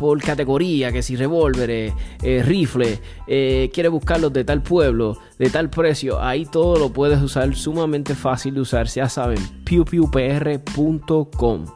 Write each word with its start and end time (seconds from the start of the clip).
por 0.00 0.20
categoría, 0.22 0.90
que 0.92 1.02
si 1.02 1.14
revólveres, 1.14 1.92
eh, 2.22 2.42
rifles, 2.42 3.02
eh, 3.26 3.68
quieres 3.70 3.92
buscarlos 3.92 4.32
de 4.32 4.44
tal 4.44 4.62
pueblo, 4.62 5.18
de 5.38 5.50
tal 5.50 5.68
precio, 5.68 6.22
ahí 6.22 6.46
todo 6.46 6.78
lo 6.78 6.90
puedes 6.90 7.20
usar 7.20 7.54
sumamente 7.54 8.14
fácil 8.14 8.54
de 8.54 8.62
usar, 8.62 8.86
ya 8.86 9.10
saben, 9.10 9.36
pewpewpr.com. 9.66 11.66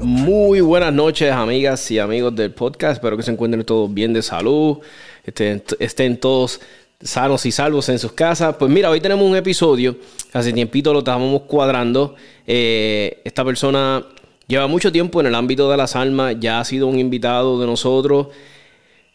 Muy 0.00 0.60
buenas 0.60 0.92
noches, 0.92 1.30
amigas 1.32 1.90
y 1.90 1.98
amigos 1.98 2.34
del 2.34 2.52
podcast. 2.52 2.94
Espero 2.94 3.16
que 3.16 3.22
se 3.22 3.30
encuentren 3.30 3.64
todos 3.64 3.92
bien 3.92 4.12
de 4.12 4.22
salud, 4.22 4.78
estén, 5.24 6.16
todos 6.18 6.60
sanos 7.00 7.46
y 7.46 7.52
salvos 7.52 7.88
en 7.88 7.98
sus 7.98 8.12
casas. 8.12 8.56
Pues 8.58 8.70
mira, 8.70 8.90
hoy 8.90 9.00
tenemos 9.00 9.28
un 9.28 9.36
episodio, 9.36 9.96
hace 10.32 10.52
tiempito 10.52 10.92
lo 10.92 11.00
estábamos 11.00 11.42
cuadrando. 11.42 12.14
Eh, 12.46 13.20
esta 13.24 13.44
persona 13.44 14.04
lleva 14.46 14.66
mucho 14.66 14.90
tiempo 14.90 15.20
en 15.20 15.26
el 15.26 15.34
ámbito 15.34 15.70
de 15.70 15.76
las 15.76 15.96
almas, 15.96 16.36
ya 16.40 16.60
ha 16.60 16.64
sido 16.64 16.86
un 16.86 16.98
invitado 16.98 17.60
de 17.60 17.66
nosotros. 17.66 18.28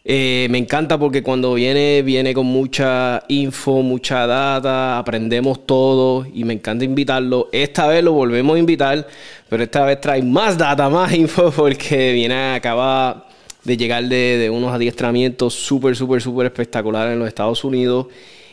Eh, 0.06 0.48
me 0.50 0.58
encanta 0.58 0.98
porque 0.98 1.22
cuando 1.22 1.54
viene, 1.54 2.02
viene 2.02 2.34
con 2.34 2.44
mucha 2.44 3.22
info, 3.28 3.80
mucha 3.80 4.26
data, 4.26 4.98
aprendemos 4.98 5.64
todo 5.64 6.26
y 6.26 6.44
me 6.44 6.52
encanta 6.52 6.84
invitarlo. 6.84 7.48
Esta 7.52 7.86
vez 7.86 8.04
lo 8.04 8.12
volvemos 8.12 8.56
a 8.56 8.58
invitar, 8.58 9.06
pero 9.48 9.62
esta 9.62 9.86
vez 9.86 10.00
trae 10.02 10.22
más 10.22 10.58
data, 10.58 10.88
más 10.90 11.10
info 11.14 11.50
porque 11.50 12.12
viene, 12.12 12.54
acaba 12.54 13.28
de 13.64 13.76
llegar 13.78 14.04
de, 14.04 14.50
unos 14.52 14.74
adiestramientos 14.74 15.54
súper, 15.54 15.96
súper, 15.96 16.20
súper 16.20 16.46
espectaculares 16.46 17.14
en 17.14 17.20
los 17.20 17.28
Estados 17.28 17.64
Unidos. 17.64 18.08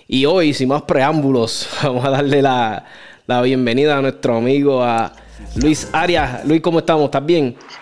Y 0.07 0.25
hoy, 0.25 0.53
sin 0.53 0.69
más 0.69 0.83
preámbulos, 0.83 1.67
vamos 1.83 2.05
a 2.05 2.11
darle 2.11 2.41
la, 2.41 2.85
la 3.27 3.41
bienvenida 3.41 3.97
a 3.97 4.01
nuestro 4.01 4.37
amigo, 4.37 4.81
a 4.83 5.11
Luis 5.55 5.89
Arias. 5.93 6.45
Luis, 6.45 6.61
¿cómo 6.61 6.79
estamos? 6.79 7.05
¿Estás? 7.05 7.23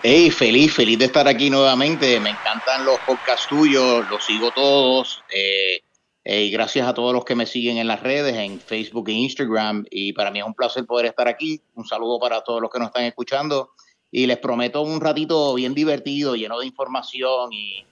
Hey, 0.02 0.30
feliz, 0.30 0.74
feliz 0.74 0.98
de 0.98 1.04
estar 1.04 1.26
aquí 1.28 1.50
nuevamente. 1.50 2.18
Me 2.20 2.30
encantan 2.30 2.84
los 2.84 2.98
podcasts 3.00 3.46
tuyos, 3.48 4.08
los 4.10 4.24
sigo 4.24 4.50
todos. 4.50 5.22
Eh, 5.34 5.80
y 6.24 6.50
gracias 6.50 6.86
a 6.86 6.94
todos 6.94 7.14
los 7.14 7.24
que 7.24 7.34
me 7.34 7.46
siguen 7.46 7.78
en 7.78 7.86
las 7.86 8.02
redes, 8.02 8.34
en 8.34 8.60
Facebook 8.60 9.08
e 9.08 9.12
Instagram. 9.12 9.84
Y 9.90 10.12
para 10.12 10.30
mí 10.30 10.40
es 10.40 10.44
un 10.44 10.54
placer 10.54 10.84
poder 10.84 11.06
estar 11.06 11.28
aquí. 11.28 11.62
Un 11.74 11.86
saludo 11.86 12.18
para 12.18 12.42
todos 12.42 12.60
los 12.60 12.70
que 12.70 12.78
nos 12.78 12.88
están 12.88 13.04
escuchando. 13.04 13.70
Y 14.10 14.26
les 14.26 14.38
prometo 14.38 14.82
un 14.82 15.00
ratito 15.00 15.54
bien 15.54 15.72
divertido, 15.72 16.34
lleno 16.34 16.58
de 16.58 16.66
información 16.66 17.52
y, 17.52 17.86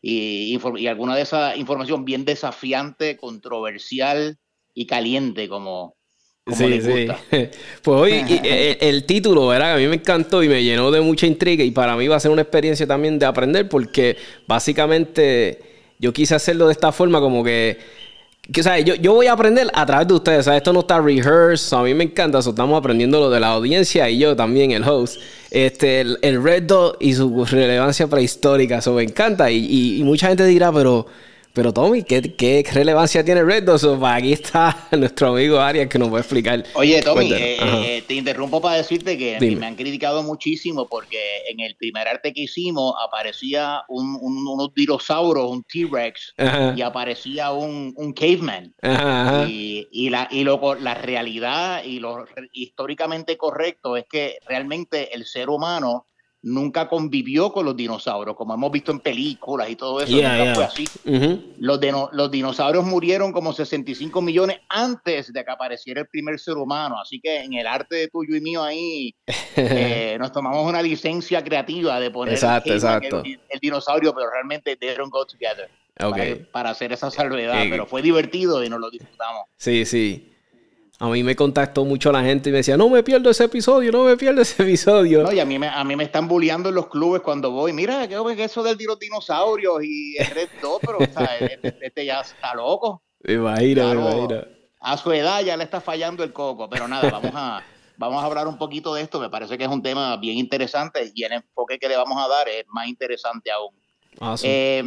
y, 0.00 0.58
y 0.76 0.86
alguna 0.86 1.14
de 1.14 1.22
esa 1.22 1.54
información 1.56 2.04
bien 2.04 2.24
desafiante, 2.24 3.16
controversial 3.16 4.38
y 4.72 4.86
caliente, 4.86 5.48
como, 5.48 5.97
sí, 6.52 6.80
sí. 6.80 7.08
Pues 7.82 8.00
hoy 8.00 8.40
el, 8.80 9.04
título, 9.04 9.48
¿verdad? 9.48 9.74
A 9.74 9.76
mí 9.76 9.86
me 9.86 9.96
encantó 9.96 10.42
y 10.42 10.48
me 10.48 10.62
llenó 10.62 10.90
de 10.90 11.00
mucha 11.00 11.26
intriga 11.26 11.64
y 11.64 11.70
para 11.70 11.96
mí 11.96 12.08
va 12.08 12.16
a 12.16 12.20
ser 12.20 12.30
una 12.30 12.42
experiencia 12.42 12.86
también 12.86 13.18
de 13.18 13.26
aprender 13.26 13.68
porque 13.68 14.16
básicamente 14.46 15.60
yo 15.98 16.12
quise 16.12 16.34
hacerlo 16.34 16.66
de 16.66 16.72
esta 16.72 16.92
forma 16.92 17.20
como 17.20 17.42
que, 17.42 17.78
que 18.52 18.60
o 18.60 18.76
yo, 18.78 18.94
yo, 18.94 19.14
voy 19.14 19.26
a 19.26 19.32
aprender 19.32 19.68
a 19.74 19.84
través 19.84 20.08
de 20.08 20.14
ustedes, 20.14 20.46
o 20.46 20.52
esto 20.52 20.72
no 20.72 20.80
está 20.80 21.00
rehearsed, 21.00 21.76
a 21.76 21.82
mí 21.82 21.94
me 21.94 22.04
encanta, 22.04 22.38
estamos 22.38 22.78
aprendiendo 22.78 23.20
lo 23.20 23.30
de 23.30 23.40
la 23.40 23.48
audiencia 23.48 24.08
y 24.08 24.18
yo 24.18 24.36
también, 24.36 24.70
el 24.70 24.84
host, 24.84 25.20
este, 25.50 26.00
el, 26.00 26.42
Red 26.42 26.64
Dot 26.64 26.96
y 27.00 27.14
su 27.14 27.44
relevancia 27.44 28.06
prehistórica, 28.06 28.78
eso 28.78 28.92
me 28.94 29.02
encanta 29.02 29.50
y, 29.50 29.98
y 29.98 30.02
mucha 30.04 30.28
gente 30.28 30.44
dirá, 30.46 30.72
pero... 30.72 31.06
Pero 31.52 31.72
Tommy, 31.72 32.02
¿qué, 32.02 32.64
relevancia 32.72 33.24
tiene 33.24 33.42
Red 33.42 33.64
Dot? 33.64 34.02
aquí 34.04 34.32
está 34.32 34.88
nuestro 34.92 35.28
amigo 35.28 35.58
Arias 35.58 35.88
que 35.88 35.98
nos 35.98 36.12
va 36.12 36.18
a 36.18 36.20
explicar. 36.20 36.64
Oye, 36.74 37.02
Tommy, 37.02 37.32
eh, 37.32 37.58
eh, 37.60 38.02
te 38.06 38.14
interrumpo 38.14 38.60
para 38.60 38.76
decirte 38.76 39.16
que 39.18 39.38
me 39.40 39.66
han 39.66 39.76
criticado 39.76 40.22
muchísimo 40.22 40.88
porque 40.88 41.18
en 41.48 41.60
el 41.60 41.76
primer 41.76 42.08
arte 42.08 42.32
que 42.32 42.42
hicimos 42.42 42.94
aparecía 43.06 43.82
un, 43.88 44.18
unos 44.20 44.72
dinosaurios, 44.74 45.50
un 45.50 45.64
T-Rex, 45.64 46.34
y 46.76 46.82
aparecía 46.82 47.52
un, 47.52 47.94
caveman. 48.14 48.74
Y, 49.48 50.10
la, 50.10 50.28
y 50.30 50.44
la 50.44 50.94
realidad 50.94 51.82
y 51.84 52.00
lo 52.00 52.26
históricamente 52.52 53.36
correcto 53.36 53.96
es 53.96 54.04
que 54.10 54.38
realmente 54.46 55.14
el 55.14 55.24
ser 55.24 55.48
humano 55.48 56.07
nunca 56.42 56.88
convivió 56.88 57.52
con 57.52 57.64
los 57.64 57.76
dinosaurios, 57.76 58.36
como 58.36 58.54
hemos 58.54 58.70
visto 58.70 58.92
en 58.92 59.00
películas 59.00 59.68
y 59.70 59.76
todo 59.76 60.00
eso, 60.00 60.12
nunca 60.12 60.54
fue 60.54 60.64
así. 60.64 60.88
los, 61.58 61.80
los 62.12 62.30
dinosaurios 62.30 62.84
murieron 62.84 63.32
como 63.32 63.52
65 63.52 64.22
millones 64.22 64.60
antes 64.68 65.32
de 65.32 65.44
que 65.44 65.50
apareciera 65.50 66.00
el 66.00 66.06
primer 66.08 66.38
ser 66.38 66.56
humano, 66.56 66.98
así 67.00 67.20
que 67.20 67.40
en 67.40 67.54
el 67.54 67.66
arte 67.66 67.96
de 67.96 68.08
tuyo 68.08 68.36
y 68.36 68.40
mío 68.40 68.62
ahí 68.62 69.14
eh, 69.56 70.16
nos 70.18 70.32
tomamos 70.32 70.66
una 70.66 70.82
licencia 70.82 71.42
creativa 71.42 71.98
de 71.98 72.10
poner 72.10 72.38
el, 72.38 73.60
dinosaurio, 73.60 74.14
pero 74.14 74.30
realmente 74.30 74.76
they 74.76 74.94
don't 74.94 75.12
go 75.12 75.26
together. 75.26 75.68
Para, 76.52 76.70
hacer 76.70 76.92
esa 76.92 77.10
salvedad, 77.10 77.64
pero 77.68 77.84
fue 77.84 78.02
divertido 78.02 78.62
y 78.62 78.68
nos 78.68 78.78
lo 78.78 78.88
disfrutamos. 78.88 79.46
Sí, 79.56 79.84
sí. 79.84 80.37
A 81.00 81.08
mí 81.08 81.22
me 81.22 81.36
contactó 81.36 81.84
mucho 81.84 82.10
la 82.10 82.24
gente 82.24 82.48
y 82.48 82.52
me 82.52 82.58
decía, 82.58 82.76
no 82.76 82.88
me 82.88 83.04
pierdo 83.04 83.30
ese 83.30 83.44
episodio, 83.44 83.92
no 83.92 84.02
me 84.02 84.16
pierdo 84.16 84.42
ese 84.42 84.64
episodio. 84.64 85.22
No, 85.22 85.32
y 85.32 85.38
a 85.38 85.44
mí 85.44 85.56
me, 85.56 85.68
a 85.68 85.84
mí 85.84 85.94
me 85.94 86.02
están 86.02 86.26
bulleando 86.26 86.70
en 86.70 86.74
los 86.74 86.88
clubes 86.88 87.22
cuando 87.22 87.52
voy. 87.52 87.72
Mira, 87.72 88.08
¿qué 88.08 88.16
es 88.16 88.38
eso 88.40 88.64
del 88.64 88.76
dinosaurios 88.76 89.84
y 89.84 90.16
el 90.18 90.26
Red 90.26 90.48
2? 90.60 90.80
Pero 90.80 90.98
este, 91.00 91.86
este, 91.86 92.04
ya 92.04 92.20
está 92.20 92.52
loco. 92.54 93.04
Imagina, 93.24 93.92
imagina. 93.92 94.48
A 94.80 94.96
su 94.96 95.12
edad 95.12 95.40
ya 95.42 95.56
le 95.56 95.64
está 95.64 95.80
fallando 95.80 96.24
el 96.24 96.32
coco. 96.32 96.68
Pero 96.68 96.88
nada, 96.88 97.08
vamos 97.10 97.32
a, 97.32 97.62
vamos 97.96 98.20
a 98.20 98.26
hablar 98.26 98.48
un 98.48 98.58
poquito 98.58 98.92
de 98.92 99.02
esto. 99.02 99.20
Me 99.20 99.30
parece 99.30 99.56
que 99.56 99.64
es 99.64 99.70
un 99.70 99.82
tema 99.82 100.16
bien 100.16 100.36
interesante 100.36 101.12
y 101.14 101.22
el 101.22 101.32
enfoque 101.32 101.78
que 101.78 101.88
le 101.88 101.96
vamos 101.96 102.18
a 102.20 102.26
dar 102.26 102.48
es 102.48 102.64
más 102.66 102.88
interesante 102.88 103.52
aún. 103.52 103.72
Ah, 104.20 104.34
eh, 104.42 104.82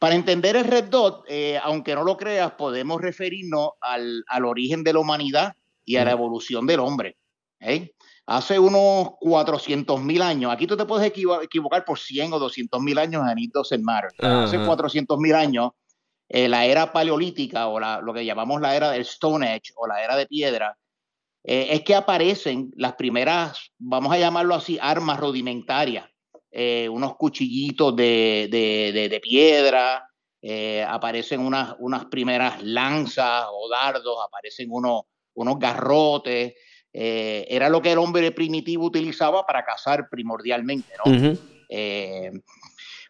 para 0.00 0.14
entender 0.14 0.56
el 0.56 0.64
Red 0.64 0.84
Dot, 0.84 1.24
eh, 1.28 1.60
aunque 1.62 1.94
no 1.94 2.02
lo 2.02 2.16
creas, 2.16 2.52
podemos 2.52 3.02
referirnos 3.02 3.72
al, 3.82 4.24
origen 4.46 4.82
de 4.82 4.94
la 4.94 5.00
humanidad 5.00 5.52
y 5.84 5.96
a 5.96 6.06
la 6.06 6.12
evolución 6.12 6.66
del 6.66 6.80
hombre. 6.80 7.18
¿eh? 7.60 7.92
Hace 8.24 8.58
unos 8.58 9.10
400 9.20 10.00
mil 10.00 10.22
años, 10.22 10.50
aquí 10.50 10.66
tú 10.66 10.74
te 10.74 10.86
puedes 10.86 11.06
equivocar 11.06 11.84
por 11.84 11.98
100 11.98 12.32
o 12.32 12.38
200 12.38 12.80
mil 12.80 12.96
años, 12.96 13.22
it 13.36 13.52
doesn't 13.52 13.84
matter. 13.84 14.10
Hace 14.18 14.64
400 14.64 15.18
mil 15.18 15.34
años, 15.34 15.72
eh, 16.30 16.48
la 16.48 16.64
era 16.64 16.94
paleolítica 16.94 17.66
o 17.66 17.78
lo 17.78 18.14
que 18.14 18.24
llamamos 18.24 18.62
la 18.62 18.74
era 18.74 18.92
del 18.92 19.02
Stone 19.02 19.46
Age 19.46 19.74
o 19.76 19.86
la 19.86 20.02
era 20.02 20.16
de 20.16 20.24
piedra, 20.24 20.78
es 21.42 21.82
que 21.82 21.94
aparecen 21.94 22.70
las 22.74 22.94
primeras, 22.94 23.70
vamos 23.78 24.14
a 24.14 24.18
llamarlo 24.18 24.54
así, 24.54 24.78
armas 24.80 25.20
rudimentarias 25.20 26.10
eh, 26.50 26.88
unos 26.88 27.16
cuchillitos 27.16 27.94
de, 27.94 29.20
piedra, 29.22 30.08
eh, 30.42 30.84
aparecen 30.88 31.40
unas, 31.40 31.76
unas 31.78 32.06
primeras 32.06 32.62
lanzas 32.62 33.46
o 33.52 33.68
dardos, 33.68 34.18
aparecen 34.26 34.68
unos, 34.70 35.02
unos 35.34 35.58
garrotes. 35.58 36.54
Eh, 36.92 37.46
era 37.48 37.68
lo 37.68 37.80
que 37.80 37.92
el 37.92 37.98
hombre 37.98 38.32
primitivo 38.32 38.86
utilizaba 38.86 39.46
para 39.46 39.64
cazar 39.64 40.08
primordialmente, 40.10 40.92
¿no? 41.04 41.38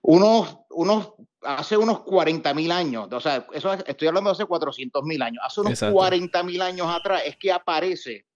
unos, 0.02 0.58
unos, 0.70 1.12
hace 1.42 1.78
unos 1.78 2.00
40 2.00 2.52
mil 2.52 2.72
años, 2.72 3.08
o 3.10 3.20
sea, 3.20 3.46
eso 3.54 3.72
estoy 3.72 4.08
hablando 4.08 4.30
de 4.30 4.32
hace 4.32 4.44
400 4.44 5.02
mil 5.04 5.22
años, 5.22 5.42
hace 5.46 5.60
unos 5.62 5.78
40 5.78 6.42
mil 6.42 6.60
años 6.60 6.86
atrás 6.88 7.22
es 7.24 7.36
que 7.36 7.52
aparece 7.52 8.26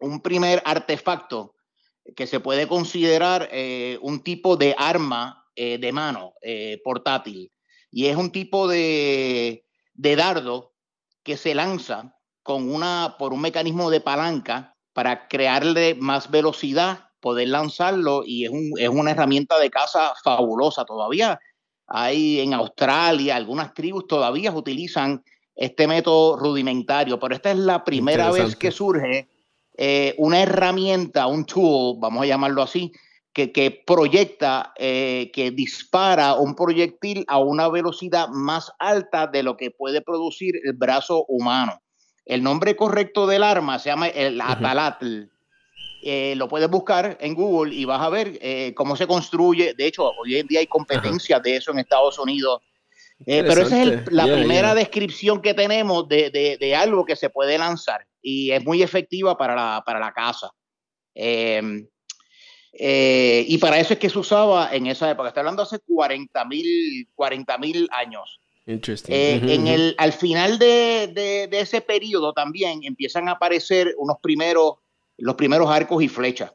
un 0.00 0.20
primer 0.20 0.60
artefacto 0.64 1.54
que 2.16 2.26
se 2.26 2.40
puede 2.40 2.66
considerar 2.66 3.48
eh, 3.52 3.98
un 4.02 4.22
tipo 4.22 4.56
de 4.56 4.74
arma 4.78 5.46
eh, 5.56 5.78
de 5.78 5.92
mano 5.92 6.34
eh, 6.42 6.80
portátil. 6.84 7.52
Y 7.90 8.06
es 8.06 8.16
un 8.16 8.30
tipo 8.30 8.68
de, 8.68 9.64
dardo 9.94 10.72
que 11.22 11.36
se 11.36 11.54
lanza 11.54 12.16
con 12.42 12.70
una, 12.70 13.16
por 13.18 13.32
un 13.32 13.40
mecanismo 13.40 13.90
de 13.90 14.00
palanca 14.00 14.76
para 14.92 15.28
crearle 15.28 15.94
más 15.94 16.30
velocidad, 16.30 17.10
poder 17.20 17.48
lanzarlo 17.48 18.22
y 18.26 18.46
es, 18.46 18.52
es 18.78 18.88
una 18.88 19.12
herramienta 19.12 19.58
de 19.58 19.70
caza 19.70 20.14
fabulosa 20.24 20.84
todavía. 20.84 21.38
Hay 21.86 22.40
en 22.40 22.54
Australia, 22.54 23.36
algunas 23.36 23.74
tribus 23.74 24.06
todavía 24.06 24.50
utilizan 24.52 25.22
este 25.54 25.86
método 25.86 26.36
rudimentario, 26.36 27.18
pero 27.18 27.34
esta 27.34 27.50
es 27.50 27.58
la 27.58 27.84
primera 27.84 28.30
vez 28.30 28.56
que 28.56 28.70
surge 28.70 29.28
eh, 29.74 30.14
una 30.18 30.42
herramienta, 30.42 31.26
un 31.26 31.46
tool, 31.46 31.96
vamos 31.98 32.22
a 32.22 32.26
llamarlo 32.26 32.62
así, 32.62 32.92
que, 33.32 33.82
proyecta, 33.86 34.74
eh, 34.76 35.30
que 35.32 35.50
dispara 35.50 36.34
un 36.34 36.54
proyectil 36.54 37.24
a 37.28 37.38
una 37.38 37.68
velocidad 37.68 38.28
más 38.28 38.70
alta 38.78 39.26
de 39.26 39.42
lo 39.42 39.56
que 39.56 39.70
puede 39.70 40.02
producir 40.02 40.60
el 40.62 40.74
brazo 40.74 41.24
humano. 41.28 41.80
El 42.26 42.42
nombre 42.42 42.76
correcto 42.76 43.26
del 43.26 43.42
arma 43.42 43.78
se 43.78 43.88
llama 43.88 44.08
el 44.08 44.38
Atalatl. 44.40 45.30
Eh, 46.04 46.34
lo 46.36 46.48
puedes 46.48 46.68
buscar 46.68 47.16
en 47.20 47.34
Google 47.34 47.74
y 47.74 47.86
vas 47.86 48.02
a 48.02 48.10
ver 48.10 48.38
cómo 48.74 48.96
se 48.96 49.06
construye. 49.06 49.72
De 49.72 49.86
hecho, 49.86 50.10
hoy 50.20 50.36
en 50.36 50.46
día 50.46 50.60
hay 50.60 50.66
competencias 50.66 51.42
de 51.42 51.56
eso 51.56 51.70
en 51.70 51.78
Estados 51.78 52.18
Unidos. 52.18 52.60
pero 53.24 53.62
esa 53.62 53.82
es 53.82 54.12
la 54.12 54.24
primera 54.24 54.74
descripción 54.74 55.40
que 55.40 55.54
tenemos 55.54 56.06
de, 56.06 56.76
algo 56.76 57.06
que 57.06 57.16
se 57.16 57.30
puede 57.30 57.56
lanzar 57.56 58.06
y 58.22 58.52
es 58.52 58.64
muy 58.64 58.82
efectiva 58.82 59.36
para 59.36 59.54
la, 59.54 59.82
para 59.84 59.98
la 59.98 60.12
casa. 60.12 60.50
Em, 61.14 61.86
eh, 62.72 63.44
y 63.48 63.58
para 63.58 63.78
eso 63.78 63.92
es 63.92 63.98
que 63.98 64.08
se 64.08 64.18
usaba 64.18 64.74
en 64.74 64.86
esa 64.86 65.10
época. 65.10 65.28
Estoy 65.28 65.40
hablando 65.40 65.62
hace 65.62 65.78
40 65.80 66.44
mil 66.46 67.08
40, 67.14 67.58
años. 67.90 68.40
Eh, 68.64 69.40
en 69.48 69.66
el, 69.66 69.94
al 69.98 70.12
final 70.12 70.58
de, 70.58 71.08
de, 71.12 71.60
ese 71.60 71.80
periodo 71.80 72.32
también 72.32 72.80
empiezan 72.84 73.28
a 73.28 73.32
aparecer 73.32 73.94
unos 73.98 74.18
primeros, 74.22 74.74
los 75.18 75.34
primeros 75.34 75.68
arcos 75.68 76.02
y 76.02 76.08
flechas. 76.08 76.54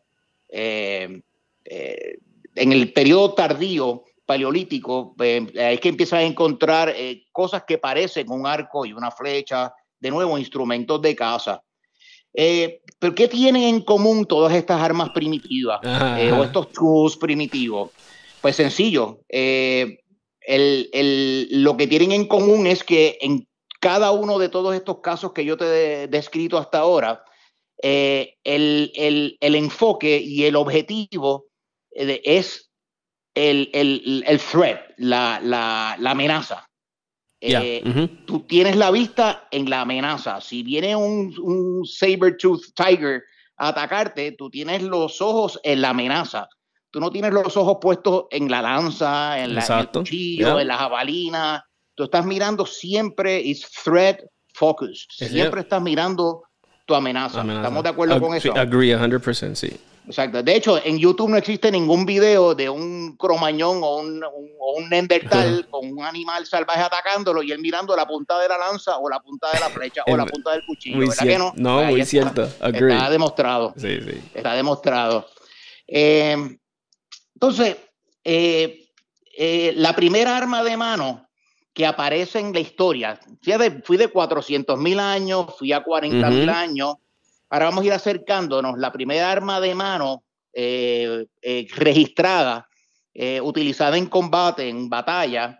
Em, 0.49 1.21
eh, 1.65 2.17
en 2.55 2.71
el 2.71 2.93
periodo 2.93 3.33
tardío 3.33 4.05
paleolítico 4.25 5.15
es 5.19 5.79
que 5.79 5.89
empiezan 5.89 6.19
a 6.19 6.23
encontrar 6.23 6.93
cosas 7.31 7.63
que 7.65 7.77
parecen 7.77 8.29
un 8.31 8.47
arco 8.47 8.85
y 8.85 8.93
una 8.93 9.11
flecha, 9.11 9.73
de 9.99 10.11
nuevo, 10.11 10.37
instrumentos 10.37 11.01
de 11.01 11.15
caza. 11.15 11.61
Eh, 12.33 12.81
¿Pero 12.99 13.15
qué 13.15 13.27
tienen 13.27 13.63
en 13.63 13.81
común 13.81 14.25
todas 14.25 14.53
estas 14.53 14.79
armas 14.81 15.09
primitivas 15.09 15.79
eh, 15.83 16.31
o 16.31 16.43
estos 16.43 16.71
tools 16.71 17.17
primitivos? 17.17 17.91
Pues 18.41 18.55
sencillo, 18.55 19.21
eh, 19.29 19.97
lo 20.47 21.77
que 21.77 21.87
tienen 21.87 22.11
en 22.11 22.27
común 22.27 22.67
es 22.67 22.83
que 22.83 23.17
en 23.21 23.47
cada 23.79 24.11
uno 24.11 24.37
de 24.37 24.49
todos 24.49 24.75
estos 24.75 24.99
casos 25.01 25.33
que 25.33 25.45
yo 25.45 25.57
te 25.57 26.03
he 26.03 26.07
descrito 26.07 26.57
hasta 26.57 26.79
ahora, 26.79 27.23
el, 27.81 29.37
enfoque 29.41 30.19
y 30.23 30.45
el 30.45 30.55
objetivo 30.55 31.45
es 31.91 32.69
el, 33.33 33.69
el, 33.73 34.39
threat, 34.39 34.79
la, 34.97 35.39
la, 35.43 35.95
la 35.99 36.11
amenaza. 36.11 36.66
Eh, 37.39 38.09
tú 38.25 38.41
tienes 38.47 38.75
la 38.75 38.89
vista 38.91 39.47
en 39.51 39.69
la 39.69 39.81
amenaza. 39.81 40.41
Si 40.41 40.63
viene 40.63 40.95
un, 40.95 41.33
un 41.39 41.85
saber-tooth 41.85 42.73
tiger 42.75 43.23
a 43.57 43.69
atacarte, 43.69 44.31
tú 44.31 44.49
tienes 44.49 44.81
los 44.81 45.21
ojos 45.21 45.59
en 45.63 45.81
la 45.81 45.89
amenaza. 45.89 46.47
Tú 46.89 46.99
no 46.99 47.11
tienes 47.11 47.33
los 47.33 47.55
ojos 47.57 47.77
puestos 47.79 48.25
en 48.31 48.49
la 48.49 48.61
lanza, 48.61 49.39
en, 49.39 49.53
la, 49.53 49.61
el 49.61 49.89
cuchillo, 49.89 50.59
en 50.59 50.67
la 50.67 50.77
jabalina. 50.77 51.63
Tú 51.93 52.05
estás 52.05 52.25
mirando 52.25 52.65
siempre, 52.65 53.39
is 53.39 53.67
threat 53.83 54.21
focus. 54.53 55.07
Siempre 55.09 55.61
estás 55.61 55.81
mirando 55.81 56.43
tu 56.85 56.95
amenaza. 56.95 57.41
¿Estamos 57.41 57.83
de 57.83 57.89
acuerdo 57.89 58.19
con 58.19 58.35
eso? 58.35 58.55
Agree 58.55 58.97
100%, 58.97 59.55
sí. 59.55 59.77
Exacto. 60.07 60.41
De 60.41 60.55
hecho, 60.55 60.79
en 60.83 60.97
YouTube 60.97 61.29
no 61.29 61.37
existe 61.37 61.69
ningún 61.69 62.05
video 62.05 62.55
de 62.55 62.69
un 62.69 63.17
cromañón 63.17 63.79
o 63.83 63.97
un, 63.97 64.23
o 64.23 64.77
un 64.77 64.89
nendertal 64.89 65.67
con 65.69 65.91
un 65.91 66.03
animal 66.03 66.45
salvaje 66.45 66.79
atacándolo 66.79 67.43
y 67.43 67.51
él 67.51 67.59
mirando 67.59 67.93
la 67.95 68.07
punta 68.07 68.39
de 68.39 68.47
la 68.47 68.57
lanza 68.57 68.97
o 68.97 69.09
la 69.09 69.19
punta 69.19 69.47
de 69.51 69.59
la 69.59 69.69
flecha 69.69 70.03
o 70.07 70.15
la 70.15 70.25
punta 70.25 70.53
del 70.53 70.65
cuchillo. 70.65 70.99
¿Verdad 70.99 71.23
que 71.23 71.37
no? 71.37 71.53
No, 71.57 71.83
muy 71.83 72.05
cierto. 72.05 72.43
Está 72.43 73.09
demostrado. 73.09 73.73
Sí, 73.75 73.99
sí. 74.01 74.21
Está 74.33 74.53
demostrado. 74.53 75.27
Eh, 75.85 76.57
entonces, 77.33 77.75
eh, 78.23 78.87
eh, 79.37 79.73
la 79.75 79.93
primera 79.93 80.37
arma 80.37 80.63
de 80.63 80.77
mano 80.77 81.27
que 81.73 81.85
aparece 81.85 82.39
en 82.39 82.53
la 82.53 82.59
historia, 82.59 83.19
fui 83.83 83.97
de 83.97 84.07
400 84.07 84.79
mil 84.79 84.99
años, 84.99 85.53
fui 85.59 85.73
a 85.73 85.83
40 85.83 86.29
mil 86.31 86.49
años, 86.49 86.95
Ahora 87.49 87.65
vamos 87.65 87.83
a 87.83 87.87
ir 87.87 87.93
acercándonos. 87.93 88.77
La 88.77 88.91
primera 88.91 89.31
arma 89.31 89.59
de 89.59 89.73
mano 89.75 90.23
eh, 90.53 91.27
eh, 91.41 91.67
registrada, 91.75 92.67
eh, 93.13 93.39
utilizada 93.41 93.97
en 93.97 94.07
combate, 94.07 94.67
en 94.67 94.89
batalla, 94.89 95.59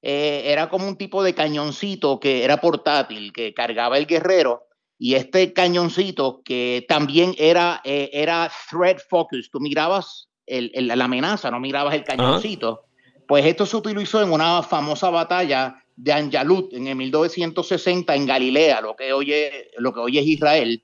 era 0.00 0.68
como 0.68 0.86
un 0.86 0.96
tipo 0.96 1.24
de 1.24 1.34
cañoncito 1.34 2.20
que 2.20 2.44
era 2.44 2.60
portátil, 2.60 3.32
que 3.32 3.52
cargaba 3.52 3.98
el 3.98 4.06
guerrero. 4.06 4.62
Y 4.96 5.14
este 5.16 5.52
cañoncito 5.52 6.40
que 6.44 6.86
también 6.88 7.34
era, 7.36 7.80
era 7.84 8.50
threat 8.70 9.00
focus, 9.10 9.50
tú 9.50 9.60
mirabas 9.60 10.28
la 10.46 11.04
amenaza, 11.04 11.50
no 11.50 11.60
mirabas 11.60 11.94
el 11.94 12.04
cañoncito. 12.04 12.84
Pues 13.26 13.44
esto 13.44 13.66
se 13.66 13.76
utilizó 13.76 14.22
en 14.22 14.32
una 14.32 14.62
famosa 14.62 15.10
batalla 15.10 15.82
de 15.96 16.12
Anjalut 16.12 16.72
en 16.72 16.86
el 16.86 16.96
1960 16.96 18.14
en 18.14 18.24
Galilea, 18.24 18.80
lo 18.80 18.94
que 18.94 19.12
hoy 19.12 19.34
lo 19.78 19.92
que 19.92 20.00
hoy 20.00 20.18
es 20.18 20.26
Israel 20.26 20.82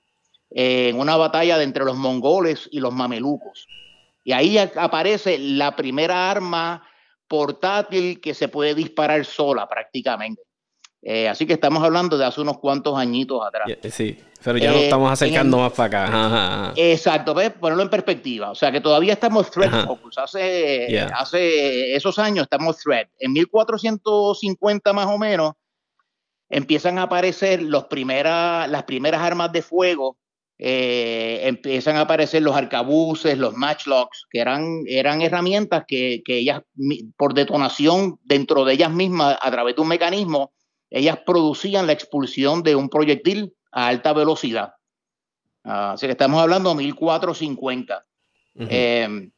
en 0.55 0.99
una 0.99 1.17
batalla 1.17 1.59
de 1.59 1.65
entre 1.65 1.85
los 1.85 1.97
mongoles 1.97 2.69
y 2.71 2.79
los 2.79 2.95
mamelucos. 2.95 3.67
Y 4.23 4.33
ahí 4.33 4.57
aparece 4.57 5.37
la 5.39 5.75
primera 5.75 6.31
arma 6.31 6.87
portátil 7.27 8.21
que 8.21 8.35
se 8.35 8.49
puede 8.49 8.75
disparar 8.75 9.25
sola 9.25 9.69
prácticamente. 9.69 10.43
Eh, 11.03 11.29
así 11.29 11.45
que 11.45 11.53
estamos 11.53 11.83
hablando 11.83 12.17
de 12.17 12.25
hace 12.25 12.41
unos 12.41 12.59
cuantos 12.59 12.97
añitos 12.97 13.45
atrás. 13.45 13.69
Sí, 13.91 14.17
pero 14.43 14.57
ya 14.57 14.71
nos 14.71 14.81
eh, 14.81 14.85
estamos 14.85 15.13
acercando 15.13 15.59
más 15.59 15.73
para 15.73 16.05
acá. 16.05 16.73
Exacto, 16.77 17.35
¿ves? 17.35 17.51
ponerlo 17.51 17.83
en 17.83 17.91
perspectiva. 17.91 18.51
O 18.51 18.55
sea 18.55 18.73
que 18.73 18.81
todavía 18.81 19.13
estamos 19.13 19.51
threat 19.51 19.87
focus. 19.87 20.17
Hace, 20.17 20.99
hace 21.15 21.95
esos 21.95 22.19
años 22.19 22.45
estamos 22.45 22.79
threat. 22.79 23.09
En 23.19 23.33
1450 23.33 24.93
más 24.95 25.07
o 25.07 25.19
menos 25.19 25.53
empiezan 26.49 26.99
a 26.99 27.03
aparecer 27.03 27.61
los 27.61 27.85
primera, 27.85 28.67
las 28.67 28.85
primeras 28.85 29.21
armas 29.21 29.53
de 29.53 29.61
fuego 29.61 30.17
eh, 30.59 31.41
empiezan 31.45 31.97
a 31.97 32.03
aparecer 32.03 32.43
los 32.43 32.55
arcabuces, 32.55 33.37
los 33.39 33.55
matchlocks, 33.55 34.27
que 34.31 34.39
eran, 34.41 34.85
eran 34.87 35.21
herramientas 35.21 35.85
que, 35.87 36.23
ellas, 36.27 36.63
por 37.17 37.35
detonación 37.35 38.21
dentro 38.23 38.65
de 38.65 38.75
ellas 38.75 38.93
mismas, 38.93 39.37
a 39.41 39.51
través 39.51 39.75
de 39.75 39.83
un 39.83 39.89
mecanismo, 39.89 40.53
ellas 40.91 41.19
producían 41.27 41.87
la 41.87 41.93
expulsión 41.93 42.63
de 42.63 42.77
un 42.77 42.89
proyectil 42.89 43.55
a 43.73 43.89
alta 43.89 44.13
velocidad. 44.13 44.75
Así 45.65 46.07
que 46.07 46.13
estamos 46.13 46.41
hablando 46.41 46.71
de 46.71 46.77
1450. 46.77 48.07
Eh, 48.57 49.31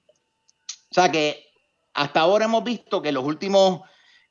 o 0.90 0.94
sea 0.94 1.10
que 1.10 1.46
hasta 1.94 2.20
ahora 2.20 2.44
hemos 2.44 2.62
visto 2.62 3.00
que 3.00 3.12
los 3.12 3.24
últimos 3.24 3.80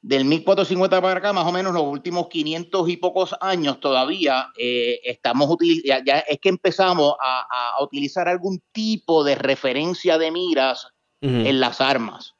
del 0.06 0.24
1450 0.26 1.02
para 1.02 1.18
acá, 1.18 1.34
más 1.34 1.48
o 1.48 1.52
menos 1.52 1.74
los 1.74 1.82
últimos 1.82 2.28
500 2.28 2.90
y 2.90 2.98
pocos 2.98 3.36
años 3.42 3.80
todavía 3.80 4.50
eh, 4.56 5.00
estamos 5.04 5.50
utilizando, 5.50 6.04
ya, 6.06 6.20
es 6.20 6.38
que 6.40 6.50
empezamos 6.50 7.16
a, 7.20 7.82
utilizar 7.82 8.30
algún 8.30 8.62
tipo 8.72 9.24
de 9.24 9.34
referencia 9.34 10.20
de 10.20 10.32
miras 10.32 10.88
en 11.22 11.60
las 11.60 11.82
armas. 11.82 12.36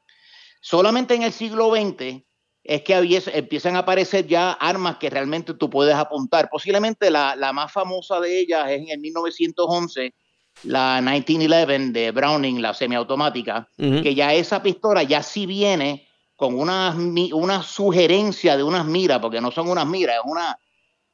Solamente 0.60 1.14
en 1.14 1.24
el 1.24 1.32
siglo 1.32 1.74
XX 1.74 2.22
es 2.62 2.82
que 2.82 3.20
empiezan 3.34 3.74
a 3.74 3.80
aparecer 3.80 4.28
ya 4.28 4.52
armas 4.52 4.98
que 4.98 5.10
realmente 5.10 5.52
tú 5.54 5.68
puedes 5.68 5.96
apuntar. 5.96 6.48
Posiblemente 6.48 7.10
la, 7.10 7.52
más 7.52 7.72
famosa 7.72 8.20
de 8.20 8.38
ellas 8.38 8.70
es 8.70 8.82
en 8.82 8.90
el 8.90 9.00
1911, 9.00 10.14
la 10.62 11.00
1911 11.02 11.92
de 11.92 12.12
Browning, 12.12 12.62
la 12.62 12.74
semiautomática, 12.74 13.68
que 13.76 14.14
ya 14.14 14.32
esa 14.34 14.62
pistola 14.62 15.02
ya 15.02 15.24
sí 15.24 15.46
viene 15.46 16.06
con 16.36 16.58
una, 16.58 16.94
una 17.32 17.62
sugerencia 17.62 18.56
de 18.56 18.62
unas 18.62 18.84
miras, 18.86 19.18
porque 19.18 19.40
no 19.40 19.50
son 19.50 19.68
unas 19.68 19.86
miras, 19.86 20.16
es 20.16 20.30
una... 20.30 20.58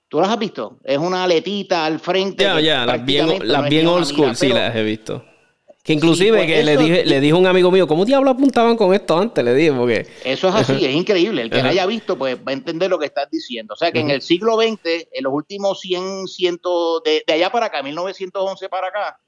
¿Tú 0.09 0.21
las 0.21 0.29
has 0.29 0.39
visto? 0.39 0.79
Es 0.85 0.99
una 0.99 1.25
aletita 1.25 1.87
al 1.87 1.99
frente. 1.99 2.45
Ya, 2.45 2.61
ya, 2.61 2.85
las 2.85 3.03
bien, 3.03 3.49
las 3.49 3.67
bien 3.71 3.87
old 3.87 4.05
school, 4.05 4.37
sí, 4.37 4.49
las 4.49 4.77
he 4.77 4.83
visto. 4.83 5.25
Que 5.83 5.95
inclusive 5.95 6.37
pues 6.37 6.47
que 6.47 6.63
le, 6.63 6.77
dije, 6.77 7.05
le 7.05 7.21
dijo 7.21 7.39
un 7.39 7.47
amigo 7.47 7.71
mío, 7.71 7.89
¿cómo 7.89 8.05
diablo 8.05 8.31
apuntaban 8.31 8.77
con 8.77 8.95
esto 8.95 9.19
antes? 9.19 9.43
Le 9.43 9.55
dije, 9.55 9.73
porque... 9.73 10.07
Eso 10.23 10.49
es 10.49 10.55
así, 10.55 10.73
es 10.85 10.95
increíble. 10.95 11.43
El 11.43 11.51
que 11.51 11.63
lo 11.63 11.71
haya 11.71 11.87
visto, 11.87 12.19
pues 12.19 12.37
va 12.37 12.51
a 12.51 12.53
entender 12.53 12.91
lo 12.91 12.99
que 12.99 13.07
estás 13.07 13.29
diciendo. 13.31 13.75
O 13.75 13.77
sea, 13.77 13.91
que 13.91 14.01
en 14.01 14.11
el 14.11 14.21
siglo 14.23 14.61
XX, 14.61 15.09
en 15.13 15.25
los 15.25 15.33
últimos 15.33 15.81
100, 15.81 16.29
100 16.29 16.61
de, 17.05 17.25
de 17.27 17.33
allá 17.33 17.51
para 17.51 17.67
acá, 17.67 17.83
1911 17.83 18.69
para 18.69 18.89
acá, 18.89 19.19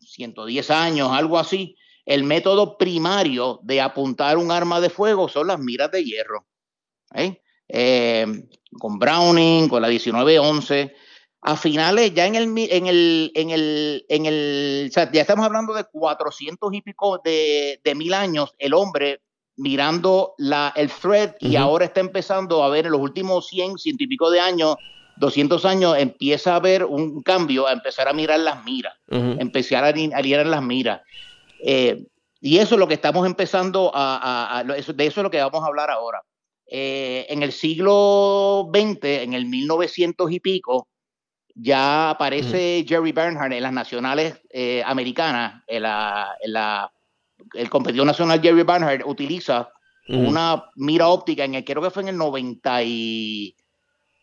110 0.00 0.70
años, 0.70 1.10
algo 1.12 1.38
así, 1.38 1.76
el 2.06 2.24
método 2.24 2.76
primario 2.76 3.60
de 3.62 3.80
apuntar 3.80 4.36
un 4.36 4.50
arma 4.50 4.80
de 4.80 4.90
fuego 4.90 5.28
son 5.28 5.46
las 5.46 5.58
miras 5.58 5.90
de 5.90 6.04
hierro. 6.04 6.46
¿eh? 7.14 7.40
Eh, 7.68 8.26
con 8.78 8.98
Browning, 8.98 9.68
con 9.68 9.82
la 9.82 9.88
1911. 9.88 10.94
A 11.42 11.56
finales, 11.56 12.12
ya 12.12 12.26
en 12.26 12.34
el, 12.34 12.54
en 12.58 12.86
el, 12.86 13.32
en 13.34 13.50
el, 13.50 14.04
en 14.10 14.26
el, 14.26 14.88
o 14.90 14.92
sea, 14.92 15.10
ya 15.10 15.22
estamos 15.22 15.46
hablando 15.46 15.72
de 15.72 15.84
400 15.84 16.74
y 16.74 16.82
pico 16.82 17.18
de, 17.24 17.80
mil 17.96 18.12
años, 18.12 18.54
el 18.58 18.74
hombre 18.74 19.22
mirando 19.56 20.34
la, 20.36 20.72
el 20.76 20.90
thread 20.90 21.36
y 21.40 21.56
ahora 21.56 21.86
está 21.86 22.00
empezando 22.00 22.62
a 22.62 22.68
ver 22.68 22.86
en 22.86 22.92
los 22.92 23.00
últimos 23.00 23.46
100, 23.48 23.78
ciento 23.78 24.04
y 24.04 24.06
pico 24.06 24.30
de 24.30 24.38
años, 24.38 24.76
200 25.16 25.64
años, 25.64 25.96
empieza 25.98 26.52
a 26.52 26.56
haber 26.56 26.84
un 26.84 27.22
cambio, 27.22 27.66
a 27.66 27.72
empezar 27.72 28.08
a 28.08 28.12
mirar 28.12 28.40
las 28.40 28.62
miras, 28.64 28.94
empezar 29.08 29.84
a, 29.84 29.88
a 29.88 30.22
las 30.44 30.62
miras. 30.62 31.00
Eh, 31.64 32.06
y 32.40 32.58
eso 32.58 32.74
es 32.74 32.78
lo 32.78 32.88
que 32.88 32.94
estamos 32.94 33.26
empezando 33.26 33.90
a, 33.94 34.62
de 34.64 34.78
eso 34.78 34.92
es 34.92 35.16
lo 35.16 35.30
que 35.30 35.40
vamos 35.40 35.62
a 35.62 35.66
hablar 35.66 35.90
ahora. 35.90 36.22
Eh, 36.66 37.26
en 37.28 37.42
el 37.42 37.52
siglo 37.52 38.70
XX, 38.72 39.04
en 39.04 39.34
el 39.34 39.46
1900 39.46 40.30
y 40.30 40.40
pico, 40.40 40.88
ya 41.54 42.10
aparece 42.10 42.84
Jerry 42.88 43.12
Bernhardt 43.12 43.52
en 43.52 43.62
las 43.62 43.72
nacionales 43.72 44.40
eh, 44.50 44.82
americanas, 44.86 45.62
en 45.66 45.82
la, 45.82 46.90
el 47.54 47.68
competidor 47.68 48.06
nacional 48.06 48.40
Jerry 48.40 48.62
Bernhardt 48.62 49.04
utiliza 49.04 49.70
una 50.08 50.64
mira 50.74 51.06
óptica 51.06 51.44
en 51.44 51.54
el, 51.54 51.64
creo 51.64 51.80
que 51.80 51.90
fue 51.90 52.02
en 52.02 52.08
el 52.08 52.16
90 52.16 52.82
y 52.82 53.54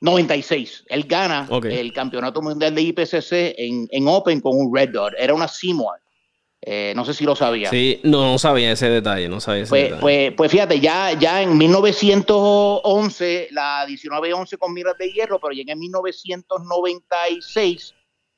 96. 0.02 0.86
Él 0.88 1.04
gana 1.04 1.48
el 1.64 1.94
campeonato 1.94 2.42
mundial 2.42 2.76
de 2.76 2.82
IPCC 2.82 3.32
en, 3.58 3.88
en 3.90 4.08
Open 4.08 4.42
con 4.42 4.58
un 4.58 4.76
Red 4.76 4.90
Dot. 4.90 5.14
Era 5.18 5.34
una 5.34 5.48
Seymour. 5.48 6.00
Eh, 6.70 6.92
no 6.98 7.06
sé 7.06 7.14
si 7.14 7.24
lo 7.24 7.34
sabía. 7.34 7.70
Sí, 7.70 8.02
no, 8.04 8.38
sabía 8.38 8.74
ese 8.74 8.90
detalle, 8.90 9.30
no 9.30 9.40
sabía 9.40 9.64
ese 9.64 9.70
pues, 9.70 9.84
detalle. 9.84 10.02
Pues, 10.02 10.34
pues, 10.36 10.52
fíjate, 10.52 10.82
ya, 10.82 11.14
ya 11.14 11.42
en 11.42 11.58
1911, 11.58 13.48
la 13.52 13.86
1911 13.88 14.58
con 14.58 14.74
miras 14.74 14.98
de 14.98 15.14
hierro, 15.14 15.40
pero 15.40 15.54
ya 15.54 15.64
en 15.66 15.80
1996 15.80 17.96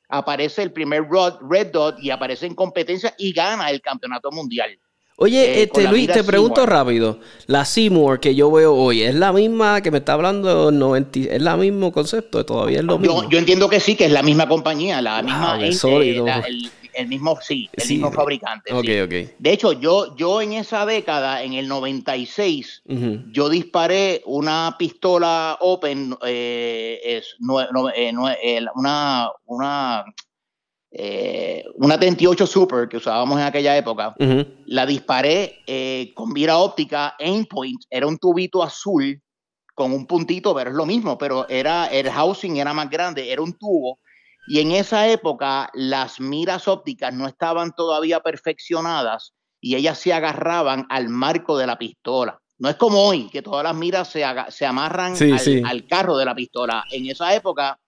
aparece 0.08 0.62
el 0.62 0.70
primer 0.70 1.08
Red 1.10 1.72
Dot 1.72 1.96
y 2.00 2.10
aparece 2.10 2.46
en 2.46 2.54
competencia 2.54 3.12
y 3.18 3.32
gana 3.32 3.68
el 3.68 3.80
campeonato 3.80 4.30
mundial. 4.30 4.78
Oye, 5.16 5.58
eh, 5.58 5.64
este, 5.64 5.88
Luis, 5.88 6.06
te 6.06 6.22
pregunto 6.22 6.64
rápido. 6.66 7.18
La 7.48 7.64
Seymour 7.64 8.20
que 8.20 8.36
yo 8.36 8.52
veo 8.52 8.76
hoy, 8.76 9.02
¿es 9.02 9.16
la 9.16 9.32
misma 9.32 9.80
que 9.80 9.90
me 9.90 9.98
está 9.98 10.12
hablando? 10.12 10.70
90, 10.70 11.34
¿Es 11.34 11.42
la 11.42 11.56
mismo 11.56 11.90
concepto? 11.90 12.46
¿Todavía 12.46 12.78
es 12.78 12.84
lo 12.84 12.96
mismo? 12.96 13.28
Yo, 13.28 13.38
entiendo 13.38 13.68
que 13.68 13.80
sí, 13.80 13.96
que 13.96 14.04
es 14.04 14.12
la 14.12 14.22
misma 14.22 14.46
compañía, 14.46 15.02
la 15.02 15.20
misma... 15.20 15.56
Wow, 15.56 15.64
el 16.94 17.08
mismo, 17.08 17.38
sí, 17.40 17.68
el 17.72 17.88
mismo 17.88 18.12
fabricante. 18.12 18.72
De 19.38 19.52
hecho, 19.52 19.72
yo, 19.72 20.16
yo 20.16 20.40
en 20.42 20.52
esa 20.52 20.86
década, 20.86 21.42
en 21.42 21.54
el 21.54 21.68
96, 21.68 22.82
yo 23.32 23.48
disparé 23.48 24.22
una 24.26 24.76
pistola 24.78 25.58
Open, 25.60 26.16
eh, 26.26 27.00
es, 27.02 27.36
eh, 27.96 28.12
una, 28.74 29.30
una, 29.46 30.04
eh, 30.90 31.64
una 31.74 31.98
38 31.98 32.46
Super 32.46 32.88
que 32.88 32.98
usábamos 32.98 33.38
en 33.38 33.46
aquella 33.46 33.76
época. 33.76 34.14
La 34.66 34.86
disparé 34.86 35.60
con 36.14 36.32
mira 36.32 36.58
óptica, 36.58 37.14
aimpoint, 37.18 37.82
era 37.90 38.06
un 38.06 38.18
tubito 38.18 38.62
azul 38.62 39.20
con 39.74 39.92
un 39.92 40.06
puntito, 40.06 40.54
pero 40.54 40.70
es 40.70 40.76
lo 40.76 40.84
mismo, 40.84 41.16
pero 41.16 41.48
era 41.48 41.86
el 41.86 42.10
housing 42.10 42.58
era 42.58 42.74
más 42.74 42.90
grande, 42.90 43.32
era 43.32 43.40
un 43.40 43.54
tubo 43.54 43.98
Y 44.46 44.60
en 44.60 44.72
esa 44.72 45.08
época 45.08 45.70
las 45.74 46.20
miras 46.20 46.68
ópticas 46.68 47.14
no 47.14 47.26
estaban 47.26 47.72
todavía 47.72 48.20
perfeccionadas 48.20 49.32
y 49.60 49.76
ellas 49.76 49.98
se 49.98 50.12
agarraban 50.12 50.86
al 50.88 51.08
marco 51.08 51.58
de 51.58 51.66
la 51.66 51.78
pistola. 51.78 52.40
No 52.58 52.68
es 52.68 52.76
como 52.76 53.02
hoy, 53.02 53.28
que 53.30 53.42
todas 53.42 53.64
las 53.64 53.74
miras 53.74 54.08
se, 54.08 54.24
se 54.48 54.66
amarran 54.66 55.14
al, 55.64 55.86
carro 55.86 56.16
de 56.16 56.24
la 56.24 56.34
pistola. 56.34 56.84
En 56.90 57.06
esa 57.06 57.34
época 57.34 57.78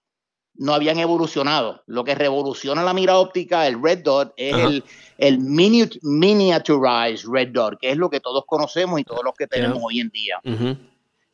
no 0.54 0.72
habían 0.72 0.98
evolucionado. 0.98 1.82
Lo 1.86 2.04
que 2.04 2.14
revoluciona 2.14 2.82
la 2.82 2.94
mira 2.94 3.18
óptica, 3.18 3.66
el 3.66 3.82
red 3.82 4.02
dot, 4.02 4.32
es 4.36 4.54
el, 4.56 4.84
el 5.18 5.38
miniaturized 5.40 7.28
red 7.30 7.48
dot, 7.48 7.78
que 7.78 7.90
es 7.90 7.96
lo 7.96 8.08
que 8.08 8.20
todos 8.20 8.44
conocemos 8.46 8.98
y 8.98 9.04
todos 9.04 9.22
los 9.24 9.34
que 9.34 9.46
tenemos 9.46 9.78
hoy 9.82 10.00
en 10.00 10.08
día. 10.08 10.40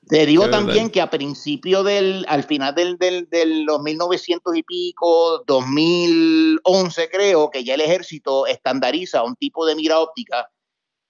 Te 0.09 0.25
digo 0.25 0.49
también 0.49 0.91
que 0.91 1.01
a 1.01 1.11
principio 1.11 1.83
del, 1.83 2.25
al 2.29 2.45
final 2.45 2.75
del, 2.75 2.97
del, 2.97 3.29
de 3.29 3.45
los 3.65 3.81
1900 3.83 4.57
y 4.57 4.63
pico, 4.63 5.45
2011 5.47 7.09
creo, 7.11 7.51
que 7.51 7.63
ya 7.63 7.75
el 7.75 7.83
ejército 7.83 8.47
estandariza 8.47 9.23
un 9.23 9.37
tipo 9.37 9.67
de 9.67 9.75
mira 9.75 10.01
óptica 10.01 10.49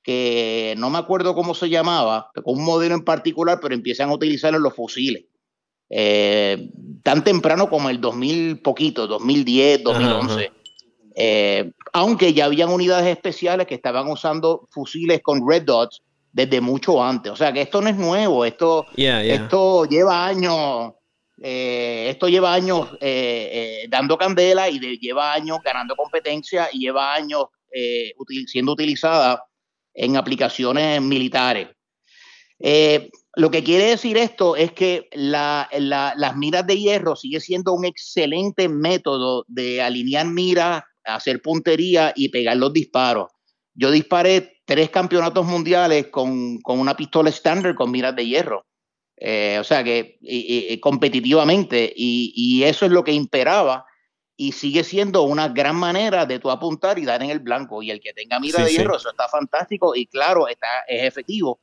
que 0.02 0.74
no 0.78 0.90
me 0.90 0.98
acuerdo 0.98 1.34
cómo 1.34 1.54
se 1.54 1.68
llamaba, 1.68 2.30
con 2.42 2.58
un 2.58 2.64
modelo 2.64 2.94
en 2.94 3.04
particular, 3.04 3.58
pero 3.60 3.74
empiezan 3.74 4.08
a 4.10 4.14
utilizarlo 4.14 4.56
en 4.56 4.62
los 4.62 4.74
fusiles. 4.74 5.24
Eh, 5.90 6.70
tan 7.02 7.22
temprano 7.22 7.68
como 7.68 7.90
el 7.90 8.00
2000 8.00 8.62
poquito, 8.62 9.06
2010, 9.06 9.84
2011. 9.84 10.52
Eh, 11.14 11.72
aunque 11.92 12.32
ya 12.32 12.46
habían 12.46 12.70
unidades 12.70 13.06
especiales 13.06 13.66
que 13.66 13.74
estaban 13.74 14.08
usando 14.08 14.66
fusiles 14.70 15.20
con 15.22 15.48
red 15.48 15.62
dots 15.62 16.02
desde 16.32 16.60
mucho 16.60 17.02
antes. 17.02 17.32
O 17.32 17.36
sea 17.36 17.52
que 17.52 17.62
esto 17.62 17.80
no 17.80 17.88
es 17.88 17.96
nuevo, 17.96 18.44
esto, 18.44 18.86
esto 18.96 19.84
lleva 19.86 20.26
años, 20.26 20.92
eh, 21.42 22.08
esto 22.10 22.28
lleva 22.28 22.52
años 22.52 22.88
eh, 23.00 23.82
eh, 23.82 23.86
dando 23.88 24.18
candela 24.18 24.68
y 24.68 24.78
lleva 24.98 25.32
años 25.32 25.58
ganando 25.64 25.96
competencia 25.96 26.68
y 26.72 26.80
lleva 26.80 27.14
años 27.14 27.44
siendo 28.46 28.72
utilizada 28.72 29.44
en 29.92 30.16
aplicaciones 30.16 31.02
militares. 31.02 31.68
lo 33.36 33.50
que 33.50 33.62
quiere 33.62 33.90
decir 33.90 34.16
esto 34.16 34.56
es 34.56 34.72
que 34.72 35.08
las 35.12 36.36
miras 36.36 36.66
de 36.66 36.78
hierro 36.78 37.14
sigue 37.14 37.40
siendo 37.40 37.74
un 37.74 37.84
excelente 37.84 38.68
método 38.68 39.44
de 39.48 39.82
alinear 39.82 40.26
miras, 40.26 40.82
hacer 41.04 41.42
puntería 41.42 42.12
y 42.16 42.30
pegar 42.30 42.56
los 42.56 42.72
disparos. 42.72 43.30
Yo 43.74 43.90
disparé 43.90 44.57
tres 44.68 44.90
campeonatos 44.90 45.46
mundiales 45.46 46.08
con, 46.08 46.60
una 46.62 46.94
pistola 46.94 47.30
estándar 47.30 47.74
con 47.74 47.90
miras 47.90 48.14
de 48.14 48.26
hierro. 48.26 48.66
Eh, 49.16 49.56
o 49.58 49.64
sea 49.64 49.82
que 49.82 50.18
competitivamente, 50.82 51.90
y, 51.96 52.62
eso 52.64 52.84
es 52.84 52.92
lo 52.92 53.02
que 53.02 53.12
imperaba 53.12 53.86
y 54.36 54.52
sigue 54.52 54.84
siendo 54.84 55.22
una 55.22 55.48
gran 55.48 55.74
manera 55.74 56.26
de 56.26 56.38
tú 56.38 56.50
apuntar 56.50 56.98
y 56.98 57.06
dar 57.06 57.22
en 57.22 57.30
el 57.30 57.38
blanco. 57.38 57.82
Y 57.82 57.90
el 57.90 57.98
que 57.98 58.12
tenga 58.12 58.38
mira 58.38 58.62
de 58.62 58.70
hierro, 58.70 58.96
eso 58.96 59.08
está 59.08 59.26
fantástico 59.26 59.96
y 59.96 60.04
claro, 60.04 60.48
está, 60.48 60.66
es 60.86 61.02
efectivo. 61.02 61.60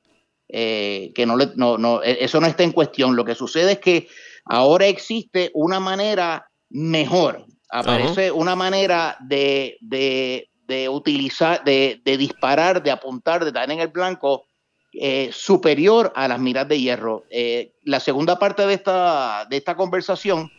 Eh, 0.50 1.12
que 1.14 1.28
no, 1.28 1.38
le, 1.38 1.52
no, 1.56 1.78
no, 1.78 2.02
e, 2.02 2.18
eso 2.26 2.42
no 2.42 2.48
está 2.48 2.64
en 2.64 2.72
cuestión. 2.72 3.16
Lo 3.16 3.24
que 3.24 3.36
sucede 3.36 3.74
es 3.74 3.80
que 3.80 4.08
ahora 4.46 4.88
existe 4.88 5.52
una 5.54 5.80
manera 5.80 6.50
mejor, 6.72 7.46
aparece 7.70 8.32
una 8.32 8.56
manera 8.56 9.16
de, 9.22 9.78
de 9.82 10.50
utilizar, 10.90 11.64
de, 11.64 12.02
disparar, 12.04 12.82
de 12.82 12.92
apuntar, 12.92 13.46
de 13.46 13.52
dar 13.52 13.72
en 13.72 13.80
el 13.80 13.90
blanco 13.90 14.46
eh, 14.94 15.30
superior 15.32 16.12
a 16.16 16.28
las 16.28 16.40
miras 16.40 16.68
de 16.68 16.80
hierro. 16.80 17.26
Eh, 17.30 17.74
la 17.84 18.00
segunda 18.00 18.40
parte 18.40 18.66
de 18.66 18.74
esta, 18.74 19.46
de 19.50 19.58
esta 19.58 19.76
conversación, 19.76 20.52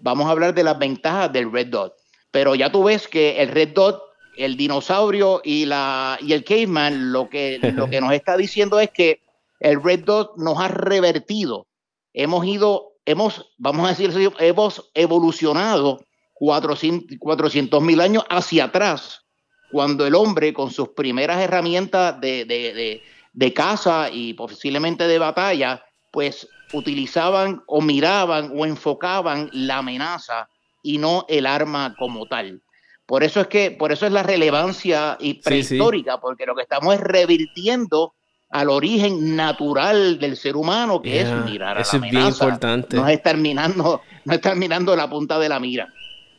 vamos 0.00 0.26
a 0.26 0.30
hablar 0.30 0.54
de 0.54 0.64
las 0.64 0.78
ventajas 0.78 1.32
del 1.32 1.50
Red 1.50 1.68
Dot. 1.68 1.94
Pero 2.30 2.54
ya 2.54 2.70
tú 2.70 2.84
ves 2.84 3.08
que 3.08 3.40
el 3.40 3.48
Red 3.48 3.70
Dot, 3.74 4.02
el 4.36 4.56
dinosaurio 4.56 5.40
y, 5.42 5.64
la, 5.64 6.18
y 6.20 6.32
el 6.32 6.44
caveman, 6.44 7.12
lo 7.12 7.28
que, 7.28 7.58
lo 7.74 7.88
que 7.88 8.00
nos 8.00 8.12
está 8.12 8.36
diciendo 8.36 8.78
es 8.78 8.90
que 8.90 9.22
el 9.60 9.82
Red 9.82 10.04
Dot 10.04 10.36
nos 10.36 10.58
ha 10.60 10.68
revertido. 10.68 11.66
Hemos 12.12 12.46
ido, 12.46 12.92
hemos, 13.04 13.50
vamos 13.56 13.86
a 13.86 13.94
decir, 13.94 14.32
hemos 14.38 14.90
evolucionado 14.94 16.00
400 16.34 17.82
mil 17.82 18.00
años 18.00 18.24
hacia 18.28 18.64
atrás 18.64 19.24
cuando 19.70 20.06
el 20.06 20.14
hombre 20.14 20.52
con 20.52 20.70
sus 20.70 20.90
primeras 20.90 21.40
herramientas 21.40 22.20
de, 22.20 22.44
de, 22.44 23.02
de, 23.32 23.52
caza 23.52 24.10
y 24.10 24.34
posiblemente 24.34 25.06
de 25.06 25.18
batalla, 25.18 25.84
pues 26.10 26.48
utilizaban 26.72 27.62
o 27.66 27.80
miraban 27.80 28.52
o 28.54 28.66
enfocaban 28.66 29.50
la 29.52 29.78
amenaza 29.78 30.48
y 30.82 30.98
no 30.98 31.26
el 31.28 31.46
arma 31.46 31.94
como 31.98 32.26
tal. 32.26 32.62
Por 33.06 33.24
eso 33.24 33.40
es 33.40 33.46
que, 33.46 33.70
por 33.70 33.90
eso 33.92 34.06
es 34.06 34.12
la 34.12 34.22
relevancia 34.22 35.16
y 35.18 35.34
prehistórica, 35.34 36.20
porque 36.20 36.44
lo 36.44 36.54
que 36.54 36.62
estamos 36.62 36.94
es 36.94 37.00
revirtiendo 37.00 38.14
al 38.50 38.70
origen 38.70 39.36
natural 39.36 40.18
del 40.18 40.36
ser 40.36 40.56
humano, 40.56 41.02
que 41.02 41.20
es 41.20 41.30
mirar 41.44 41.78
a 41.78 41.80
la 41.80 41.88
amenaza. 41.90 41.96
Es 41.96 42.10
bien 42.10 42.26
importante. 42.26 42.96
No 42.96 43.08
es 43.08 43.16
estar 43.16 43.36
mirando, 43.36 44.02
no 44.24 44.34
estar 44.34 44.56
mirando 44.56 44.96
la 44.96 45.08
punta 45.08 45.38
de 45.38 45.48
la 45.48 45.60
mira. 45.60 45.92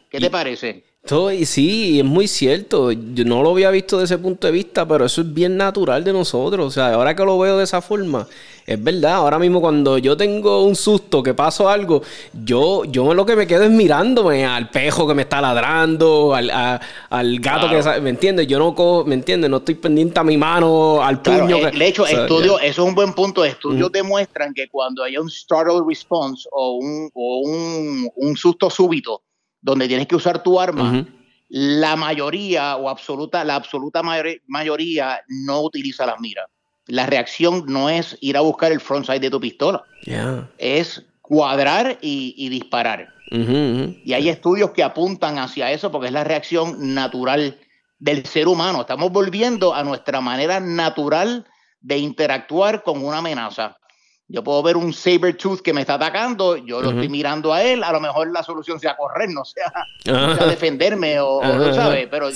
¿Qué 0.09 0.19
te 0.19 0.29
parece? 0.29 0.83
Sí, 1.45 1.99
es 1.99 2.05
muy 2.05 2.27
cierto. 2.27 2.91
Yo 2.91 3.25
no 3.25 3.41
lo 3.41 3.51
había 3.51 3.71
visto 3.71 3.99
desde 3.99 4.15
ese 4.15 4.21
punto 4.21 4.47
de 4.47 4.53
vista, 4.53 4.87
pero 4.87 5.05
eso 5.05 5.21
es 5.21 5.33
bien 5.33 5.57
natural 5.57 6.03
de 6.03 6.13
nosotros. 6.13 6.67
O 6.67 6.71
sea, 6.71 6.93
ahora 6.93 7.15
que 7.15 7.23
lo 7.23 7.39
veo 7.39 7.57
de 7.57 7.63
esa 7.63 7.81
forma, 7.81 8.27
es 8.65 8.83
verdad. 8.83 9.15
Ahora 9.15 9.39
mismo 9.39 9.61
cuando 9.61 9.97
yo 9.97 10.15
tengo 10.15 10.63
un 10.63 10.75
susto, 10.75 11.23
que 11.23 11.33
pasó 11.33 11.69
algo, 11.69 12.03
yo, 12.33 12.83
yo 12.85 13.13
lo 13.13 13.25
que 13.25 13.35
me 13.35 13.47
quedo 13.47 13.63
es 13.63 13.71
mirándome 13.71 14.45
al 14.45 14.69
pejo 14.69 15.07
que 15.07 15.15
me 15.15 15.23
está 15.23 15.41
ladrando, 15.41 16.35
al, 16.35 17.39
gato 17.39 17.69
que... 17.69 18.01
¿Me 18.01 18.11
entiendes? 18.11 18.47
Yo 18.47 18.59
no, 18.59 19.03
¿me 19.05 19.15
entiendes? 19.15 19.49
No 19.49 19.57
estoy 19.57 19.75
pendiente 19.75 20.19
a 20.19 20.23
mi 20.23 20.37
mano, 20.37 21.01
al 21.01 21.21
puño. 21.21 21.57
Eh, 21.57 21.71
de 21.71 21.87
hecho, 21.87 22.05
estudio, 22.05 22.59
eso 22.59 22.83
es 22.83 22.87
un 22.87 22.93
buen 22.93 23.13
punto. 23.13 23.43
Estudios 23.43 23.91
demuestran 23.91 24.53
que 24.53 24.67
cuando 24.67 25.03
hay 25.03 25.17
un 25.17 25.29
startle 25.29 25.81
response 25.87 26.47
o 26.51 26.73
un, 26.73 27.09
o 27.13 27.41
un, 27.45 28.09
un 28.15 28.37
susto 28.37 28.69
súbito, 28.69 29.23
donde 29.61 29.87
tienes 29.87 30.07
que 30.07 30.15
usar 30.15 30.43
tu 30.43 30.59
arma, 30.59 31.05
la 31.49 31.95
mayoría 31.95 32.75
o 32.75 32.89
absoluta, 32.89 33.43
la 33.43 33.55
absoluta 33.55 34.01
mayoría 34.47 35.21
no 35.27 35.61
utiliza 35.61 36.05
las 36.05 36.19
miras. 36.19 36.47
La 36.85 37.05
reacción 37.05 37.65
no 37.67 37.89
es 37.89 38.17
ir 38.21 38.37
a 38.37 38.41
buscar 38.41 38.71
el 38.71 38.79
frontside 38.79 39.19
de 39.19 39.29
tu 39.29 39.39
pistola, 39.39 39.83
es 40.57 41.03
cuadrar 41.21 41.99
y, 42.01 42.49
disparar. 42.49 43.13
Y 43.31 44.13
hay 44.13 44.29
estudios 44.29 44.71
que 44.71 44.83
apuntan 44.83 45.37
hacia 45.37 45.71
eso 45.71 45.91
porque 45.91 46.07
es 46.07 46.13
la 46.13 46.23
reacción 46.23 46.95
natural 46.95 47.59
del 47.99 48.25
ser 48.25 48.47
humano. 48.47 48.81
Estamos 48.81 49.11
volviendo 49.11 49.75
a 49.75 49.83
nuestra 49.83 50.21
manera 50.21 50.59
natural 50.59 51.45
de 51.81 51.97
interactuar 51.97 52.83
con 52.83 53.03
una 53.03 53.19
amenaza. 53.19 53.77
Yo 54.31 54.43
puedo 54.43 54.61
ver 54.61 54.77
un 54.77 54.93
saber 54.93 55.35
tooth 55.35 55.61
que 55.61 55.73
me 55.73 55.81
está 55.81 55.95
atacando, 55.95 56.55
yo 56.55 56.83
lo 56.83 56.91
estoy 56.91 57.09
mirando 57.09 57.51
a 57.51 57.63
él, 57.63 57.83
a 57.83 57.91
lo 57.91 57.99
mejor 57.99 58.31
la 58.31 58.43
solución 58.43 58.79
sea 58.79 58.95
correr, 58.95 59.27
no 59.29 59.43
sea, 59.43 59.73
defenderme 60.45 61.19
o, 61.19 61.41
no 61.41 61.73
sabes, 61.73 62.07
pero 62.11 62.29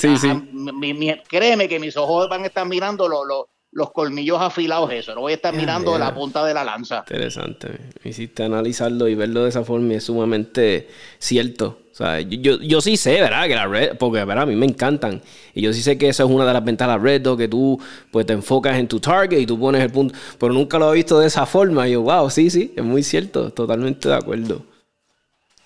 créeme 1.29 1.69
que 1.69 1.79
mis 1.79 1.95
ojos 1.95 2.27
van 2.29 2.43
a 2.43 2.47
estar 2.47 2.67
mirando 2.67 3.07
los 3.07 3.91
colmillos 3.91 4.41
afilados, 4.41 4.91
eso, 4.91 5.13
no 5.13 5.21
voy 5.21 5.33
a 5.33 5.35
estar 5.35 5.53
mirando 5.53 5.95
la 5.99 6.15
punta 6.15 6.43
de 6.43 6.55
la 6.55 6.63
lanza. 6.63 7.03
Interesante, 7.07 7.69
me 8.03 8.09
hiciste 8.09 8.41
analizarlo 8.41 9.07
y 9.07 9.13
verlo 9.13 9.43
de 9.43 9.49
esa 9.49 9.63
forma 9.63 9.93
es 9.93 10.05
sumamente 10.05 10.89
cierto. 11.19 11.82
O 11.93 11.95
sea, 11.95 12.21
yo, 12.21 12.59
yo, 12.59 12.81
sí 12.81 12.97
sé, 12.97 13.21
¿verdad? 13.21 13.47
Que 13.47 13.53
la 13.53 13.67
Red, 13.67 13.97
porque 13.99 14.25
¿verdad? 14.25 14.43
a 14.43 14.45
mí 14.47 14.55
me 14.55 14.65
encantan. 14.65 15.21
Y 15.53 15.61
yo 15.61 15.71
sí 15.71 15.83
sé 15.83 15.95
que 15.95 16.09
esa 16.09 16.23
es 16.23 16.29
una 16.29 16.43
de 16.43 16.51
las 16.51 16.65
ventajas 16.65 16.95
de 16.95 16.97
la 16.97 17.03
Red 17.03 17.21
Dot, 17.21 17.37
que 17.37 17.47
tú 17.47 17.79
pues 18.09 18.25
te 18.25 18.33
enfocas 18.33 18.79
en 18.79 18.87
tu 18.87 18.99
target 18.99 19.39
y 19.39 19.45
tú 19.45 19.59
pones 19.59 19.79
el 19.79 19.91
punto. 19.91 20.15
Pero 20.39 20.53
nunca 20.53 20.79
lo 20.79 20.91
he 20.91 20.95
visto 20.95 21.19
de 21.19 21.27
esa 21.27 21.45
forma. 21.45 21.87
Y 21.87 21.91
yo, 21.91 22.01
wow, 22.01 22.31
sí, 22.31 22.49
sí, 22.49 22.73
es 22.75 22.83
muy 22.83 23.03
cierto, 23.03 23.51
totalmente 23.51 24.09
de 24.09 24.15
acuerdo. 24.15 24.63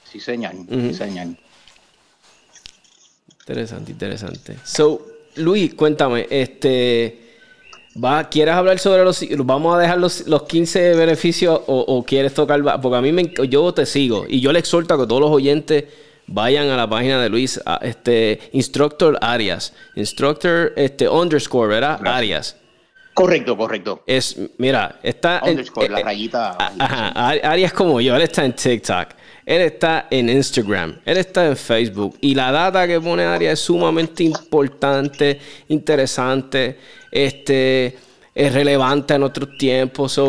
Sí, 0.04 0.20
señor, 0.20 0.52
sí, 0.70 0.94
señor. 0.94 1.28
Interesante, 3.40 3.92
interesante. 3.94 4.58
So, 4.66 5.08
Luis, 5.36 5.76
cuéntame, 5.76 6.28
este. 6.30 7.24
Va, 8.04 8.28
¿Quieres 8.30 8.54
hablar 8.54 8.78
sobre 8.80 9.04
los... 9.04 9.26
Vamos 9.38 9.76
a 9.76 9.80
dejar 9.80 9.98
los, 9.98 10.28
los 10.28 10.44
15 10.44 10.94
beneficios 10.94 11.62
o, 11.66 11.80
o, 11.80 12.04
quieres 12.04 12.32
tocar... 12.32 12.62
Porque 12.80 12.96
a 12.96 13.02
mí 13.02 13.12
me, 13.12 13.34
yo 13.50 13.74
te 13.74 13.88
sigo 13.88 14.26
y 14.30 14.40
yo 14.40 14.52
le 14.52 14.60
exhorto 14.60 14.94
a 14.94 15.00
que 15.00 15.08
todos 15.08 15.20
los 15.20 15.32
oyentes 15.32 15.86
vayan 16.28 16.70
a 16.70 16.78
la 16.78 16.90
página 16.90 17.22
de 17.22 17.30
Luis, 17.30 17.60
este, 17.82 18.40
Instructor 18.52 19.18
Arias. 19.22 19.74
Instructor 19.96 20.74
este, 20.76 21.10
underscore, 21.10 21.70
¿verdad? 21.70 22.06
Arias. 22.06 22.56
Correcto, 23.14 23.58
correcto. 23.58 24.04
Es, 24.06 24.38
mira, 24.60 25.00
está 25.02 25.42
underscore, 25.44 25.90
la 25.90 26.02
rayita. 26.02 26.56
Ajá, 26.78 27.10
Arias 27.52 27.74
como 27.74 28.00
yo, 28.00 28.16
él 28.16 28.22
está 28.22 28.46
en 28.46 28.54
TikTok. 28.54 29.08
Él 29.44 29.62
está 29.62 30.08
en 30.12 30.30
Instagram, 30.30 31.00
él 31.06 31.18
está 31.18 31.48
en 31.48 31.56
Facebook 31.56 32.18
y 32.20 32.36
la 32.36 32.52
data 32.52 32.86
que 32.86 33.00
pone 33.00 33.24
Arias 33.24 33.54
es 33.54 33.60
sumamente 33.62 34.24
importante, 34.24 35.40
interesante. 35.70 36.78
Este, 37.10 37.98
es 38.38 38.54
relevante 38.54 39.16
a 39.16 39.18
nuestros 39.18 39.58
tiempos. 39.58 40.22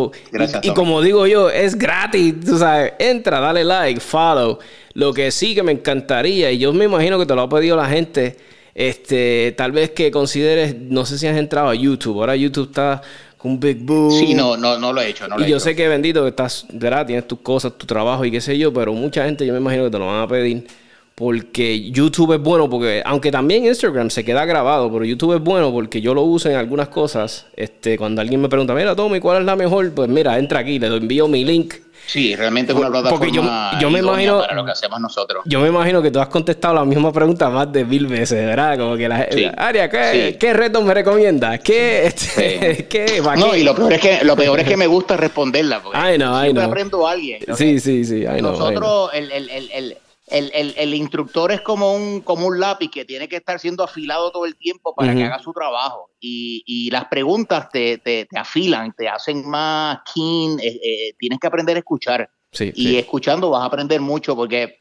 y, 0.63 0.73
como 0.73 1.03
digo 1.03 1.27
yo, 1.27 1.51
es 1.51 1.77
gratis. 1.77 2.35
Tú 2.43 2.57
sabes, 2.57 2.95
entra, 2.99 3.39
dale 3.39 3.63
like, 3.65 4.01
follow. 4.01 4.59
Lo 4.99 5.15
que 5.15 5.31
sí 5.31 5.55
que 5.55 5.63
me 5.63 5.71
encantaría, 5.71 6.51
y 6.51 6.59
yo 6.59 6.73
me 6.73 6.87
imagino 6.87 7.21
que 7.21 7.25
te 7.25 7.33
lo 7.33 7.43
ha 7.43 7.49
pedido 7.49 7.77
la 7.77 7.89
gente, 7.89 8.37
este, 8.75 9.55
tal 9.57 9.71
vez 9.71 9.91
que 9.93 10.11
consideres, 10.11 10.75
no 10.77 11.07
sé 11.07 11.19
si 11.19 11.29
has 11.29 11.39
entrado 11.39 11.69
a 11.69 11.75
YouTube. 11.77 12.19
Ahora 12.19 12.35
YouTube 12.35 12.67
está 12.67 13.01
con 13.37 13.53
un 13.53 13.61
big 13.61 13.79
boom. 13.79 14.11
Sí, 14.11 14.35
no, 14.35 14.57
no, 14.57 14.77
no 14.77 14.93
lo 14.93 15.01
he 15.01 15.11
hecho. 15.11 15.25
y 15.39 15.49
yo 15.49 15.61
sé 15.61 15.77
que 15.77 15.87
bendito 15.87 16.25
que 16.25 16.31
estás, 16.31 16.67
¿verdad? 16.73 17.07
Tienes 17.07 17.29
tus 17.29 17.39
cosas, 17.39 17.79
tu 17.79 17.87
trabajo 17.87 18.25
y 18.25 18.33
qué 18.33 18.41
sé 18.41 18.59
yo, 18.59 18.73
pero 18.73 18.93
mucha 18.93 19.25
gente 19.25 19.47
yo 19.47 19.53
me 19.53 19.61
imagino 19.61 19.85
que 19.85 19.91
te 19.91 19.99
lo 20.01 20.07
van 20.07 20.21
a 20.21 20.27
pedir 20.27 20.67
porque 21.15 21.93
YouTube 21.93 22.35
es 22.35 22.41
bueno, 22.41 22.69
porque 22.69 23.01
aunque 23.05 23.31
también 23.31 23.67
Instagram 23.67 24.11
se 24.11 24.25
queda 24.25 24.45
grabado, 24.47 24.91
pero 24.91 25.05
YouTube 25.05 25.37
es 25.37 25.41
bueno 25.41 25.71
porque 25.71 26.01
yo 26.01 26.13
lo 26.13 26.23
uso 26.23 26.51
en 26.51 26.57
algunas 26.57 26.89
cosas. 26.89 27.47
Este, 27.55 27.97
cuando 27.97 28.21
alguien 28.21 28.41
me 28.41 28.49
pregunta, 28.49 28.75
mira, 28.75 28.97
Tommy, 28.97 29.21
¿cuál 29.21 29.43
es 29.43 29.45
la 29.45 29.55
mejor? 29.55 29.93
Pues 29.93 30.09
mira, 30.09 30.41
entra 30.41 30.59
aquí, 30.59 30.81
le 30.81 30.89
envío 30.89 31.29
mi 31.29 31.45
link. 31.45 31.75
Sí, 32.09 32.35
realmente 32.35 32.73
es 32.73 32.79
una 32.79 32.89
plataforma 32.89 33.19
porque 33.19 33.31
yo, 33.31 33.91
me 33.91 33.99
imagino, 33.99 34.41
para 34.41 34.55
lo 34.55 34.65
que 34.65 34.71
hacemos 34.71 34.99
nosotros. 34.99 35.43
Yo 35.45 35.61
me 35.61 35.69
imagino 35.69 36.01
que 36.01 36.11
tú 36.11 36.19
has 36.21 36.29
contestado 36.29 36.75
la 36.75 36.85
misma 36.87 37.13
pregunta 37.13 37.51
más 37.51 37.71
de 37.71 37.85
mil 37.85 38.07
veces, 38.07 38.47
¿verdad? 38.47 38.79
Como 38.79 38.97
que 38.97 39.07
la 39.07 39.19
gente, 39.19 39.53
Aria, 39.55 39.91
¿qué, 39.91 40.39
¿qué 40.41 40.55
reto 40.55 40.81
me 40.81 40.95
recomiendas? 40.95 41.61
¿Qué, 41.61 42.07
este, 42.07 42.87
¿qué, 42.89 43.23
No, 43.37 43.55
y 43.55 43.63
lo 43.63 43.75
peor 43.75 43.93
es 43.93 44.01
que 44.01 44.25
lo 44.25 44.37
peor 44.37 44.59
es 44.61 44.67
que 44.67 44.79
me 44.79 44.87
gusta 44.87 45.19
responderla, 45.19 45.83
porque 45.83 45.99
ay, 46.01 46.17
no, 46.17 46.41
siempre 46.41 46.65
aprendo 46.65 47.07
a 47.07 47.13
alguien. 47.13 47.43
Sí, 47.55 47.79
sí, 47.79 48.07
sí, 48.07 48.25
Nosotros, 48.41 49.11
el, 49.13 49.31
el, 49.31 49.71
el 49.71 49.99
el, 50.31 50.51
el, 50.55 50.75
el, 50.77 50.95
instructor 50.95 51.53
es 51.53 51.61
como 51.61 51.93
un, 51.93 52.21
como 52.21 52.47
un 52.47 52.61
lápiz 52.61 52.91
que 52.91 53.05
tiene 53.05 53.29
que 53.29 53.37
estar 53.37 53.59
siendo 53.59 53.83
afilado 53.83 54.31
todo 54.31 54.47
el 54.47 54.57
tiempo 54.57 54.95
para 54.95 55.15
que 55.15 55.25
haga 55.25 55.39
su 55.39 55.53
trabajo. 55.53 56.11
Y, 56.21 56.63
y 56.67 56.91
las 56.91 57.07
preguntas 57.07 57.69
te, 57.71 57.99
te, 57.99 58.27
te, 58.27 58.39
afilan, 58.39 58.93
te 58.93 59.09
hacen 59.09 59.49
más 59.49 60.01
keen, 60.13 60.59
eh, 60.61 60.81
eh, 60.83 61.15
tienes 61.19 61.39
que 61.39 61.47
aprender 61.47 61.77
a 61.77 61.81
escuchar. 61.81 62.31
y 62.59 62.97
escuchando 62.97 63.51
vas 63.51 63.63
a 63.63 63.67
aprender 63.67 64.01
mucho 64.01 64.35
porque 64.35 64.79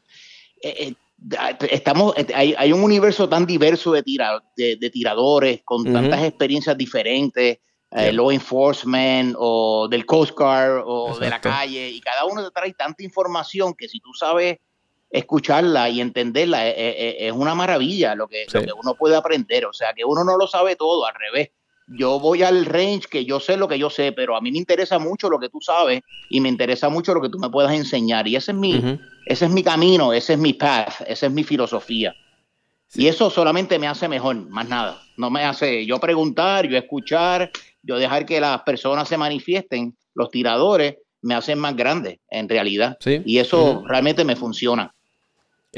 eh, 0.62 0.94
estamos, 1.70 2.14
hay, 2.34 2.54
hay, 2.56 2.72
un 2.72 2.82
universo 2.82 3.28
tan 3.28 3.46
diverso 3.46 3.92
de, 3.92 4.02
tira, 4.02 4.42
de, 4.56 4.90
tiradores 4.90 5.60
con 5.64 5.84
tantas 5.92 6.22
experiencias 6.24 6.76
diferentes. 6.76 7.58
law 8.12 8.30
enforcement 8.30 9.34
o 9.38 9.88
del 9.88 10.04
Coast 10.04 10.36
Guard 10.36 10.82
o 10.84 11.18
de 11.18 11.30
la 11.30 11.40
calle 11.40 11.88
y 11.88 12.00
cada 12.00 12.26
uno 12.26 12.44
te 12.44 12.50
trae 12.50 12.74
tanta 12.74 13.02
información 13.02 13.72
que 13.74 13.88
si 13.88 13.98
tú 13.98 14.12
sabes 14.12 14.58
escucharla 15.10 15.88
y 15.88 16.00
entenderla 16.00 16.68
eh, 16.68 16.74
eh, 16.76 16.94
eh, 16.98 17.16
es, 17.28 17.32
una 17.32 17.54
maravilla 17.54 18.14
lo 18.14 18.28
que, 18.28 18.46
uno 18.80 18.94
puede 18.94 19.16
aprender. 19.16 19.66
O 19.66 19.72
sea, 19.72 19.92
que 19.94 20.04
uno 20.04 20.24
no 20.24 20.36
lo 20.36 20.46
sabe 20.46 20.76
todo, 20.76 21.06
al 21.06 21.14
revés. 21.14 21.50
Yo 21.86 22.20
voy 22.20 22.42
al 22.42 22.66
range 22.66 23.08
que 23.08 23.24
yo 23.24 23.40
sé 23.40 23.56
lo 23.56 23.66
que 23.66 23.78
yo 23.78 23.88
sé, 23.88 24.12
pero 24.12 24.36
a 24.36 24.42
mí 24.42 24.52
me 24.52 24.58
interesa 24.58 24.98
mucho 24.98 25.30
lo 25.30 25.38
que 25.38 25.48
tú 25.48 25.58
sabes 25.62 26.02
y 26.28 26.38
me 26.40 26.50
interesa 26.50 26.90
mucho 26.90 27.14
lo 27.14 27.22
que 27.22 27.30
tú 27.30 27.38
me 27.38 27.48
puedas 27.48 27.72
enseñar. 27.72 28.28
Y 28.28 28.36
ese 28.36 28.52
es 28.52 28.58
mi, 28.58 29.00
ese 29.24 29.46
es 29.46 29.50
mi 29.50 29.62
camino, 29.62 30.12
ese 30.12 30.34
es 30.34 30.38
mi 30.38 30.52
path, 30.52 31.00
esa 31.06 31.26
es 31.26 31.32
mi 31.32 31.44
filosofía. 31.44 32.14
Y 32.94 33.06
eso 33.06 33.30
solamente 33.30 33.78
me 33.78 33.86
hace 33.86 34.06
mejor, 34.06 34.36
más 34.50 34.68
nada. 34.68 35.00
No 35.16 35.30
me 35.30 35.44
hace 35.44 35.86
yo 35.86 35.98
preguntar, 35.98 36.66
yo 36.68 36.76
escuchar, 36.76 37.50
yo 37.82 37.98
dejar 37.98 38.26
que 38.26 38.38
las 38.38 38.62
personas 38.62 39.08
se 39.08 39.16
manifiesten, 39.16 39.96
los 40.14 40.30
tiradores, 40.30 40.96
me 41.22 41.34
hacen 41.34 41.58
más 41.58 41.74
grande 41.74 42.20
en 42.30 42.48
realidad. 42.48 42.98
Y 43.24 43.38
eso 43.38 43.82
realmente 43.86 44.24
me 44.24 44.36
funciona. 44.36 44.94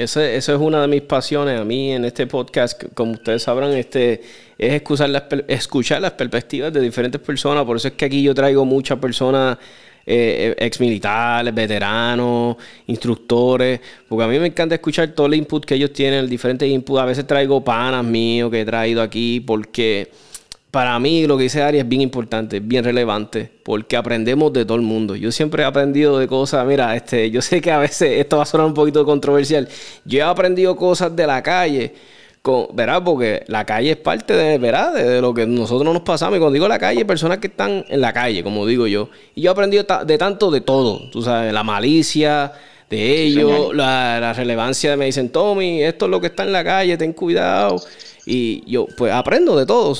Ese, 0.00 0.34
eso 0.34 0.54
es 0.54 0.58
una 0.58 0.80
de 0.80 0.88
mis 0.88 1.02
pasiones 1.02 1.60
a 1.60 1.64
mí 1.64 1.92
en 1.92 2.06
este 2.06 2.26
podcast, 2.26 2.82
como 2.94 3.12
ustedes 3.12 3.42
sabrán, 3.42 3.72
este, 3.72 4.22
es 4.56 4.72
escuchar 4.72 5.10
las, 5.10 5.24
escuchar 5.46 6.00
las 6.00 6.12
perspectivas 6.12 6.72
de 6.72 6.80
diferentes 6.80 7.20
personas. 7.20 7.66
Por 7.66 7.76
eso 7.76 7.88
es 7.88 7.94
que 7.94 8.06
aquí 8.06 8.22
yo 8.22 8.34
traigo 8.34 8.64
muchas 8.64 8.98
personas 8.98 9.58
eh, 10.06 10.54
ex 10.58 10.80
militares, 10.80 11.54
veteranos, 11.54 12.56
instructores, 12.86 13.78
porque 14.08 14.24
a 14.24 14.26
mí 14.26 14.38
me 14.38 14.46
encanta 14.46 14.74
escuchar 14.74 15.08
todo 15.08 15.26
el 15.26 15.34
input 15.34 15.66
que 15.66 15.74
ellos 15.74 15.92
tienen, 15.92 16.20
el 16.20 16.30
diferente 16.30 16.66
input. 16.66 16.98
A 16.98 17.04
veces 17.04 17.26
traigo 17.26 17.62
panas 17.62 18.02
míos 18.02 18.50
que 18.50 18.62
he 18.62 18.64
traído 18.64 19.02
aquí 19.02 19.40
porque 19.40 20.10
para 20.70 20.98
mí 20.98 21.26
lo 21.26 21.36
que 21.36 21.44
dice 21.44 21.62
Ari 21.62 21.78
es 21.78 21.88
bien 21.88 22.00
importante, 22.00 22.60
bien 22.60 22.84
relevante, 22.84 23.50
porque 23.64 23.96
aprendemos 23.96 24.52
de 24.52 24.64
todo 24.64 24.76
el 24.76 24.82
mundo. 24.82 25.16
Yo 25.16 25.32
siempre 25.32 25.62
he 25.62 25.66
aprendido 25.66 26.18
de 26.18 26.28
cosas, 26.28 26.64
mira, 26.66 26.94
este, 26.94 27.30
yo 27.32 27.42
sé 27.42 27.60
que 27.60 27.70
a 27.70 27.78
veces 27.78 28.20
esto 28.20 28.36
va 28.36 28.44
a 28.44 28.46
sonar 28.46 28.66
un 28.66 28.74
poquito 28.74 29.04
controversial. 29.04 29.68
Yo 30.04 30.18
he 30.18 30.22
aprendido 30.22 30.76
cosas 30.76 31.14
de 31.14 31.26
la 31.26 31.42
calle, 31.42 31.94
¿verdad? 32.72 33.02
Porque 33.04 33.42
la 33.48 33.64
calle 33.66 33.90
es 33.90 33.96
parte 33.96 34.34
de, 34.34 34.58
¿verdad? 34.58 34.94
De, 34.94 35.20
lo 35.20 35.34
que 35.34 35.46
nosotros 35.46 35.92
nos 35.92 36.02
pasamos. 36.02 36.36
Y 36.36 36.38
cuando 36.38 36.54
digo 36.54 36.68
la 36.68 36.78
calle, 36.78 37.04
personas 37.04 37.38
que 37.38 37.48
están 37.48 37.84
en 37.88 38.00
la 38.00 38.12
calle, 38.12 38.42
como 38.44 38.64
digo 38.64 38.86
yo. 38.86 39.10
Y 39.34 39.42
yo 39.42 39.50
he 39.50 39.52
aprendido 39.52 39.84
de 40.06 40.18
tanto 40.18 40.50
de 40.50 40.60
todo, 40.60 41.10
tú 41.10 41.22
sabes, 41.22 41.52
la 41.52 41.64
malicia 41.64 42.52
de 42.90 43.22
ellos, 43.22 43.74
la, 43.74 44.18
la 44.20 44.32
relevancia 44.32 44.90
de 44.90 44.96
me 44.96 45.06
dicen, 45.06 45.30
Tommy, 45.30 45.82
esto 45.82 46.06
es 46.06 46.10
lo 46.10 46.20
que 46.20 46.26
está 46.26 46.42
en 46.42 46.52
la 46.52 46.64
calle, 46.64 46.96
ten 46.96 47.12
cuidado. 47.12 47.80
Y 48.26 48.62
yo, 48.70 48.86
pues 48.96 49.12
aprendo 49.12 49.56
de 49.56 49.64
todo. 49.64 49.94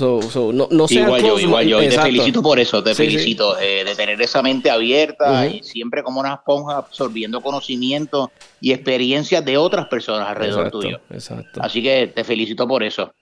no, 0.53 0.68
no 0.70 0.87
igual 0.88 1.22
yo, 1.22 1.38
igual 1.38 1.66
yo. 1.66 1.79
te 1.79 1.90
felicito 1.92 2.42
por 2.42 2.59
eso, 2.59 2.83
te 2.83 2.94
felicito. 2.94 3.59
Eh, 3.59 3.85
de 3.85 3.94
tener 3.94 4.20
esa 4.20 4.42
mente 4.42 4.70
abierta 4.70 5.46
y 5.46 5.62
siempre 5.62 6.03
como 6.03 6.20
una 6.20 6.35
esponja 6.35 6.76
absorbiendo 6.76 7.40
conocimiento 7.40 8.31
y 8.61 8.72
experiencias 8.72 9.44
de 9.44 9.57
otras 9.57 9.87
personas 9.87 10.29
alrededor 10.29 10.70
tuyo. 10.70 11.00
Exacto. 11.11 11.61
Así 11.62 11.83
que 11.83 12.09
te 12.14 12.24
felicito 12.24 12.68
por 12.68 12.83
eso. 12.83 13.12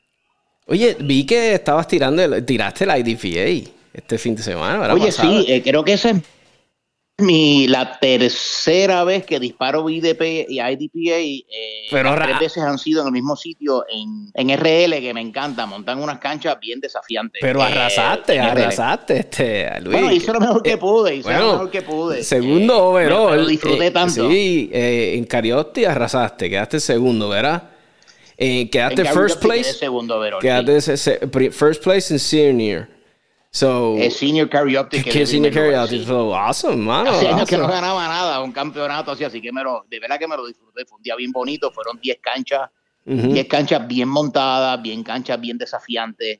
Oye, 0.66 0.96
vi 1.00 1.24
que 1.24 1.54
estabas 1.54 1.86
tirando, 1.86 2.42
tiraste 2.44 2.84
la 2.84 2.98
IDPA 2.98 3.70
este 3.94 4.18
fin 4.18 4.34
de 4.34 4.42
semana. 4.42 4.92
Oye, 4.92 5.12
sí, 5.12 5.44
eh, 5.48 5.62
creo 5.62 5.82
que 5.84 5.94
ese 5.94 6.10
es 6.10 6.16
mi, 7.20 7.66
la 7.66 7.98
tercera 7.98 9.02
vez 9.02 9.26
que 9.26 9.40
disparo 9.40 9.88
IDP 9.88 10.46
y 10.48 10.60
IDPA, 10.60 11.18
eh, 11.18 11.44
Pero 11.90 12.14
tres 12.14 12.38
veces 12.38 12.62
han 12.62 12.78
sido 12.78 13.00
en 13.00 13.08
el 13.08 13.12
mismo 13.12 13.34
sitio 13.34 13.84
en, 13.92 14.30
en, 14.34 14.56
RL, 14.56 15.00
que 15.00 15.12
me 15.12 15.20
encanta, 15.20 15.66
montan 15.66 16.00
unas 16.00 16.20
canchas 16.20 16.56
bien 16.60 16.78
desafiantes. 16.80 17.40
Pero 17.40 17.60
eh, 17.60 17.64
arrasaste, 17.64 18.38
arrasaste, 18.38 19.18
este, 19.18 19.80
Luis. 19.80 19.98
Bueno, 19.98 20.12
hice 20.12 20.32
lo 20.32 20.40
mejor 20.40 20.62
que 20.62 20.72
eh, 20.72 20.76
pude, 20.76 21.16
hice 21.16 21.32
lo 21.38 21.52
mejor 21.52 21.70
que 21.70 21.82
pude. 21.82 22.22
Segundo 22.22 22.74
eh, 22.74 23.06
overall. 23.06 23.42
Lo 23.42 23.46
disfruté 23.46 23.90
tanto. 23.90 24.30
Sí, 24.30 24.70
en 24.72 25.24
Cariotti 25.24 25.84
arrasaste, 25.86 26.48
quedaste 26.48 26.78
segundo, 26.78 27.28
¿verdad? 27.28 27.70
quedaste 28.36 29.04
first 29.06 29.42
place. 29.42 29.72
Segundo 29.72 30.18
overall, 30.18 30.40
quedaste 30.40 30.96
first 31.50 31.82
place 31.82 32.14
en 32.14 32.20
senior. 32.20 32.97
So, 33.58 33.96
es 33.98 34.14
senior 34.16 34.48
karaoke. 34.48 35.02
Que 35.02 35.26
senior 35.26 35.52
karaoke. 35.52 36.04
So, 36.04 36.32
awesome, 36.32 36.76
mano. 36.76 37.10
Hace 37.10 37.26
años 37.26 37.48
que 37.48 37.56
no 37.56 37.66
ganaba 37.66 38.06
nada, 38.06 38.40
un 38.40 38.52
campeonato 38.52 39.10
así, 39.10 39.24
así 39.24 39.40
que 39.40 39.50
me 39.50 39.64
lo, 39.64 39.84
de 39.88 39.98
verdad 39.98 40.16
que 40.16 40.28
me 40.28 40.36
lo 40.36 40.46
disfruté. 40.46 40.86
Fue 40.86 40.98
un 40.98 41.02
día 41.02 41.16
bien 41.16 41.32
bonito, 41.32 41.72
fueron 41.72 41.98
10 42.00 42.20
canchas, 42.20 42.70
10 43.04 43.48
canchas 43.48 43.88
bien 43.88 44.08
montadas, 44.08 44.80
bien 44.80 45.02
canchas 45.02 45.40
bien 45.40 45.58
desafiantes. 45.58 46.38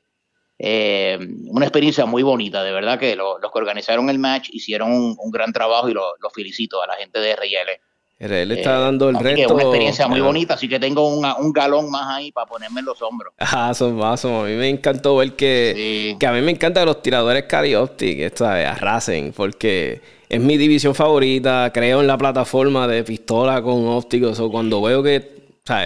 Eh, 0.57 1.19
una 1.47 1.65
experiencia 1.65 2.05
muy 2.05 2.23
bonita, 2.23 2.63
de 2.63 2.71
verdad 2.71 2.97
que 2.97 3.17
los 3.17 3.37
que 3.41 3.59
organizaron 3.59 4.09
el 4.09 4.17
match 4.17 4.49
hicieron 4.53 4.89
un, 4.93 5.31
gran 5.31 5.51
trabajo 5.51 5.89
y 5.89 5.93
los 5.93 6.13
lo 6.21 6.29
felicito 6.29 6.81
a 6.81 6.87
la 6.87 6.95
gente 6.95 7.19
de 7.19 7.35
RL. 7.35 7.81
Él 8.19 8.51
está 8.51 8.77
eh, 8.77 8.81
dando 8.81 9.07
el 9.07 9.17
reto. 9.17 9.41
Es 9.41 9.51
una 9.51 9.63
experiencia 9.63 10.07
muy 10.09 10.19
bonita, 10.19 10.55
así 10.55 10.67
que 10.67 10.77
tengo 10.77 11.07
un 11.07 11.53
galón 11.53 11.89
más 11.89 12.17
ahí 12.17 12.33
para 12.33 12.45
ponerme 12.45 12.81
en 12.81 12.85
los 12.85 13.01
hombros. 13.01 13.33
Ah, 13.39 13.73
son 13.73 14.01
A 14.01 14.15
mí 14.43 14.55
me 14.55 14.69
encantó 14.69 15.15
ver 15.17 15.33
que, 15.33 16.15
que 16.19 16.27
a 16.27 16.31
mí 16.31 16.41
me 16.41 16.51
encanta 16.51 16.83
los 16.85 17.01
tiradores 17.01 17.43
Carioptic, 17.43 18.35
¿sabes? 18.35 18.67
Arrasen, 18.67 19.33
porque 19.35 20.01
es 20.27 20.39
mi 20.39 20.57
división 20.57 20.93
favorita. 20.93 21.71
Creo 21.73 22.01
en 22.01 22.07
la 22.07 22.17
plataforma 22.17 22.87
de 22.87 23.03
pistola 23.03 23.61
con 23.61 23.87
ópticos. 23.87 24.39
O 24.39 24.51
cuando 24.51 24.81
veo 24.81 25.01
que 25.01 25.38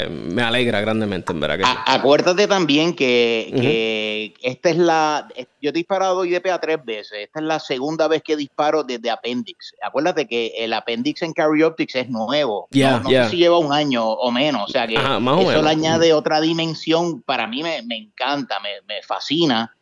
me 0.09 0.41
alegra 0.41 0.81
grandemente, 0.81 1.31
en 1.31 1.39
verdad. 1.39 1.57
Que 1.57 1.63
Acuérdate 1.91 2.47
también 2.47 2.95
que, 2.95 4.33
esta 4.41 4.69
es 4.69 4.77
la. 4.77 5.27
Yo 5.61 5.69
he 5.69 5.73
disparado 5.73 6.25
IDPA 6.25 6.59
tres 6.59 6.83
veces. 6.83 7.19
Esta 7.23 7.39
es 7.39 7.45
la 7.45 7.59
segunda 7.59 8.07
vez 8.07 8.23
que 8.23 8.35
disparo 8.35 8.83
desde 8.83 9.09
Appendix. 9.09 9.75
Acuérdate 9.81 10.27
que 10.27 10.53
el 10.57 10.73
Appendix 10.73 11.21
en 11.21 11.33
Carry 11.33 11.63
Optics 11.63 11.95
es 11.95 12.09
nuevo. 12.09 12.67
no, 12.71 13.09
sé 13.09 13.29
si 13.29 13.37
lleva 13.37 13.57
un 13.57 13.73
año 13.73 14.05
o 14.05 14.31
menos. 14.31 14.69
O 14.69 14.71
sea 14.71 14.87
que 14.87 14.95
eso 14.95 15.61
le 15.61 15.69
añade 15.69 16.13
otra 16.13 16.41
dimensión. 16.41 17.21
Para 17.21 17.47
mí 17.47 17.63
me, 17.63 17.77
encanta, 17.77 18.59
me, 18.59 18.81
me 18.87 19.01
fascina 19.01 19.73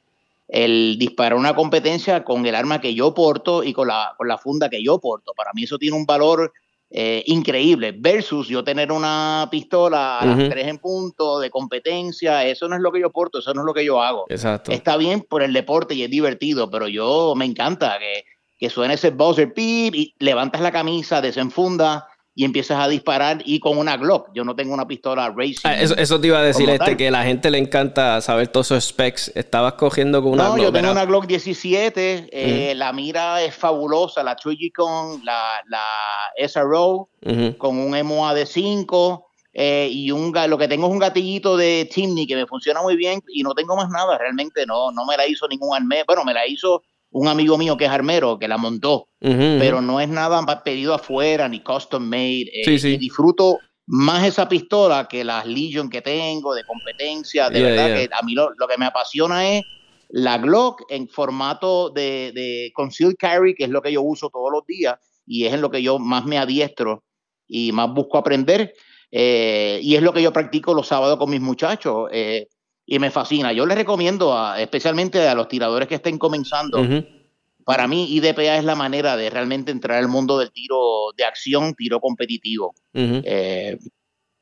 el 0.51 0.97
disparar 0.99 1.35
una 1.35 1.55
competencia 1.55 2.25
con 2.25 2.45
el 2.45 2.53
arma 2.55 2.81
que 2.81 2.93
yo 2.93 3.13
porto 3.13 3.63
y 3.63 3.71
con 3.71 3.87
la, 3.87 4.13
con 4.17 4.27
la 4.27 4.37
funda 4.37 4.69
que 4.69 4.83
yo 4.83 4.99
porto. 4.99 5.33
Para 5.33 5.51
mí 5.53 5.63
eso 5.63 5.77
tiene 5.77 5.95
un 5.95 6.05
valor 6.05 6.51
eh, 6.93 7.23
increíble, 7.27 7.93
versus 7.97 8.49
yo 8.49 8.63
tener 8.63 8.91
una 8.91 9.47
pistola 9.49 10.19
a 10.19 10.25
las 10.25 10.49
tres 10.49 10.67
en 10.67 10.77
punto 10.77 11.39
de 11.39 11.49
competencia, 11.49 12.45
eso 12.45 12.67
no 12.67 12.75
es 12.75 12.81
lo 12.81 12.91
que 12.91 12.99
yo 12.99 13.11
porto, 13.11 13.39
eso 13.39 13.53
no 13.53 13.61
es 13.61 13.65
lo 13.65 13.73
que 13.73 13.85
yo 13.85 14.01
hago. 14.01 14.25
Exacto. 14.27 14.71
Está 14.71 14.97
bien 14.97 15.21
por 15.21 15.41
el 15.41 15.53
deporte 15.53 15.95
y 15.95 16.03
es 16.03 16.09
divertido, 16.09 16.69
pero 16.69 16.89
yo 16.89 17.33
me 17.35 17.45
encanta 17.45 17.97
que, 17.97 18.25
que 18.59 18.69
suene 18.69 18.95
ese 18.95 19.11
buzzer 19.11 19.53
pip 19.53 19.95
y 19.95 20.13
levantas 20.19 20.59
la 20.61 20.71
camisa, 20.73 21.21
desenfunda 21.21 22.07
y 22.41 22.43
empiezas 22.43 22.83
a 22.83 22.87
disparar 22.87 23.43
y 23.45 23.59
con 23.59 23.77
una 23.77 23.97
Glock. 23.97 24.29
Yo 24.33 24.43
no 24.43 24.55
tengo 24.55 24.73
una 24.73 24.87
pistola 24.87 25.29
racing. 25.29 25.61
Ah, 25.63 25.79
eso, 25.79 26.19
te 26.19 26.25
iba 26.25 26.39
a 26.39 26.41
decir, 26.41 26.67
este, 26.71 26.97
que 26.97 27.09
a 27.09 27.11
la 27.11 27.23
gente 27.23 27.51
le 27.51 27.59
encanta 27.59 28.19
saber 28.19 28.47
todos 28.47 28.71
esos 28.71 28.83
specs. 28.85 29.31
Estabas 29.35 29.73
cogiendo 29.73 30.23
con 30.23 30.31
una 30.31 30.45
no, 30.45 30.57
yo 30.57 30.71
tengo 30.71 30.91
una 30.91 31.05
Glock 31.05 31.27
17, 31.27 32.29
eh, 32.31 32.73
la 32.73 32.93
mira 32.93 33.43
es 33.43 33.53
fabulosa, 33.53 34.23
la 34.23 34.35
Trigicon, 34.35 35.23
la, 35.23 35.61
la 35.67 36.47
SRO, 36.47 37.09
con 37.59 37.77
un 37.77 38.01
MOA 38.07 38.33
de 38.33 38.47
5. 38.47 39.27
Eh, 39.53 39.89
y 39.91 40.09
un 40.09 40.33
lo 40.47 40.57
que 40.57 40.67
tengo 40.67 40.87
es 40.87 40.93
un 40.93 40.97
gatillito 40.97 41.57
de 41.57 41.87
Timney 41.93 42.25
que 42.25 42.37
me 42.37 42.47
funciona 42.47 42.81
muy 42.81 42.95
bien 42.95 43.21
y 43.27 43.43
no 43.43 43.53
tengo 43.53 43.75
más 43.75 43.89
nada, 43.89 44.17
realmente 44.17 44.65
no, 44.65 44.91
no 44.91 45.05
me 45.05 45.17
la 45.17 45.27
hizo 45.27 45.45
ningún 45.45 45.75
armero, 45.75 46.05
bueno, 46.07 46.23
me 46.23 46.33
la 46.33 46.47
hizo 46.47 46.81
un 47.11 47.27
amigo 47.27 47.57
mío 47.57 47.77
que 47.77 47.85
es 47.85 47.91
armero 47.91 48.39
que 48.39 48.47
la 48.47 48.57
montó, 48.57 49.09
pero 49.19 49.81
no 49.81 49.99
es 49.99 50.09
nada 50.09 50.63
pedido 50.63 50.93
afuera 50.93 51.47
ni 51.47 51.61
custom 51.61 52.03
made. 52.03 52.49
Eh, 52.53 52.63
y 52.65 52.97
disfruto 52.97 53.59
más 53.87 54.25
esa 54.25 54.47
pistola 54.47 55.07
que 55.09 55.23
las 55.23 55.45
Legion 55.45 55.89
que 55.89 56.01
tengo 56.01 56.53
de 56.53 56.63
competencia. 56.63 57.49
De 57.49 57.61
verdad 57.61 57.95
que 57.95 58.09
a 58.11 58.21
mí 58.23 58.33
lo, 58.33 58.49
que 58.55 58.77
me 58.77 58.85
apasiona 58.85 59.49
es 59.49 59.63
la 60.09 60.37
Glock 60.37 60.83
en 60.89 61.07
formato 61.07 61.89
de, 61.89 62.31
de 62.33 62.71
concealed 62.73 63.15
carry, 63.17 63.53
que 63.55 63.65
es 63.65 63.69
lo 63.69 63.81
que 63.81 63.91
yo 63.91 64.01
uso 64.01 64.29
todos 64.29 64.51
los 64.51 64.65
días 64.65 64.95
y 65.25 65.45
es 65.45 65.53
en 65.53 65.61
lo 65.61 65.69
que 65.69 65.81
yo 65.81 65.99
más 65.99 66.25
me 66.25 66.37
adiestro 66.37 67.03
y 67.47 67.71
más 67.71 67.93
busco 67.93 68.17
aprender. 68.17 68.73
Eh, 69.11 69.79
y 69.83 69.95
es 69.95 70.01
lo 70.01 70.13
que 70.13 70.21
yo 70.21 70.31
practico 70.31 70.73
los 70.73 70.87
sábados 70.87 71.17
con 71.17 71.29
mis 71.29 71.41
muchachos. 71.41 72.09
Eh, 72.11 72.47
y 72.85 72.99
me 72.99 73.11
fascina. 73.11 73.53
Yo 73.53 73.65
les 73.65 73.77
recomiendo, 73.77 74.35
especialmente 74.55 75.27
a 75.27 75.35
los 75.35 75.47
tiradores 75.47 75.87
que 75.87 75.95
estén 75.95 76.17
comenzando, 76.17 76.85
para 77.63 77.87
mí 77.87 78.13
IDPA 78.15 78.57
es 78.57 78.63
la 78.63 78.75
manera 78.75 79.15
de 79.15 79.29
realmente 79.29 79.71
entrar 79.71 79.97
al 79.97 80.07
mundo 80.07 80.37
del 80.37 80.51
tiro 80.51 81.11
de 81.15 81.23
acción, 81.23 81.75
tiro 81.75 81.99
competitivo. 81.99 82.73
Eh, 82.93 83.77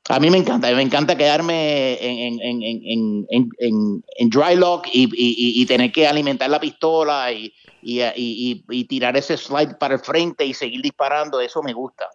a 0.10 0.20
mí 0.20 0.32
me 0.32 0.40
encanta, 0.40 0.72
me 0.72 0.82
encanta 0.82 1.16
quedarme 1.16 1.94
en, 2.02 2.40
en, 2.42 3.28
en, 3.30 4.04
en 4.18 4.30
dry 4.30 4.56
lock 4.56 4.88
y, 4.92 5.04
y, 5.04 5.62
y, 5.62 5.66
tener 5.68 5.92
que 5.92 6.08
alimentar 6.08 6.50
la 6.50 6.60
pistola 6.60 7.32
y, 7.32 7.54
y, 7.84 8.84
tirar 8.86 9.16
ese 9.18 9.38
slide 9.38 9.76
para 9.78 9.96
el 9.96 10.00
frente 10.00 10.46
y 10.46 10.54
seguir 10.54 10.82
disparando, 10.82 11.40
eso 11.40 11.62
me 11.62 11.74
gusta. 11.74 12.10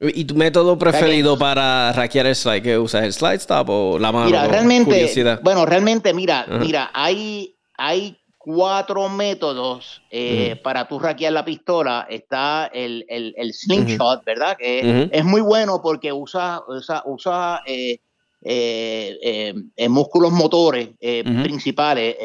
¿Y 0.00 0.24
tu 0.26 0.36
método 0.36 0.78
preferido 0.78 1.36
para 1.36 1.92
hackear 1.92 2.26
el 2.26 2.36
slide? 2.36 2.62
¿Qué 2.62 2.78
usas? 2.78 3.02
¿El 3.02 3.12
slide 3.12 3.38
stop 3.38 3.68
o 3.68 3.98
la 3.98 4.12
mano? 4.12 4.26
Mira, 4.26 4.46
realmente, 4.46 5.38
bueno, 5.42 5.66
realmente, 5.66 6.14
mira, 6.14 6.46
mira, 6.48 6.90
hay, 6.94 7.56
hay 7.76 8.16
cuatro 8.36 9.08
métodos 9.08 10.00
eh, 10.10 10.54
para 10.62 10.86
tú 10.86 11.00
hackear 11.00 11.32
la 11.32 11.44
pistola. 11.44 12.06
Está 12.08 12.70
el, 12.72 13.04
el, 13.08 13.34
el 13.36 13.52
slingshot, 13.52 14.24
¿verdad? 14.24 14.56
Que 14.56 15.08
es 15.10 15.24
muy 15.24 15.40
bueno 15.40 15.80
porque 15.82 16.12
usa, 16.12 16.62
usa, 16.68 17.02
usa 17.04 17.62
eh, 17.66 17.98
eh, 18.44 19.88
músculos 19.88 20.30
motores 20.30 20.90
principales, 21.00 22.16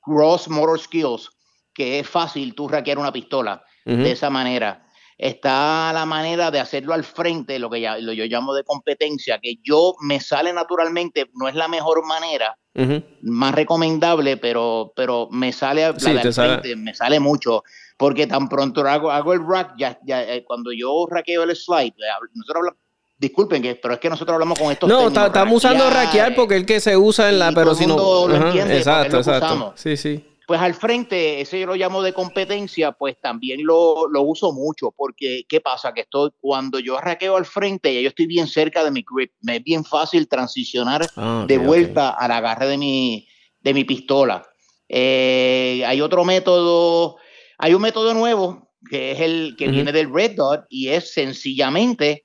cross 0.00 0.48
motor 0.48 0.80
skills, 0.80 1.28
que 1.74 1.98
es 1.98 2.08
fácil 2.08 2.54
tú 2.54 2.68
hackear 2.68 2.98
una 2.98 3.12
pistola 3.12 3.62
de 3.84 4.12
esa 4.12 4.30
manera 4.30 4.86
está 5.20 5.92
la 5.92 6.06
manera 6.06 6.50
de 6.50 6.60
hacerlo 6.60 6.94
al 6.94 7.04
frente, 7.04 7.58
lo 7.58 7.68
que 7.68 7.82
yo 7.82 8.24
llamo 8.24 8.54
de 8.54 8.64
competencia, 8.64 9.38
que 9.38 9.56
yo 9.62 9.94
me 10.00 10.18
sale 10.18 10.50
naturalmente, 10.50 11.30
no 11.34 11.46
es 11.46 11.54
la 11.54 11.68
mejor 11.68 12.06
manera, 12.06 12.56
más 13.20 13.54
recomendable, 13.54 14.38
pero, 14.38 14.94
pero 14.96 15.28
me 15.30 15.52
sale 15.52 15.84
al 15.84 16.00
frente, 16.00 16.74
me 16.74 16.94
sale 16.94 17.20
mucho, 17.20 17.62
porque 17.98 18.26
tan 18.26 18.48
pronto 18.48 18.80
hago, 18.80 19.10
hago 19.10 19.34
el 19.34 19.46
rack, 19.46 19.74
ya, 19.76 19.98
ya 20.04 20.22
eh, 20.22 20.42
cuando 20.42 20.72
yo 20.72 21.06
raqueo 21.10 21.42
el 21.42 21.54
slide, 21.54 21.92
nosotros 22.32 22.56
hablamos, 22.56 22.80
disculpen, 23.18 23.60
que, 23.60 23.74
pero 23.74 23.92
es 23.92 24.00
que 24.00 24.08
nosotros 24.08 24.32
hablamos 24.32 24.58
con 24.58 24.72
estos 24.72 24.88
No, 24.88 25.08
estamos 25.08 25.52
usando 25.54 25.90
rackear 25.90 26.34
porque 26.34 26.54
es 26.54 26.60
el 26.60 26.66
que 26.66 26.80
se 26.80 26.96
usa 26.96 27.28
en 27.28 27.38
la, 27.38 27.52
pero 27.52 27.74
si 27.74 27.86
no... 27.86 28.26
Lo 28.26 28.34
entiende, 28.34 28.78
exacto, 28.78 29.18
exacto. 29.18 29.74
Sí, 29.76 29.98
sí. 29.98 30.29
Pues 30.50 30.60
al 30.60 30.74
frente, 30.74 31.40
ese 31.40 31.60
yo 31.60 31.66
lo 31.68 31.76
llamo 31.76 32.02
de 32.02 32.12
competencia, 32.12 32.90
pues 32.90 33.14
también 33.20 33.64
lo, 33.64 34.08
uso 34.20 34.50
mucho, 34.52 34.90
porque 34.90 35.44
¿qué 35.48 35.60
pasa? 35.60 35.94
Que 35.94 36.00
estoy, 36.00 36.30
cuando 36.40 36.80
yo 36.80 36.98
arraqueo 36.98 37.36
al 37.36 37.46
frente, 37.46 37.94
ya 37.94 38.00
yo 38.00 38.08
estoy 38.08 38.26
bien 38.26 38.48
cerca 38.48 38.82
de 38.82 38.90
mi 38.90 39.04
grip, 39.08 39.30
me 39.42 39.58
es 39.58 39.62
bien 39.62 39.84
fácil 39.84 40.26
transicionar 40.26 41.06
ah, 41.14 41.44
de 41.46 41.56
vuelta 41.56 42.10
al 42.10 42.32
agarre 42.32 42.66
de 42.66 42.78
mi, 42.78 43.28
de 43.60 43.74
mi 43.74 43.84
pistola. 43.84 44.44
Eh, 44.88 45.84
hay 45.86 46.00
otro 46.00 46.24
método, 46.24 47.18
hay 47.56 47.72
un 47.74 47.82
método 47.82 48.12
nuevo, 48.12 48.72
que 48.90 49.12
es 49.12 49.20
el 49.20 49.54
que 49.56 49.68
viene 49.68 49.92
del 49.92 50.12
Red 50.12 50.34
Dot, 50.34 50.64
y 50.68 50.88
es 50.88 51.12
sencillamente 51.14 52.24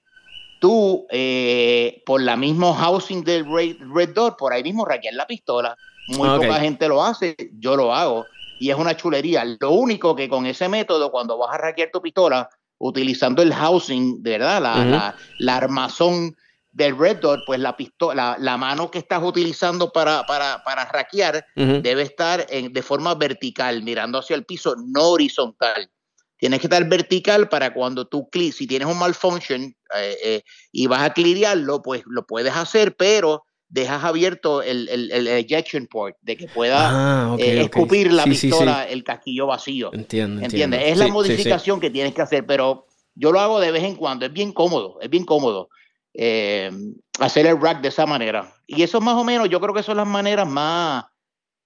tú, 0.59 1.05
eh, 1.11 2.01
por 2.07 2.23
la 2.23 2.35
misma 2.35 2.73
housing 2.73 3.23
del 3.23 3.45
Red, 3.45 3.75
Red 3.93 4.15
Dot, 4.15 4.35
por 4.35 4.51
ahí 4.51 4.63
mismo 4.63 4.83
raquear 4.83 5.13
la 5.13 5.27
pistola 5.27 5.77
muy 6.07 6.27
poca 6.27 6.59
gente 6.59 6.87
lo 6.87 7.03
hace, 7.03 7.35
yo 7.59 7.75
lo 7.75 7.93
hago. 7.93 8.25
Y 8.59 8.69
es 8.69 8.77
una 8.77 8.95
chulería. 8.95 9.43
Lo 9.59 9.71
único 9.71 10.15
que 10.15 10.29
con 10.29 10.45
ese 10.45 10.69
método, 10.69 11.11
cuando 11.11 11.37
vas 11.37 11.53
a 11.53 11.61
hackear 11.61 11.89
tu 11.91 12.01
pistola, 12.01 12.49
utilizando 12.77 13.41
el 13.41 13.53
housing, 13.53 14.21
de 14.21 14.31
verdad, 14.31 14.61
la, 14.61 15.15
la, 15.39 15.55
armazón 15.55 16.35
del 16.71 16.97
Red 16.97 17.17
Dot, 17.17 17.41
pues 17.45 17.59
la 17.59 17.75
pistola, 17.75 18.37
la, 18.39 18.57
mano 18.57 18.91
que 18.91 18.99
estás 18.99 19.23
utilizando 19.23 19.91
para, 19.91 20.25
para, 20.25 20.61
para 20.63 20.85
hackear 20.85 21.45
debe 21.55 22.03
estar 22.03 22.45
en, 22.49 22.73
de 22.73 22.81
forma 22.81 23.15
vertical, 23.15 23.81
mirando 23.83 24.19
hacia 24.19 24.35
el 24.35 24.45
piso, 24.45 24.75
no 24.77 25.09
horizontal. 25.09 25.89
Tienes 26.37 26.59
que 26.59 26.67
estar 26.67 26.83
vertical 26.87 27.47
para 27.47 27.73
cuando 27.73 28.07
tú 28.07 28.29
clic, 28.29 28.53
si 28.53 28.67
tienes 28.67 28.89
un 28.89 28.99
malfunction 28.99 29.73
eh, 29.95 30.17
eh, 30.23 30.43
y 30.71 30.87
vas 30.87 31.01
a 31.01 31.13
clirearlo, 31.13 31.81
pues 31.81 32.03
lo 32.05 32.25
puedes 32.25 32.53
hacer, 32.53 32.95
pero 32.97 33.45
dejas 33.75 34.05
abierto 34.05 34.61
el, 34.61 34.87
el, 34.87 35.27
ejection 35.27 35.85
port, 35.87 36.15
de 36.21 36.37
que 36.37 36.47
pueda 36.47 37.33
ah, 37.33 37.35
eh, 37.37 37.61
escupir 37.61 38.11
la 38.13 38.23
pistola, 38.23 38.87
el 38.87 39.03
casquillo 39.03 39.47
vacío. 39.47 39.93
Entiendo. 39.93 40.41
¿Entiendes? 40.41 40.81
Es 40.85 40.97
la 40.97 41.09
modificación 41.09 41.81
que 41.81 41.89
tienes 41.89 42.13
que 42.13 42.21
hacer, 42.21 42.45
pero 42.45 42.87
yo 43.15 43.33
lo 43.33 43.39
hago 43.41 43.59
de 43.59 43.71
vez 43.71 43.83
en 43.83 43.95
cuando, 43.95 44.25
es 44.25 44.31
bien 44.31 44.53
cómodo, 44.53 44.97
es 45.01 45.09
bien 45.09 45.25
cómodo 45.25 45.67
eh, 46.13 46.71
hacer 47.19 47.47
el 47.47 47.59
rack 47.59 47.81
de 47.81 47.89
esa 47.89 48.05
manera. 48.05 48.53
Y 48.65 48.81
eso 48.81 49.01
más 49.01 49.15
o 49.15 49.25
menos, 49.25 49.49
yo 49.49 49.59
creo 49.59 49.73
que 49.73 49.83
son 49.83 49.97
las 49.97 50.07
maneras 50.07 50.47
más, 50.47 51.03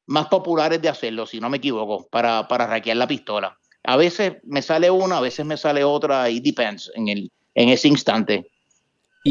más 0.08 0.28
populares 0.30 0.82
de 0.82 0.90
hacerlo, 0.90 1.28
si 1.28 1.40
no 1.40 1.48
me 1.48 1.58
equivoco, 1.58 2.08
para, 2.10 2.48
para 2.48 2.82
la 2.96 3.08
pistola. 3.08 3.56
A 3.84 3.98
veces 3.98 4.38
me 4.44 4.64
sale 4.64 4.90
una, 4.90 5.18
a 5.18 5.22
veces 5.22 5.46
me 5.46 5.58
sale 5.58 5.84
otra, 5.84 6.28
y 6.32 6.40
depends 6.40 6.92
en, 6.96 7.08
el, 7.08 7.32
en 7.54 7.70
ese 7.70 7.88
instante. 7.88 8.50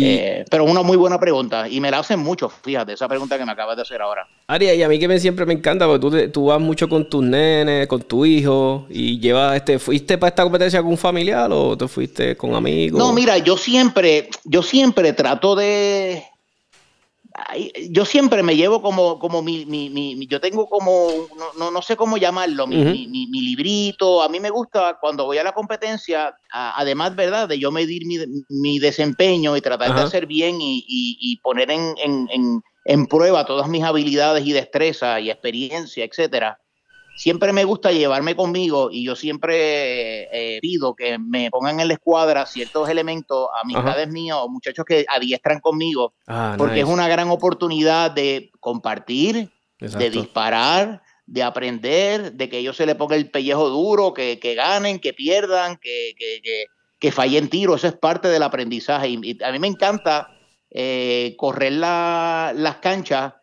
Eh, 0.04 0.44
pero 0.50 0.64
una 0.64 0.82
muy 0.82 0.96
buena 0.96 1.18
pregunta 1.18 1.68
y 1.68 1.80
me 1.80 1.90
la 1.90 1.98
hacen 1.98 2.20
mucho, 2.20 2.48
fíjate, 2.48 2.92
esa 2.92 3.08
pregunta 3.08 3.38
que 3.38 3.44
me 3.44 3.52
acabas 3.52 3.76
de 3.76 3.82
hacer 3.82 4.00
ahora. 4.00 4.26
Aria, 4.46 4.74
y 4.74 4.82
a 4.82 4.88
mí 4.88 4.98
que 4.98 5.08
me, 5.08 5.18
siempre 5.18 5.46
me 5.46 5.54
encanta 5.54 5.86
porque 5.86 6.00
tú, 6.00 6.32
tú 6.32 6.46
vas 6.46 6.60
mucho 6.60 6.88
con 6.88 7.08
tus 7.08 7.22
nenes, 7.22 7.86
con 7.86 8.02
tu 8.02 8.24
hijo 8.24 8.86
y 8.90 9.18
llevas, 9.18 9.56
este, 9.56 9.78
¿fuiste 9.78 10.18
para 10.18 10.28
esta 10.28 10.42
competencia 10.42 10.80
con 10.80 10.90
un 10.90 10.98
familiar 10.98 11.50
o 11.52 11.76
te 11.76 11.88
fuiste 11.88 12.36
con 12.36 12.54
amigos? 12.54 12.98
No, 12.98 13.12
mira, 13.12 13.38
yo 13.38 13.56
siempre, 13.56 14.28
yo 14.44 14.62
siempre 14.62 15.12
trato 15.12 15.54
de, 15.54 16.22
yo 17.90 18.04
siempre 18.04 18.42
me 18.42 18.56
llevo 18.56 18.82
como, 18.82 19.18
como 19.18 19.42
mi, 19.42 19.64
mi, 19.66 19.88
mi 19.90 20.26
yo 20.26 20.40
tengo 20.40 20.68
como, 20.68 21.08
no, 21.58 21.70
no, 21.70 21.82
sé 21.82 21.96
cómo 21.96 22.16
llamarlo, 22.16 22.66
mi, 22.66 22.76
mi, 23.06 23.40
librito. 23.40 24.22
A 24.22 24.28
mí 24.28 24.40
me 24.40 24.50
gusta 24.50 24.98
cuando 25.00 25.24
voy 25.24 25.38
a 25.38 25.44
la 25.44 25.52
competencia, 25.52 26.34
además, 26.50 27.14
¿verdad? 27.16 27.48
De 27.48 27.58
yo 27.58 27.70
medir 27.70 28.02
mi, 28.48 28.78
desempeño 28.78 29.56
y 29.56 29.60
tratar 29.60 29.94
de 29.94 30.02
hacer 30.02 30.26
bien 30.26 30.60
y, 30.60 30.84
y, 30.86 31.36
poner 31.38 31.70
en, 31.70 31.94
en, 31.98 32.62
en, 32.84 33.06
prueba 33.06 33.44
todas 33.44 33.68
mis 33.68 33.82
habilidades 33.82 34.46
y 34.46 34.52
destreza 34.52 35.20
y 35.20 35.30
experiencia, 35.30 36.04
etcétera 36.04 36.58
siempre 37.18 37.52
me 37.52 37.64
gusta 37.64 37.90
llevarme 37.90 38.36
conmigo 38.36 38.90
y 38.92 39.04
yo 39.04 39.16
siempre 39.16 40.28
eh, 40.32 40.60
pido 40.60 40.94
que 40.94 41.18
me 41.18 41.50
pongan 41.50 41.80
en 41.80 41.88
la 41.88 41.94
escuadra 41.94 42.46
ciertos 42.46 42.88
elementos, 42.88 43.48
amistades 43.60 44.08
mías 44.08 44.36
o 44.40 44.48
muchachos 44.48 44.84
que 44.84 45.04
adiestran 45.08 45.58
conmigo, 45.58 46.14
ah, 46.28 46.54
porque 46.56 46.80
es 46.80 46.86
una 46.86 47.08
gran 47.08 47.28
oportunidad 47.30 48.12
de 48.12 48.52
compartir, 48.60 49.50
de 49.80 50.10
disparar, 50.10 51.02
de 51.26 51.42
aprender, 51.42 52.32
de 52.32 52.48
que 52.48 52.58
ellos 52.58 52.76
se 52.76 52.86
le 52.86 52.94
ponga 52.94 53.16
el 53.16 53.30
pellejo 53.30 53.68
duro, 53.68 54.14
que, 54.14 54.38
ganen, 54.56 55.00
que 55.00 55.12
pierdan, 55.12 55.76
que, 55.76 56.14
que, 56.16 56.66
que, 56.98 57.12
fallen 57.12 57.48
tiro. 57.48 57.74
Eso 57.74 57.88
es 57.88 57.94
parte 57.94 58.28
del 58.28 58.44
aprendizaje. 58.44 59.08
Y, 59.08 59.42
a 59.42 59.52
mí 59.52 59.58
me 59.58 59.66
encanta 59.66 60.28
eh, 60.70 61.34
correr 61.36 61.72
las 61.72 62.76
canchas 62.76 63.34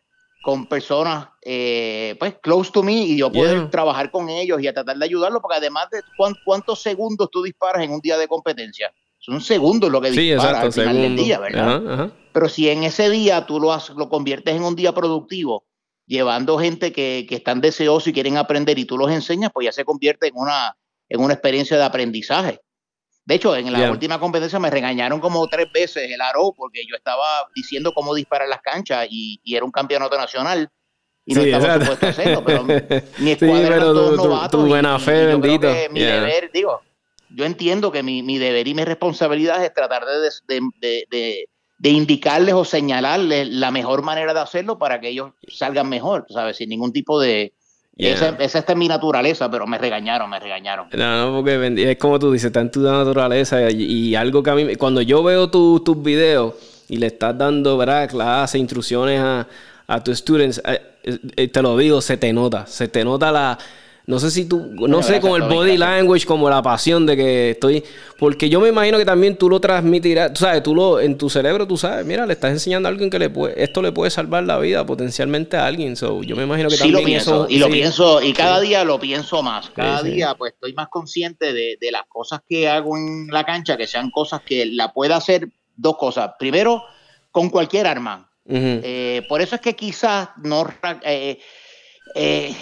con 0.42 0.66
personas 0.66 1.28
eh, 1.48 2.16
pues 2.18 2.34
close 2.42 2.72
to 2.72 2.82
me 2.82 2.92
y 2.92 3.18
yo 3.18 3.30
poder 3.30 3.70
trabajar 3.70 4.10
con 4.10 4.28
ellos 4.28 4.60
y 4.60 4.66
a 4.66 4.74
tratar 4.74 4.96
de 4.96 5.04
ayudarlos, 5.04 5.40
porque 5.40 5.58
además 5.58 5.88
de 5.90 6.00
cuántos 6.44 6.80
segundos 6.82 7.28
tú 7.30 7.42
disparas 7.42 7.84
en 7.84 7.92
un 7.92 8.00
día 8.00 8.18
de 8.18 8.26
competencia, 8.26 8.92
son 9.18 9.40
segundos 9.40 9.90
lo 9.90 10.00
que 10.00 10.10
disparas 10.10 10.64
al 10.64 10.72
final 10.72 10.96
del 10.96 11.16
día, 11.16 11.38
¿verdad? 11.38 12.10
Pero 12.32 12.48
si 12.48 12.68
en 12.68 12.82
ese 12.82 13.08
día 13.10 13.46
tú 13.46 13.60
lo, 13.60 13.76
lo 13.96 14.08
conviertes 14.08 14.56
en 14.56 14.62
un 14.62 14.74
día 14.74 14.92
productivo, 14.92 15.64
llevando 16.06 16.58
gente 16.58 16.92
que, 16.92 17.26
que 17.28 17.36
están 17.36 17.60
deseosos 17.60 18.08
y 18.08 18.12
quieren 18.12 18.36
aprender 18.36 18.78
y 18.78 18.84
tú 18.84 18.98
los 18.98 19.10
enseñas, 19.10 19.50
pues 19.52 19.66
ya 19.66 19.72
se 19.72 19.84
convierte 19.84 20.28
en 20.28 20.36
una, 20.36 20.76
en 21.08 21.20
una 21.20 21.34
experiencia 21.34 21.76
de 21.76 21.84
aprendizaje. 21.84 22.60
De 23.26 23.34
hecho, 23.34 23.56
en 23.56 23.72
la 23.72 23.90
última 23.90 24.20
competencia 24.20 24.60
me 24.60 24.70
regañaron 24.70 25.18
como 25.18 25.48
tres 25.48 25.66
veces 25.72 26.08
el 26.08 26.20
aro 26.20 26.52
porque 26.56 26.82
yo 26.88 26.94
estaba 26.94 27.26
diciendo 27.56 27.92
cómo 27.92 28.14
disparar 28.14 28.48
las 28.48 28.62
canchas 28.62 29.08
y, 29.10 29.40
era 29.44 29.64
un 29.64 29.72
campeonato 29.72 30.16
nacional. 30.16 30.70
Y 31.26 31.34
no 31.34 31.42
estaba 31.42 31.80
supuesto 31.80 32.06
a 32.06 32.08
hacerlo, 32.10 32.44
pero 32.44 32.64
mi 33.18 33.32
escuadra 33.32 33.80
sí, 33.80 34.50
tu, 34.50 34.66
buena 34.66 34.98
fe, 35.00 35.26
bendito. 35.26 35.68
mi 35.90 36.00
deber, 36.00 36.50
digo, 36.52 36.80
yo 37.30 37.44
entiendo 37.44 37.90
que 37.90 38.04
mi, 38.04 38.22
mi, 38.22 38.38
deber 38.38 38.68
y 38.68 38.74
mi 38.74 38.84
responsabilidad 38.84 39.62
es 39.64 39.74
tratar 39.74 40.04
de, 40.06 40.30
de, 40.46 41.04
de, 41.10 41.48
de, 41.78 41.90
indicarles 41.90 42.54
o 42.54 42.64
señalarles 42.64 43.48
la 43.48 43.72
mejor 43.72 44.02
manera 44.02 44.32
de 44.32 44.40
hacerlo 44.40 44.78
para 44.78 45.00
que 45.00 45.08
ellos 45.08 45.32
salgan 45.48 45.88
mejor, 45.88 46.26
¿sabes? 46.28 46.58
Sin 46.58 46.68
ningún 46.68 46.92
tipo 46.92 47.20
de, 47.20 47.52
esa, 47.96 48.36
esa, 48.38 48.58
es 48.58 48.76
mi 48.76 48.88
naturaleza, 48.88 49.50
pero 49.50 49.66
me 49.66 49.78
regañaron, 49.78 50.28
me 50.28 50.38
regañaron. 50.38 50.88
No, 50.92 51.26
no, 51.26 51.36
porque 51.38 51.90
es 51.90 51.98
como 51.98 52.18
tú 52.18 52.30
dices, 52.30 52.46
está 52.46 52.60
en 52.60 52.70
tu 52.70 52.80
naturaleza 52.80 53.70
y, 53.70 54.14
algo 54.14 54.42
que 54.42 54.50
a 54.50 54.54
mí, 54.54 54.76
cuando 54.76 55.00
yo 55.00 55.22
veo 55.22 55.50
tus 55.50 56.02
videos 56.02 56.54
y 56.88 56.98
le 56.98 57.06
estás 57.06 57.36
dando, 57.36 57.76
¿verdad? 57.78 58.08
Clases, 58.08 58.60
instrucciones 58.60 59.20
a, 59.20 59.48
a 59.86 60.02
tus 60.02 60.18
students, 60.18 60.60
eh, 60.64 60.80
eh, 61.36 61.48
te 61.48 61.62
lo 61.62 61.76
digo, 61.76 62.00
se 62.00 62.16
te 62.16 62.32
nota, 62.32 62.66
se 62.66 62.88
te 62.88 63.04
nota 63.04 63.30
la 63.32 63.58
no 64.06 64.20
sé 64.20 64.30
si 64.30 64.44
tú, 64.44 64.72
no 64.72 65.02
sé, 65.02 65.20
con 65.20 65.42
el 65.42 65.48
body 65.48 65.76
language, 65.76 66.26
como 66.26 66.48
la 66.48 66.62
pasión 66.62 67.06
de 67.06 67.16
que 67.16 67.50
estoy. 67.50 67.82
Porque 68.16 68.48
yo 68.48 68.60
me 68.60 68.68
imagino 68.68 68.98
que 68.98 69.04
también 69.04 69.36
tú 69.36 69.50
lo 69.50 69.60
transmitirás, 69.60 70.32
tú 70.32 70.40
sabes, 70.40 70.62
tú 70.62 70.76
lo, 70.76 71.00
en 71.00 71.18
tu 71.18 71.28
cerebro 71.28 71.66
tú 71.66 71.76
sabes, 71.76 72.06
mira, 72.06 72.24
le 72.24 72.34
estás 72.34 72.52
enseñando 72.52 72.88
a 72.88 72.92
alguien 72.92 73.10
que 73.10 73.18
le 73.18 73.30
puede, 73.30 73.60
esto 73.60 73.82
le 73.82 73.90
puede 73.90 74.12
salvar 74.12 74.44
la 74.44 74.58
vida 74.58 74.86
potencialmente 74.86 75.56
a 75.56 75.66
alguien. 75.66 75.96
So, 75.96 76.22
yo 76.22 76.36
me 76.36 76.44
imagino 76.44 76.68
que 76.68 76.76
sí 76.76 76.88
lo 76.88 77.02
pienso, 77.02 77.48
y 77.50 77.58
lo 77.58 77.68
pienso, 77.68 78.22
y 78.22 78.32
cada 78.32 78.60
día 78.60 78.84
lo 78.84 79.00
pienso 79.00 79.42
más. 79.42 79.70
Cada 79.70 80.04
día, 80.04 80.36
pues 80.36 80.52
estoy 80.52 80.72
más 80.74 80.86
consciente 80.88 81.52
de, 81.52 81.76
de 81.80 81.90
las 81.90 82.04
cosas 82.08 82.42
que 82.48 82.68
hago 82.68 82.96
en 82.96 83.26
la 83.26 83.42
cancha, 83.42 83.76
que 83.76 83.88
sean 83.88 84.12
cosas 84.12 84.40
que 84.42 84.66
la 84.66 84.92
pueda 84.92 85.16
hacer 85.16 85.48
dos 85.74 85.96
cosas. 85.96 86.30
Primero, 86.38 86.84
con 87.32 87.50
cualquier 87.50 87.88
arma. 87.88 88.30
Eh, 88.48 89.22
por 89.28 89.40
eso 89.40 89.56
es 89.56 89.60
que 89.60 89.74
quizás 89.74 90.28
no. 90.42 90.66
Eh, 91.02 91.38
eh, 92.14 92.54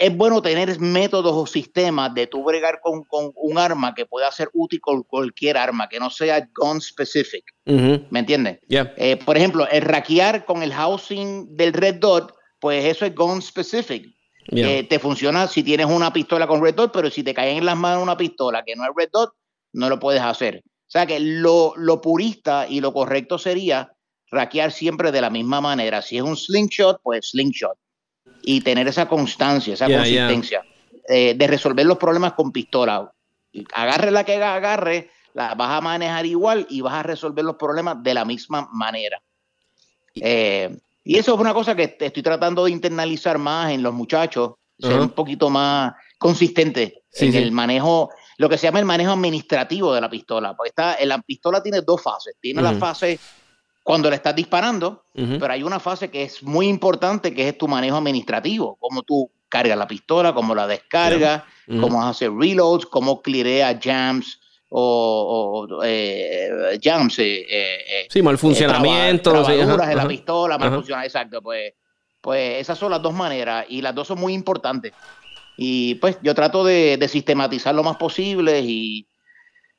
es 0.00 0.16
bueno 0.16 0.40
tener 0.40 0.78
métodos 0.78 1.32
o 1.34 1.46
sistemas 1.46 2.14
de 2.14 2.28
tu 2.28 2.44
bregar 2.44 2.80
con, 2.80 3.04
un 3.34 3.58
arma 3.58 3.94
que 3.94 4.06
pueda 4.06 4.30
ser 4.30 4.48
útil 4.52 4.80
con 4.80 5.02
cualquier 5.02 5.56
arma, 5.56 5.88
que 5.88 5.98
no 5.98 6.10
sea 6.10 6.48
gun 6.54 6.80
specific. 6.80 7.44
¿Me 7.64 8.20
entiendes? 8.20 8.58
por 9.24 9.36
ejemplo, 9.36 9.68
el 9.68 9.82
raquear 9.82 10.44
con 10.44 10.62
el 10.62 10.72
housing 10.72 11.56
del 11.56 11.72
Red 11.72 11.96
Dot, 11.96 12.34
pues 12.60 12.84
eso 12.84 13.04
es 13.04 13.14
gun 13.14 13.42
specific. 13.42 14.06
te 14.46 14.98
funciona 14.98 15.46
si 15.48 15.62
tienes 15.62 15.86
una 15.86 16.12
pistola 16.12 16.46
con 16.46 16.62
Red 16.62 16.76
Dot, 16.76 16.92
pero 16.92 17.10
si 17.10 17.22
te 17.22 17.34
cae 17.34 17.56
en 17.56 17.66
las 17.66 17.76
manos 17.76 18.02
una 18.02 18.16
pistola 18.16 18.62
que 18.64 18.76
no 18.76 18.84
es 18.84 18.90
Red 18.96 19.10
Dot, 19.12 19.32
no 19.72 19.88
lo 19.88 19.98
puedes 19.98 20.22
hacer. 20.22 20.62
O 20.64 20.90
sea 20.90 21.04
que 21.04 21.20
lo, 21.20 21.74
lo 21.76 22.00
purista 22.00 22.66
y 22.66 22.80
lo 22.80 22.94
correcto 22.94 23.36
sería 23.36 23.92
raquear 24.30 24.72
siempre 24.72 25.12
de 25.12 25.20
la 25.20 25.30
misma 25.30 25.60
manera. 25.60 26.02
Si 26.02 26.16
es 26.16 26.22
un 26.22 26.36
slingshot, 26.36 27.00
pues 27.02 27.30
slingshot 27.30 27.76
y 28.42 28.60
tener 28.60 28.88
esa 28.88 29.08
constancia, 29.08 29.74
esa 29.74 29.86
consistencia 29.86 30.64
eh, 31.08 31.34
de 31.34 31.46
resolver 31.46 31.86
los 31.86 31.98
problemas 31.98 32.32
con 32.34 32.52
pistola. 32.52 33.10
Agarre 33.74 34.10
la 34.10 34.24
que 34.24 34.42
agarre, 34.42 35.10
la 35.34 35.54
vas 35.54 35.70
a 35.70 35.80
manejar 35.80 36.26
igual 36.26 36.66
y 36.70 36.80
vas 36.80 36.94
a 36.94 37.02
resolver 37.02 37.44
los 37.44 37.56
problemas 37.56 38.02
de 38.02 38.14
la 38.14 38.24
misma 38.24 38.68
manera. 38.72 39.20
Eh, 40.14 40.76
y 41.04 41.16
eso 41.16 41.34
es 41.34 41.40
una 41.40 41.54
cosa 41.54 41.74
que 41.74 41.96
estoy 41.98 42.22
tratando 42.22 42.64
de 42.64 42.70
internalizar 42.70 43.38
más 43.38 43.72
en 43.72 43.82
los 43.82 43.94
muchachos, 43.94 44.52
ser 44.78 45.00
un 45.00 45.10
poquito 45.10 45.50
más 45.50 45.94
consistente 46.18 47.02
en 47.12 47.34
el 47.34 47.52
manejo, 47.52 48.10
lo 48.36 48.48
que 48.48 48.58
se 48.58 48.66
llama 48.66 48.78
el 48.78 48.84
manejo 48.84 49.12
administrativo 49.12 49.94
de 49.94 50.00
la 50.00 50.10
pistola. 50.10 50.54
Porque 50.54 50.68
está, 50.68 50.96
la 51.04 51.20
pistola 51.22 51.62
tiene 51.62 51.80
dos 51.80 52.02
fases. 52.02 52.36
Tiene 52.40 52.62
la 52.62 52.74
fase 52.74 53.18
cuando 53.88 54.10
le 54.10 54.16
estás 54.16 54.36
disparando, 54.36 55.06
pero 55.14 55.50
hay 55.50 55.62
una 55.62 55.80
fase 55.80 56.10
que 56.10 56.22
es 56.22 56.42
muy 56.42 56.68
importante, 56.68 57.32
que 57.32 57.48
es 57.48 57.56
tu 57.56 57.66
manejo 57.66 57.96
administrativo, 57.96 58.76
cómo 58.78 59.02
tú 59.02 59.30
cargas 59.48 59.78
la 59.78 59.86
pistola, 59.86 60.34
cómo 60.34 60.54
la 60.54 60.66
descargas, 60.66 61.44
cómo 61.66 62.06
haces 62.06 62.28
reloads, 62.30 62.84
cómo 62.84 63.22
clearea 63.22 63.80
jams 63.82 64.40
o, 64.68 65.66
eh, 65.82 66.78
jams. 66.82 67.18
Eh, 67.18 67.46
eh, 67.48 68.06
sí, 68.10 68.20
mal 68.20 68.36
funcionamiento. 68.36 69.42
de 69.42 69.94
la 69.94 70.06
pistola, 70.06 70.58
mal 70.58 70.70
funcionamiento, 70.70 71.18
exacto. 71.18 71.40
Pues, 71.40 71.72
pues 72.20 72.60
esas 72.60 72.78
son 72.78 72.90
las 72.90 73.00
dos 73.00 73.14
maneras 73.14 73.64
y 73.70 73.80
las 73.80 73.94
dos 73.94 74.06
son 74.06 74.20
muy 74.20 74.34
importantes. 74.34 74.92
Y 75.56 75.94
pues 75.94 76.18
yo 76.22 76.34
trato 76.34 76.62
de, 76.62 76.98
de 76.98 77.08
sistematizar 77.08 77.74
lo 77.74 77.82
más 77.82 77.96
posible 77.96 78.60
y, 78.60 79.08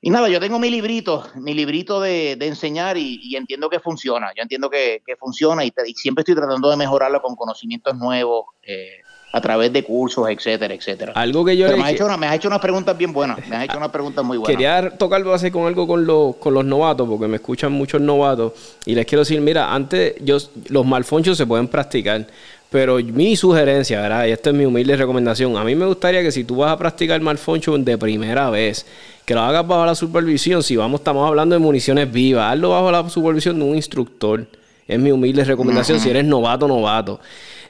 y 0.01 0.09
nada, 0.11 0.29
yo 0.29 0.39
tengo 0.39 0.59
mi 0.59 0.69
librito, 0.69 1.27
mi 1.35 1.53
librito 1.53 1.99
de, 1.99 2.31
enseñar 2.39 2.97
y, 2.97 3.35
entiendo 3.35 3.69
que 3.69 3.79
funciona. 3.81 4.31
Yo 4.35 4.43
entiendo 4.43 4.69
que, 4.69 5.01
funciona 5.19 5.65
y, 5.65 5.73
siempre 5.95 6.21
estoy 6.21 6.35
tratando 6.35 6.69
de 6.69 6.77
mejorarlo 6.77 7.21
con 7.21 7.35
conocimientos 7.35 7.97
nuevos 7.97 8.45
eh, 8.63 9.01
a 9.33 9.41
través 9.41 9.73
de 9.73 9.83
cursos, 9.83 10.29
etcétera, 10.29 10.73
etcétera. 10.73 11.11
Algo 11.15 11.43
que 11.43 11.57
yo 11.57 11.67
me, 11.75 11.83
has 11.83 11.91
hecho 11.91 12.17
me 12.17 12.27
has 12.27 12.35
hecho 12.35 12.47
unas 12.47 12.61
preguntas 12.61 12.97
bien 12.97 13.11
buenas. 13.11 13.45
Me 13.47 13.57
has 13.57 13.65
hecho 13.65 13.77
unas 13.77 13.89
preguntas 13.89 14.23
muy 14.23 14.37
buenas. 14.37 14.55
Quería 14.55 14.97
tocar 14.97 15.21
base 15.23 15.51
con 15.51 15.67
algo 15.67 15.85
con 15.85 16.05
los, 16.05 16.37
con 16.37 16.53
los 16.53 16.63
novatos, 16.63 17.07
porque 17.07 17.27
me 17.27 17.35
escuchan 17.35 17.73
muchos 17.73 17.99
novatos. 17.99 18.53
Y 18.85 18.95
les 18.95 19.05
quiero 19.05 19.21
decir, 19.21 19.41
mira, 19.41 19.73
antes 19.73 20.15
yo, 20.21 20.37
los 20.69 20.85
malfonchos 20.85 21.37
se 21.37 21.45
pueden 21.45 21.67
practicar. 21.67 22.25
Pero 22.69 22.97
mi 22.97 23.35
sugerencia, 23.35 23.99
¿verdad? 24.01 24.27
Y 24.27 24.31
esta 24.31 24.51
es 24.51 24.55
mi 24.55 24.65
humilde 24.65 24.95
recomendación. 24.95 25.57
A 25.57 25.63
mí 25.63 25.75
me 25.75 25.87
gustaría 25.87 26.21
que 26.21 26.31
si 26.31 26.43
tú 26.43 26.57
vas 26.57 26.71
a 26.71 26.77
practicar 26.77 27.19
malfoncho 27.19 27.75
de 27.77 27.97
primera 27.97 28.49
vez, 28.51 28.85
que 29.25 29.33
lo 29.33 29.41
hagas 29.41 29.67
bajo 29.67 29.85
la 29.85 29.95
supervisión. 29.95 30.61
Si 30.61 30.75
vamos, 30.75 31.01
estamos 31.01 31.27
hablando 31.27 31.55
de 31.55 31.59
municiones 31.59 32.11
vivas, 32.11 32.53
hazlo 32.53 32.69
bajo 32.69 32.91
la 32.91 33.09
supervisión 33.09 33.57
de 33.57 33.65
un 33.65 33.75
instructor. 33.75 34.45
Es 34.87 34.99
mi 34.99 35.11
humilde 35.11 35.43
recomendación 35.43 35.99
si 35.99 36.09
eres 36.09 36.25
novato, 36.25 36.67
novato. 36.67 37.19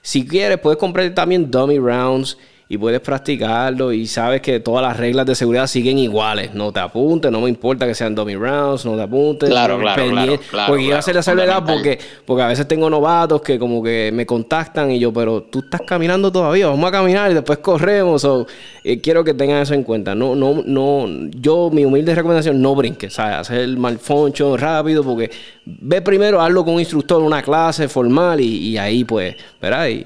Si 0.02 0.26
quieres, 0.26 0.58
puedes 0.60 0.80
comprar 0.80 1.10
también 1.14 1.50
dummy 1.50 1.78
rounds 1.78 2.38
y 2.72 2.78
puedes 2.78 3.00
practicarlo 3.00 3.92
y 3.92 4.06
sabes 4.06 4.42
que 4.42 4.60
todas 4.60 4.84
las 4.84 4.96
reglas 4.96 5.26
de 5.26 5.34
seguridad 5.34 5.66
siguen 5.66 5.98
iguales. 5.98 6.54
No 6.54 6.72
te 6.72 6.80
apuntes, 6.80 7.32
no 7.32 7.42
me 7.42 7.50
importa 7.50 7.88
que 7.88 7.96
sean 7.96 8.14
dummy 8.14 8.36
rounds, 8.36 8.86
no 8.86 8.96
te 8.96 9.02
apuntes. 9.02 9.50
Claro, 9.50 9.80
claro, 9.80 10.04
claro, 10.08 10.40
Porque 10.68 10.84
quiero 10.84 11.00
hacer 11.00 11.16
la 11.16 11.66
porque, 11.66 11.98
porque 12.26 12.44
a 12.44 12.48
veces 12.48 12.68
tengo 12.68 12.88
novatos 12.88 13.42
que 13.42 13.58
como 13.58 13.82
que 13.82 14.12
me 14.14 14.28
contactan 14.28 14.92
y 14.92 15.00
yo, 15.00 15.12
pero 15.12 15.42
tú 15.42 15.62
estás 15.62 15.82
caminando 15.82 16.32
todavía, 16.32 16.68
vamos 16.68 16.88
a 16.88 16.92
caminar 16.92 17.32
y 17.32 17.34
después 17.34 17.58
corremos. 17.58 18.24
O, 18.26 18.46
eh, 18.84 19.02
quiero 19.02 19.24
que 19.24 19.34
tengan 19.34 19.64
eso 19.64 19.74
en 19.74 19.82
cuenta. 19.82 20.14
No, 20.14 20.36
no, 20.36 20.62
no, 20.64 21.08
yo, 21.32 21.72
mi 21.74 21.86
humilde 21.86 22.14
recomendación, 22.14 22.62
no 22.62 22.76
brinques, 22.76 23.14
¿sabes? 23.14 23.38
Hacer 23.38 23.62
el 23.62 23.78
malfoncho 23.78 24.56
rápido 24.58 25.04
porque 25.04 25.32
ve 25.66 26.04
primero, 26.04 26.40
hazlo 26.40 26.64
con 26.64 26.76
un 26.76 26.82
instructor, 26.82 27.20
una 27.24 27.42
clase 27.42 27.88
formal 27.88 28.40
y, 28.40 28.58
y 28.58 28.78
ahí 28.78 29.04
pues, 29.06 29.36
¿verdad? 29.60 29.88
Y, 29.88 30.06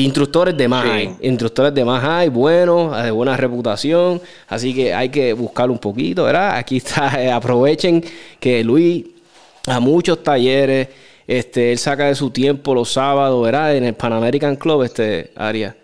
instructores 0.00 0.56
de 0.56 0.68
más 0.68 0.84
hay. 0.86 1.14
Instructores 1.20 1.74
de 1.74 1.84
más 1.84 2.02
hay, 2.04 2.28
buenos, 2.28 3.02
de 3.02 3.10
buena 3.10 3.36
reputación. 3.36 4.20
Así 4.48 4.74
que 4.74 4.94
hay 4.94 5.08
que 5.10 5.32
buscar 5.32 5.70
un 5.70 5.78
poquito, 5.78 6.24
¿verdad? 6.24 6.56
Aquí 6.56 6.78
está, 6.78 7.22
eh, 7.22 7.30
aprovechen 7.30 8.02
que 8.40 8.64
Luis 8.64 9.04
a 9.66 9.80
muchos 9.80 10.22
talleres, 10.22 10.88
este, 11.26 11.72
él 11.72 11.78
saca 11.78 12.06
de 12.06 12.14
su 12.14 12.30
tiempo 12.30 12.74
los 12.74 12.92
sábados, 12.92 13.42
¿verdad? 13.44 13.76
En 13.76 13.84
el 13.84 13.94
Pan 13.94 14.12
American 14.12 14.56
Club, 14.56 14.82
este 14.82 15.30
área. 15.36 15.76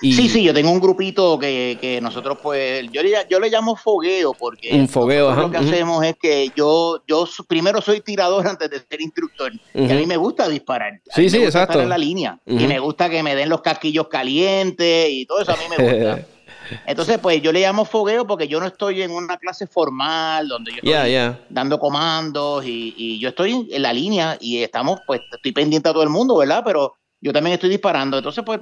Sí, 0.00 0.28
sí, 0.28 0.42
yo 0.42 0.54
tengo 0.54 0.70
un 0.70 0.80
grupito 0.80 1.38
que, 1.38 1.98
nosotros 2.02 2.38
pues, 2.42 2.90
yo 2.90 3.02
le, 3.02 3.14
yo 3.28 3.38
le 3.38 3.50
llamo 3.50 3.76
fogueo 3.76 4.32
porque 4.32 4.70
un 4.72 4.88
fogueo, 4.88 5.34
lo 5.34 5.50
que 5.50 5.58
hacemos 5.58 6.04
es 6.04 6.16
que 6.16 6.50
yo, 6.56 7.02
yo 7.06 7.28
primero 7.46 7.80
soy 7.80 8.00
tirador 8.00 8.46
antes 8.48 8.70
de 8.70 8.80
ser 8.80 9.00
instructor 9.00 9.52
y 9.74 9.90
a 9.90 9.94
mí 9.94 10.06
me 10.06 10.16
gusta 10.16 10.48
disparar. 10.48 11.00
Sí, 11.14 11.28
sí, 11.28 11.42
exacto. 11.42 11.72
Estar 11.72 11.84
en 11.84 11.88
la 11.90 11.98
línea 11.98 12.38
y 12.46 12.66
me 12.66 12.78
gusta 12.78 13.10
que 13.10 13.22
me 13.22 13.34
den 13.34 13.48
los 13.48 13.60
casquillos 13.60 14.08
calientes 14.08 15.08
y 15.10 15.26
todo 15.26 15.42
eso 15.42 15.52
a 15.52 15.56
mí 15.56 15.64
me 15.68 15.76
gusta. 15.76 16.26
Entonces, 16.86 17.18
pues 17.18 17.42
yo 17.42 17.52
le 17.52 17.60
llamo 17.60 17.84
fogueo 17.84 18.26
porque 18.26 18.46
yo 18.46 18.60
no 18.60 18.66
estoy 18.66 19.02
en 19.02 19.10
una 19.10 19.36
clase 19.38 19.66
formal 19.66 20.46
donde 20.46 20.72
yo 20.72 20.78
estoy 20.82 21.36
dando 21.48 21.80
comandos 21.80 22.64
y, 22.64 22.94
y, 22.96 23.18
yo 23.18 23.30
estoy 23.30 23.68
en 23.72 23.82
la 23.82 23.92
línea 23.92 24.36
y 24.40 24.62
estamos, 24.62 25.00
pues 25.04 25.20
estoy 25.32 25.50
pendiente 25.50 25.88
a 25.88 25.92
todo 25.92 26.04
el 26.04 26.10
mundo, 26.10 26.36
¿verdad? 26.36 26.62
Pero 26.64 26.94
yo 27.20 27.32
también 27.32 27.54
estoy 27.54 27.70
disparando. 27.70 28.18
Entonces, 28.18 28.44
pues 28.44 28.60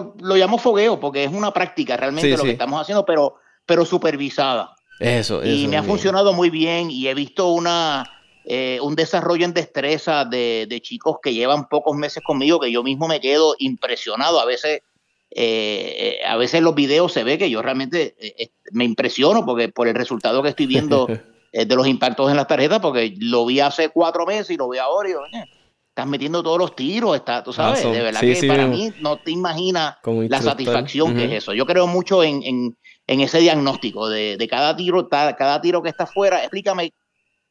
lo 0.00 0.36
llamo 0.36 0.58
fogueo 0.58 1.00
porque 1.00 1.24
es 1.24 1.32
una 1.32 1.52
práctica 1.52 1.96
realmente 1.96 2.36
lo 2.36 2.44
que 2.44 2.50
estamos 2.50 2.80
haciendo, 2.80 3.04
pero, 3.04 3.36
pero 3.66 3.84
supervisada. 3.84 4.74
Eso, 4.98 5.44
Y 5.44 5.66
me 5.66 5.76
ha 5.76 5.82
funcionado 5.82 6.32
muy 6.32 6.50
bien 6.50 6.90
y 6.90 7.08
he 7.08 7.14
visto 7.14 7.48
una, 7.48 8.04
eh, 8.44 8.78
un 8.82 8.94
desarrollo 8.94 9.44
en 9.44 9.54
destreza 9.54 10.24
de, 10.24 10.80
chicos 10.82 11.16
que 11.22 11.34
llevan 11.34 11.68
pocos 11.68 11.96
meses 11.96 12.22
conmigo 12.22 12.60
que 12.60 12.70
yo 12.70 12.82
mismo 12.82 13.08
me 13.08 13.20
quedo 13.20 13.56
impresionado. 13.58 14.40
A 14.40 14.44
veces, 14.44 14.82
eh, 15.30 16.18
a 16.26 16.36
veces 16.36 16.62
los 16.62 16.74
videos 16.74 17.12
se 17.12 17.24
ve 17.24 17.38
que 17.38 17.50
yo 17.50 17.62
realmente 17.62 18.14
eh, 18.18 18.50
me 18.72 18.84
impresiono 18.84 19.44
porque 19.44 19.68
por 19.68 19.88
el 19.88 19.94
resultado 19.94 20.42
que 20.42 20.50
estoy 20.50 20.66
viendo 20.66 21.06
de 21.52 21.76
los 21.76 21.86
impactos 21.86 22.30
en 22.30 22.36
las 22.36 22.46
tarjetas, 22.46 22.80
porque 22.80 23.14
lo 23.18 23.44
vi 23.46 23.60
hace 23.60 23.88
cuatro 23.88 24.24
meses 24.24 24.50
y 24.50 24.56
lo 24.56 24.68
veo 24.68 24.82
ahora 24.82 25.08
y 25.08 25.12
estás 25.92 26.06
metiendo 26.06 26.42
todos 26.42 26.58
los 26.58 26.74
tiros, 26.74 27.14
está, 27.14 27.44
tú 27.44 27.52
sabes, 27.52 27.82
de 27.82 28.00
verdad 28.00 28.20
que 28.20 28.46
para 28.48 28.66
mí 28.66 28.94
no 29.00 29.18
te 29.18 29.30
imaginas 29.30 29.96
la 30.04 30.40
satisfacción 30.40 31.14
que 31.14 31.26
es 31.26 31.32
eso. 31.32 31.52
Yo 31.52 31.66
creo 31.66 31.86
mucho 31.86 32.24
en, 32.24 32.42
en 33.06 33.20
ese 33.20 33.40
diagnóstico 33.40 34.08
de, 34.08 34.38
de 34.38 34.48
cada 34.48 34.74
tiro, 34.74 35.08
cada 35.08 35.60
tiro 35.60 35.82
que 35.82 35.90
está 35.90 36.04
afuera. 36.04 36.40
Explícame, 36.40 36.94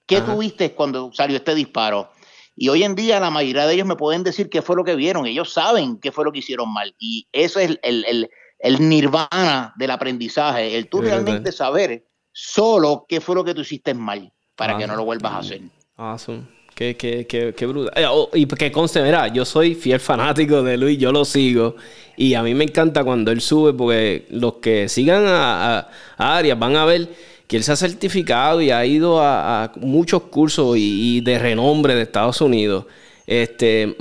¿qué 0.08 0.22
tuviste 0.22 0.74
cuando 0.74 1.12
salió 1.14 1.38
este 1.38 1.54
disparo? 1.54 2.12
Y 2.56 2.70
hoy 2.70 2.84
en 2.84 2.96
día 2.96 3.20
la 3.20 3.30
mayoría 3.30 3.68
de 3.68 3.76
ellos 3.76 3.88
me 3.88 3.96
pueden 3.96 4.24
decir 4.24 4.50
qué 4.50 4.64
fue 4.64 4.76
lo 4.76 4.84
que 4.84 4.96
vieron. 4.96 5.28
Ellos 5.28 5.54
saben 5.54 6.00
qué 6.00 6.12
fue 6.12 6.26
lo 6.26 6.32
que 6.32 6.40
hicieron 6.40 6.74
mal. 6.74 6.96
Y 7.00 7.28
eso 7.32 7.60
es 7.60 7.70
el, 7.70 7.80
el, 7.84 8.30
el, 8.60 8.90
nirvana 8.90 9.74
del 9.78 9.92
aprendizaje, 9.92 10.78
el 10.78 10.90
tú 10.90 11.02
realmente 11.02 11.52
saber 11.52 12.08
solo 12.32 13.06
qué 13.08 13.22
fue 13.22 13.36
lo 13.36 13.44
que 13.44 13.54
tú 13.54 13.62
hiciste 13.62 13.94
mal 13.94 14.34
para 14.56 14.78
que 14.78 14.88
no 14.88 14.96
lo 14.96 15.06
vuelvas 15.06 15.34
a 15.34 15.38
hacer. 15.40 15.62
Awesome. 15.96 16.61
Qué, 16.82 16.98
qué, 16.98 17.28
qué, 17.28 17.54
qué 17.56 17.68
brutal. 17.68 17.94
Eh, 17.96 18.08
oh, 18.10 18.28
y 18.34 18.48
que 18.48 18.72
conste, 18.72 19.04
mira, 19.04 19.28
yo 19.28 19.46
soy 19.46 19.76
fiel 19.76 20.00
fanático 20.00 20.64
de 20.64 20.78
Luis, 20.78 20.98
yo 20.98 21.12
lo 21.12 21.24
sigo. 21.26 21.76
Y 22.18 22.34
a 22.34 22.42
mí 22.42 22.56
me 22.56 22.64
encanta 22.64 23.04
cuando 23.04 23.30
él 23.30 23.40
sube, 23.40 23.72
porque 23.72 24.26
los 24.32 24.54
que 24.54 24.90
sigan 24.90 25.26
a, 25.28 25.88
a, 26.18 26.38
Arias 26.38 26.58
van 26.58 26.76
a 26.78 26.86
ver 26.86 27.08
que 27.46 27.58
él 27.58 27.64
se 27.64 27.72
ha 27.72 27.76
certificado 27.76 28.64
y 28.64 28.72
ha 28.72 28.84
ido 28.84 29.22
a, 29.22 29.72
muchos 29.76 30.24
cursos 30.24 30.76
y, 30.76 31.22
de 31.22 31.38
renombre 31.38 31.94
de 31.94 32.02
Estados 32.02 32.42
Unidos. 32.42 32.86
Este, 33.28 33.96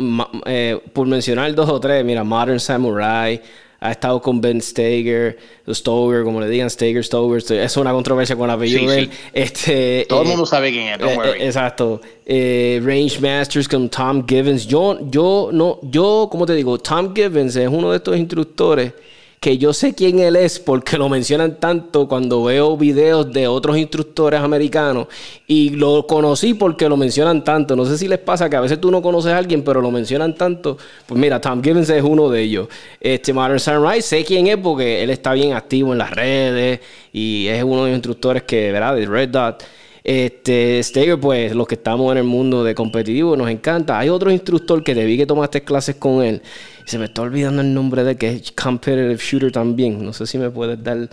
eh, 0.46 0.80
por 0.94 1.06
mencionar 1.06 1.54
dos 1.54 1.68
o 1.68 1.78
tres, 1.78 2.02
mira, 2.02 2.24
Modern 2.24 2.60
Samurai, 2.60 3.42
ha 3.80 3.90
estado 3.90 4.20
con 4.20 4.40
Ben 4.42 4.60
Steger, 4.60 5.38
Stoger, 5.66 6.22
como 6.22 6.40
le 6.40 6.48
digan, 6.48 6.68
Steger, 6.68 7.02
Stoger, 7.02 7.42
es 7.58 7.76
una 7.78 7.92
controversia 7.92 8.36
con 8.36 8.48
la 8.48 8.54
apellido 8.54 8.92
Este, 9.32 10.04
Todo 10.06 10.22
el 10.22 10.28
mundo 10.28 10.44
sabe 10.44 10.70
quién 10.70 10.88
es, 10.88 10.98
don't 10.98 11.24
eh, 11.24 11.46
exacto. 11.46 12.00
Eh, 12.26 12.80
Range 12.84 13.18
Masters 13.20 13.66
con 13.66 13.88
Tom 13.88 14.26
Givens. 14.26 14.66
Yo, 14.66 14.98
yo, 15.10 15.48
no, 15.52 15.78
yo, 15.82 16.28
como 16.30 16.44
te 16.44 16.54
digo, 16.54 16.78
Tom 16.78 17.14
Givens 17.14 17.56
es 17.56 17.68
uno 17.68 17.90
de 17.90 17.96
estos 17.96 18.16
instructores 18.18 18.92
que 19.40 19.56
yo 19.56 19.72
sé 19.72 19.94
quién 19.94 20.18
él 20.18 20.36
es 20.36 20.58
porque 20.58 20.98
lo 20.98 21.08
mencionan 21.08 21.58
tanto 21.58 22.06
cuando 22.06 22.44
veo 22.44 22.76
videos 22.76 23.32
de 23.32 23.48
otros 23.48 23.78
instructores 23.78 24.38
americanos 24.38 25.06
y 25.46 25.70
lo 25.70 26.06
conocí 26.06 26.52
porque 26.52 26.90
lo 26.90 26.98
mencionan 26.98 27.42
tanto. 27.42 27.74
No 27.74 27.86
sé 27.86 27.96
si 27.96 28.06
les 28.06 28.18
pasa 28.18 28.50
que 28.50 28.56
a 28.56 28.60
veces 28.60 28.78
tú 28.78 28.90
no 28.90 29.00
conoces 29.00 29.32
a 29.32 29.38
alguien, 29.38 29.62
pero 29.64 29.80
lo 29.80 29.90
mencionan 29.90 30.34
tanto. 30.34 30.76
Pues 31.06 31.18
mira, 31.18 31.40
Tom 31.40 31.62
Gibbons 31.62 31.88
es 31.88 32.02
uno 32.02 32.28
de 32.28 32.42
ellos. 32.42 32.68
Este 33.00 33.32
Modern 33.32 33.58
Sunrise, 33.58 34.02
sé 34.02 34.24
quién 34.26 34.46
es 34.46 34.58
porque 34.58 35.02
él 35.02 35.08
está 35.08 35.32
bien 35.32 35.54
activo 35.54 35.92
en 35.92 35.98
las 35.98 36.10
redes 36.10 36.80
y 37.10 37.46
es 37.46 37.64
uno 37.64 37.84
de 37.84 37.92
los 37.92 37.96
instructores 37.96 38.42
que, 38.42 38.70
¿verdad? 38.72 38.94
De 38.94 39.06
Red 39.06 39.30
Dot. 39.30 39.64
Este, 40.04 40.82
Steger, 40.82 41.18
pues 41.18 41.54
los 41.54 41.66
que 41.66 41.76
estamos 41.76 42.12
en 42.12 42.18
el 42.18 42.24
mundo 42.24 42.62
de 42.62 42.74
competitivo 42.74 43.36
nos 43.36 43.48
encanta. 43.48 43.98
Hay 43.98 44.10
otro 44.10 44.30
instructor 44.30 44.84
que 44.84 44.94
te 44.94 45.04
vi 45.06 45.16
que 45.16 45.24
tomaste 45.24 45.62
clases 45.62 45.96
con 45.96 46.22
él 46.22 46.42
se 46.84 46.98
me 46.98 47.06
está 47.06 47.22
olvidando 47.22 47.62
el 47.62 47.72
nombre 47.72 48.04
de 48.04 48.16
que 48.16 48.30
es 48.30 48.52
Competitive 48.52 49.16
Shooter 49.16 49.52
también. 49.52 50.04
No 50.04 50.12
sé 50.12 50.26
si 50.26 50.38
me 50.38 50.50
puedes 50.50 50.82
dar. 50.82 51.08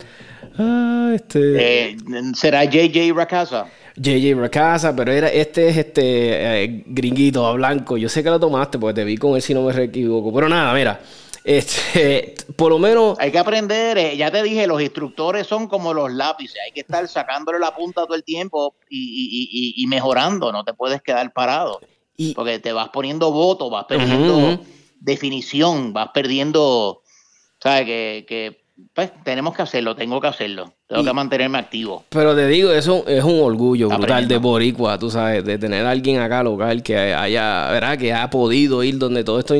Ah, 0.58 1.12
este. 1.14 1.90
Eh, 1.90 1.96
¿Será 2.34 2.64
JJ 2.64 3.12
Racasa? 3.14 3.66
JJ 3.96 4.34
Racasa, 4.34 4.94
pero 4.94 5.12
era, 5.12 5.28
este 5.28 5.68
es 5.68 5.76
este 5.76 6.64
eh, 6.64 6.84
gringuito 6.86 7.52
blanco. 7.54 7.96
Yo 7.96 8.08
sé 8.08 8.22
que 8.22 8.30
lo 8.30 8.40
tomaste 8.40 8.78
porque 8.78 8.94
te 8.94 9.04
vi 9.04 9.16
con 9.16 9.36
él 9.36 9.42
si 9.42 9.54
no 9.54 9.62
me 9.62 9.84
equivoco. 9.84 10.32
Pero 10.32 10.48
nada, 10.48 10.72
mira. 10.74 11.00
Este, 11.44 12.34
por 12.56 12.70
lo 12.70 12.78
menos. 12.78 13.18
Hay 13.18 13.30
que 13.30 13.38
aprender, 13.38 13.96
eh, 13.96 14.16
ya 14.16 14.30
te 14.30 14.42
dije, 14.42 14.66
los 14.66 14.82
instructores 14.82 15.46
son 15.46 15.66
como 15.66 15.94
los 15.94 16.12
lápices, 16.12 16.58
hay 16.64 16.72
que 16.72 16.80
estar 16.80 17.08
sacándole 17.08 17.58
la 17.58 17.74
punta 17.74 18.04
todo 18.04 18.14
el 18.14 18.22
tiempo 18.24 18.74
y, 18.90 19.84
mejorando, 19.88 20.52
no 20.52 20.62
te 20.64 20.74
puedes 20.74 21.00
quedar 21.00 21.32
parado. 21.32 21.80
porque 22.34 22.58
te 22.58 22.72
vas 22.72 22.90
poniendo 22.90 23.32
voto, 23.32 23.70
vas 23.70 23.86
perdiendo 23.86 24.58
definición, 25.00 25.92
vas 25.92 26.10
perdiendo, 26.12 27.02
¿sabes? 27.60 27.84
Que, 27.84 28.26
que 28.28 28.68
pues 28.94 29.10
tenemos 29.24 29.56
que 29.56 29.62
hacerlo, 29.62 29.96
tengo 29.96 30.20
que 30.20 30.28
hacerlo, 30.28 30.72
tengo 30.86 31.02
que 31.02 31.12
mantenerme 31.12 31.58
activo. 31.58 32.04
Pero 32.10 32.36
te 32.36 32.46
digo, 32.46 32.70
eso 32.70 33.04
es 33.08 33.24
un 33.24 33.40
orgullo 33.40 33.88
brutal 33.88 34.28
de 34.28 34.38
Boricua, 34.38 34.98
tú 34.98 35.10
sabes, 35.10 35.44
de 35.44 35.58
tener 35.58 35.84
a 35.84 35.90
alguien 35.90 36.20
acá 36.20 36.42
local 36.44 36.82
que 36.82 36.96
haya, 36.96 37.70
¿verdad? 37.70 37.98
Que 37.98 38.12
ha 38.12 38.30
podido 38.30 38.84
ir 38.84 38.98
donde 38.98 39.24
todo 39.24 39.40
esto... 39.40 39.54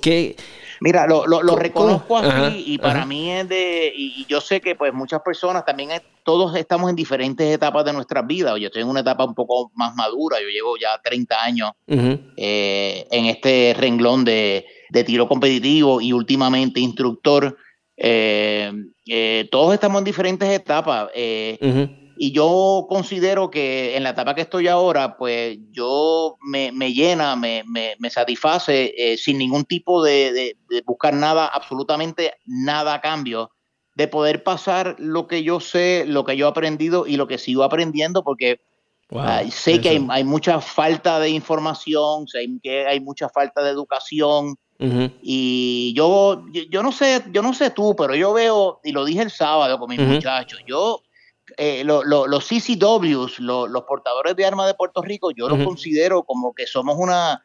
¿Qué, 0.00 0.36
Mira, 0.80 1.06
lo, 1.06 1.26
lo, 1.26 1.56
reconozco 1.56 2.18
así 2.18 2.64
y 2.66 2.78
para 2.78 3.04
mí 3.04 3.30
es 3.30 3.48
de, 3.48 3.92
y 3.94 4.26
yo 4.26 4.40
sé 4.40 4.60
que 4.60 4.74
pues 4.74 4.92
muchas 4.92 5.20
personas 5.22 5.64
también, 5.64 5.90
todos 6.24 6.56
estamos 6.56 6.90
en 6.90 6.96
diferentes 6.96 7.46
etapas 7.54 7.84
de 7.84 7.92
nuestras 7.92 8.26
vidas. 8.26 8.58
Yo 8.58 8.66
estoy 8.66 8.82
en 8.82 8.88
una 8.88 9.00
etapa 9.00 9.24
un 9.24 9.34
poco 9.34 9.70
más 9.74 9.94
madura, 9.94 10.38
yo 10.40 10.48
llevo 10.48 10.76
ya 10.76 11.00
30 11.02 11.42
años 11.42 11.70
eh, 11.86 13.06
en 13.10 13.26
este 13.26 13.74
renglón 13.78 14.24
de, 14.24 14.66
tiro 15.06 15.28
competitivo 15.28 16.00
y 16.00 16.12
últimamente 16.12 16.80
instructor. 16.80 17.56
Eh, 17.96 18.72
eh, 19.06 19.48
todos 19.50 19.74
estamos 19.74 19.98
en 19.98 20.04
diferentes 20.04 20.48
etapas. 20.48 21.10
Y 22.24 22.32
yo 22.32 22.86
considero 22.88 23.50
que 23.50 23.98
en 23.98 24.02
la 24.02 24.10
etapa 24.10 24.34
que 24.34 24.40
estoy 24.40 24.66
ahora, 24.66 25.18
pues 25.18 25.58
yo 25.72 26.38
me, 26.40 26.72
llena, 26.94 27.36
me, 27.36 27.64
satisface 28.08 28.94
eh, 28.96 29.18
sin 29.18 29.36
ningún 29.36 29.66
tipo 29.66 30.02
de, 30.02 30.56
buscar 30.86 31.12
nada, 31.12 31.46
absolutamente 31.46 32.32
nada 32.46 32.94
a 32.94 33.00
cambio, 33.02 33.50
de 33.94 34.08
poder 34.08 34.42
pasar 34.42 34.96
lo 34.98 35.26
que 35.28 35.42
yo 35.42 35.60
sé, 35.60 36.06
lo 36.06 36.24
que 36.24 36.38
yo 36.38 36.46
he 36.46 36.48
aprendido 36.48 37.06
y 37.06 37.18
lo 37.18 37.28
que 37.28 37.36
sigo 37.36 37.62
aprendiendo, 37.62 38.24
porque 38.24 38.62
ah, 39.14 39.42
sé 39.50 39.82
que 39.82 40.02
hay, 40.08 40.24
mucha 40.24 40.62
falta 40.62 41.20
de 41.20 41.28
información, 41.28 42.26
sé 42.26 42.48
que 42.62 42.86
hay 42.86 43.00
mucha 43.00 43.28
falta 43.28 43.62
de 43.62 43.68
educación. 43.68 44.56
Y 45.20 45.92
yo, 45.94 46.42
yo, 46.70 46.82
no 46.82 46.90
sé, 46.90 47.22
yo 47.32 47.42
no 47.42 47.52
sé 47.52 47.68
tú, 47.68 47.94
pero 47.94 48.14
yo 48.14 48.32
veo, 48.32 48.80
y 48.82 48.92
lo 48.92 49.04
dije 49.04 49.20
el 49.20 49.30
sábado 49.30 49.78
con 49.78 49.90
mis 49.90 50.00
muchachos, 50.00 50.60
yo 50.66 51.02
eh, 51.56 51.84
los 51.84 52.48
CCWs, 52.48 53.38
los 53.40 53.82
portadores 53.84 54.36
de 54.36 54.46
armas 54.46 54.66
de 54.66 54.74
Puerto 54.74 55.02
Rico, 55.02 55.30
yo 55.30 55.48
los 55.48 55.64
considero 55.64 56.22
como 56.22 56.54
que 56.54 56.66
somos 56.66 56.96
una, 56.98 57.42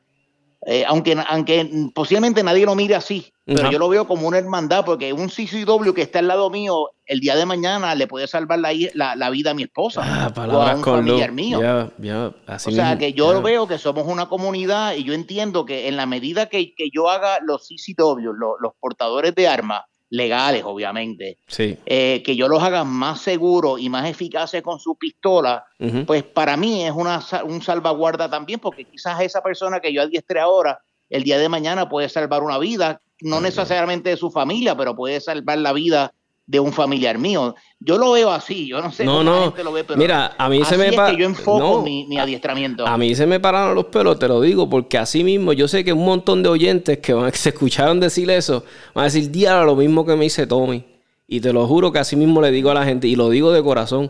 eh, 0.66 0.84
aunque, 0.86 1.18
aunque 1.30 1.90
posiblemente 1.94 2.44
nadie 2.44 2.66
lo 2.66 2.76
mire 2.76 2.96
así, 2.96 3.32
pero 3.46 3.72
yo 3.72 3.80
lo 3.80 3.88
veo 3.88 4.06
como 4.06 4.28
una 4.28 4.38
hermandad, 4.38 4.84
porque 4.84 5.14
un 5.14 5.30
CCW 5.30 5.94
que 5.94 6.02
está 6.02 6.20
al 6.20 6.28
lado 6.28 6.50
mío, 6.50 6.90
el 7.06 7.22
día 7.22 7.36
de 7.36 7.46
mañana 7.46 7.96
le 7.96 8.08
puede 8.08 8.28
salvar 8.28 8.60
la, 8.60 8.72
la, 9.16 9.30
vida 9.30 9.52
a 9.52 9.54
mi 9.54 9.64
esposa 9.64 10.02
ah, 10.04 10.34
o 10.36 10.62
a 10.62 10.76
un 10.76 10.84
familiar 10.84 11.32
mío. 11.32 11.60
o 11.60 12.60
sea, 12.60 12.98
que 12.98 13.14
yo 13.14 13.34
lo 13.34 13.42
veo 13.42 13.68
que 13.68 13.78
somos 13.78 14.06
una 14.06 14.28
comunidad 14.28 14.96
y 14.96 15.04
yo 15.04 15.14
entiendo 15.14 15.66
que 15.66 15.88
en 15.88 15.96
la 15.96 16.06
medida 16.06 16.48
que, 16.48 16.74
yo 16.94 17.10
haga 17.10 17.40
los 17.42 17.68
CCW, 17.68 18.34
los 18.34 18.74
portadores 18.80 19.34
de 19.36 19.48
armas, 19.48 19.84
legales, 20.10 20.64
obviamente, 20.66 21.38
eh, 21.58 22.24
que 22.24 22.36
yo 22.36 22.48
los 22.48 22.62
haga 22.64 22.84
más 22.84 23.22
seguros 23.22 23.80
y 23.80 23.90
más 23.90 24.10
eficaces 24.10 24.62
con 24.62 24.80
su 24.80 24.96
pistola, 24.96 25.66
pues 26.06 26.24
para 26.24 26.58
mí 26.58 26.84
es 26.84 26.92
una, 26.92 27.22
un 27.46 27.62
salvaguarda 27.62 28.30
también, 28.30 28.60
porque 28.60 28.86
quizás 28.86 29.22
esa 29.22 29.42
persona 29.42 29.80
que 29.80 29.94
yo 29.94 30.02
adiestre 30.02 30.40
ahora, 30.40 30.80
el 31.10 31.24
día 31.24 31.38
de 31.38 31.50
mañana 31.50 31.90
puede 31.90 32.10
salvar 32.10 32.44
una 32.44 32.58
vida, 32.58 33.02
no 33.22 33.42
necesariamente 33.42 34.12
de 34.12 34.18
su 34.18 34.32
familia, 34.32 34.76
pero 34.76 34.96
puede 34.96 35.20
salvar 35.20 35.58
la 35.58 35.74
vida 35.74 36.14
de 36.50 36.60
un 36.60 36.74
familiar 36.74 37.20
mío. 37.20 37.54
Yo 37.80 38.00
lo 38.00 38.14
veo 38.14 38.32
así, 38.32 38.66
yo 38.68 38.82
no 38.82 38.92
sé 38.92 39.06
no, 39.06 39.20
cómo 39.20 39.24
no. 39.24 39.36
la 39.36 39.46
gente 39.46 39.64
lo 39.64 39.72
ve, 39.72 39.84
pero 39.84 40.00
Mira, 40.00 40.34
a 40.36 40.50
mí 40.50 40.66
se 40.66 40.80
me 40.80 40.88
es 40.88 41.00
que 41.00 41.16
yo 41.16 41.26
enfoco 41.26 41.84
mi, 41.84 42.18
adiestramiento. 42.18 42.88
A, 42.88 42.98
mí 42.98 43.14
se 43.14 43.28
me 43.28 43.40
pararon 43.40 43.76
los 43.76 43.86
pelos, 43.86 44.18
te 44.18 44.28
lo 44.28 44.42
digo, 44.42 44.68
porque 44.68 44.98
así 44.98 45.24
mismo 45.24 45.54
yo 45.54 45.68
sé 45.68 45.84
que 45.84 45.94
un 45.94 46.04
montón 46.04 46.42
de 46.42 46.50
oyentes 46.50 46.98
que, 46.98 47.14
van, 47.14 47.30
que 47.30 47.38
se 47.38 47.50
escucharon 47.50 48.00
decir 48.00 48.32
eso 48.32 48.64
van 48.96 49.04
a 49.04 49.06
decir, 49.06 49.30
diablo, 49.30 49.74
lo 49.74 49.76
mismo 49.76 50.04
que 50.08 50.16
me 50.16 50.24
dice 50.24 50.48
Tommy. 50.48 50.84
Y 51.28 51.40
te 51.40 51.54
lo 51.54 51.68
juro 51.68 51.92
que 51.92 52.00
así 52.00 52.16
mismo 52.16 52.42
le 52.42 52.50
digo 52.50 52.72
a 52.72 52.74
la 52.74 52.84
gente, 52.84 53.08
y 53.08 53.16
lo 53.16 53.30
digo 53.30 53.52
de 53.52 53.62
corazón. 53.62 54.10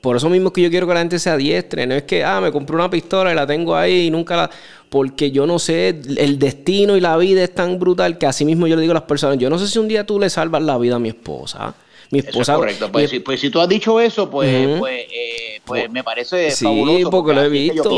Por 0.00 0.16
eso 0.16 0.30
mismo 0.30 0.52
que 0.52 0.62
yo 0.62 0.70
quiero 0.70 0.86
que 0.86 0.94
la 0.94 1.00
gente 1.00 1.18
se 1.18 1.28
adiestre. 1.28 1.86
No 1.86 1.94
es 1.94 2.04
que, 2.04 2.24
ah, 2.24 2.40
me 2.40 2.50
compré 2.50 2.74
una 2.74 2.88
pistola 2.88 3.32
y 3.32 3.34
la 3.34 3.46
tengo 3.46 3.76
ahí 3.76 4.06
y 4.06 4.10
nunca 4.10 4.36
la. 4.36 4.50
Porque 4.88 5.30
yo 5.30 5.46
no 5.46 5.58
sé, 5.58 5.88
el 5.88 6.38
destino 6.38 6.96
y 6.96 7.00
la 7.00 7.16
vida 7.16 7.44
es 7.44 7.54
tan 7.54 7.78
brutal 7.78 8.18
que 8.18 8.26
así 8.26 8.44
mismo 8.44 8.66
yo 8.66 8.76
le 8.76 8.82
digo 8.82 8.92
a 8.92 8.94
las 8.94 9.04
personas, 9.04 9.38
yo 9.38 9.48
no 9.48 9.58
sé 9.58 9.68
si 9.68 9.78
un 9.78 9.86
día 9.86 10.04
tú 10.04 10.18
le 10.18 10.28
salvas 10.30 10.62
la 10.62 10.78
vida 10.78 10.96
a 10.96 10.98
mi 10.98 11.10
esposa. 11.10 11.74
Mi 12.10 12.20
esposa. 12.20 12.56
correcto. 12.56 12.90
Pues, 12.90 13.10
si, 13.10 13.20
pues 13.20 13.40
si 13.40 13.50
tú 13.50 13.60
has 13.60 13.68
dicho 13.68 14.00
eso, 14.00 14.28
pues, 14.28 14.78
pues, 14.78 15.06
eh, 15.12 15.59
pues 15.70 15.90
me 15.90 16.04
parece 16.04 16.50
sí, 16.50 16.64
fabuloso. 16.64 17.10
porque, 17.10 17.32
lo 17.32 17.42
he 17.42 17.48
visto. 17.48 17.90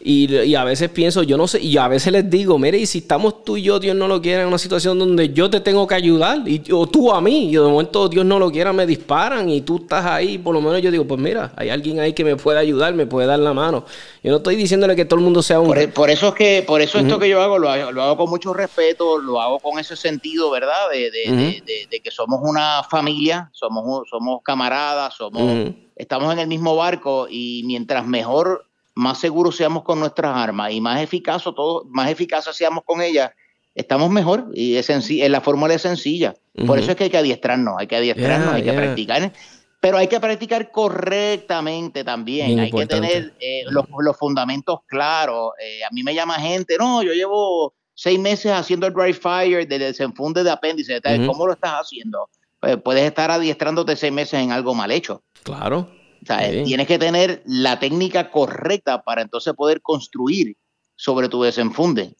Y, 0.00 0.34
y, 0.34 0.54
a 0.54 0.64
veces 0.64 0.90
pienso, 0.90 1.22
yo 1.22 1.36
no 1.36 1.48
sé, 1.48 1.60
y 1.60 1.76
a 1.76 1.88
veces 1.88 2.12
les 2.12 2.28
digo, 2.28 2.58
mire, 2.58 2.78
y 2.78 2.86
si 2.86 2.98
estamos 2.98 3.44
tú 3.44 3.56
y 3.56 3.62
yo, 3.62 3.78
Dios 3.78 3.96
no 3.96 4.08
lo 4.08 4.20
quiera, 4.20 4.42
en 4.42 4.48
una 4.48 4.58
situación 4.58 4.98
donde 4.98 5.32
yo 5.32 5.50
te 5.50 5.60
tengo 5.60 5.86
que 5.86 5.94
ayudar, 5.94 6.46
y, 6.46 6.62
o 6.72 6.86
tú 6.86 7.12
a 7.12 7.20
mí, 7.20 7.48
y 7.48 7.52
de 7.52 7.60
momento 7.60 8.08
Dios 8.08 8.24
no 8.24 8.38
lo 8.38 8.50
quiera, 8.50 8.72
me 8.72 8.86
disparan, 8.86 9.48
y 9.50 9.62
tú 9.62 9.76
estás 9.76 10.04
ahí, 10.06 10.38
por 10.38 10.54
lo 10.54 10.60
menos 10.60 10.80
yo 10.82 10.90
digo, 10.90 11.06
pues 11.06 11.20
mira, 11.20 11.52
hay 11.56 11.70
alguien 11.70 12.00
ahí 12.00 12.12
que 12.12 12.24
me 12.24 12.36
puede 12.36 12.58
ayudar, 12.58 12.94
me 12.94 13.06
puede 13.06 13.26
dar 13.26 13.38
la 13.38 13.52
mano. 13.52 13.84
Yo 14.22 14.30
no 14.30 14.38
estoy 14.38 14.56
diciéndole 14.56 14.96
que 14.96 15.04
todo 15.04 15.18
el 15.18 15.24
mundo 15.24 15.42
sea 15.42 15.60
un... 15.60 15.66
Por, 15.66 15.78
e, 16.10 16.12
eso 16.12 16.28
es 16.28 16.34
que, 16.34 16.64
por 16.66 16.80
eso 16.80 16.98
esto 16.98 17.18
que 17.18 17.28
yo 17.28 17.42
hago, 17.42 17.58
lo, 17.58 17.68
hago, 17.68 18.16
con 18.16 18.30
mucho 18.30 18.54
respeto, 18.54 19.18
lo 19.18 19.40
hago 19.40 19.58
con 19.58 19.78
ese 19.78 19.96
sentido, 19.96 20.50
¿verdad? 20.50 20.90
De, 20.92 21.10
de, 21.10 21.86
de 21.90 22.00
que 22.00 22.10
somos 22.10 22.40
una 22.42 22.82
familia, 22.84 23.50
somos, 23.52 24.08
somos 24.08 24.40
camaradas, 24.42 25.14
somos, 25.14 25.72
estamos 25.96 26.32
en 26.32 26.38
el 26.38 26.48
mismo 26.48 26.76
barco 26.76 27.26
y 27.30 27.62
mientras 27.64 28.06
mejor, 28.06 28.66
más 28.94 29.18
seguros 29.18 29.56
seamos 29.56 29.82
con 29.82 30.00
nuestras 30.00 30.36
armas 30.36 30.72
y 30.72 30.80
más 30.80 31.02
eficaz, 31.02 31.42
todo, 31.42 31.84
más 31.90 32.10
eficaces 32.10 32.56
seamos 32.56 32.84
con 32.84 33.02
ellas, 33.02 33.32
estamos 33.74 34.10
mejor 34.10 34.50
y 34.54 34.76
es 34.76 35.10
la 35.30 35.40
fórmula 35.40 35.74
es 35.74 35.82
sencilla. 35.82 36.34
Por 36.66 36.78
eso 36.78 36.92
es 36.92 36.96
que 36.96 37.04
hay 37.04 37.10
que 37.10 37.18
adiestrarnos, 37.18 37.74
hay 37.78 37.86
que 37.86 37.96
adiestrarnos, 37.96 38.54
hay 38.54 38.62
que 38.62 38.72
practicar. 38.72 39.32
Pero 39.80 39.98
hay 39.98 40.08
que 40.08 40.18
practicar 40.18 40.70
correctamente 40.70 42.04
también. 42.04 42.58
hay 42.58 42.70
que 42.70 42.86
tener 42.86 43.34
eh, 43.40 43.64
los, 43.68 44.16
fundamentos 44.16 44.80
claros. 44.86 45.52
Eh, 45.60 45.84
a 45.84 45.90
mí 45.92 46.02
me 46.02 46.14
llama 46.14 46.34
gente, 46.36 46.76
no, 46.78 47.02
yo 47.02 47.12
llevo 47.12 47.74
seis 47.92 48.18
meses 48.18 48.50
haciendo 48.52 48.86
el 48.86 48.94
dry 48.94 49.12
fire 49.12 49.68
de 49.68 49.78
desenfunde 49.78 50.42
de 50.42 50.50
apéndice. 50.50 51.00
¿Cómo 51.26 51.46
lo 51.46 51.52
estás 51.52 51.72
haciendo? 51.72 52.28
Pues 52.64 52.78
puedes 52.82 53.04
estar 53.04 53.30
adiestrándote 53.30 53.94
seis 53.94 54.10
meses 54.10 54.40
en 54.40 54.50
algo 54.50 54.74
mal 54.74 54.90
hecho. 54.90 55.22
Claro. 55.42 55.90
O 56.22 56.26
sea, 56.26 56.38
tienes 56.64 56.86
que 56.86 56.98
tener 56.98 57.42
la 57.44 57.78
técnica 57.78 58.30
correcta 58.30 59.02
para 59.02 59.20
entonces 59.20 59.52
poder 59.52 59.82
construir 59.82 60.56
sobre 60.96 61.28
tu 61.28 61.42
desenfunde. 61.42 62.14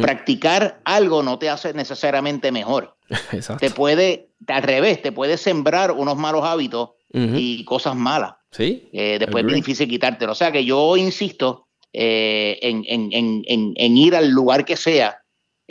Practicar 0.00 0.80
algo 0.84 1.22
no 1.22 1.38
te 1.38 1.50
hace 1.50 1.74
necesariamente 1.74 2.50
mejor. 2.50 2.96
Exacto. 3.32 3.66
Te 3.66 3.70
puede, 3.70 4.30
al 4.46 4.62
revés, 4.62 5.02
te 5.02 5.12
puede 5.12 5.36
sembrar 5.36 5.92
unos 5.92 6.16
malos 6.16 6.44
hábitos 6.44 6.90
y 7.12 7.62
cosas 7.66 7.94
malas. 7.94 8.36
Sí. 8.52 8.88
Eh, 8.94 9.18
después 9.18 9.44
es 9.46 9.54
difícil 9.54 9.86
quitártelo. 9.86 10.32
O 10.32 10.34
sea 10.34 10.50
que 10.50 10.64
yo 10.64 10.96
insisto 10.96 11.66
eh, 11.92 12.58
en, 12.62 13.96
ir 13.96 14.16
al 14.16 14.30
lugar 14.30 14.64
que 14.64 14.76
sea, 14.76 15.18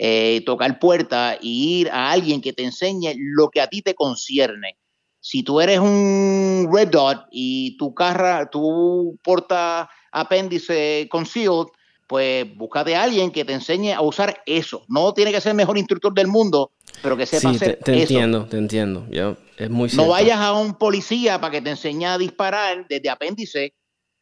eh, 0.02 0.42
tocar 0.46 0.78
puerta 0.78 1.36
y 1.42 1.80
ir 1.80 1.90
a 1.90 2.10
alguien 2.10 2.40
que 2.40 2.54
te 2.54 2.64
enseñe 2.64 3.12
lo 3.18 3.50
que 3.50 3.60
a 3.60 3.66
ti 3.66 3.82
te 3.82 3.94
concierne. 3.94 4.78
Si 5.20 5.42
tú 5.42 5.60
eres 5.60 5.78
un 5.78 6.70
red 6.72 6.88
dot 6.88 7.26
y 7.30 7.76
tu 7.76 7.92
carra, 7.92 8.48
tu 8.48 9.18
porta 9.22 9.90
apéndice 10.10 11.06
concealed, 11.10 11.66
pues 12.06 12.46
búscate 12.56 12.96
a 12.96 13.02
alguien 13.02 13.30
que 13.30 13.44
te 13.44 13.52
enseñe 13.52 13.92
a 13.92 14.00
usar 14.00 14.42
eso. 14.46 14.86
No 14.88 15.12
tiene 15.12 15.32
que 15.32 15.40
ser 15.42 15.50
el 15.50 15.56
mejor 15.56 15.76
instructor 15.76 16.14
del 16.14 16.28
mundo, 16.28 16.72
pero 17.02 17.14
que 17.14 17.26
sepa 17.26 17.50
hacer 17.50 17.76
te, 17.76 17.92
te 17.92 18.00
entiendo, 18.00 18.46
te 18.46 18.56
entiendo. 18.56 19.06
es 19.58 19.68
muy 19.68 19.90
no 19.92 20.08
vayas 20.08 20.38
a 20.38 20.54
un 20.54 20.76
policía 20.76 21.38
para 21.42 21.50
que 21.50 21.60
te 21.60 21.68
enseñe 21.68 22.06
a 22.06 22.16
disparar 22.16 22.86
desde 22.88 23.10
apéndice 23.10 23.74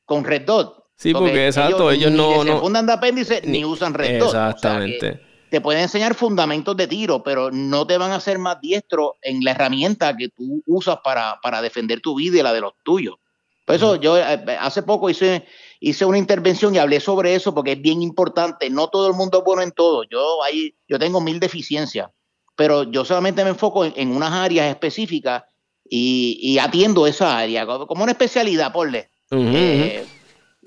con 0.05 0.24
red 0.24 0.43
dot. 0.43 0.87
Sí, 0.97 1.12
porque, 1.12 1.47
exacto, 1.47 1.93
ellos, 1.93 2.11
no, 2.11 2.43
no 2.43 2.59
fundan 2.59 2.85
de 2.85 2.95
apéndice 2.95 3.43
ni, 3.45 3.64
usan 3.64 3.95
red 3.95 4.18
dot. 4.18 4.31
Exactamente. 4.31 5.28
Te 5.51 5.61
pueden 5.61 5.82
enseñar 5.82 6.14
fundamentos 6.14 6.76
de 6.76 6.86
tiro, 6.86 7.22
pero 7.22 7.51
no 7.51 7.86
te 7.86 7.99
van 7.99 8.11
a 8.11 8.16
hacer 8.16 8.38
más 8.38 8.61
diestro 8.61 9.16
en 9.22 9.44
la 9.44 9.53
herramienta 9.53 10.16
que 10.16 10.28
tú 10.28 10.62
usas 10.66 10.99
para, 11.03 11.38
para 11.42 11.62
defender 11.62 12.01
tu 12.01 12.14
vida 12.14 12.38
y 12.38 12.42
la 12.42 12.53
de 12.53 12.61
los 12.61 12.72
tuyos. 12.82 13.16
Por 13.64 13.76
eso 13.76 13.96
yo 13.96 14.16
eh, 14.16 14.57
hace 14.59 14.82
poco 14.82 15.11
hice 15.11 15.44
hice 15.80 16.05
una 16.05 16.18
intervención 16.18 16.74
y 16.74 16.78
hablé 16.78 17.01
sobre 17.01 17.34
eso 17.34 17.55
porque 17.55 17.72
es 17.72 17.82
bien 17.82 18.03
importante. 18.03 18.70
No 18.70 18.88
todo 18.88 19.09
el 19.09 19.14
mundo 19.14 19.38
es 19.38 19.44
bueno 19.44 19.62
en 19.62 19.72
todo. 19.72 20.05
Yo, 20.05 20.42
ahí, 20.42 20.74
yo 20.88 20.99
tengo 20.99 21.20
mil 21.20 21.40
deficiencias, 21.40 22.11
pero 22.57 22.84
yo 22.84 23.05
solamente 23.05 23.44
me 23.44 23.51
enfoco 23.51 23.84
en, 23.84 24.11
unas 24.11 24.32
áreas 24.32 24.68
específicas 24.68 25.44
y, 25.90 26.59
atiendo 26.59 27.07
esa 27.07 27.38
área 27.38 27.66
como 27.66 28.03
una 28.03 28.12
especialidad, 28.12 28.72
por 28.72 28.94
eh, 28.94 30.07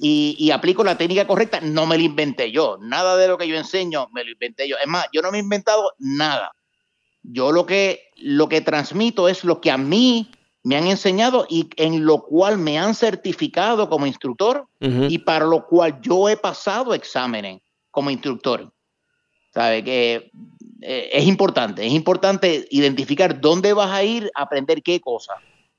y, 0.02 0.36
y, 0.40 0.50
aplico 0.52 0.84
la 0.84 0.98
técnica 0.98 1.28
correcta. 1.28 1.62
No 1.62 1.86
me 1.86 1.98
la 1.98 2.04
inventé 2.04 2.52
yo. 2.52 2.78
Nada 2.82 3.16
de 3.18 3.28
lo 3.28 3.38
que 3.38 3.48
yo 3.48 3.56
enseño 3.56 4.10
me 4.12 4.24
lo 4.24 4.32
inventé 4.32 4.68
yo. 4.68 4.76
Es 4.82 4.88
más, 4.88 5.06
yo 5.14 5.22
no 5.22 5.32
me 5.32 5.38
he 5.38 5.42
inventado 5.42 5.94
nada. 6.00 6.52
Yo 7.24 7.52
lo 7.52 7.66
que, 7.66 8.10
lo 8.18 8.50
que 8.50 8.62
transmito 8.62 9.30
es 9.30 9.44
lo 9.44 9.62
que 9.62 9.70
a 9.70 9.78
mí 9.78 10.32
me 10.64 10.76
han 10.76 10.88
enseñado 10.88 11.46
y 11.50 11.70
en 11.78 12.06
lo 12.06 12.24
cual 12.24 12.58
me 12.58 12.80
han 12.80 12.96
certificado 12.96 13.90
como 13.90 14.06
instructor 14.08 14.68
y 14.80 15.20
para 15.20 15.46
lo 15.46 15.68
cual 15.68 16.00
yo 16.02 16.30
he 16.30 16.38
pasado 16.38 16.94
exámenes 16.94 17.62
como 17.92 18.10
instructor. 18.10 18.74
¿Sabe? 19.54 19.84
Que 19.84 20.32
eh, 20.82 21.10
es 21.14 21.28
importante, 21.28 21.86
es 21.86 21.94
importante 21.94 22.68
identificar 22.72 23.40
dónde 23.40 23.74
vas 23.74 23.92
a 23.92 24.04
ir 24.04 24.32
a 24.34 24.44
aprender 24.44 24.82
qué 24.82 25.00
cosa. 25.00 25.34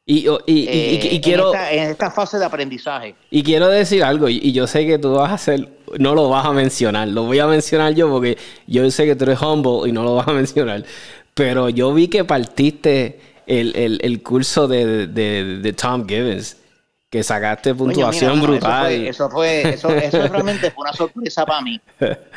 Y, 0.05 0.27
y, 0.47 1.21
quiero. 1.21 1.55
En 1.55 1.91
esta, 1.91 2.11
fase 2.11 2.39
de 2.39 2.45
aprendizaje. 2.45 3.15
Y 3.31 3.43
quiero 3.43 3.69
decir 3.69 4.03
algo, 4.03 4.29
y, 4.29 4.53
yo 4.53 4.67
sé 4.67 4.85
que 4.87 4.99
tú 4.99 5.13
vas 5.13 5.31
a 5.31 5.35
hacer. 5.35 5.69
No 5.99 6.15
lo 6.15 6.29
vas 6.29 6.47
a 6.47 6.53
mencionar, 6.53 7.09
lo 7.09 7.25
voy 7.25 7.39
a 7.39 7.47
mencionar 7.47 7.95
yo 7.95 8.11
porque 8.11 8.39
yo 8.67 8.91
sé 8.91 9.05
que 9.05 9.15
tú 9.15 9.25
eres 9.25 9.41
humble 9.43 9.89
y 9.89 9.93
no 9.93 10.03
lo 10.03 10.15
vas 10.17 10.27
a 10.27 10.33
mencionar. 10.33 10.85
Pero 11.35 11.69
yo 11.69 11.93
vi 11.95 12.09
que 12.09 12.25
partiste 12.25 13.21
el, 13.47 14.23
curso 14.23 14.69
de, 14.69 15.75
Tom 15.81 16.07
Gibbons, 16.07 16.57
que 17.13 17.23
sacaste 17.23 17.75
puntuación 17.75 18.41
brutal. 18.41 18.91
Eso 18.91 19.29
fue, 19.29 19.69
eso, 19.69 19.91
eso, 19.91 20.27
realmente 20.29 20.71
fue 20.71 20.85
una 20.85 20.95
sorpresa 20.95 21.45
para 21.45 21.61
mí, 21.61 21.79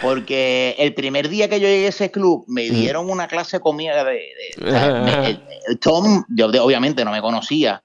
porque 0.01 0.75
el 0.77 0.93
primer 0.93 1.29
día 1.29 1.47
que 1.47 1.61
yo 1.61 1.67
llegué 1.69 1.85
a 1.85 1.89
ese 1.89 2.11
club 2.11 2.43
me 2.49 2.63
dieron 2.69 3.09
una 3.09 3.29
clase 3.29 3.61
conmigo 3.61 3.93
de, 4.03 5.39
Tom, 5.79 6.25
yo 6.27 6.47
obviamente 6.61 7.05
no 7.05 7.11
me 7.11 7.21
conocía. 7.21 7.81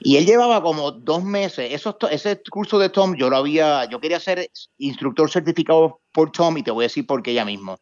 Y 0.00 0.16
él 0.16 0.24
llevaba 0.24 0.62
como 0.62 0.90
dos 0.90 1.22
meses. 1.22 1.70
Eso, 1.72 1.98
ese 2.10 2.40
curso 2.50 2.78
de 2.78 2.88
Tom, 2.88 3.14
yo 3.14 3.28
lo 3.28 3.36
había, 3.36 3.84
yo 3.84 4.00
quería 4.00 4.18
ser 4.18 4.50
instructor 4.78 5.30
certificado 5.30 6.00
por 6.12 6.32
Tom 6.32 6.56
y 6.56 6.62
te 6.62 6.70
voy 6.70 6.84
a 6.84 6.88
decir 6.88 7.06
por 7.06 7.22
qué 7.22 7.34
ya 7.34 7.44
mismo. 7.44 7.78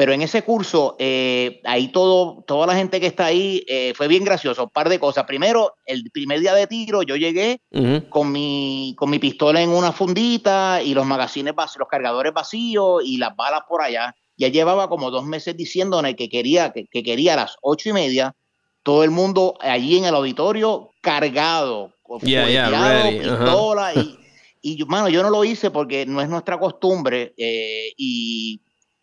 Pero 0.00 0.14
en 0.14 0.22
ese 0.22 0.40
curso, 0.40 0.96
eh, 0.98 1.60
ahí 1.66 1.88
todo, 1.88 2.42
toda 2.46 2.66
la 2.66 2.74
gente 2.74 3.00
que 3.00 3.06
está 3.06 3.26
ahí 3.26 3.62
eh, 3.68 3.92
fue 3.94 4.08
bien 4.08 4.24
gracioso. 4.24 4.64
Un 4.64 4.70
par 4.70 4.88
de 4.88 4.98
cosas. 4.98 5.26
Primero, 5.26 5.74
el 5.84 6.10
primer 6.10 6.40
día 6.40 6.54
de 6.54 6.66
tiro, 6.66 7.02
yo 7.02 7.16
llegué 7.16 7.60
con, 8.08 8.32
mi, 8.32 8.94
con 8.96 9.10
mi 9.10 9.18
pistola 9.18 9.60
en 9.60 9.68
una 9.68 9.92
fundita 9.92 10.80
y 10.82 10.94
los 10.94 11.04
magazines, 11.04 11.52
los 11.54 11.86
cargadores 11.86 12.32
vacíos 12.32 13.02
y 13.04 13.18
las 13.18 13.36
balas 13.36 13.60
por 13.68 13.82
allá. 13.82 14.16
Ya 14.38 14.48
llevaba 14.48 14.88
como 14.88 15.10
dos 15.10 15.26
meses 15.26 15.54
diciéndome 15.54 16.16
que 16.16 16.30
quería, 16.30 16.72
que, 16.72 16.86
quería 17.02 17.34
a 17.34 17.36
las 17.36 17.56
ocho 17.60 17.90
y 17.90 17.92
media 17.92 18.34
todo 18.82 19.04
el 19.04 19.10
mundo 19.10 19.58
allí 19.60 19.98
en 19.98 20.06
el 20.06 20.14
auditorio 20.14 20.92
cargado, 21.02 21.92
yeah, 22.22 23.06
pistola. 23.10 23.92
y, 23.94 24.18
y, 24.62 24.82
mano, 24.86 25.10
yo 25.10 25.22
no 25.22 25.28
lo 25.28 25.44
hice 25.44 25.70
porque 25.70 26.06
no 26.06 26.22
es 26.22 26.28
nuestra 26.30 26.58
costumbre 26.58 27.34
eh, 27.36 27.92
y 27.98 28.62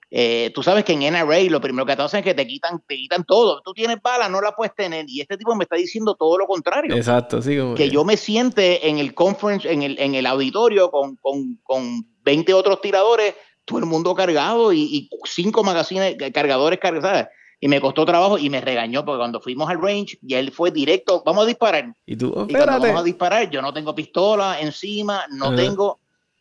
eh, 0.09 0.51
tú 0.55 0.63
sabes 0.63 0.85
que 0.85 0.93
en 0.93 0.99
NRA 0.99 1.41
lo 1.49 1.59
primero 1.59 1.85
que 1.85 1.95
te 1.95 2.01
hacen 2.01 2.19
es 2.19 2.23
que 2.23 2.33
te 2.33 2.47
quitan, 2.47 2.81
te 2.87 2.95
quitan 2.95 3.25
todo. 3.25 3.61
Tú 3.61 3.73
tienes 3.73 4.01
bala, 4.01 4.29
no 4.29 4.39
la 4.39 4.53
puedes 4.53 4.73
tener. 4.73 5.05
Y 5.07 5.21
este 5.21 5.37
tipo 5.37 5.55
me 5.55 5.65
está 5.65 5.75
diciendo 5.75 6.15
todo 6.15 6.37
lo 6.37 6.47
contrario. 6.47 6.95
Exacto, 6.95 7.41
sí. 7.41 7.57
que, 7.75 7.89
yo 7.89 8.05
me 8.05 8.15
siente 8.15 8.87
en 8.87 8.99
el 8.99 9.13
conference, 9.13 9.69
en 9.71 9.83
el, 9.83 9.99
en 9.99 10.15
el 10.15 10.25
auditorio 10.25 10.89
con, 10.91 11.17
con, 11.17 11.59
con 11.63 12.05
20 12.23 12.53
otros 12.53 12.81
tiradores, 12.81 13.35
todo 13.65 13.79
el 13.79 13.85
mundo 13.85 14.15
cargado 14.15 14.71
y, 14.71 15.09
cinco 15.25 15.63
magazines, 15.63 16.15
cargadores 16.33 16.79
cargados. 16.79 17.27
Y 17.59 17.67
me 17.67 17.81
costó 17.81 18.05
trabajo 18.05 18.37
y 18.37 18.51
me 18.51 18.61
regañó 18.61 19.03
porque 19.03 19.17
cuando 19.17 19.41
fuimos 19.41 19.67
al 19.67 19.81
range 19.81 20.19
y 20.21 20.35
él 20.35 20.51
fue 20.51 20.69
directo, 20.69 21.23
vamos 21.25 21.43
a 21.43 21.47
disparar. 21.47 21.91
Y 22.05 22.15
tú, 22.15 22.27
y 22.47 22.53
cuando 22.53 22.79
vamos 22.79 23.01
a 23.01 23.03
disparar, 23.03 23.49
yo 23.49 23.63
no 23.63 23.73
tengo 23.73 23.95
pistola 23.95 24.61
encima, 24.61 25.25
no 25.31 25.55
tengo 25.55 25.99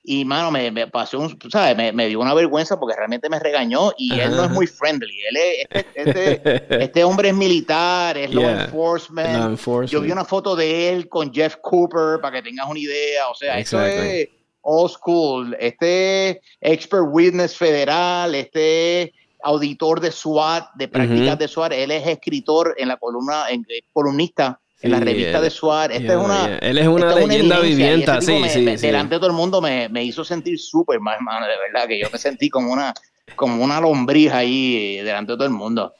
y, 0.08 0.24
mano, 0.24 0.52
me, 0.52 0.70
me 0.70 0.86
pasó 0.86 1.18
un, 1.18 1.36
¿sabes? 1.50 1.76
Me, 1.76 1.92
me, 1.92 2.06
dio 2.06 2.20
una 2.20 2.32
vergüenza 2.32 2.78
porque 2.78 2.94
realmente 2.94 3.28
me 3.28 3.40
regañó 3.40 3.90
y 3.98 4.20
él 4.20 4.36
no 4.36 4.44
es 4.44 4.50
muy 4.50 4.68
friendly. 4.68 5.12
Él 5.30 5.36
es, 5.36 5.66
este, 5.68 6.32
este, 6.32 6.66
este 6.84 7.02
hombre 7.02 7.30
es 7.30 7.34
militar, 7.34 8.16
es 8.16 8.32
law, 8.32 8.44
enforcement. 8.44 9.58
Yo 9.88 10.00
vi 10.00 10.12
una 10.12 10.24
foto 10.24 10.54
de 10.54 10.90
él 10.90 11.08
con 11.08 11.34
Jeff 11.34 11.56
Cooper 11.60 12.20
para 12.20 12.36
que 12.36 12.42
tengas 12.42 12.68
una 12.68 12.78
idea. 12.78 13.28
O 13.28 13.34
sea, 13.34 13.58
eso 13.58 13.84
es 13.84 14.28
old 14.60 14.92
school. 14.92 15.56
Este 15.58 16.40
expert 16.60 17.06
witness 17.08 17.56
federal, 17.56 18.32
este 18.36 19.12
auditor 19.42 20.00
de 20.00 20.12
SWAT, 20.12 20.68
de 20.76 20.86
prácticas 20.86 21.36
de 21.36 21.48
SWAT. 21.48 21.72
Él 21.72 21.90
es 21.90 22.06
escritor 22.06 22.76
en 22.78 22.88
la 22.88 22.96
columna, 22.96 23.50
en, 23.50 23.66
columnista 23.92 24.60
en 24.82 24.90
la 24.90 25.00
revista 25.00 25.40
de 25.40 25.50
Suárez. 25.50 26.00
Esta 26.00 26.12
es 26.14 26.18
una, 26.18 26.58
Él 26.58 26.78
es 26.78 26.86
una 26.86 27.14
leyenda 27.14 27.60
viviente, 27.60 28.20
sí, 28.20 28.42
sí, 28.48 28.64
Delante 28.64 29.14
de 29.14 29.18
todo 29.18 29.30
el 29.30 29.36
mundo 29.36 29.60
me, 29.60 29.88
me 29.88 30.04
hizo 30.04 30.24
sentir 30.24 30.58
súper 30.58 31.00
mal, 31.00 31.16
hermano, 31.16 31.46
de 31.46 31.54
verdad, 31.58 31.88
que 31.88 31.98
yo 31.98 32.08
me 32.12 32.18
sentí 32.18 32.50
como 32.50 32.72
una, 32.72 32.92
como 33.34 33.62
una 33.62 33.80
lombriz 33.80 34.32
ahí 34.32 34.96
delante 34.98 35.32
de 35.32 35.38
todo 35.38 35.46
el 35.46 35.54
mundo. 35.54 35.94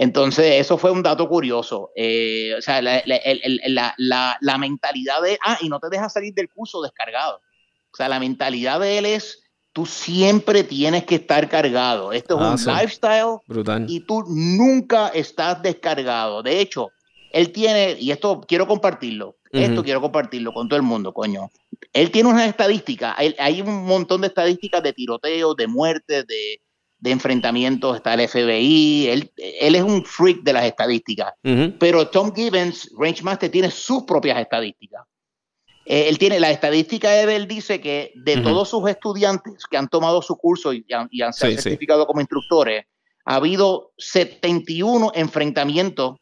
Entonces, 0.00 0.60
eso 0.60 0.78
fue 0.78 0.92
un 0.92 1.02
dato 1.02 1.28
curioso. 1.28 1.90
Eh, 1.96 2.54
o 2.56 2.62
sea, 2.62 2.80
la, 2.80 3.02
la, 3.04 4.36
la, 4.40 4.58
mentalidad 4.58 5.20
de. 5.22 5.38
Ah, 5.44 5.58
y 5.60 5.68
no 5.68 5.80
te 5.80 5.88
dejas 5.88 6.12
salir 6.12 6.32
del 6.34 6.48
curso 6.48 6.80
descargado. 6.80 7.40
O 7.90 7.96
sea, 7.96 8.08
la 8.08 8.20
mentalidad 8.20 8.78
de 8.78 8.98
él 8.98 9.06
es: 9.06 9.42
tú 9.72 9.86
siempre 9.86 10.62
tienes 10.62 11.02
que 11.02 11.16
estar 11.16 11.48
cargado. 11.48 12.12
Esto 12.12 12.36
es 12.36 12.64
un 12.64 12.74
lifestyle. 12.74 13.38
Brutal. 13.48 13.86
Y 13.88 13.98
tú 14.00 14.22
nunca 14.28 15.08
estás 15.08 15.60
descargado. 15.62 16.44
De 16.44 16.60
hecho, 16.60 16.92
él 17.32 17.52
tiene, 17.52 17.96
y 17.98 18.10
esto 18.10 18.40
quiero 18.46 18.66
compartirlo, 18.66 19.36
esto 19.52 19.82
quiero 19.82 20.00
compartirlo 20.00 20.52
con 20.52 20.68
todo 20.68 20.76
el 20.76 20.82
mundo, 20.82 21.12
coño. 21.12 21.50
Él 21.92 22.10
tiene 22.10 22.28
una 22.28 22.46
estadística, 22.46 23.14
hay, 23.16 23.60
un 23.60 23.84
montón 23.84 24.20
de 24.20 24.28
estadísticas 24.28 24.82
de 24.82 24.92
tiroteos, 24.92 25.56
de 25.56 25.66
muertes, 25.66 26.26
de, 26.26 26.60
enfrentamientos, 27.04 27.96
está 27.96 28.14
el 28.14 28.28
FBI, 28.28 29.06
él, 29.08 29.32
él, 29.36 29.74
es 29.74 29.82
un 29.82 30.04
freak 30.04 30.42
de 30.42 30.52
las 30.52 30.64
estadísticas, 30.64 31.32
pero 31.78 32.08
Tom 32.08 32.34
Gibbons, 32.34 32.90
Range 32.98 33.22
Master, 33.22 33.50
tiene 33.50 33.70
sus 33.70 34.02
propias 34.02 34.38
estadísticas. 34.40 35.04
Eh, 35.90 36.08
él 36.10 36.18
tiene 36.18 36.38
la 36.38 36.50
estadística 36.50 37.10
de 37.10 37.34
él 37.34 37.48
dice 37.48 37.80
que 37.80 38.12
de 38.14 38.36
todos 38.42 38.68
sus 38.68 38.86
estudiantes 38.90 39.64
que 39.70 39.78
han 39.78 39.88
tomado 39.88 40.20
su 40.20 40.36
curso 40.36 40.74
y 40.74 40.84
han, 40.92 41.08
y 41.10 41.22
han 41.22 41.32
sido 41.32 41.52
certificados 41.52 42.04
como 42.04 42.20
instructores, 42.20 42.84
ha 43.24 43.36
habido 43.36 43.92
71 43.96 45.12
enfrentamientos 45.14 46.18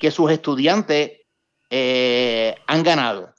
que 0.00 0.10
sus 0.10 0.30
estudiantes 0.30 1.12
eh, 1.70 2.54
han 2.66 2.82
ganado. 2.82 3.34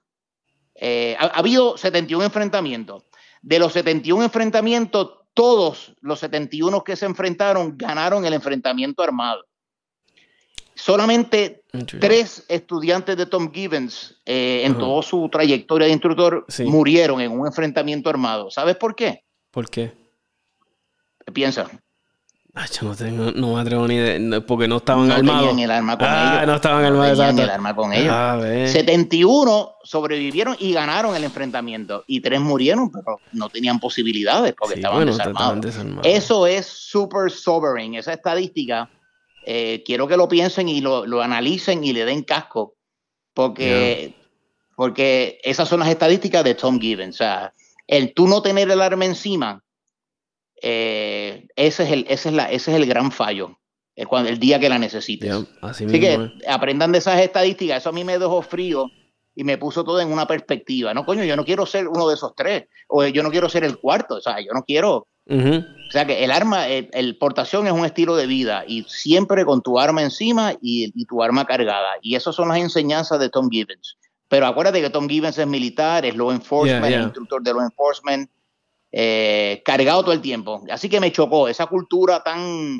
Eh, 0.76 1.15
ha, 1.20 1.26
habido 1.26 1.78
71 1.78 2.26
enfrentamientos. 2.26 3.03
De 3.41 3.59
los 3.59 3.74
71 3.74 4.24
enfrentamientos, 4.24 5.20
todos 5.34 5.95
los 6.01 6.20
71 6.20 6.84
que 6.84 6.95
se 6.95 7.05
enfrentaron 7.05 7.78
ganaron 7.78 8.26
el 8.26 8.34
enfrentamiento 8.34 9.03
armado. 9.03 9.45
Solamente 10.76 11.63
tres 11.99 12.45
estudiantes 12.47 13.17
de 13.17 13.26
Tom 13.26 13.51
Gibbons 13.51 14.22
eh, 14.26 14.61
en 14.63 14.78
toda 14.78 15.03
su 15.03 15.28
trayectoria 15.30 15.88
de 15.88 15.93
instructor 15.93 16.45
murieron 16.65 17.20
en 17.20 17.32
un 17.32 17.47
enfrentamiento 17.47 18.09
armado. 18.09 18.49
¿Sabes 18.49 18.78
por 18.78 18.95
qué? 18.95 19.26
¿Por 19.51 19.70
qué? 19.70 19.93
Piensa. 21.34 21.70
Yo 22.56 22.88
no, 22.88 22.95
tengo, 22.95 23.32
no 23.32 23.54
me 23.54 23.62
atrevo 23.62 23.88
ni 23.88 23.97
de, 23.97 24.41
porque 24.41 24.68
no 24.68 24.78
estaban 24.78 25.12
armados. 25.12 25.43
No 25.43 25.50
tenían 25.50 25.70
el 25.70 25.72
arma 25.72 25.97
con 25.97 26.08
ah, 26.10 26.34
ellos. 26.36 26.47
No 26.47 26.56
estaban 26.56 26.86
armados. 26.86 27.18
No 27.18 27.26
tenían 27.26 27.39
el 27.39 27.50
arma 27.50 27.76
con 27.76 27.93
ellos. 27.93 28.72
71 28.72 29.76
sobrevivieron 29.84 30.56
y 30.60 30.74
ganaron 30.74 31.16
el 31.16 31.24
enfrentamiento. 31.24 32.04
Y 32.08 32.22
tres 32.22 32.41
murieron, 32.41 32.91
pero 32.91 33.20
no 33.34 33.50
tenían 33.50 33.80
posibilidades 33.80 34.56
porque 34.58 34.76
estaban, 34.76 35.06
desarmados. 35.06 35.66
Eso 36.04 36.47
es 36.47 36.66
super 36.66 37.32
sobering. 37.32 37.95
Esa 37.95 38.14
estadística, 38.14 38.89
eh, 39.45 39.84
quiero 39.86 40.08
que 40.08 40.18
lo 40.18 40.28
piensen 40.28 40.70
y 40.70 40.82
lo, 40.82 41.06
lo, 41.06 41.22
analicen 41.22 41.84
y 41.84 41.93
le 41.93 42.04
den 42.06 42.24
casco. 42.24 42.76
Porque, 43.34 44.16
porque 44.76 45.39
esas 45.43 45.70
son 45.70 45.82
las 45.82 45.89
estadísticas 45.89 46.43
de 46.43 46.56
Tom 46.56 46.80
Gibbons. 46.80 47.16
O 47.16 47.18
sea, 47.18 47.54
el 47.88 48.14
tú 48.14 48.28
no 48.28 48.41
tener 48.41 48.70
el 48.72 48.82
arma 48.82 49.06
encima 49.06 49.64
eh, 50.62 51.47
ese, 51.55 51.84
es 51.84 51.91
el, 51.91 52.05
ese, 52.10 52.30
es 52.30 52.36
la, 52.36 52.51
ese 52.51 52.72
es 52.72 52.78
el 52.78 52.86
gran 52.86 53.12
fallo, 53.12 53.60
el, 53.95 54.07
cuando, 54.07 54.30
el 54.30 54.39
día 54.39 54.60
que 54.60 54.70
la 54.70 54.80
necesites. 54.80 55.34
así, 55.62 55.86
que 55.88 56.32
aprendan 56.47 56.91
de 56.91 56.99
esas 56.99 57.20
estadísticas, 57.22 57.80
eso 57.80 57.89
a 57.89 57.93
mí 57.93 58.03
me 58.03 58.18
dejó 58.18 58.41
frío 58.41 58.86
y 59.36 59.43
me 59.43 59.57
puso 59.57 59.84
todo 59.84 60.01
en 60.01 60.12
una 60.12 60.28
perspectiva. 60.28 60.93
No, 60.93 61.05
coño, 61.05 61.24
yo 61.24 61.36
no 61.36 61.45
quiero 61.45 61.66
ser 61.66 61.88
uno 61.88 62.07
de 62.10 62.16
esos 62.16 62.34
tres, 62.36 62.66
o 62.88 63.05
yo 63.05 63.24
no 63.24 63.32
quiero 63.32 63.47
ser 63.47 63.64
el 63.64 63.78
cuarto, 63.78 64.16
o 64.16 64.22
sea, 64.22 64.39
yo 64.39 64.51
no 64.53 64.64
quiero... 64.64 65.07
O 65.32 65.91
sea 65.91 66.05
que 66.07 66.24
el 66.24 66.32
arma, 66.32 66.68
el, 66.68 67.18
portación 67.20 67.68
es 67.68 67.74
un 67.74 67.86
estilo 67.86 68.16
de 68.16 68.26
vida 68.26 68.64
y 68.68 68.84
siempre 68.88 69.45
con 69.45 69.62
tu 69.62 69.80
arma 69.80 70.01
encima 70.01 70.55
y, 70.60 70.91
tu 71.05 71.22
arma 71.22 71.45
cargada. 71.45 71.89
Y 72.01 72.16
esas 72.16 72.36
son 72.36 72.49
las 72.49 72.57
enseñanzas 72.57 73.20
de 73.20 73.30
Tom 73.30 73.47
Gibbons. 73.47 73.97
Pero 74.28 74.47
acuérdate 74.47 74.82
que 74.82 74.89
Tom 74.89 75.07
Gibbons 75.07 75.38
es 75.38 75.45
militar, 75.45 76.03
es 76.03 76.16
law 76.16 76.32
enforcement, 76.32 76.86
es 76.86 77.01
instructor 77.01 77.43
de 77.43 77.53
law 77.53 77.62
enforcement, 77.62 78.30
eh, 78.92 79.62
cargado 79.64 80.02
todo 80.02 80.14
el 80.14 80.22
tiempo. 80.22 80.64
Así 80.72 80.90
que 80.90 81.00
me 81.00 81.12
chocó 81.12 81.48
esa 81.48 81.68
cultura 81.68 82.24
tan, 82.24 82.78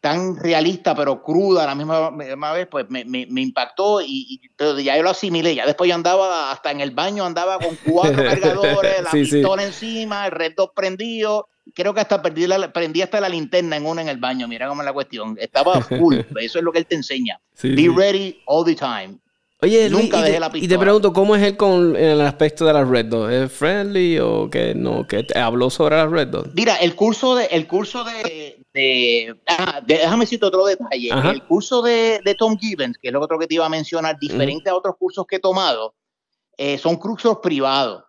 tan 0.00 0.36
realista 0.36 0.94
pero 0.94 1.22
cruda 1.22 1.64
a 1.64 1.66
la 1.66 1.74
misma, 1.74 2.52
vez, 2.52 2.66
pues 2.68 2.86
me, 2.88 3.26
impactó 3.28 4.00
y, 4.00 4.40
ya 4.82 4.96
yo 4.96 5.02
lo 5.02 5.10
asimilé. 5.10 5.54
Ya 5.54 5.66
después 5.66 5.88
yo 5.88 5.94
andaba 5.94 6.50
hasta 6.50 6.70
en 6.70 6.80
el 6.80 6.90
baño, 6.90 7.24
andaba 7.24 7.58
con 7.58 7.76
cuatro 7.84 8.16
cargadores, 8.24 9.02
la 9.02 9.10
pistola 9.10 9.64
encima, 9.64 10.26
el 10.26 10.32
red 10.32 10.54
prendido. 10.74 11.48
Creo 11.74 11.92
que 11.92 12.00
hasta 12.00 12.22
perdí, 12.22 12.46
la, 12.46 12.72
prendí 12.72 13.02
hasta 13.02 13.20
la 13.20 13.28
linterna 13.28 13.76
en 13.76 13.86
una 13.86 14.00
en 14.00 14.08
el 14.08 14.16
baño. 14.16 14.48
Mira 14.48 14.68
cómo 14.68 14.80
es 14.80 14.86
la 14.86 14.92
cuestión. 14.92 15.36
Estaba 15.38 15.80
full. 15.82 16.16
Eso 16.40 16.58
es 16.58 16.64
lo 16.64 16.72
que 16.72 16.78
él 16.78 16.86
te 16.86 16.94
enseña. 16.94 17.38
Be 17.62 17.92
ready 17.94 18.40
all 18.46 18.64
the 18.64 18.74
time. 18.74 19.18
Oye, 19.60 19.90
Nunca 19.90 20.20
y, 20.20 20.32
te, 20.32 20.58
y 20.58 20.68
te 20.68 20.78
pregunto, 20.78 21.12
¿cómo 21.12 21.34
es 21.34 21.42
él 21.42 21.56
con 21.56 21.96
el 21.96 22.20
aspecto 22.20 22.64
de 22.64 22.72
las 22.72 22.88
Red 22.88 23.06
Dot? 23.06 23.30
¿Es 23.30 23.50
friendly 23.50 24.20
o 24.20 24.48
que 24.48 24.72
no? 24.72 25.04
que 25.04 25.26
habló 25.34 25.68
sobre 25.68 25.96
las 25.96 26.08
Red 26.08 26.28
Dot? 26.28 26.50
Mira, 26.54 26.76
el 26.76 26.94
curso 26.94 27.34
de, 27.34 27.46
el 27.46 27.66
curso 27.66 28.04
de, 28.04 28.64
déjame 29.84 30.24
decirte 30.24 30.46
otro 30.46 30.64
detalle. 30.64 31.10
El 31.32 31.42
curso 31.42 31.82
de, 31.82 32.36
Tom 32.38 32.56
Gibbons, 32.56 32.98
que 32.98 33.08
es 33.08 33.12
lo 33.12 33.20
otro 33.20 33.36
que 33.36 33.48
te 33.48 33.54
iba 33.54 33.66
a 33.66 33.68
mencionar, 33.70 34.16
diferente 34.20 34.70
a 34.70 34.76
otros 34.76 34.94
cursos 34.96 35.26
que 35.26 35.36
he 35.36 35.40
tomado, 35.40 35.96
eh, 36.56 36.78
son 36.78 36.94
cursos 36.94 37.38
privados. 37.42 38.04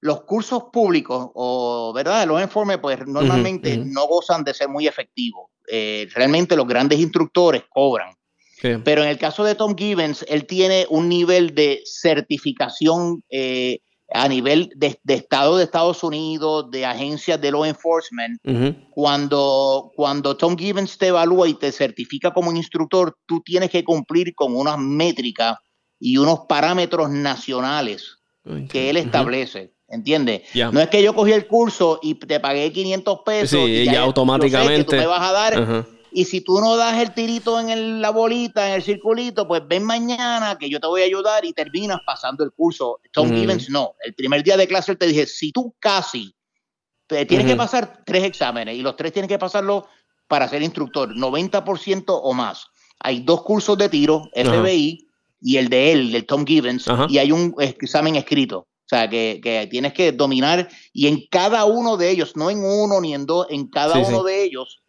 Los 0.00 0.22
cursos 0.22 0.64
públicos, 0.72 1.30
o 1.34 1.92
verdad, 1.94 2.26
los 2.26 2.40
informes, 2.40 2.78
pues 2.78 3.06
normalmente 3.06 3.76
no 3.76 4.06
gozan 4.06 4.42
de 4.42 4.54
ser 4.54 4.68
muy 4.68 4.86
efectivos. 4.86 5.50
Eh, 5.70 6.08
realmente 6.14 6.56
los 6.56 6.66
grandes 6.66 6.98
instructores 6.98 7.64
cobran. 7.68 8.14
Pero 8.84 9.02
en 9.02 9.08
el 9.08 9.18
caso 9.18 9.44
de 9.44 9.54
Tom 9.54 9.76
Gibbons, 9.76 10.24
él 10.28 10.46
tiene 10.46 10.86
un 10.88 11.08
nivel 11.08 11.54
de 11.54 11.82
certificación 11.84 13.22
eh, 13.28 13.80
a 14.12 14.28
nivel 14.28 14.70
de, 14.76 14.98
Estado 15.08 15.56
de 15.56 15.64
Estados 15.64 16.02
Unidos, 16.02 16.70
de 16.70 16.86
agencias 16.86 17.40
de 17.40 17.50
law 17.50 17.64
enforcement. 17.64 18.38
cuando, 18.90 19.90
cuando 19.96 20.36
Tom 20.36 20.56
Gibbons 20.56 20.96
te 20.98 21.08
evalúa 21.08 21.48
y 21.48 21.54
te 21.54 21.72
certifica 21.72 22.32
como 22.32 22.52
instructor, 22.52 23.16
tú 23.26 23.42
tienes 23.44 23.70
que 23.70 23.84
cumplir 23.84 24.34
con 24.34 24.54
unas 24.56 24.78
métricas 24.78 25.58
y 25.98 26.16
unos 26.16 26.40
parámetros 26.48 27.10
nacionales 27.10 28.18
que 28.68 28.90
él 28.90 28.96
establece. 28.96 29.72
¿Entiendes? 29.86 30.42
No 30.72 30.80
es 30.80 30.88
que 30.88 31.02
yo 31.02 31.14
cogí 31.14 31.32
el 31.32 31.46
curso 31.46 32.00
y 32.02 32.14
te 32.14 32.40
pagué 32.40 32.72
500 32.72 33.18
pesos 33.24 33.68
y 33.68 33.84
ya, 33.84 34.00
automáticamente 34.00 34.84
tú 34.84 34.96
me 34.96 35.06
vas 35.06 35.20
a 35.20 35.32
dar 35.32 35.86
y 36.16 36.26
si 36.26 36.42
tú 36.42 36.60
no 36.60 36.76
das 36.76 37.02
el 37.02 37.12
tirito 37.12 37.58
en 37.58 38.00
la 38.00 38.10
bolita, 38.10 38.68
en 38.68 38.74
el 38.74 38.82
circulito, 38.84 39.48
pues 39.48 39.62
ven 39.66 39.82
mañana 39.82 40.56
que 40.58 40.70
yo 40.70 40.78
te 40.78 40.86
voy 40.86 41.02
a 41.02 41.06
ayudar 41.06 41.44
y 41.44 41.52
terminas 41.52 41.98
pasando 42.06 42.44
el 42.44 42.52
curso. 42.52 43.00
Tom 43.12 43.34
Gibbons 43.34 43.68
no. 43.68 43.94
El 43.98 44.14
primer 44.14 44.44
día 44.44 44.56
de 44.56 44.68
clase 44.68 44.92
él 44.92 44.98
te 44.98 45.08
dije, 45.08 45.26
si 45.26 45.50
tú 45.50 45.74
casi 45.80 46.32
te 47.08 47.26
tienes 47.26 47.48
que 47.48 47.56
pasar 47.56 48.04
tres 48.06 48.22
exámenes 48.22 48.76
y 48.76 48.82
los 48.82 48.94
tres 48.94 49.12
tienes 49.12 49.28
que 49.28 49.40
pasarlo 49.40 49.88
para 50.28 50.48
ser 50.48 50.62
instructor, 50.62 51.12
90% 51.12 52.04
o 52.06 52.32
más. 52.32 52.68
Hay 53.00 53.20
dos 53.20 53.42
cursos 53.42 53.76
de 53.76 53.88
tiro, 53.88 54.30
FBI 54.34 55.08
y 55.40 55.56
el 55.56 55.68
de 55.68 55.92
él, 55.92 56.14
el 56.14 56.26
Tom 56.26 56.46
Gibbons, 56.46 56.86
y 57.08 57.18
hay 57.18 57.32
un 57.32 57.56
examen 57.58 58.14
escrito. 58.14 58.60
O 58.60 58.88
sea, 58.88 59.10
que, 59.10 59.66
tienes 59.68 59.92
que 59.92 60.12
dominar 60.12 60.68
y 60.92 61.08
en 61.08 61.26
cada 61.28 61.64
uno 61.64 61.96
de 61.96 62.10
ellos, 62.10 62.36
no 62.36 62.50
en 62.50 62.62
uno 62.62 63.00
ni 63.00 63.14
en 63.14 63.26
dos, 63.26 63.48
en 63.50 63.66
cada 63.66 63.98
uno 63.98 64.22
de 64.22 64.44
ellos 64.44 64.83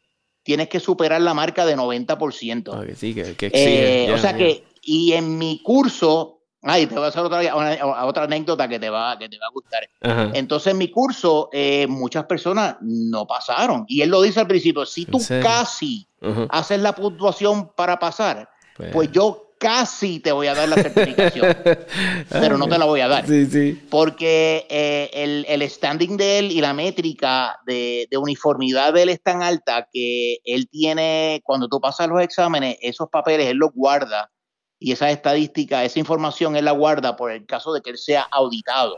tienes 0.45 0.69
que 0.69 0.79
superar 0.79 1.19
la 1.21 1.33
marca 1.33 1.65
de 1.65 1.75
90%. 1.75 2.71
Ah, 2.71 2.93
sí, 2.95 3.15
que, 3.15 3.51
eh, 3.51 4.11
o 4.13 4.17
sea 4.19 4.37
que, 4.37 4.63
y 4.83 5.13
en 5.13 5.39
mi 5.39 5.59
curso, 5.63 6.43
ay, 6.61 6.85
te 6.85 6.93
voy 6.93 7.05
a 7.05 7.07
hacer 7.07 7.23
otra, 7.23 8.05
otra 8.05 8.23
anécdota 8.25 8.67
que 8.67 8.79
te 8.79 8.91
va, 8.91 9.17
que 9.17 9.27
te 9.27 9.39
va 9.39 9.47
a 9.47 9.51
gustar. 9.51 9.89
Entonces, 10.35 10.71
en 10.71 10.77
mi 10.77 10.89
curso, 10.89 11.49
eh, 11.51 11.87
muchas 11.87 12.25
personas 12.25 12.77
no 12.81 13.25
pasaron. 13.25 13.85
Y 13.87 14.01
él 14.01 14.09
lo 14.09 14.21
dice 14.21 14.39
al 14.39 14.47
principio, 14.47 14.85
si 14.85 15.05
tú 15.05 15.19
casi 15.41 16.07
haces 16.49 16.79
la 16.79 16.93
puntuación 16.93 17.71
para 17.75 17.97
pasar, 17.97 18.47
pues, 18.77 18.91
pues 18.93 19.11
yo 19.11 19.44
casi 19.57 20.19
te 20.19 20.31
voy 20.31 20.47
a 20.47 20.55
dar 20.55 20.69
la 20.69 20.75
certificación, 20.75 21.55
pero 22.29 22.57
no 22.57 22.67
te 22.67 22.77
la 22.77 22.85
voy 22.85 23.01
a 23.01 23.07
dar. 23.07 23.25
Sí, 23.27 23.45
sí. 23.45 23.81
Porque 23.89 24.65
eh, 24.69 25.45
el, 25.47 25.69
standing 25.69 26.17
de 26.17 26.39
él 26.39 26.51
y 26.51 26.61
la 26.61 26.73
métrica 26.73 27.59
de, 27.65 28.07
uniformidad 28.17 28.93
de 28.93 29.03
él 29.03 29.09
es 29.09 29.21
tan 29.21 29.43
alta 29.43 29.87
que 29.91 30.37
él 30.43 30.67
tiene, 30.69 31.41
cuando 31.43 31.67
tú 31.67 31.79
pasas 31.79 32.07
los 32.07 32.21
exámenes, 32.21 32.77
esos 32.81 33.09
papeles 33.09 33.47
él 33.47 33.57
los 33.57 33.71
guarda 33.73 34.31
y 34.79 34.91
esa 34.91 35.09
estadística, 35.09 35.83
esa 35.83 35.99
información 35.99 36.55
él 36.55 36.65
la 36.65 36.71
guarda 36.71 37.15
por 37.15 37.31
el 37.31 37.45
caso 37.45 37.73
de 37.73 37.81
que 37.81 37.91
él 37.91 37.97
sea 37.97 38.27
auditado 38.31 38.97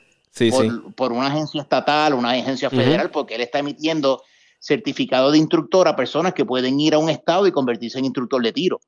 por, 0.52 0.94
por, 0.94 1.12
una 1.12 1.28
agencia 1.28 1.62
estatal, 1.62 2.14
una 2.14 2.32
agencia 2.32 2.70
federal, 2.70 3.10
porque 3.10 3.36
él 3.36 3.42
está 3.42 3.60
emitiendo 3.60 4.22
certificado 4.60 5.32
de 5.32 5.38
instructor 5.38 5.88
a 5.88 5.96
personas 5.96 6.34
que 6.34 6.46
pueden 6.46 6.80
ir 6.80 6.94
a 6.94 6.98
un 6.98 7.10
estado 7.10 7.48
y 7.48 7.52
convertirse 7.52 8.00
en 8.00 8.06
instructor 8.06 8.44
de 8.44 8.52
tiro 8.52 8.80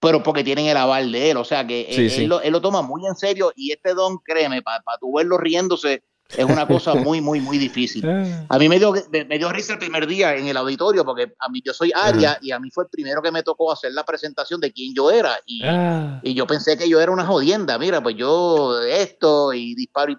pero 0.00 0.22
porque 0.22 0.44
tienen 0.44 0.66
el 0.66 0.76
aval 0.76 1.10
de 1.12 1.30
él. 1.30 1.36
O 1.36 1.44
sea 1.44 1.66
que 1.66 1.86
él, 1.90 2.28
Lo, 2.28 2.60
toma 2.60 2.82
muy 2.82 3.06
en 3.06 3.16
serio 3.16 3.52
y 3.56 3.72
este 3.72 3.94
don, 3.94 4.18
créeme, 4.18 4.62
para 4.62 4.82
tu 5.00 5.12
verlo 5.14 5.38
riéndose, 5.38 6.02
es 6.36 6.44
una 6.44 6.66
cosa 6.66 6.94
muy, 6.94 7.20
muy, 7.20 7.40
muy 7.40 7.58
difícil. 7.58 8.08
Ah. 8.08 8.46
A 8.48 8.58
mí 8.58 8.68
me 8.68 8.78
dio, 8.78 8.92
me, 9.10 9.38
dio 9.38 9.50
risa 9.52 9.74
el 9.74 9.78
primer 9.78 10.06
día 10.06 10.36
en 10.36 10.46
el 10.46 10.56
auditorio 10.56 11.04
porque 11.04 11.32
a 11.38 11.48
mí 11.48 11.60
yo 11.64 11.72
soy 11.72 11.92
Aria 11.94 12.38
y 12.40 12.50
a 12.50 12.58
mí 12.58 12.70
fue 12.70 12.84
el 12.84 12.90
primero 12.90 13.22
que 13.22 13.30
me 13.30 13.42
tocó 13.42 13.72
hacer 13.72 13.92
la 13.92 14.04
presentación 14.04 14.60
de 14.60 14.72
quién 14.72 14.94
yo 14.94 15.10
era 15.10 15.38
y, 15.46 15.62
ah. 15.64 16.20
y 16.22 16.34
yo 16.34 16.46
pensé 16.46 16.76
que 16.76 16.88
yo 16.88 17.00
era 17.00 17.12
una 17.12 17.26
jodienda. 17.26 17.78
Mira, 17.78 18.02
pues 18.02 18.16
yo 18.16 18.80
esto 18.82 19.52
y 19.52 19.74
disparo 19.74 20.12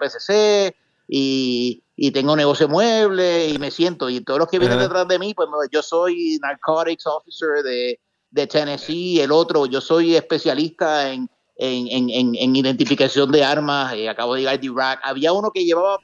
y, 1.08 1.84
y 1.96 2.12
tengo 2.12 2.36
negocio 2.36 2.68
mueble 2.68 3.50
y 3.50 3.60
me 3.60 3.72
siento 3.72 4.10
y 4.10 4.22
todos 4.22 4.40
los 4.40 4.50
que 4.50 4.60
vienen 4.60 4.80
detrás 4.80 5.08
de 5.08 5.20
mí, 5.20 5.34
pues 5.34 5.48
yo 5.72 5.82
soy 5.84 6.40
narcotics 6.42 7.06
officer 7.06 7.64
de 7.64 8.00
de 8.36 8.48
Tennessee, 8.48 9.22
el 9.22 9.32
otro, 9.32 9.66
yo 9.66 9.80
soy 9.80 10.16
especialista 10.16 11.10
en, 11.10 11.30
identificación 11.58 13.32
de 13.32 13.46
armas, 13.46 13.94
eh, 13.94 14.10
acabo 14.10 14.34
de 14.34 14.42
llegar 14.42 14.60
de 14.60 14.66
Irak. 14.66 15.00
Había 15.04 15.32
uno 15.32 15.52
que 15.52 15.64
llevaba 15.64 16.00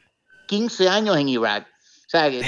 15 0.48 0.88
años 0.88 1.18
en 1.18 1.28
Irak. 1.28 1.68
O 1.68 2.10
sea, 2.10 2.28
el 2.28 2.42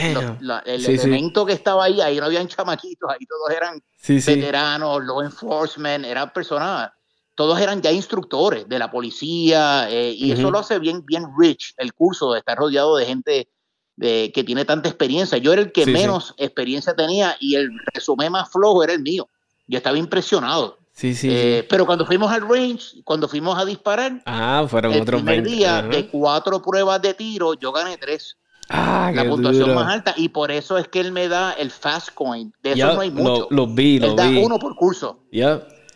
elemento 0.65 1.45
que 1.45 1.51
estaba 1.51 1.83
ahí, 1.83 1.99
ahí 1.99 2.17
no 2.17 2.25
habían 2.25 2.47
chamaquitos, 2.47 3.09
ahí 3.09 3.25
todos 3.25 3.51
eran 3.51 3.81
veteranos, 4.07 5.03
law 5.03 5.21
enforcement, 5.21 6.05
eran 6.05 6.31
personas, 6.31 6.89
todos 7.35 7.59
eran 7.59 7.81
ya 7.81 7.91
instructores 7.91 8.67
de 8.69 8.79
la 8.79 8.89
policía, 8.89 9.89
eh, 9.89 10.13
y 10.15 10.31
eso 10.31 10.49
lo 10.49 10.59
hace 10.59 10.79
bien, 10.79 11.05
bien 11.05 11.25
rich 11.37 11.73
el 11.77 11.93
curso 11.93 12.31
de 12.31 12.39
estar 12.39 12.57
rodeado 12.57 12.95
de 12.95 13.05
gente 13.05 13.49
de, 13.97 14.31
que 14.33 14.45
tiene 14.45 14.63
tanta 14.63 14.87
experiencia. 14.87 15.37
Yo 15.39 15.51
era 15.51 15.61
el 15.61 15.73
que 15.73 15.85
menos 15.85 16.33
experiencia 16.37 16.93
tenía 16.95 17.35
y 17.41 17.55
el 17.55 17.69
resumen 17.93 18.31
más 18.31 18.49
flojo 18.49 18.81
era 18.81 18.93
el 18.93 19.01
mío. 19.01 19.27
Yo 19.67 19.77
estaba 19.77 19.97
impresionado. 19.97 20.77
Sí, 20.91 21.15
sí, 21.15 21.27
eh, 21.31 21.65
Pero 21.67 21.87
cuando 21.87 22.05
fuimos 22.05 22.31
al 22.31 22.47
range, 22.47 23.01
cuando 23.03 23.27
fuimos 23.27 23.57
a 23.57 23.65
disparar, 23.65 24.21
ah, 24.27 24.63
fueron 24.69 24.93
el 24.93 25.03
primer 25.03 25.41
día 25.41 25.81
de 25.81 26.07
cuatro 26.07 26.61
pruebas 26.61 27.01
de 27.01 27.15
tiro, 27.15 27.55
yo 27.55 27.71
gané 27.71 27.97
tres. 27.97 28.37
Ah, 28.69 29.11
la 29.13 29.27
puntuación 29.27 29.73
más 29.73 29.91
alta 29.91 30.13
y 30.15 30.29
por 30.29 30.51
eso 30.51 30.77
es 30.77 30.87
que 30.87 30.99
él 30.99 31.11
me 31.11 31.27
da 31.27 31.53
el 31.53 31.71
fast 31.71 32.09
coin. 32.13 32.53
De 32.61 32.73
eso 32.73 32.93
no 32.93 33.01
hay 33.01 33.11
mucho. 33.11 33.47
Lo, 33.49 33.67
vi, 33.67 33.99
lo 33.99 34.07
él 34.07 34.15
da 34.15 34.29
uno 34.29 34.59
por 34.59 34.75
curso. 34.75 35.19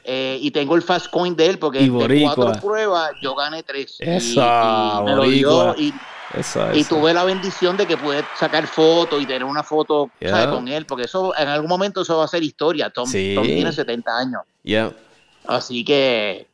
Eh, 0.09 0.39
y 0.41 0.51
tengo 0.51 0.76
el 0.76 0.82
fast 0.82 1.07
coin 1.09 1.36
de 1.36 1.47
él 1.47 1.59
porque 1.59 1.80
de 1.80 2.22
cuatro 2.24 2.53
pruebas 2.59 3.11
yo 3.22 3.36
gané 3.36 3.63
tres. 3.63 3.97
Esa, 3.99 4.99
y, 5.01 5.03
me 5.03 5.15
lo 5.15 5.24
dio 5.24 5.76
y, 5.78 5.93
y 6.73 6.84
tuve 6.84 7.13
la 7.13 7.23
bendición 7.23 7.78
de 7.78 7.88
que 7.88 7.97
pude 7.97 8.23
sacar 8.38 8.67
fotos 8.67 9.21
y 9.21 9.25
tener 9.25 9.45
una 9.45 9.63
foto 9.63 10.11
con 10.49 10.67
él, 10.67 10.86
porque 10.86 11.05
eso 11.05 11.34
en 11.38 11.47
algún 11.47 11.69
momento 11.69 12.01
eso 12.01 12.17
va 12.17 12.25
a 12.25 12.28
ser 12.28 12.43
historia. 12.43 12.89
Tom, 12.89 13.09
tiene 13.09 13.71
70 13.71 14.17
años. 14.17 14.41
Así 15.45 15.86
que, 15.86 16.49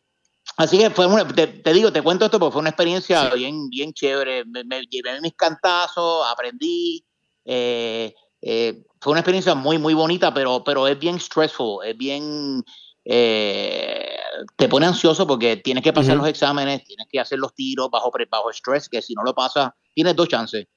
así 0.57 0.78
que 0.78 0.91
fue 0.91 1.07
te, 1.34 1.74
digo, 1.74 1.91
te 1.91 2.03
cuento 2.03 2.26
esto 2.26 2.39
porque 2.39 2.53
fue 2.53 2.61
una 2.61 2.69
experiencia 2.69 3.30
bien, 3.34 3.69
bien 3.69 3.93
chévere. 3.93 4.45
Me, 4.45 4.82
llevé 4.84 5.19
mis 5.21 5.34
cantazos, 5.34 6.26
aprendí. 6.32 7.03
Eh, 7.43 8.13
eh, 8.41 8.86
fue 8.99 9.11
una 9.11 9.21
experiencia 9.21 9.55
muy, 9.55 9.78
muy 9.80 9.93
bonita, 9.93 10.34
pero, 10.34 10.63
pero 10.63 10.88
es 10.88 10.99
bien 10.99 11.19
stressful, 11.19 11.86
es 11.86 11.97
bien 11.97 12.63
eh, 13.06 14.18
te 14.56 14.68
pone 14.68 14.86
ansioso 14.86 15.28
porque 15.28 15.58
tienes 15.58 15.84
que 15.84 15.93
pasar 15.93 16.18
los 16.18 16.28
exámenes, 16.28 16.84
tienes 16.84 17.08
que 17.10 17.20
hacer 17.20 17.39
los 17.39 17.54
tiros 17.54 17.89
bajo, 17.89 18.12
bajo 18.30 18.49
estrés, 18.49 18.89
que 18.89 19.01
si 19.01 19.14
no 19.14 19.24
lo 19.24 19.34
pasas, 19.34 19.72
tienes 19.93 20.16
dos 20.16 20.28
chances. 20.28 20.68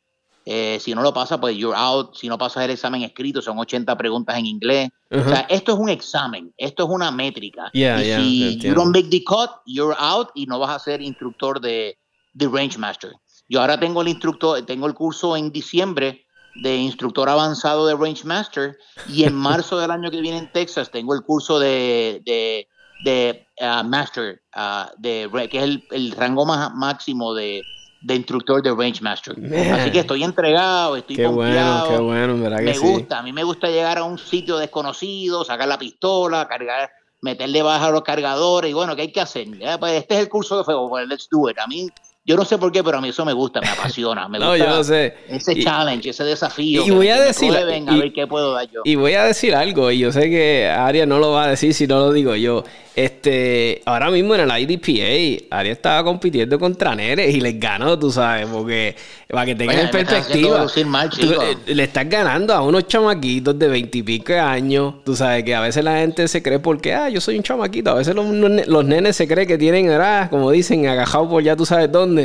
Eh, 0.48 0.78
si 0.80 0.94
no 0.94 1.02
lo 1.02 1.12
pasas, 1.12 1.38
pues 1.40 1.56
you're 1.56 1.76
out. 1.76 2.14
Si 2.14 2.28
no 2.28 2.38
pasas 2.38 2.64
el 2.64 2.70
examen 2.70 3.02
escrito, 3.02 3.42
son 3.42 3.58
80 3.58 3.96
preguntas 3.96 4.38
en 4.38 4.46
inglés. 4.46 4.90
O 5.10 5.20
sea, 5.22 5.46
esto 5.48 5.72
es 5.72 5.78
un 5.78 5.88
examen, 5.88 6.52
esto 6.56 6.84
es 6.84 6.90
una 6.90 7.10
métrica. 7.10 7.70
y 7.72 7.84
si 7.84 8.58
you 8.58 8.74
don't 8.74 8.94
make 8.94 9.08
the 9.10 9.24
cut, 9.24 9.50
you're 9.66 9.96
out 9.98 10.28
y 10.34 10.46
no 10.46 10.60
vas 10.60 10.70
a 10.70 10.78
ser 10.78 11.02
instructor 11.02 11.60
de, 11.60 11.98
de 12.32 12.48
Range 12.48 12.78
Master. 12.78 13.12
Yo 13.48 13.60
ahora 13.60 13.78
tengo 13.78 14.02
el 14.02 14.08
instructor, 14.08 14.64
tengo 14.64 14.86
el 14.86 14.94
curso 14.94 15.36
en 15.36 15.50
diciembre 15.50 16.25
de 16.62 16.76
instructor 16.76 17.28
avanzado 17.28 17.86
de 17.86 17.94
Range 17.94 18.24
Master 18.24 18.76
y 19.08 19.24
en 19.24 19.34
marzo 19.48 19.78
del 19.78 19.90
año 19.90 20.10
que 20.10 20.20
viene 20.20 20.38
en 20.38 20.52
Texas 20.52 20.90
tengo 20.90 21.14
el 21.14 21.22
curso 21.22 21.58
de, 21.58 22.22
de, 22.24 22.68
de 23.04 23.46
uh, 23.60 23.84
Master, 23.84 24.42
uh, 24.56 24.90
de, 24.98 25.48
que 25.50 25.58
es 25.58 25.64
el, 25.64 25.84
el 25.90 26.12
rango 26.12 26.46
más 26.46 26.74
máximo 26.74 27.34
de, 27.34 27.62
de 28.02 28.14
instructor 28.14 28.62
de 28.62 28.70
Range 28.70 29.02
Master. 29.02 29.34
Así 29.72 29.90
que 29.90 30.00
estoy 30.00 30.22
entregado, 30.22 30.96
estoy 30.96 31.16
qué 31.16 31.26
bueno, 31.26 31.86
qué 31.88 31.98
bueno, 31.98 32.38
¿verdad 32.38 32.60
Me 32.60 32.78
gusta, 32.78 33.18
a 33.18 33.22
mí 33.22 33.32
me 33.32 33.42
gusta 33.42 33.68
llegar 33.68 33.98
a 33.98 34.04
un 34.04 34.18
sitio 34.18 34.58
desconocido, 34.58 35.44
sacar 35.44 35.66
la 35.66 35.78
pistola, 35.78 36.46
cargar, 36.46 36.90
meterle 37.20 37.62
baja 37.62 37.86
a 37.86 37.90
los 37.90 38.02
cargadores 38.02 38.70
y 38.70 38.74
bueno, 38.74 38.94
¿qué 38.94 39.02
hay 39.02 39.12
que 39.12 39.20
hacer? 39.20 39.48
Pues 39.80 39.92
este 39.94 40.14
es 40.14 40.20
el 40.20 40.28
curso 40.28 40.58
de 40.58 40.64
fuego, 40.64 40.88
pues 40.88 41.08
let's 41.08 41.28
do 41.30 41.50
it. 41.50 41.58
A 41.58 41.66
mí 41.66 41.88
yo 42.26 42.36
no 42.36 42.44
sé 42.44 42.58
por 42.58 42.72
qué, 42.72 42.82
pero 42.82 42.98
a 42.98 43.00
mí 43.00 43.10
eso 43.10 43.24
me 43.24 43.32
gusta, 43.32 43.60
me 43.60 43.68
apasiona. 43.68 44.28
Me 44.28 44.38
no, 44.40 44.56
yo 44.56 44.66
no 44.66 44.82
sé. 44.82 45.14
Ese 45.28 45.62
challenge, 45.62 46.10
ese 46.10 46.24
desafío. 46.24 46.84
Y 46.84 46.90
voy 46.90 47.08
a 47.08 47.20
decir. 47.20 47.56
a 47.56 47.64
ver 47.64 48.12
qué 48.12 48.26
puedo 48.26 48.52
dar 48.52 48.68
yo. 48.68 48.80
Y 48.84 48.96
voy 48.96 49.14
a 49.14 49.22
decir 49.22 49.54
algo, 49.54 49.92
y 49.92 49.98
yo 50.00 50.10
sé 50.10 50.28
que 50.28 50.68
Aria 50.68 51.06
no 51.06 51.20
lo 51.20 51.30
va 51.30 51.44
a 51.44 51.48
decir 51.50 51.72
si 51.72 51.86
no 51.86 52.00
lo 52.00 52.12
digo 52.12 52.34
yo. 52.34 52.64
Este, 52.96 53.82
ahora 53.84 54.10
mismo 54.10 54.34
en 54.34 54.40
el 54.40 54.58
IDPA, 54.58 55.54
Aria 55.54 55.72
estaba 55.72 56.02
compitiendo 56.02 56.58
contra 56.58 56.94
Neres 56.94 57.34
y 57.34 57.42
les 57.42 57.60
ganó, 57.60 57.98
tú 57.98 58.10
sabes, 58.10 58.46
porque 58.46 58.96
para 59.28 59.44
que 59.44 59.54
tengan 59.54 59.80
en 59.80 59.90
perspectiva, 59.90 60.64
eh, 60.64 61.74
le 61.74 61.82
estás 61.82 62.08
ganando 62.08 62.54
a 62.54 62.62
unos 62.62 62.86
chamaquitos 62.86 63.58
de 63.58 63.68
veintipico 63.68 64.32
años, 64.32 64.94
tú 65.04 65.14
sabes 65.14 65.44
que 65.44 65.54
a 65.54 65.60
veces 65.60 65.84
la 65.84 65.98
gente 65.98 66.26
se 66.26 66.42
cree 66.42 66.58
porque, 66.58 66.94
ah, 66.94 67.10
yo 67.10 67.20
soy 67.20 67.36
un 67.36 67.42
chamaquito, 67.42 67.90
a 67.90 67.96
veces 67.96 68.14
los, 68.14 68.26
los 68.66 68.84
nenes 68.86 69.14
se 69.14 69.28
creen 69.28 69.46
que 69.46 69.58
tienen, 69.58 69.90
edad, 69.90 70.30
como 70.30 70.50
dicen, 70.50 70.86
agajado 70.86 71.28
por 71.28 71.42
ya 71.42 71.54
tú 71.54 71.66
sabes 71.66 71.92
dónde, 71.92 72.15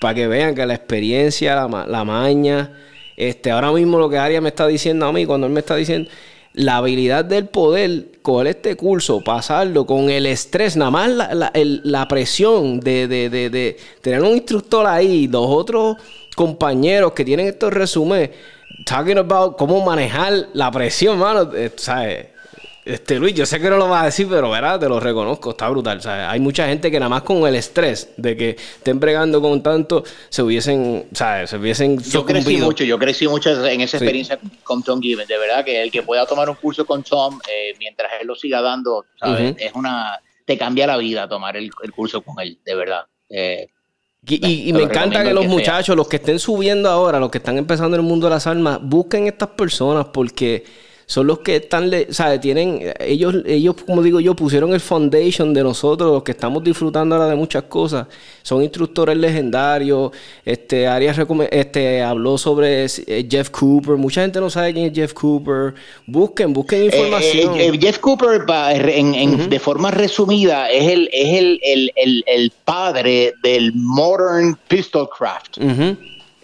para 0.00 0.14
que 0.14 0.26
vean 0.26 0.54
que 0.54 0.66
la 0.66 0.74
experiencia, 0.74 1.54
la, 1.54 1.86
la 1.86 2.04
maña, 2.04 2.72
este, 3.16 3.50
ahora 3.50 3.72
mismo 3.72 3.98
lo 3.98 4.08
que 4.08 4.18
Aria 4.18 4.40
me 4.40 4.48
está 4.48 4.66
diciendo 4.66 5.06
a 5.06 5.12
mí, 5.12 5.26
cuando 5.26 5.46
él 5.46 5.52
me 5.52 5.60
está 5.60 5.76
diciendo 5.76 6.10
la 6.54 6.76
habilidad 6.76 7.24
del 7.24 7.46
poder 7.46 8.20
coger 8.20 8.48
este 8.48 8.76
curso, 8.76 9.22
pasarlo 9.22 9.86
con 9.86 10.10
el 10.10 10.26
estrés, 10.26 10.76
nada 10.76 10.90
más 10.90 11.10
la, 11.10 12.08
presión 12.08 12.80
de, 12.80 13.08
de, 13.08 13.76
tener 14.00 14.22
un 14.22 14.34
instructor 14.34 14.86
ahí, 14.86 15.26
dos 15.26 15.46
otros 15.48 15.96
compañeros 16.36 17.12
que 17.12 17.24
tienen 17.24 17.46
estos 17.46 17.72
resúmenes, 17.72 18.30
talking 18.84 19.18
about 19.18 19.56
cómo 19.56 19.84
manejar 19.84 20.48
la 20.52 20.70
presión, 20.70 21.18
mano, 21.18 21.50
eh, 21.54 21.70
¿sabes? 21.76 22.26
Este 22.84 23.16
Luis, 23.20 23.32
yo 23.34 23.46
sé 23.46 23.60
que 23.60 23.70
no 23.70 23.76
lo 23.76 23.88
vas 23.88 24.02
a 24.02 24.06
decir, 24.06 24.26
pero 24.28 24.50
verá, 24.50 24.76
te 24.76 24.88
lo 24.88 24.98
reconozco, 24.98 25.50
está 25.50 25.68
brutal. 25.68 26.02
Sea, 26.02 26.28
hay 26.28 26.40
mucha 26.40 26.66
gente 26.66 26.90
que 26.90 26.98
nada 26.98 27.10
más 27.10 27.22
con 27.22 27.46
el 27.46 27.54
estrés 27.54 28.12
de 28.16 28.36
que 28.36 28.50
estén 28.50 28.98
bregando 28.98 29.40
con 29.40 29.62
tanto, 29.62 30.02
se 30.28 30.42
hubiesen, 30.42 31.06
¿sabes? 31.12 31.50
Se 31.50 31.58
hubiesen 31.58 32.02
Yo 32.02 32.26
crecí 32.26 32.56
mucho, 32.56 32.82
yo 32.82 32.98
crecí 32.98 33.28
mucho 33.28 33.50
en 33.66 33.82
esa 33.82 33.98
experiencia 33.98 34.36
con 34.64 34.82
Tom 34.82 35.00
Gibbons. 35.00 35.28
De 35.28 35.38
verdad 35.38 35.64
que 35.64 35.80
el 35.80 35.92
que 35.92 36.02
pueda 36.02 36.26
tomar 36.26 36.50
un 36.50 36.56
curso 36.56 36.84
con 36.84 37.04
Tom 37.04 37.38
eh, 37.48 37.74
mientras 37.78 38.10
él 38.20 38.26
lo 38.26 38.34
siga 38.34 38.60
dando, 38.60 39.04
¿sabes? 39.18 39.54
Es 39.58 39.72
una. 39.74 40.20
Te 40.44 40.58
cambia 40.58 40.88
la 40.88 40.96
vida 40.96 41.28
tomar 41.28 41.56
el, 41.56 41.70
curso 41.94 42.22
con 42.22 42.40
él, 42.40 42.58
de 42.64 42.74
verdad. 42.74 43.06
Eh, 43.28 43.68
y, 44.26 44.72
me 44.72 44.82
encanta 44.82 45.22
que 45.22 45.32
los 45.32 45.46
muchachos, 45.46 45.94
los 45.96 46.08
que 46.08 46.16
estén 46.16 46.40
subiendo 46.40 46.88
ahora, 46.88 47.20
los 47.20 47.30
que 47.30 47.38
están 47.38 47.58
empezando 47.58 47.96
en 47.96 48.02
el 48.02 48.08
mundo 48.08 48.26
de 48.26 48.30
las 48.30 48.46
armas, 48.48 48.80
busquen 48.82 49.28
estas 49.28 49.50
personas 49.50 50.06
porque 50.06 50.64
son 51.12 51.26
los 51.26 51.40
que 51.40 51.56
están, 51.56 51.90
¿sabes? 52.08 52.40
Tienen, 52.40 52.90
ellos, 52.98 53.34
ellos, 53.44 53.76
como 53.84 54.02
digo 54.02 54.18
yo, 54.18 54.34
pusieron 54.34 54.72
el 54.72 54.80
foundation 54.80 55.52
de 55.52 55.62
nosotros, 55.62 56.10
los 56.10 56.22
que 56.22 56.32
estamos 56.32 56.64
disfrutando 56.64 57.14
ahora 57.14 57.28
de 57.28 57.36
muchas 57.36 57.64
cosas. 57.64 58.06
Son 58.40 58.62
instructores 58.62 59.14
legendarios. 59.18 60.10
Este, 60.42 60.86
Arias 60.86 61.18
este, 61.50 62.00
habló 62.00 62.38
sobre 62.38 62.86
eh, 62.86 63.28
Jeff 63.30 63.50
Cooper. 63.50 63.96
Mucha 63.96 64.22
gente 64.22 64.40
no 64.40 64.48
sabe 64.48 64.72
quién 64.72 64.86
es 64.86 64.94
Jeff 64.94 65.12
Cooper. 65.12 65.74
Busquen, 66.06 66.54
busquen 66.54 66.80
eh, 66.80 66.84
información. 66.86 67.60
Eh, 67.60 67.78
Jeff 67.78 67.98
Cooper, 67.98 68.46
en, 68.88 69.50
de 69.50 69.60
forma 69.60 69.90
resumida, 69.90 70.70
es 70.70 70.90
el, 70.92 71.10
es 71.12 71.28
el, 71.38 71.60
el, 71.94 72.24
el, 72.26 72.52
padre 72.64 73.34
del 73.42 73.74
modern 73.74 74.58
pistol 74.66 75.06
craft. 75.10 75.58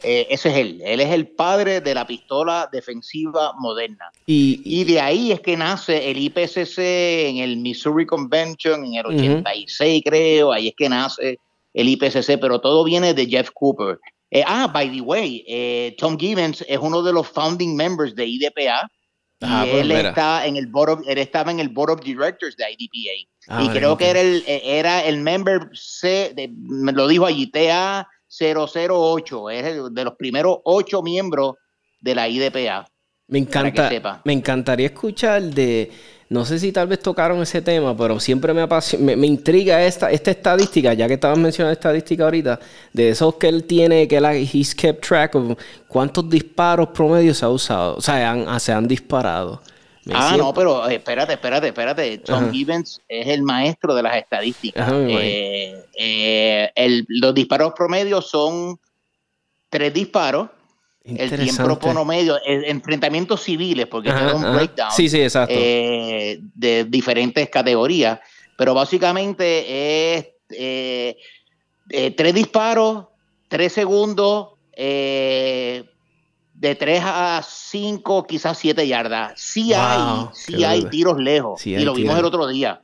Eh, 0.03 0.27
ese 0.31 0.49
es 0.51 0.57
él. 0.57 0.81
Él 0.85 1.01
es 1.01 1.13
el 1.13 1.29
padre 1.29 1.81
de 1.81 1.95
la 1.95 2.07
pistola 2.07 2.69
defensiva 2.71 3.53
moderna. 3.59 4.11
Y, 4.27 4.85
de 4.85 5.01
ahí 5.01 5.33
es 5.33 5.41
que 5.41 5.57
nace 5.57 6.11
el 6.11 6.19
IPCC 6.19 6.79
en 6.79 7.39
el 7.39 7.57
Missouri 7.57 8.07
Convention 8.07 8.85
en 8.85 8.95
el 8.95 9.07
86, 9.07 10.03
creo. 10.05 10.53
Ahí 10.53 10.69
es 10.69 10.75
que 10.77 10.89
nace 10.89 11.39
el 11.75 11.89
IPCC, 11.89 12.39
pero 12.41 12.61
todo 12.61 12.85
viene 12.85 13.15
de 13.15 13.27
Jeff 13.27 13.51
Cooper. 13.53 13.99
Eh, 14.31 14.45
ah, 14.47 14.69
by 14.73 14.91
the 14.91 15.01
way, 15.01 15.45
eh, 15.49 15.97
Tom 15.99 16.19
Gibbons 16.19 16.65
es 16.69 16.79
uno 16.79 17.03
de 17.03 17.13
los 17.13 17.27
founding 17.29 17.75
members 17.75 18.15
de 18.15 18.27
IDPA. 18.27 18.89
Ah, 19.41 19.65
y 19.67 19.71
pues 19.71 19.83
él, 19.83 19.93
está 19.93 20.47
en 20.47 20.57
el 20.57 20.67
board 20.67 21.05
él 21.07 21.19
estaba 21.19 21.53
en 21.53 21.61
el 21.61 21.69
Board 21.69 21.91
of 21.91 22.01
Directors 22.01 22.57
de 22.57 22.65
IDPA. 22.77 23.29
Ah, 23.47 23.65
y 23.65 23.69
creo 23.69 23.97
que 23.97 24.11
era 24.11 24.21
el, 24.21 24.45
era 24.47 25.05
el 25.05 25.19
member 25.19 25.71
C, 25.73 26.33
de, 26.35 26.51
me 26.53 26.93
lo 26.93 27.07
dijo 27.07 27.25
allí, 27.25 27.47
TA 27.47 28.09
008, 28.29 29.51
es 29.51 29.93
de 29.93 30.05
los 30.05 30.15
primeros 30.17 30.59
ocho 30.65 31.03
miembros 31.03 31.55
de 32.01 32.15
la 32.15 32.29
IDPA. 32.29 32.87
Me 33.29 33.39
encanta, 33.39 34.23
me 34.25 34.33
encantaría 34.33 34.87
escuchar 34.87 35.43
de, 35.43 35.91
no 36.31 36.47
sé 36.47 36.59
si 36.59 36.73
tal 36.73 36.89
vez 36.89 37.01
tocaron 37.01 37.43
ese 37.43 37.61
tema, 37.61 37.95
pero 37.97 38.19
siempre 38.21 38.55
me, 38.55 38.67
me, 38.99 39.17
me, 39.17 39.27
intriga 39.27 39.85
esta, 39.85 40.11
esta 40.11 40.31
estadística, 40.31 40.95
ya 40.95 41.07
que 41.07 41.15
estabas 41.15 41.39
mencionando 41.39 41.73
estadística 41.73 42.25
ahorita, 42.25 42.59
de 42.93 43.11
esos 43.11 43.35
que 43.35 43.49
él 43.49 43.65
tiene, 43.65 44.09
que 44.09 44.17
él 44.17 44.25
he's 44.51 44.75
kept 44.75 45.07
track 45.07 45.35
of 45.35 45.59
cuántos 45.87 46.29
disparos 46.31 46.89
promedio 46.89 47.35
se 47.35 47.45
ha 47.45 47.51
usado, 47.51 47.97
o 47.97 48.01
sea, 48.01 48.59
se 48.59 48.73
han 48.73 48.89
disparado. 48.89 49.61
Ah, 50.15 50.37
no, 50.37 50.55
pero 50.55 50.89
eh, 50.89 50.97
espérate, 50.97 51.35
espérate, 51.35 51.69
espérate. 51.69 52.19
Tom 52.19 52.51
Gibbons 52.51 53.01
es 53.09 53.27
el 53.27 53.43
maestro 53.43 53.95
de 53.95 54.03
las 54.03 54.17
estadísticas. 54.17 54.91
Eh, 54.93 55.85
eh, 55.99 57.05
los 57.09 57.35
disparos 57.35 57.73
promedios 57.75 58.29
son 58.29 58.79
tres 59.69 59.93
disparos. 59.93 60.49
El 61.05 61.31
tiempo 61.39 61.79
promedio, 61.79 62.39
enfrentamientos 62.45 63.43
civiles, 63.43 63.87
porque 63.87 64.11
es 64.11 64.35
un 64.35 64.43
breakdown 64.43 64.91
sí, 64.93 65.09
sí, 65.09 65.23
exacto. 65.23 65.55
de 65.55 66.87
diferentes 66.89 67.49
categorías. 67.49 68.21
Pero 68.59 68.75
básicamente 68.75 70.15
es 70.15 70.27
tres 72.15 72.35
disparos, 72.35 73.07
tres 73.49 73.73
segundos, 73.73 74.49
de 76.59 76.75
3 76.75 77.03
a 77.05 77.43
5, 77.47 78.27
quizás 78.27 78.59
7 78.59 78.87
yardas. 78.87 79.33
Sí 79.37 79.73
hay, 79.73 80.27
sí 80.33 80.65
hay 80.65 80.83
tiros 80.85 81.19
lejos. 81.19 81.65
y 81.65 81.79
lo 81.79 81.95
vimos 81.95 82.19
el 82.19 82.25
otro 82.25 82.49
día. 82.49 82.83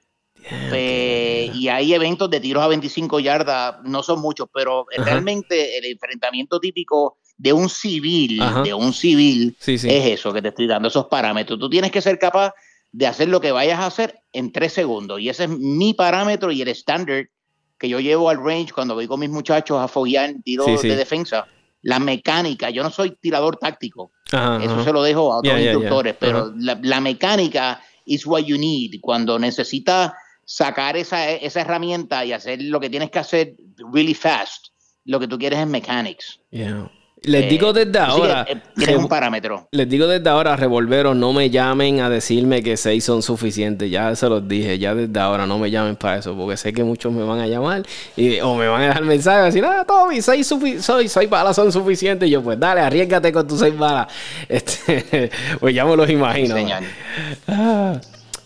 y 0.73 1.69
hay 1.69 1.95
eventos 1.95 2.31
de 2.31 2.39
tiros 2.39 2.63
a 2.63 2.69
25 2.69 3.19
yardas, 3.19 3.77
no 3.85 4.03
son 4.03 4.21
muchos, 4.21 4.49
pero 4.53 4.87
realmente 4.97 5.77
el 5.79 5.87
enfrentamiento 5.87 6.61
típico 6.61 7.19
de 7.37 7.53
un 7.53 7.69
civil, 7.69 8.41
de 8.63 8.75
un 8.75 8.93
civil, 8.93 9.57
es 9.67 9.85
eso 9.85 10.33
que 10.33 10.41
te 10.41 10.49
estoy 10.49 10.69
dando, 10.69 10.87
esos 10.87 11.07
parámetros. 11.07 11.59
Tú 11.59 11.69
tienes 11.69 11.91
que 11.91 12.01
ser 12.01 12.19
capaz 12.19 12.53
de 12.93 13.09
hacer 13.09 13.29
lo 13.29 13.41
que 13.41 13.51
vayas 13.51 13.81
a 13.81 13.87
hacer 13.87 14.21
en 14.33 14.53
tres 14.53 14.73
segundos. 14.73 15.21
Y 15.21 15.29
ese 15.29 15.45
es 15.45 15.51
mi 15.51 15.95
parámetro 15.95 16.53
y 16.53 16.63
el 16.63 16.69
estándar 16.69 17.29
que 17.77 17.89
yo 17.89 17.99
llevo 17.99 18.31
al 18.31 18.37
range 18.37 18.73
cuando 18.73 18.95
voy 18.95 19.09
con 19.09 19.19
mis 19.19 19.31
muchachos 19.31 19.81
a 19.81 19.89
foguear 19.89 20.31
en 20.31 20.43
tiro 20.43 20.65
de 20.65 20.95
defensa. 20.95 21.49
La 21.85 21.99
mecánica, 21.99 22.71
yo 22.71 22.83
no 22.83 22.91
soy 22.91 23.17
tirador 23.21 23.57
táctico, 23.57 24.13
eso 24.27 24.83
se 24.83 24.93
lo 24.93 25.03
dejo 25.03 25.33
a 25.33 25.39
otros 25.39 25.61
instructores, 25.61 26.17
pero 26.19 26.53
la, 26.57 26.79
la, 26.83 27.01
mecánica 27.01 27.81
is 28.07 28.27
what 28.27 28.43
you 28.43 28.59
need. 28.59 29.01
Cuando 29.01 29.39
necesitas 29.39 30.13
sacar 30.45 30.97
esa, 30.97 31.31
esa 31.31 31.61
herramienta 31.61 32.25
y 32.25 32.33
hacer 32.33 32.61
lo 32.63 32.81
que 32.81 32.91
tienes 32.91 33.11
que 33.11 33.19
hacer 33.19 33.55
really 33.93 34.15
fast, 34.15 34.69
lo 35.05 35.21
que 35.21 35.29
tú 35.29 35.39
quieres 35.39 35.59
es 35.61 35.67
mechanics. 35.67 36.41
Les 37.25 37.49
digo 37.49 37.71
eh, 37.71 37.85
desde 37.85 37.99
ahora. 37.99 38.47
Tienes 38.77 38.97
un 38.97 39.09
parámetro. 39.09 39.69
Les 39.73 39.89
digo 39.89 40.07
desde 40.07 40.29
ahora, 40.29 40.57
revolveros, 40.57 41.17
no 41.17 41.33
me 41.33 41.51
llamen 41.51 42.01
a 42.01 42.11
decirme 42.11 42.63
que 42.63 42.77
seis 42.77 43.05
son 43.05 43.23
suficientes. 43.23 43.91
Ya 43.91 44.15
se 44.15 44.29
los 44.29 44.47
dije, 44.47 44.79
ya 44.79 44.95
desde 44.95 45.19
ahora 45.19 45.47
no 45.47 45.59
me 45.59 45.71
llamen 45.71 45.97
para 45.97 46.19
eso, 46.19 46.37
porque 46.37 46.57
sé 46.57 46.73
que 46.73 46.85
muchos 46.85 47.13
me 47.13 47.23
van 47.23 47.41
a 47.41 47.47
llamar 47.47 47.83
y, 48.17 48.41
o 48.41 48.55
me 48.55 48.69
van 48.69 48.83
a 48.83 48.87
dejar 48.89 49.05
mensajes 49.05 49.55
y 49.55 49.61
decir, 49.61 49.65
ah, 49.65 49.85
Tommy, 49.87 50.21
seis, 50.21 50.47
soy, 50.47 51.09
seis 51.09 51.31
balas 51.31 51.57
son 51.57 51.73
suficientes. 51.73 52.29
Y 52.29 52.33
yo, 52.33 52.43
pues 52.43 52.59
dale, 52.61 52.81
arriesgate 52.81 53.33
con 53.33 53.47
tus 53.47 53.61
seis 53.61 53.77
balas. 53.77 54.09
Este, 54.49 55.31
pues 55.59 55.75
ya 55.75 55.85
me 55.85 55.97
los 55.97 56.09
imagino. 56.09 56.55
Ah, 57.49 57.99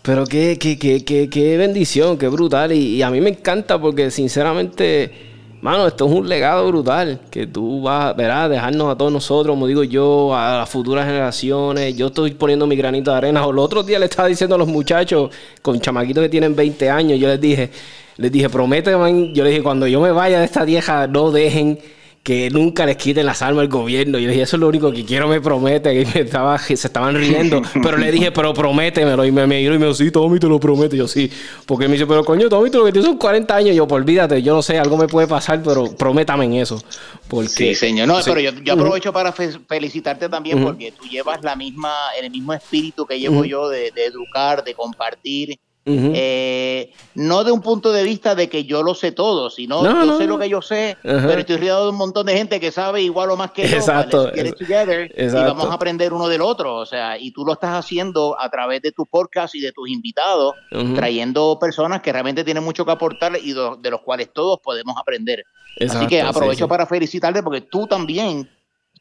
pero 0.02 0.24
qué, 0.24 0.56
qué, 0.58 0.78
qué, 0.78 1.04
qué, 1.04 1.28
qué 1.28 1.56
bendición, 1.56 2.16
qué 2.16 2.28
brutal. 2.28 2.72
y 2.72 3.02
a 3.02 3.10
mí 3.10 3.20
me 3.20 3.30
encanta 3.30 3.78
porque 3.80 4.10
sinceramente 4.10 5.27
Mano, 5.60 5.88
esto 5.88 6.06
es 6.06 6.12
un 6.12 6.28
legado 6.28 6.68
brutal 6.68 7.18
que 7.32 7.48
tú 7.48 7.82
vas, 7.82 8.14
verás, 8.14 8.48
dejarnos 8.48 8.92
a 8.92 8.96
todos 8.96 9.10
nosotros, 9.10 9.54
como 9.54 9.66
digo 9.66 9.82
yo, 9.82 10.32
a 10.32 10.58
las 10.58 10.68
futuras 10.70 11.04
generaciones. 11.04 11.96
Yo 11.96 12.06
estoy 12.06 12.30
poniendo 12.30 12.64
mi 12.64 12.76
granito 12.76 13.10
de 13.10 13.16
arena. 13.16 13.44
O 13.44 13.50
el 13.50 13.58
otro 13.58 13.82
día 13.82 13.98
le 13.98 14.04
estaba 14.06 14.28
diciendo 14.28 14.54
a 14.54 14.58
los 14.58 14.68
muchachos 14.68 15.30
con 15.60 15.80
chamaquitos 15.80 16.22
que 16.22 16.28
tienen 16.28 16.54
20 16.54 16.90
años, 16.90 17.18
yo 17.18 17.26
les 17.26 17.40
dije, 17.40 17.70
les 18.18 18.30
dije, 18.30 18.48
promete, 18.48 18.92
yo 18.92 19.42
les 19.42 19.50
dije, 19.50 19.62
cuando 19.62 19.88
yo 19.88 20.00
me 20.00 20.12
vaya 20.12 20.38
de 20.38 20.44
esta 20.44 20.64
vieja, 20.64 21.08
no 21.08 21.32
dejen 21.32 21.80
que 22.22 22.50
nunca 22.50 22.84
les 22.84 22.96
quiten 22.96 23.24
las 23.24 23.42
armas 23.42 23.62
al 23.62 23.68
gobierno. 23.68 24.18
Y 24.18 24.24
yo 24.24 24.28
dije, 24.28 24.42
eso 24.42 24.56
es 24.56 24.60
lo 24.60 24.68
único 24.68 24.92
que 24.92 25.04
quiero, 25.04 25.28
me 25.28 25.40
promete. 25.40 25.94
Y 25.98 26.04
me 26.04 26.20
estaba, 26.20 26.58
se 26.58 26.74
estaban 26.74 27.14
riendo. 27.14 27.62
pero 27.82 27.96
le 27.96 28.12
dije, 28.12 28.30
pero 28.30 28.52
prométemelo. 28.54 29.24
Y 29.24 29.32
me 29.32 29.46
miró 29.46 29.74
y 29.74 29.78
me 29.78 29.86
dijo, 29.86 29.94
sí, 29.94 30.10
Tommy, 30.10 30.38
te 30.38 30.46
lo 30.46 30.60
prometo. 30.60 30.94
Y 30.94 30.98
yo, 30.98 31.08
sí. 31.08 31.30
Porque 31.66 31.88
me 31.88 31.94
dice, 31.94 32.06
pero 32.06 32.24
coño, 32.24 32.48
Tommy, 32.48 32.70
tú 32.70 32.78
lo 32.78 32.84
que 32.84 32.92
tienes 32.92 33.08
son 33.08 33.18
40 33.18 33.56
años. 33.56 33.70
Y 33.70 33.76
yo, 33.76 33.88
pues 33.88 34.02
olvídate, 34.02 34.42
yo 34.42 34.54
no 34.54 34.62
sé, 34.62 34.78
algo 34.78 34.96
me 34.96 35.08
puede 35.08 35.26
pasar, 35.26 35.62
pero 35.62 35.90
prométame 35.96 36.44
en 36.44 36.54
eso. 36.54 36.82
Porque, 37.28 37.48
sí, 37.48 37.74
señor. 37.74 38.06
No, 38.06 38.18
pero 38.24 38.40
yo, 38.40 38.50
aprovecho 38.72 39.12
para 39.12 39.32
felicitarte 39.32 40.28
también 40.28 40.62
porque 40.62 40.92
tú 40.92 41.06
llevas 41.06 41.42
la 41.42 41.56
misma, 41.56 41.92
el 42.20 42.30
mismo 42.30 42.52
espíritu 42.52 43.06
que 43.06 43.18
llevo 43.18 43.44
yo 43.44 43.68
de, 43.68 43.90
de 43.90 44.04
educar, 44.04 44.62
de 44.62 44.74
compartir 44.74 45.58
eh, 45.88 46.92
no 47.14 47.44
de 47.44 47.52
un 47.52 47.62
punto 47.62 47.92
de 47.92 48.02
vista 48.02 48.34
de 48.34 48.48
que 48.48 48.64
yo 48.64 48.82
lo 48.82 48.94
sé 48.94 49.12
todo, 49.12 49.50
sino 49.50 49.82
yo 49.82 50.18
sé 50.18 50.26
lo 50.26 50.38
que 50.38 50.48
yo 50.48 50.62
sé, 50.62 50.96
pero 51.02 51.38
estoy 51.40 51.56
rodeado 51.56 51.84
de 51.84 51.90
un 51.90 51.96
montón 51.96 52.26
de 52.26 52.36
gente 52.36 52.60
que 52.60 52.70
sabe 52.70 53.02
igual 53.02 53.30
o 53.30 53.36
más 53.36 53.52
que 53.52 53.66
yo. 53.66 53.76
Exacto. 53.76 54.30
y 54.34 55.28
vamos 55.32 55.70
a 55.70 55.74
aprender 55.74 56.12
uno 56.12 56.28
del 56.28 56.42
otro. 56.42 56.76
O 56.76 56.86
sea, 56.86 57.18
y 57.18 57.32
tú 57.32 57.44
lo 57.44 57.54
estás 57.54 57.70
haciendo 57.70 58.38
a 58.38 58.50
través 58.50 58.82
de 58.82 58.92
tu 58.92 59.06
podcast 59.06 59.54
y 59.54 59.60
de 59.60 59.72
tus 59.72 59.88
invitados, 59.88 60.54
trayendo 60.94 61.58
personas 61.58 62.02
que 62.02 62.12
realmente 62.12 62.44
tienen 62.44 62.64
mucho 62.64 62.84
que 62.84 62.92
aportar 62.92 63.38
y 63.42 63.52
de, 63.52 63.90
los 63.90 64.00
cuales 64.02 64.30
todos 64.32 64.60
podemos 64.62 64.96
aprender. 64.98 65.44
Así 65.80 66.06
que 66.06 66.22
aprovecho 66.22 66.68
para 66.68 66.86
felicitarte 66.86 67.42
porque 67.42 67.62
tú 67.62 67.86
también 67.86 68.48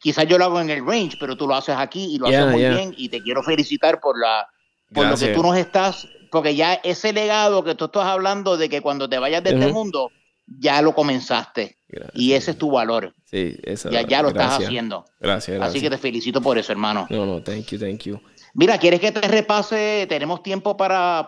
quizás 0.00 0.26
yo 0.26 0.38
lo 0.38 0.44
hago 0.44 0.60
en 0.60 0.70
el 0.70 0.86
range, 0.86 1.16
pero 1.18 1.36
tú 1.36 1.46
lo 1.46 1.54
haces 1.54 1.76
aquí 1.76 2.14
y 2.14 2.18
lo 2.18 2.26
haces 2.26 2.46
muy 2.46 2.60
bien 2.60 2.94
y 2.96 3.08
te 3.08 3.20
quiero 3.20 3.42
felicitar 3.42 4.00
por 4.00 4.18
la 4.18 4.46
por 4.92 5.06
lo 5.06 5.16
que 5.16 5.28
tú 5.28 5.42
nos 5.42 5.56
estás 5.56 6.08
porque 6.30 6.54
ya 6.54 6.74
ese 6.74 7.12
legado 7.12 7.64
que 7.64 7.74
tú 7.74 7.86
estás 7.86 8.04
hablando 8.04 8.56
de 8.56 8.68
que 8.68 8.80
cuando 8.80 9.08
te 9.08 9.18
vayas 9.18 9.42
de 9.42 9.50
este 9.50 9.72
mundo, 9.72 10.10
ya 10.46 10.82
lo 10.82 10.94
comenzaste. 10.94 11.76
Y 12.14 12.32
ese 12.32 12.52
es 12.52 12.58
tu 12.58 12.70
valor. 12.70 13.14
Sí. 13.24 13.56
Ya, 13.90 14.02
ya 14.02 14.22
lo 14.22 14.28
estás 14.28 14.62
haciendo. 14.62 15.04
Gracias, 15.20 15.60
Así 15.60 15.80
que 15.80 15.90
te 15.90 15.98
felicito 15.98 16.40
por 16.40 16.58
eso, 16.58 16.72
hermano. 16.72 17.06
No, 17.10 17.26
no, 17.26 17.42
thank 17.42 17.66
you, 17.66 17.78
thank 17.78 18.00
you. 18.00 18.20
Mira, 18.54 18.78
¿quieres 18.78 19.00
que 19.00 19.12
te 19.12 19.26
repase? 19.26 20.06
Tenemos 20.08 20.42
tiempo 20.42 20.76
para, 20.76 21.26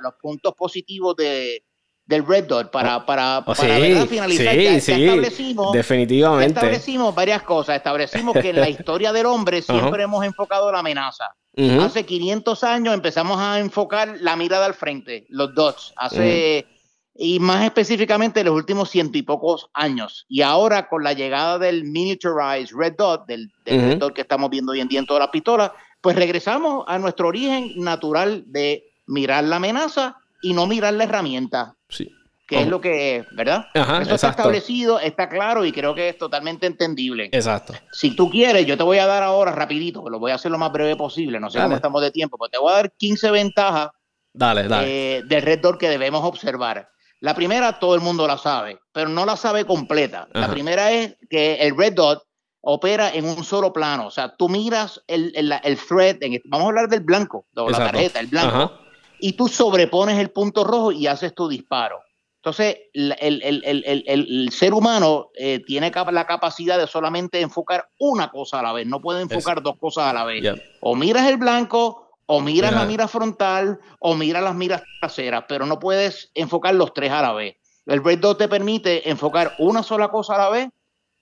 los 0.00 0.14
puntos 0.20 0.54
positivos 0.54 1.16
de, 1.16 1.64
del 2.06 2.26
Red 2.26 2.44
Dot 2.44 2.70
para, 2.70 2.98
oh, 2.98 3.06
para, 3.06 3.38
oh, 3.38 3.44
para 3.44 4.06
finalizar. 4.06 4.54
Sí, 4.54 4.80
sí, 4.80 5.04
establecimos, 5.04 5.72
definitivamente. 5.72 6.54
establecimos 6.54 7.14
varias 7.14 7.42
cosas. 7.42 7.76
Establecimos 7.76 8.34
que 8.34 8.50
en 8.50 8.60
la 8.60 8.68
historia 8.68 9.12
del 9.12 9.26
hombre 9.26 9.62
siempre 9.62 10.04
hemos 10.04 10.24
enfocado 10.24 10.70
la 10.72 10.80
amenaza. 10.80 11.26
Hace 11.56 12.06
500 12.06 12.64
años 12.64 12.94
empezamos 12.94 13.38
a 13.38 13.58
enfocar 13.58 14.16
la 14.20 14.36
mirada 14.36 14.64
al 14.64 14.74
frente, 14.74 15.26
los 15.28 15.54
dots. 15.54 15.92
Hace, 15.96 16.66
y 17.14 17.40
más 17.40 17.64
específicamente 17.64 18.42
los 18.42 18.54
últimos 18.54 18.88
ciento 18.88 19.18
y 19.18 19.22
pocos 19.22 19.68
años. 19.74 20.24
Y 20.28 20.40
ahora 20.40 20.88
con 20.88 21.04
la 21.04 21.12
llegada 21.12 21.58
del 21.58 21.84
miniaturized 21.84 22.74
red 22.74 22.94
dot, 22.96 23.26
del, 23.26 23.52
red 23.66 23.98
dot 23.98 24.14
que 24.14 24.22
estamos 24.22 24.48
viendo 24.48 24.72
hoy 24.72 24.80
en 24.80 24.88
día 24.88 25.00
en 25.00 25.06
todas 25.06 25.20
las 25.20 25.30
pistolas, 25.30 25.72
pues 26.00 26.16
regresamos 26.16 26.84
a 26.88 26.98
nuestro 26.98 27.28
origen 27.28 27.72
natural 27.76 28.44
de 28.46 28.84
mirar 29.06 29.44
la 29.44 29.56
amenaza 29.56 30.16
y 30.40 30.54
no 30.54 30.66
mirar 30.66 30.94
la 30.94 31.04
herramienta. 31.04 31.76
Sí 31.88 32.10
que 32.52 32.62
es 32.62 32.68
lo 32.68 32.80
que 32.80 33.16
es, 33.16 33.26
¿verdad? 33.32 33.66
Eso 33.74 34.14
está 34.14 34.30
establecido, 34.30 35.00
está 35.00 35.28
claro 35.28 35.64
y 35.64 35.72
creo 35.72 35.94
que 35.94 36.10
es 36.10 36.18
totalmente 36.18 36.66
entendible. 36.66 37.30
Exacto. 37.32 37.74
Si 37.92 38.14
tú 38.14 38.30
quieres, 38.30 38.66
yo 38.66 38.76
te 38.76 38.82
voy 38.82 38.98
a 38.98 39.06
dar 39.06 39.22
ahora 39.22 39.52
rapidito, 39.52 40.08
lo 40.08 40.18
voy 40.18 40.32
a 40.32 40.36
hacer 40.36 40.50
lo 40.50 40.58
más 40.58 40.72
breve 40.72 40.96
posible, 40.96 41.40
no 41.40 41.50
sé 41.50 41.60
cómo 41.60 41.74
estamos 41.74 42.02
de 42.02 42.10
tiempo, 42.10 42.36
pero 42.38 42.50
te 42.50 42.58
voy 42.58 42.72
a 42.72 42.76
dar 42.76 42.92
15 42.92 43.30
ventajas 43.30 43.90
dale, 44.32 44.68
dale. 44.68 45.16
Eh, 45.16 45.22
del 45.24 45.42
Red 45.42 45.60
Door 45.60 45.78
que 45.78 45.88
debemos 45.88 46.24
observar. 46.24 46.88
La 47.20 47.34
primera, 47.34 47.78
todo 47.78 47.94
el 47.94 48.00
mundo 48.00 48.26
la 48.26 48.36
sabe, 48.36 48.80
pero 48.92 49.08
no 49.08 49.24
la 49.24 49.36
sabe 49.36 49.64
completa. 49.64 50.26
La 50.32 50.48
primera 50.48 50.90
es 50.90 51.16
que 51.30 51.54
el 51.54 51.76
Red 51.76 51.94
Dot 51.94 52.24
opera 52.62 53.10
en 53.14 53.26
un 53.26 53.44
solo 53.44 53.72
plano. 53.72 54.08
O 54.08 54.10
sea, 54.10 54.34
tú 54.36 54.48
miras 54.48 55.00
el, 55.06 55.32
el, 55.36 55.78
thread, 55.78 56.16
en, 56.20 56.40
vamos 56.46 56.66
a 56.66 56.68
hablar 56.70 56.88
del 56.88 57.00
blanco, 57.00 57.46
de 57.52 57.70
la 57.70 57.78
tarjeta, 57.78 58.18
el 58.18 58.26
blanco, 58.26 58.72
y 59.20 59.34
tú 59.34 59.46
sobrepones 59.46 60.18
el 60.18 60.30
punto 60.30 60.64
rojo 60.64 60.90
y 60.90 61.06
haces 61.06 61.32
tu 61.32 61.48
disparo. 61.48 62.00
Entonces, 62.44 62.76
el, 62.92 64.48
ser 64.50 64.74
humano 64.74 65.30
eh, 65.36 65.62
tiene 65.64 65.92
la 66.10 66.26
capacidad 66.26 66.76
de 66.76 66.88
solamente 66.88 67.40
enfocar 67.40 67.88
una 68.00 68.32
cosa 68.32 68.58
a 68.58 68.62
la 68.64 68.72
vez, 68.72 68.84
no 68.84 69.00
puede 69.00 69.22
enfocar 69.22 69.62
dos 69.62 69.76
cosas 69.78 70.06
a 70.06 70.12
la 70.12 70.24
vez. 70.24 70.60
O 70.80 70.96
miras 70.96 71.28
el 71.28 71.36
blanco, 71.36 72.10
o 72.26 72.40
miras 72.40 72.72
la 72.72 72.84
mira 72.84 73.06
frontal, 73.06 73.78
o 74.00 74.16
miras 74.16 74.42
las 74.42 74.56
miras 74.56 74.82
traseras, 75.00 75.44
pero 75.48 75.66
no 75.66 75.78
puedes 75.78 76.32
enfocar 76.34 76.74
los 76.74 76.92
tres 76.92 77.12
a 77.12 77.22
la 77.22 77.32
vez. 77.32 77.54
El 77.86 78.02
Red 78.02 78.18
Dot 78.18 78.38
te 78.38 78.48
permite 78.48 79.08
enfocar 79.08 79.54
una 79.60 79.84
sola 79.84 80.08
cosa 80.08 80.34
a 80.34 80.38
la 80.38 80.48
vez, 80.48 80.68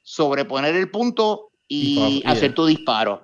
sobreponer 0.01 0.75
el 0.75 0.91
punto 0.91 1.51
y 1.69 2.23
hacer 2.25 2.55
tu 2.55 2.65
disparo. 2.65 3.21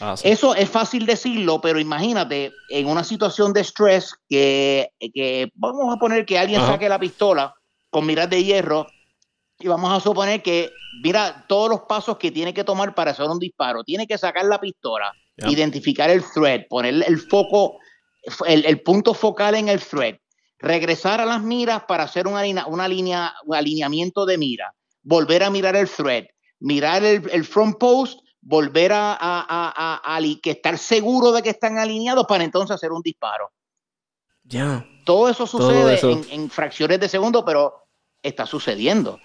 Ah, 0.00 0.14
Eso 0.22 0.54
es 0.54 0.68
fácil 0.68 1.06
decirlo, 1.06 1.60
pero 1.60 1.78
imagínate 1.78 2.52
en 2.68 2.86
una 2.86 3.04
situación 3.04 3.52
de 3.52 3.60
estrés 3.60 4.14
que, 4.28 4.90
vamos 5.54 5.94
a 5.94 5.98
poner 5.98 6.26
que 6.26 6.38
alguien 6.38 6.60
saque 6.60 6.88
la 6.88 6.98
pistola 6.98 7.54
con 7.90 8.06
miras 8.06 8.28
de 8.28 8.42
hierro 8.42 8.86
y 9.58 9.68
vamos 9.68 9.92
a 9.92 10.00
suponer 10.00 10.42
que 10.42 10.72
mira 11.02 11.44
todos 11.48 11.70
los 11.70 11.80
pasos 11.82 12.18
que 12.18 12.30
tiene 12.30 12.52
que 12.52 12.64
tomar 12.64 12.94
para 12.94 13.12
hacer 13.12 13.26
un 13.26 13.38
disparo. 13.38 13.84
Tiene 13.84 14.06
que 14.06 14.18
sacar 14.18 14.44
la 14.46 14.60
pistola, 14.60 15.12
identificar 15.36 16.10
el 16.10 16.24
thread, 16.24 16.66
poner 16.68 17.04
el 17.06 17.18
foco, 17.20 17.78
el, 18.46 18.80
punto 18.82 19.14
focal 19.14 19.54
en 19.54 19.68
el 19.68 19.80
thread, 19.80 20.16
regresar 20.58 21.20
a 21.20 21.26
las 21.26 21.42
miras 21.42 21.84
para 21.84 22.04
hacer 22.04 22.26
una, 22.26 22.66
una 22.66 22.88
línea, 22.88 23.32
un 23.44 23.54
alineamiento 23.54 24.26
de 24.26 24.38
mira, 24.38 24.74
volver 25.02 25.44
a 25.44 25.50
mirar 25.50 25.76
el 25.76 25.88
thread, 25.88 26.24
mirar 26.58 27.04
el, 27.04 27.28
el 27.30 27.44
front 27.44 27.78
post 27.78 28.20
volver 28.44 28.92
a, 28.92 29.16
a, 29.18 30.16
a, 30.16 30.20
que 30.42 30.50
estar 30.52 30.76
seguro 30.78 31.32
de 31.32 31.42
que 31.42 31.50
están 31.50 31.78
alineados 31.78 32.26
para 32.26 32.44
entonces 32.44 32.74
hacer 32.74 32.92
un 32.92 33.02
disparo. 33.02 33.50
Ya. 34.44 34.86
Todo 35.04 35.28
eso 35.28 35.46
sucede 35.46 35.98
En, 36.30 36.50
fracciones 36.50 37.00
de 37.00 37.08
segundo, 37.08 37.44
pero 37.44 37.86
está 38.22 38.46
sucediendo. 38.46 39.18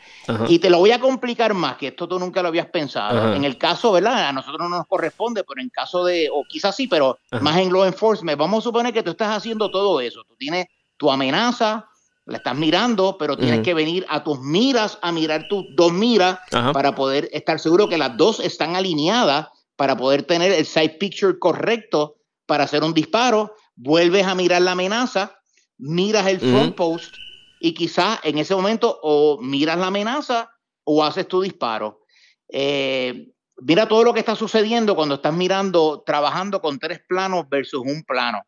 Y 0.47 0.59
te 0.59 0.70
lo 0.70 0.80
voy 0.80 0.91
a 0.91 0.99
complicar 0.99 1.53
más, 1.53 1.78
que 1.78 1.88
esto 1.88 2.07
tú 2.07 2.20
nunca 2.20 2.41
lo 2.41 2.49
habías 2.49 2.67
pensado. 2.67 3.34
En 3.34 3.43
el 3.43 3.57
caso, 3.57 3.91
¿verdad? 3.91 4.28
A 4.28 4.34
nosotros 4.34 4.70
no 4.70 4.78
nos 4.78 4.88
corresponde, 4.88 5.43
pero 5.43 5.61
en 5.61 5.70
caso 5.70 6.03
de, 6.05 6.30
o 6.32 6.43
quizás 6.47 6.76
sí, 6.76 6.88
pero 6.88 7.17
más 7.41 7.57
en 7.57 7.72
law 7.72 7.86
enforcement, 7.86 8.38
vamos 8.38 8.59
a 8.59 8.63
suponer 8.63 8.93
que 8.93 9.03
tú 9.03 9.11
estás 9.11 9.36
haciendo 9.36 9.72
todo 9.72 9.99
eso. 10.01 10.24
Tú 10.28 10.36
tienes 10.38 10.67
tu 10.97 11.09
amenaza, 11.09 11.88
la 12.30 12.38
estás 12.38 12.55
mirando, 12.55 13.17
pero 13.17 13.38
tienes 13.38 13.61
que 13.61 13.73
venir 13.73 14.05
a 14.07 14.23
tus 14.23 14.39
miras 14.39 14.99
a 15.01 15.11
mirar 15.11 15.47
tus 15.47 15.65
dos 15.75 15.91
miras 15.91 16.39
para 16.49 16.93
poder 16.95 17.27
estar 17.32 17.59
seguro 17.59 17.89
que 17.89 17.97
las 17.97 18.15
dos 18.15 18.39
están 18.39 18.75
alineadas 18.75 19.47
para 19.75 19.97
poder 19.97 20.23
tener 20.23 20.51
el 20.51 20.65
side 20.65 20.97
picture 20.99 21.39
correcto 21.39 22.17
para 22.45 22.65
hacer 22.65 22.84
un 22.84 22.93
disparo. 22.93 23.55
Vuelves 23.75 24.25
a 24.25 24.36
mirar 24.36 24.61
la 24.61 24.73
amenaza, 24.73 25.39
miras 25.77 26.27
el 26.27 26.39
front 26.39 26.75
post 26.75 27.15
y 27.59 27.73
quizás 27.73 28.19
en 28.23 28.38
ese 28.38 28.55
momento 28.55 28.99
o 29.01 29.39
miras 29.41 29.77
la 29.77 29.88
amenaza 29.88 30.51
o 30.84 31.03
haces 31.03 31.27
tu 31.27 31.41
disparo. 31.41 32.01
Eh, 32.47 33.32
mira 33.57 33.88
todo 33.88 34.03
lo 34.03 34.13
que 34.13 34.19
está 34.19 34.36
sucediendo 34.36 34.95
cuando 34.95 35.15
estás 35.15 35.34
mirando, 35.34 36.03
trabajando 36.05 36.61
con 36.61 36.77
tres 36.77 37.01
planos 37.07 37.47
versus 37.49 37.82
un 37.82 38.03
plano. 38.03 38.41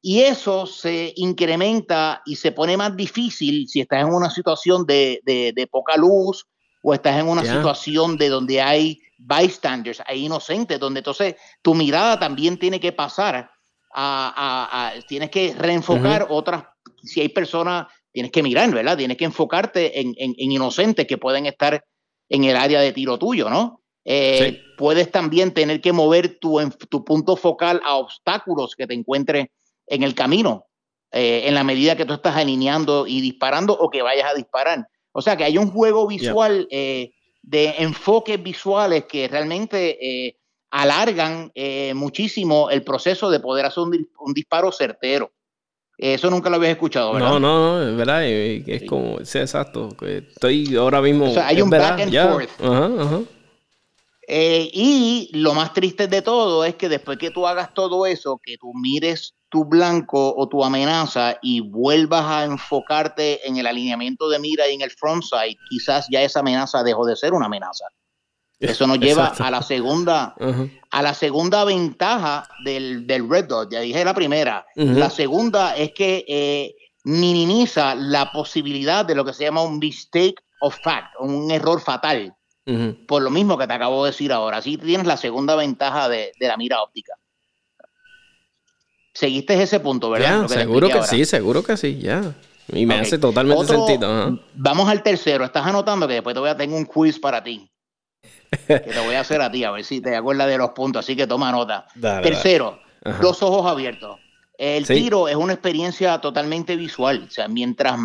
Y 0.00 0.20
eso 0.20 0.66
se 0.66 1.12
incrementa 1.16 2.22
y 2.24 2.36
se 2.36 2.52
pone 2.52 2.76
más 2.76 2.96
difícil 2.96 3.68
si 3.68 3.80
estás 3.80 4.02
en 4.02 4.14
una 4.14 4.30
situación 4.30 4.86
de, 4.86 5.68
poca 5.70 5.96
luz 5.96 6.46
o 6.82 6.94
estás 6.94 7.18
en 7.18 7.28
una 7.28 7.44
situación 7.44 8.16
de 8.16 8.28
donde 8.28 8.60
hay 8.60 9.00
bystanders, 9.18 10.00
hay 10.06 10.26
inocentes, 10.26 10.78
donde 10.78 11.00
entonces 11.00 11.34
tu 11.62 11.74
mirada 11.74 12.18
también 12.18 12.58
tiene 12.58 12.78
que 12.78 12.92
pasar 12.92 13.50
a, 13.92 14.92
tienes 15.08 15.30
que 15.30 15.54
reenfocar 15.54 16.26
otras, 16.30 16.64
si 17.02 17.20
hay 17.20 17.30
personas, 17.30 17.88
tienes 18.12 18.30
que 18.30 18.44
mirar, 18.44 18.70
¿verdad? 18.70 18.96
Tienes 18.96 19.16
que 19.16 19.24
enfocarte 19.24 20.00
en, 20.00 20.14
inocentes 20.16 21.06
que 21.06 21.18
pueden 21.18 21.46
estar 21.46 21.84
en 22.28 22.44
el 22.44 22.56
área 22.56 22.80
de 22.80 22.92
tiro 22.92 23.18
tuyo, 23.18 23.50
¿no? 23.50 23.82
Eh, 24.04 24.62
puedes 24.76 25.10
también 25.10 25.52
tener 25.52 25.80
que 25.80 25.92
mover 25.92 26.38
tu, 26.38 26.58
tu 26.88 27.04
punto 27.04 27.36
focal 27.36 27.82
a 27.84 27.96
obstáculos 27.96 28.74
que 28.76 28.86
te 28.86 28.94
encuentres 28.94 29.48
en 29.88 30.02
el 30.02 30.14
camino, 30.14 30.66
eh, 31.10 31.44
en 31.46 31.54
la 31.54 31.64
medida 31.64 31.96
que 31.96 32.04
tú 32.04 32.12
estás 32.12 32.36
alineando 32.36 33.06
y 33.06 33.20
disparando 33.20 33.72
o 33.72 33.88
que 33.88 34.02
vayas 34.02 34.30
a 34.30 34.34
disparar. 34.34 34.86
O 35.12 35.22
sea 35.22 35.36
que 35.36 35.44
hay 35.44 35.56
un 35.56 35.70
juego 35.70 36.06
visual 36.06 36.68
eh, 36.70 37.12
de 37.42 37.74
enfoques 37.78 38.42
visuales 38.42 39.04
que 39.04 39.26
realmente 39.26 39.98
eh, 40.00 40.36
alargan 40.70 41.50
muchísimo 41.94 42.68
el 42.68 42.82
proceso 42.82 43.30
de 43.30 43.40
poder 43.40 43.64
hacer 43.64 43.84
un, 43.84 44.34
disparo 44.34 44.70
certero. 44.70 45.32
Eso 45.96 46.30
nunca 46.30 46.50
lo 46.50 46.56
habías 46.56 46.72
escuchado, 46.72 47.14
¿verdad? 47.14 47.30
No, 47.30 47.40
no, 47.40 47.78
no, 47.78 47.90
es 47.90 47.96
verdad, 47.96 48.24
es 48.24 48.84
como, 48.84 49.18
es 49.18 49.34
exacto. 49.34 49.88
Estoy 50.02 50.76
ahora 50.76 51.00
mismo. 51.00 51.30
O 51.30 51.34
sea, 51.34 51.48
hay 51.48 51.62
un 51.62 51.70
back 51.70 52.00
and 52.00 52.14
forth. 52.14 53.26
y 54.28 55.30
lo 55.32 55.54
más 55.54 55.72
triste 55.72 56.06
de 56.06 56.20
todo 56.20 56.66
es 56.66 56.74
que 56.74 56.90
después 56.90 57.16
que 57.16 57.30
tú 57.30 57.46
hagas 57.46 57.72
todo 57.72 58.04
eso, 58.04 58.38
que 58.44 58.58
tú 58.58 58.72
mires 58.74 59.34
tu 59.48 59.64
blanco 59.64 60.34
o 60.36 60.48
tu 60.48 60.64
amenaza 60.64 61.38
y 61.42 61.60
vuelvas 61.60 62.24
a 62.24 62.44
enfocarte 62.44 63.46
en 63.46 63.56
el 63.56 63.66
alineamiento 63.66 64.28
de 64.28 64.38
mira 64.38 64.68
y 64.68 64.74
en 64.74 64.82
el 64.82 64.90
frontside, 64.90 65.56
quizás 65.70 66.06
ya 66.10 66.22
esa 66.22 66.40
amenaza 66.40 66.82
dejó 66.82 67.06
de 67.06 67.16
ser 67.16 67.32
una 67.32 67.46
amenaza. 67.46 67.86
Eso 68.58 68.86
nos 68.86 68.98
lleva 69.00 69.28
a 69.38 69.50
la 69.50 69.62
segunda, 69.62 70.34
a 70.90 71.02
la 71.02 71.14
segunda 71.14 71.64
ventaja 71.64 72.46
del, 72.64 73.06
Red 73.28 73.46
Dot. 73.46 73.70
Ya 73.70 73.80
dije 73.80 74.04
la 74.04 74.14
primera. 74.14 74.66
La 74.74 75.10
segunda 75.10 75.76
es 75.76 75.92
que 75.92 76.24
eh, 76.28 76.74
minimiza 77.04 77.94
la 77.94 78.30
posibilidad 78.32 79.04
de 79.04 79.14
lo 79.14 79.24
que 79.24 79.32
se 79.32 79.44
llama 79.44 79.62
un 79.62 79.78
mistake 79.78 80.36
of 80.60 80.76
fact, 80.82 81.14
un 81.20 81.50
error 81.50 81.80
fatal. 81.80 82.34
Por 83.06 83.22
lo 83.22 83.30
mismo 83.30 83.56
que 83.56 83.66
te 83.66 83.72
acabo 83.72 84.04
de 84.04 84.10
decir 84.10 84.30
ahora. 84.30 84.58
Así 84.58 84.76
tienes 84.76 85.06
la 85.06 85.16
segunda 85.16 85.56
ventaja 85.56 86.10
de 86.10 86.32
la 86.38 86.58
mira 86.58 86.82
óptica 86.82 87.14
seguiste 89.18 89.60
ese 89.60 89.80
punto, 89.80 90.10
¿verdad? 90.10 90.46
seguro 90.46 90.88
que 90.88 91.02
sí, 91.02 91.24
seguro 91.24 91.64
que 91.64 91.76
sí, 91.76 91.98
ya. 91.98 92.34
Y 92.72 92.86
me 92.86 92.96
hace 92.96 93.18
totalmente 93.18 93.66
sentido. 93.66 94.38
Vamos 94.54 94.88
al 94.88 95.02
tercero. 95.02 95.44
Estás 95.44 95.66
anotando 95.66 96.06
que 96.06 96.14
después 96.14 96.34
te 96.34 96.40
voy 96.40 96.50
a 96.50 96.56
tener 96.56 96.76
un 96.76 96.84
quiz 96.84 97.18
para 97.18 97.42
ti. 97.42 97.68
que 98.66 98.78
te 98.78 99.00
voy 99.04 99.14
a 99.14 99.20
hacer 99.20 99.40
a 99.40 99.50
ti, 99.50 99.64
a 99.64 99.70
ver 99.70 99.84
si 99.84 100.00
te 100.00 100.14
acuerdas 100.14 100.46
de 100.48 100.58
los 100.58 100.70
puntos. 100.70 101.04
Así 101.04 101.16
que 101.16 101.26
toma 101.26 101.50
nota. 101.50 101.86
tercero, 102.22 102.78
dos 103.20 103.42
ojos 103.42 103.66
abiertos. 103.66 104.20
El 104.56 104.86
tiro 104.86 105.28
es 105.28 105.36
una 105.36 105.52
experiencia 105.52 106.18
totalmente 106.20 106.76
visual. 106.76 107.24
O 107.26 107.30
sea, 107.30 107.48
mientras 107.48 107.98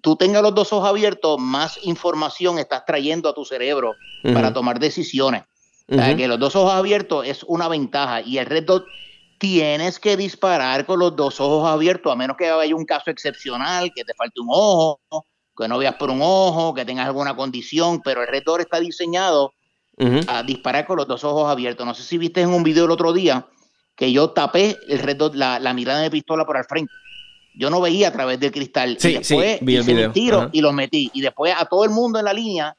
tú 0.00 0.16
tengas 0.16 0.42
los 0.42 0.54
dos 0.54 0.72
ojos 0.72 0.88
abiertos, 0.88 1.40
más 1.40 1.78
información 1.82 2.58
estás 2.58 2.84
trayendo 2.84 3.28
a 3.28 3.34
tu 3.34 3.44
cerebro 3.44 3.94
para 4.22 4.52
tomar 4.52 4.78
decisiones. 4.78 5.42
O 5.88 5.94
sea, 5.94 6.14
que 6.16 6.28
los 6.28 6.38
dos 6.38 6.54
ojos 6.54 6.72
abiertos 6.72 7.26
es 7.26 7.42
una 7.44 7.66
ventaja. 7.68 8.20
Y 8.20 8.38
el 8.38 8.46
Red 8.46 8.64
Dot 8.64 8.84
tienes 9.42 9.98
que 9.98 10.16
disparar 10.16 10.86
con 10.86 11.00
los 11.00 11.16
dos 11.16 11.40
ojos 11.40 11.68
abiertos, 11.68 12.12
a 12.12 12.14
menos 12.14 12.36
que 12.36 12.48
haya 12.48 12.76
un 12.76 12.84
caso 12.84 13.10
excepcional, 13.10 13.90
que 13.92 14.04
te 14.04 14.14
falte 14.14 14.40
un 14.40 14.46
ojo, 14.48 15.00
que 15.58 15.66
no 15.66 15.78
veas 15.78 15.96
por 15.96 16.10
un 16.10 16.20
ojo, 16.22 16.72
que 16.74 16.84
tengas 16.84 17.08
alguna 17.08 17.34
condición, 17.34 18.00
pero 18.04 18.22
el 18.22 18.28
Red 18.28 18.44
está 18.60 18.78
diseñado 18.78 19.52
a 20.28 20.44
disparar 20.44 20.86
con 20.86 20.96
los 20.96 21.08
dos 21.08 21.24
ojos 21.24 21.50
abiertos. 21.50 21.84
No 21.84 21.92
sé 21.92 22.04
si 22.04 22.18
viste 22.18 22.40
en 22.40 22.50
un 22.50 22.62
video 22.62 22.84
el 22.84 22.92
otro 22.92 23.12
día 23.12 23.48
que 23.96 24.12
yo 24.12 24.30
tapé 24.30 24.78
el 24.86 25.00
Red 25.00 25.20
la, 25.34 25.74
mirada 25.74 26.02
de 26.02 26.10
pistola 26.12 26.46
por 26.46 26.56
el 26.56 26.64
frente. 26.64 26.92
Yo 27.56 27.68
no 27.68 27.80
veía 27.80 28.08
a 28.08 28.12
través 28.12 28.38
del 28.38 28.52
cristal. 28.52 28.96
Sí, 29.00 29.08
y 29.08 29.14
después 29.14 29.58
sí, 29.58 29.64
vi 29.64 29.74
el 29.74 30.12
tiro 30.12 30.50
y 30.52 30.60
lo 30.60 30.72
metí. 30.72 31.10
Y 31.14 31.20
después 31.20 31.52
a 31.58 31.64
todo 31.64 31.82
el 31.82 31.90
mundo 31.90 32.20
en 32.20 32.26
la 32.26 32.32
línea 32.32 32.76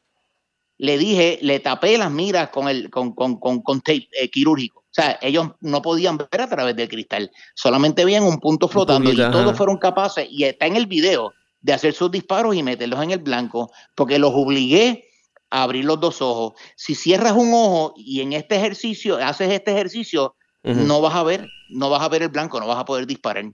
le 0.78 0.98
dije, 0.98 1.40
le 1.42 1.60
tapé 1.60 1.98
las 1.98 2.10
miras 2.10 2.48
con 2.52 2.70
el 2.70 2.90
con, 2.90 3.14
con, 3.14 3.38
con, 3.38 3.82
tape 3.82 4.08
eh, 4.14 4.30
quirúrgico. 4.30 4.83
O 4.94 4.96
sea, 4.96 5.18
ellos 5.24 5.48
no 5.60 5.82
podían 5.82 6.18
ver 6.18 6.42
a 6.42 6.48
través 6.48 6.76
del 6.76 6.88
cristal, 6.88 7.32
solamente 7.56 8.06
veían 8.06 8.24
un 8.24 8.40
punto 8.40 8.68
flotando 8.68 9.12
y 9.12 9.16
todos 9.16 9.58
fueron 9.58 9.78
capaces, 9.78 10.28
y 10.30 10.44
está 10.44 10.68
en 10.68 10.76
el 10.76 10.86
video, 10.86 11.34
de 11.62 11.74
hacer 11.74 11.94
sus 11.94 12.12
disparos 12.12 12.56
y 12.56 12.62
meterlos 12.62 13.02
en 13.02 13.10
el 13.10 13.20
blanco, 13.20 13.72
porque 13.96 14.20
los 14.20 14.32
obligué 14.36 15.10
a 15.50 15.64
abrir 15.64 15.86
los 15.86 16.00
dos 16.00 16.22
ojos. 16.22 16.54
Si 16.76 16.94
cierras 16.94 17.32
un 17.32 17.52
ojo 17.54 17.94
y 17.96 18.22
en 18.22 18.34
este 18.34 18.58
ejercicio, 18.58 19.18
haces 19.18 19.50
este 19.50 19.72
ejercicio, 19.72 20.36
no 20.62 21.02
vas 21.02 21.16
a 21.16 21.24
ver, 21.24 21.48
no 21.70 21.90
vas 21.90 22.04
a 22.04 22.10
ver 22.10 22.22
el 22.22 22.30
blanco, 22.30 22.60
no 22.60 22.68
vas 22.68 22.78
a 22.78 22.86
poder 22.86 23.08
disparar. 23.08 23.46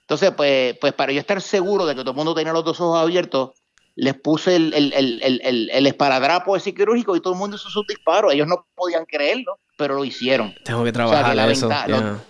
Entonces, 0.00 0.30
pues, 0.36 0.76
pues 0.80 0.92
para 0.92 1.12
yo 1.12 1.18
estar 1.18 1.42
seguro 1.42 1.84
de 1.84 1.94
que 1.94 2.02
todo 2.02 2.12
el 2.12 2.16
mundo 2.16 2.34
tenía 2.34 2.52
los 2.52 2.64
dos 2.64 2.80
ojos 2.80 3.00
abiertos, 3.00 3.50
les 3.96 4.14
puse 4.14 4.54
el, 4.54 4.72
el, 4.74 4.92
el, 4.92 5.70
el, 5.72 5.86
esparadrapo 5.86 6.54
ese 6.54 6.74
quirúrgico 6.74 7.16
y 7.16 7.20
todo 7.20 7.32
el 7.32 7.38
mundo 7.38 7.56
hizo 7.56 7.70
sus 7.70 7.86
disparos. 7.86 8.32
Ellos 8.32 8.46
no 8.46 8.66
podían 8.74 9.06
creerlo, 9.06 9.58
pero 9.76 9.94
lo 9.94 10.04
hicieron. 10.04 10.54
Tengo 10.64 10.84
que 10.84 10.92
trabajar 10.92 11.50
eso. 11.50 11.68
los, 11.86 12.20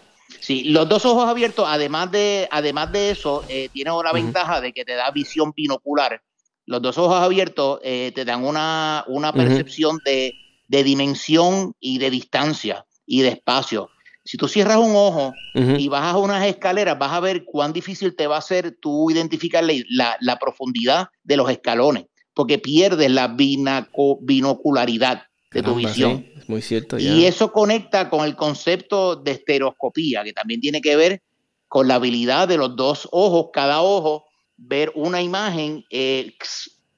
sí, 0.40 0.64
los 0.64 0.88
dos 0.88 1.04
ojos 1.04 1.28
abiertos, 1.28 1.66
además 1.68 2.10
de, 2.10 2.48
además 2.50 2.92
de 2.92 3.10
eso, 3.10 3.44
eh, 3.48 3.68
tienen 3.72 3.94
una 3.94 4.12
ventaja 4.12 4.60
de 4.60 4.72
que 4.72 4.84
te 4.84 4.94
da 4.94 5.10
visión 5.10 5.52
binocular. 5.56 6.22
Los 6.66 6.82
dos 6.82 6.98
ojos 6.98 7.20
abiertos 7.20 7.78
eh, 7.82 8.12
te 8.14 8.24
dan 8.24 8.44
una, 8.44 9.04
una 9.06 9.32
percepción 9.32 9.98
de, 10.04 10.34
de 10.68 10.84
dimensión 10.84 11.74
y 11.80 11.98
de 11.98 12.10
distancia 12.10 12.84
y 13.06 13.22
de 13.22 13.28
espacio. 13.28 13.90
Si 14.24 14.36
tú 14.36 14.48
cierras 14.48 14.78
un 14.78 14.96
ojo 14.96 15.32
y 15.54 15.88
bajas 15.88 16.16
unas 16.16 16.44
escaleras, 16.46 16.98
vas 16.98 17.12
a 17.12 17.20
ver 17.20 17.44
cuán 17.44 17.72
difícil 17.72 18.16
te 18.16 18.26
va 18.26 18.38
a 18.38 18.42
ser 18.42 18.76
tú 18.80 19.08
identificar 19.08 19.64
la, 19.64 20.38
profundidad 20.40 21.10
de 21.22 21.36
los 21.36 21.48
escalones, 21.48 22.06
porque 22.34 22.58
pierdes 22.58 23.08
la 23.08 23.36
binocularidad 23.36 25.25
de 25.50 25.62
tu 25.62 25.74
visión. 25.74 26.26
es 26.36 26.48
muy 26.48 26.62
cierto. 26.62 26.98
Y 26.98 27.24
eso 27.24 27.52
conecta 27.52 28.10
con 28.10 28.24
el 28.24 28.36
concepto 28.36 29.16
de 29.16 29.32
estereoscopía, 29.32 30.24
que 30.24 30.32
también 30.32 30.60
tiene 30.60 30.80
que 30.80 30.96
ver 30.96 31.22
con 31.68 31.88
la 31.88 31.96
habilidad 31.96 32.48
de 32.48 32.56
los 32.58 32.76
dos 32.76 33.08
ojos, 33.12 33.48
cada 33.52 33.82
ojo, 33.82 34.26
ver 34.56 34.92
una 34.94 35.20
imagen 35.22 35.84
eh, 35.90 36.32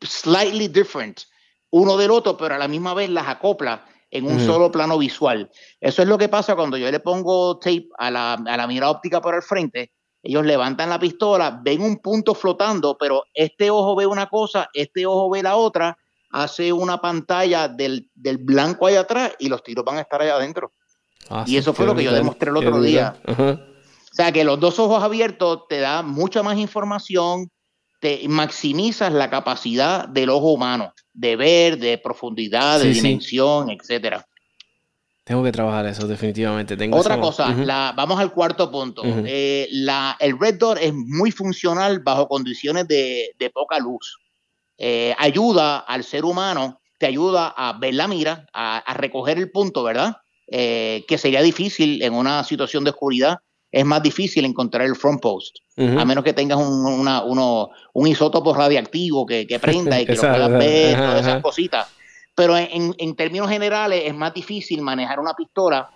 slightly 0.03 0.69
different 0.69 1.23
uno 1.71 1.97
del 1.97 2.11
otro, 2.11 2.37
pero 2.37 2.55
a 2.55 2.59
la 2.59 2.69
misma 2.69 2.95
vez 2.95 3.11
las 3.11 3.29
acopla 3.29 3.85
en 4.11 4.25
un 4.25 4.41
solo 4.41 4.71
plano 4.71 4.97
visual. 4.97 5.51
Eso 5.81 6.03
es 6.03 6.09
lo 6.09 6.17
que 6.17 6.29
pasa 6.29 6.57
cuando 6.57 6.79
yo 6.79 6.91
le 6.91 7.01
pongo 7.01 7.59
tape 7.59 7.89
a 7.99 8.11
la, 8.11 8.33
a 8.33 8.57
la 8.57 8.67
mira 8.67 8.91
óptica 8.91 9.21
por 9.21 9.35
el 9.35 9.43
frente. 9.43 9.93
Ellos 10.23 10.47
levantan 10.47 10.89
la 10.89 10.99
pistola, 10.99 11.61
ven 11.63 11.83
un 11.83 11.99
punto 11.99 12.35
flotando, 12.35 12.97
pero 12.99 13.25
este 13.35 13.71
ojo 13.71 13.95
ve 13.95 14.07
una 14.07 14.27
cosa, 14.29 14.69
este 14.73 15.05
ojo 15.07 15.31
ve 15.31 15.43
la 15.43 15.57
otra, 15.57 15.97
hace 16.31 16.73
una 16.73 17.01
pantalla 17.01 17.69
del, 17.69 18.11
del 18.15 18.39
blanco 18.39 18.87
ahí 18.87 18.97
atrás 18.97 19.33
y 19.39 19.49
los 19.49 19.63
tiros 19.63 19.85
van 19.85 19.99
a 19.99 20.03
estar 20.03 20.21
allá 20.21 20.37
adentro. 20.37 20.73
Ah, 21.31 21.45
y 21.47 21.57
eso 21.57 21.75
fue 21.75 21.87
lo 21.87 21.95
que 21.95 22.05
yo 22.05 22.13
demostré 22.13 22.51
el 22.51 22.57
otro 22.57 22.81
día. 22.81 23.17
O 23.27 24.15
sea, 24.15 24.33
que 24.33 24.45
los 24.45 24.59
dos 24.59 24.79
ojos 24.79 25.03
abiertos 25.03 25.69
te 25.69 25.79
da 25.79 26.03
mucha 26.03 26.43
más 26.43 26.59
información, 26.59 27.51
te 28.01 28.27
maximizas 28.29 29.13
la 29.13 29.31
capacidad 29.31 30.09
del 30.09 30.31
ojo 30.31 30.53
humano 30.53 30.93
de 31.13 31.37
ver, 31.37 31.79
de 31.79 31.99
profundidad, 31.99 32.81
de 32.81 32.91
dimensión, 32.91 33.71
etcétera. 33.71 34.27
Tengo 35.25 35.45
que 35.45 35.53
trabajar 35.53 35.85
eso, 35.87 36.07
definitivamente. 36.07 36.77
Tengo 36.77 36.97
Otra 36.97 37.21
cosa, 37.21 37.53
la, 37.53 37.93
vamos 37.95 38.19
al 38.19 38.33
cuarto 38.33 38.71
punto. 38.71 39.03
Eh, 39.05 39.69
la, 39.73 40.17
el 40.21 40.39
Red 40.39 40.59
Dot 40.59 40.79
es 40.81 40.95
muy 40.95 41.31
funcional 41.31 42.01
bajo 42.01 42.27
condiciones 42.29 42.89
de, 42.89 43.33
de 43.39 43.51
poca 43.51 43.79
luz. 43.79 44.17
Eh, 44.79 45.15
ayuda 45.19 45.79
al 45.79 46.05
ser 46.05 46.25
humano, 46.25 46.81
te 46.99 47.07
ayuda 47.07 47.49
a 47.49 47.77
ver 47.79 47.95
la 47.95 48.09
mira, 48.09 48.47
a, 48.53 48.95
recoger 48.95 49.37
el 49.39 49.51
punto, 49.51 49.83
¿verdad? 49.83 50.19
Eh, 50.47 51.05
que 51.09 51.19
sería 51.19 51.43
difícil 51.43 52.03
en 52.03 52.15
una 52.15 52.45
situación 52.45 52.85
de 52.85 52.91
oscuridad 52.91 53.39
es 53.71 53.85
más 53.85 54.03
difícil 54.03 54.45
encontrar 54.45 54.87
el 54.87 54.97
front 54.97 55.21
post, 55.21 55.57
a 55.77 56.05
menos 56.05 56.25
que 56.25 56.33
tengas 56.33 56.59
un, 56.59 56.87
una, 56.87 57.23
uno, 57.23 57.69
un 57.93 58.07
isótopo 58.07 58.55
radiactivo 58.55 59.27
que, 59.27 59.47
que 59.47 59.59
prenda 59.59 60.01
y 60.01 60.07
que 60.07 60.15
lo 60.15 60.21
puedas 60.21 60.51
ver, 60.59 60.97
todas 60.97 61.21
esas 61.21 61.43
cositas. 61.43 61.87
Pero 62.35 62.57
en, 62.57 62.95
en, 62.97 63.15
términos 63.15 63.51
generales 63.51 64.05
es 64.07 64.15
más 64.15 64.33
difícil 64.33 64.81
manejar 64.81 65.21
una 65.21 65.35
pistola 65.35 65.91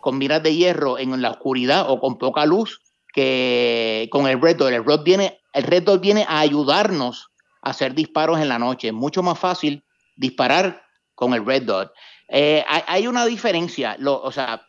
con 0.00 0.16
miras 0.16 0.42
de 0.42 0.54
hierro 0.54 0.98
en 0.98 1.20
la 1.20 1.32
oscuridad 1.32 1.90
o 1.90 2.00
con 2.00 2.16
poca 2.16 2.46
luz 2.46 2.80
que 3.12 4.08
con 4.10 4.26
el 4.26 4.40
Red 4.40 4.56
Dot. 4.56 4.72
El 4.72 4.84
Red, 4.84 5.00
viene, 5.02 5.40
el 5.52 5.64
Red 5.64 5.82
Dot 5.82 6.00
viene 6.00 6.24
a 6.26 6.40
ayudarnos 6.40 7.28
hacer 7.62 7.94
disparos 7.94 8.40
en 8.40 8.48
la 8.48 8.58
noche. 8.58 8.88
Es 8.88 8.94
mucho 8.94 9.22
más 9.22 9.38
fácil 9.38 9.84
disparar 10.16 10.82
con 11.14 11.34
el 11.34 11.44
Red 11.44 11.64
Dot. 11.64 11.92
hay 12.28 13.06
una 13.06 13.26
diferencia, 13.26 13.96
o 14.04 14.30
sea, 14.30 14.62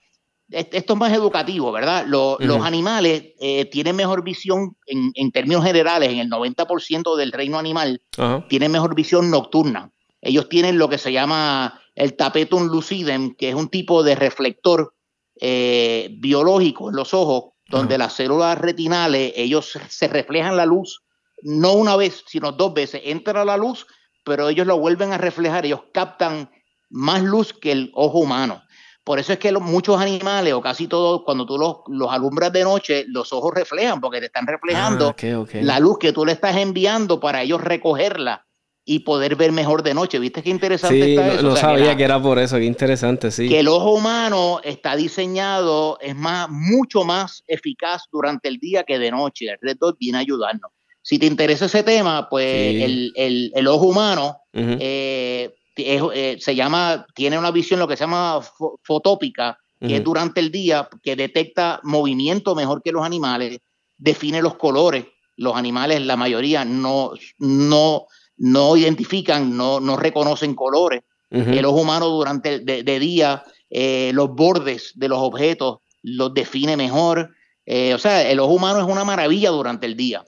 esto 0.50 0.94
es 0.94 1.00
más 1.00 1.14
educativo, 1.14 1.72
¿verdad? 1.72 2.06
Los 2.08 2.66
animales 2.66 3.34
tienen 3.72 3.96
mejor 3.96 4.24
visión 4.24 4.76
en, 4.88 5.32
términos 5.32 5.64
generales, 5.64 6.10
en 6.10 6.20
el 6.20 6.30
90% 6.30 7.16
del 7.16 7.32
reino 7.32 7.60
animal, 7.60 8.02
tienen 8.48 8.72
mejor 8.72 8.96
visión 8.96 9.30
nocturna. 9.30 9.92
Ellos 10.22 10.50
tienen 10.50 10.78
lo 10.78 10.90
que 10.90 10.98
se 10.98 11.12
llama 11.12 11.82
el 11.96 12.16
tapetum 12.16 12.68
lucidum, 12.68 13.36
que 13.36 13.50
es 13.50 13.56
un 13.56 13.70
tipo 13.70 14.04
de 14.04 14.16
reflector 14.16 14.94
eh, 15.40 16.10
biológico 16.18 16.90
en 16.90 16.96
los 16.96 17.14
ojos, 17.14 17.54
donde 17.68 17.98
las 17.98 18.14
células 18.14 18.58
retinales, 18.58 19.34
ellos 19.36 19.78
se 19.90 20.08
reflejan 20.08 20.58
la 20.58 20.66
luz, 20.66 21.04
no 21.44 21.74
una 21.74 21.96
vez, 21.96 22.24
sino 22.28 22.52
dos 22.52 22.74
veces. 22.74 23.02
Entra 23.06 23.46
la 23.46 23.58
luz, 23.58 23.86
pero 24.24 24.50
ellos 24.50 24.68
lo 24.68 24.80
vuelven 24.80 25.14
a 25.14 25.18
reflejar, 25.18 25.66
ellos 25.66 25.82
captan 25.94 26.50
más 26.90 27.22
luz 27.24 27.54
que 27.54 27.72
el 27.72 27.92
ojo 27.94 28.20
humano. 28.20 28.64
Por 29.04 29.18
eso 29.18 29.34
es 29.34 29.40
que 29.40 29.52
muchos 29.54 30.00
animales, 30.00 30.54
o 30.54 30.62
casi 30.62 30.88
todos, 30.88 31.24
cuando 31.26 31.46
tú 31.46 31.58
los, 31.58 31.78
los, 31.88 32.12
alumbras 32.12 32.54
de 32.54 32.64
noche, 32.64 33.06
los 33.08 33.34
ojos 33.34 33.54
reflejan, 33.56 34.00
porque 34.00 34.20
te 34.20 34.28
están 34.28 34.46
reflejando 34.46 35.16
ah, 35.18 35.46
la 35.54 35.80
luz 35.80 35.98
que 35.98 36.14
tú 36.14 36.26
le 36.26 36.34
estás 36.34 36.56
enviando 36.58 37.20
para 37.20 37.42
ellos 37.42 37.60
recogerla 37.60 38.46
y 38.86 39.00
poder 39.00 39.36
ver 39.36 39.52
mejor 39.52 39.84
de 39.84 39.94
noche. 39.94 40.20
¿Viste 40.20 40.44
qué 40.44 40.50
interesante 40.50 41.04
sí, 41.04 41.12
está 41.16 41.34
eso? 41.34 41.44
No, 41.44 41.56
sabía 41.56 41.96
que, 41.96 42.04
era 42.04 42.22
por 42.22 42.40
eso, 42.40 42.58
qué 42.58 42.66
interesante, 42.66 43.32
sí. 43.32 43.48
Que 43.48 43.60
el 43.60 43.68
ojo 43.68 43.94
humano 43.94 44.62
está 44.64 44.96
diseñado, 44.96 45.98
es 46.02 46.16
más, 46.16 46.50
mucho 46.50 47.04
más 47.04 47.44
eficaz 47.48 48.04
durante 48.12 48.48
el 48.48 48.58
día 48.58 48.84
que 48.84 49.00
de 49.00 49.12
noche. 49.12 49.46
El 49.46 49.58
Red 49.62 49.78
Dot 49.80 49.98
viene 50.00 50.18
a 50.18 50.22
ayudarnos. 50.22 50.72
Si 51.10 51.18
te 51.18 51.26
interesa 51.26 51.66
ese 51.66 51.82
tema, 51.82 52.30
pues 52.30 52.46
el, 52.46 53.12
el, 53.16 53.52
el, 53.56 53.68
ojo 53.68 53.88
humano 53.88 54.42
eh, 54.54 55.50
eh, 55.76 56.38
se 56.40 56.54
llama, 56.54 57.08
tiene 57.16 57.40
una 57.40 57.50
visión 57.50 57.80
lo 57.80 57.88
que 57.88 57.98
se 57.98 58.04
llama 58.04 58.40
fotópica, 58.84 59.58
que 59.80 59.96
es 59.96 60.04
durante 60.04 60.40
el 60.40 60.52
día, 60.52 60.88
que 61.02 61.16
detecta 61.16 61.80
movimiento 61.82 62.54
mejor 62.54 62.84
que 62.84 62.92
los 62.92 63.04
animales, 63.04 63.58
define 63.98 64.44
los 64.44 64.54
colores. 64.58 65.08
Los 65.36 65.56
animales, 65.56 66.00
la 66.02 66.16
mayoría, 66.16 66.64
no, 66.64 67.14
no, 67.40 68.06
no 68.38 68.78
identifican, 68.78 69.58
no, 69.58 69.80
no 69.80 69.98
reconocen 69.98 70.54
colores. 70.54 71.02
El 71.32 71.66
ojo 71.66 71.82
humano 71.82 72.08
durante 72.10 72.54
el 72.54 72.66
de, 72.66 73.00
día, 73.00 73.44
eh, 73.72 74.12
los 74.14 74.30
bordes 74.30 74.92
de 74.94 75.08
los 75.08 75.18
objetos 75.18 75.80
los 76.04 76.36
define 76.36 76.78
mejor. 76.78 77.32
O 77.66 77.98
sea, 77.98 78.30
el 78.30 78.40
ojo 78.40 78.54
humano 78.54 78.80
es 78.80 78.86
una 78.86 79.04
maravilla 79.04 79.50
durante 79.50 79.88
el 79.88 79.96
día, 79.96 80.24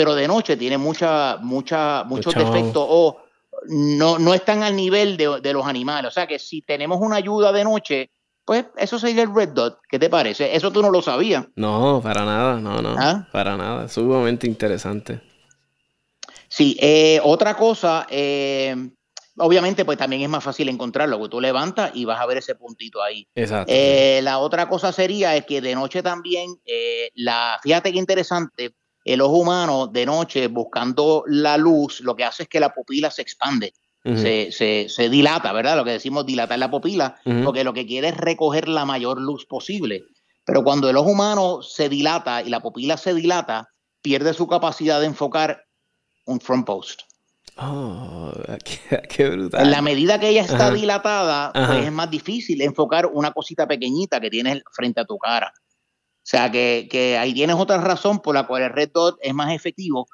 pero 0.00 0.14
de 0.14 0.26
noche 0.26 0.56
tiene 0.56 0.78
mucha, 0.78 1.36
mucha, 1.42 2.04
muchos 2.04 2.34
defectos 2.34 2.86
o 2.88 3.18
no, 3.68 4.18
no 4.18 4.32
están 4.32 4.62
al 4.62 4.74
nivel 4.74 5.18
de, 5.18 5.52
los 5.52 5.66
animales. 5.66 6.08
O 6.08 6.10
sea 6.10 6.26
que 6.26 6.38
si 6.38 6.62
tenemos 6.62 7.02
una 7.02 7.16
ayuda 7.16 7.52
de 7.52 7.64
noche, 7.64 8.10
pues 8.46 8.64
eso 8.78 8.98
sería 8.98 9.24
el 9.24 9.34
red 9.34 9.50
dot. 9.50 9.78
¿Qué 9.86 9.98
te 9.98 10.08
parece? 10.08 10.56
Eso 10.56 10.72
tú 10.72 10.80
no 10.80 10.88
lo 10.90 11.02
sabías. 11.02 11.44
No, 11.54 12.00
para 12.02 12.24
nada, 12.24 12.58
no, 12.58 12.80
no. 12.80 12.96
¿Ah? 12.98 13.28
Para 13.30 13.58
nada. 13.58 13.88
Sumamente 13.88 14.46
interesante. 14.46 15.20
Sí, 16.48 16.78
eh, 16.80 17.20
otra 17.22 17.54
cosa, 17.54 18.06
eh, 18.08 18.74
obviamente, 19.36 19.84
pues 19.84 19.98
también 19.98 20.22
es 20.22 20.30
más 20.30 20.42
fácil 20.42 20.70
encontrarlo, 20.70 21.18
porque 21.18 21.32
tú 21.32 21.42
levantas 21.42 21.90
y 21.92 22.06
vas 22.06 22.18
a 22.18 22.24
ver 22.24 22.38
ese 22.38 22.54
puntito 22.54 23.02
ahí. 23.02 23.28
Exacto. 23.34 23.70
Eh, 23.70 24.20
la 24.22 24.38
otra 24.38 24.66
cosa 24.66 24.92
sería 24.92 25.36
es 25.36 25.44
que 25.44 25.60
de 25.60 25.74
noche 25.74 26.02
también, 26.02 26.58
la, 27.16 27.60
fíjate 27.62 27.92
qué 27.92 27.98
interesante, 27.98 28.72
el 29.04 29.20
ojo 29.20 29.38
humano 29.38 29.86
de 29.86 30.06
noche 30.06 30.48
buscando 30.48 31.24
la 31.26 31.56
luz, 31.56 32.00
lo 32.00 32.16
que 32.16 32.24
hace 32.24 32.44
es 32.44 32.48
que 32.48 32.60
la 32.60 32.72
pupila 32.72 33.10
se 33.10 33.22
expande. 33.22 33.72
se, 34.02 34.50
se, 34.88 35.08
dilata, 35.10 35.52
¿verdad? 35.52 35.76
Lo 35.76 35.84
que 35.84 35.92
decimos 35.92 36.24
dilatar 36.24 36.58
la 36.58 36.70
pupila, 36.70 37.16
porque 37.44 37.64
lo 37.64 37.74
que 37.74 37.86
quiere 37.86 38.08
es 38.08 38.16
recoger 38.16 38.68
la 38.68 38.84
mayor 38.84 39.20
luz 39.20 39.46
posible. 39.46 40.04
Pero 40.44 40.64
cuando 40.64 40.88
el 40.88 40.96
ojo 40.96 41.10
humano 41.10 41.62
se 41.62 41.88
dilata 41.88 42.42
y 42.42 42.48
la 42.48 42.60
pupila 42.60 42.96
se 42.96 43.14
dilata, 43.14 43.68
pierde 44.02 44.34
su 44.34 44.46
capacidad 44.46 45.00
de 45.00 45.06
enfocar 45.06 45.64
un 46.26 46.40
front 46.40 46.66
post. 46.66 47.02
Oh, 47.56 48.32
qué, 49.08 49.28
brutal. 49.28 49.64
En 49.64 49.70
la 49.70 49.82
medida 49.82 50.18
que 50.18 50.28
ella 50.28 50.42
está 50.42 50.70
dilatada, 50.70 51.52
pues 51.52 51.84
es 51.84 51.92
más 51.92 52.10
difícil 52.10 52.62
enfocar 52.62 53.06
una 53.06 53.32
cosita 53.32 53.66
pequeñita 53.66 54.20
que 54.20 54.30
tienes 54.30 54.62
frente 54.72 55.00
a 55.00 55.04
tu 55.04 55.18
cara. 55.18 55.52
O 56.22 56.30
sea 56.30 56.50
que, 56.50 56.88
que, 56.90 57.16
ahí 57.16 57.32
tienes 57.32 57.56
otra 57.56 57.78
razón 57.78 58.20
por 58.20 58.34
la 58.34 58.46
cual 58.46 58.62
el 58.62 58.70
red 58.70 58.90
dot 58.92 59.18
es 59.22 59.34
más 59.34 59.52
efectivo 59.54 60.06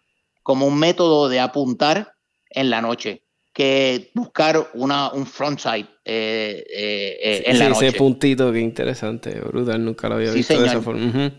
como 0.43 0.67
un 0.67 0.79
método 0.79 1.29
de 1.29 1.41
apuntar 1.41 2.13
en 2.51 2.71
la 2.71 2.81
noche 2.81 3.23
que 3.53 4.11
buscar 4.15 4.71
una, 4.75 5.11
un 5.13 5.27
frontside 5.27 5.89
eh, 6.05 6.65
eh, 6.71 7.19
eh, 7.23 7.43
en 7.47 7.59
la 7.59 7.71
noche. 7.71 7.89
Ese 7.89 7.99
puntito, 7.99 8.53
qué 8.53 8.61
interesante, 8.61 9.41
brutal, 9.41 9.85
nunca 9.85 10.09
lo 10.09 10.17
había 10.17 10.31
visto 10.33 10.61
de 10.61 10.67
esa 10.67 10.81
forma. 10.81 11.33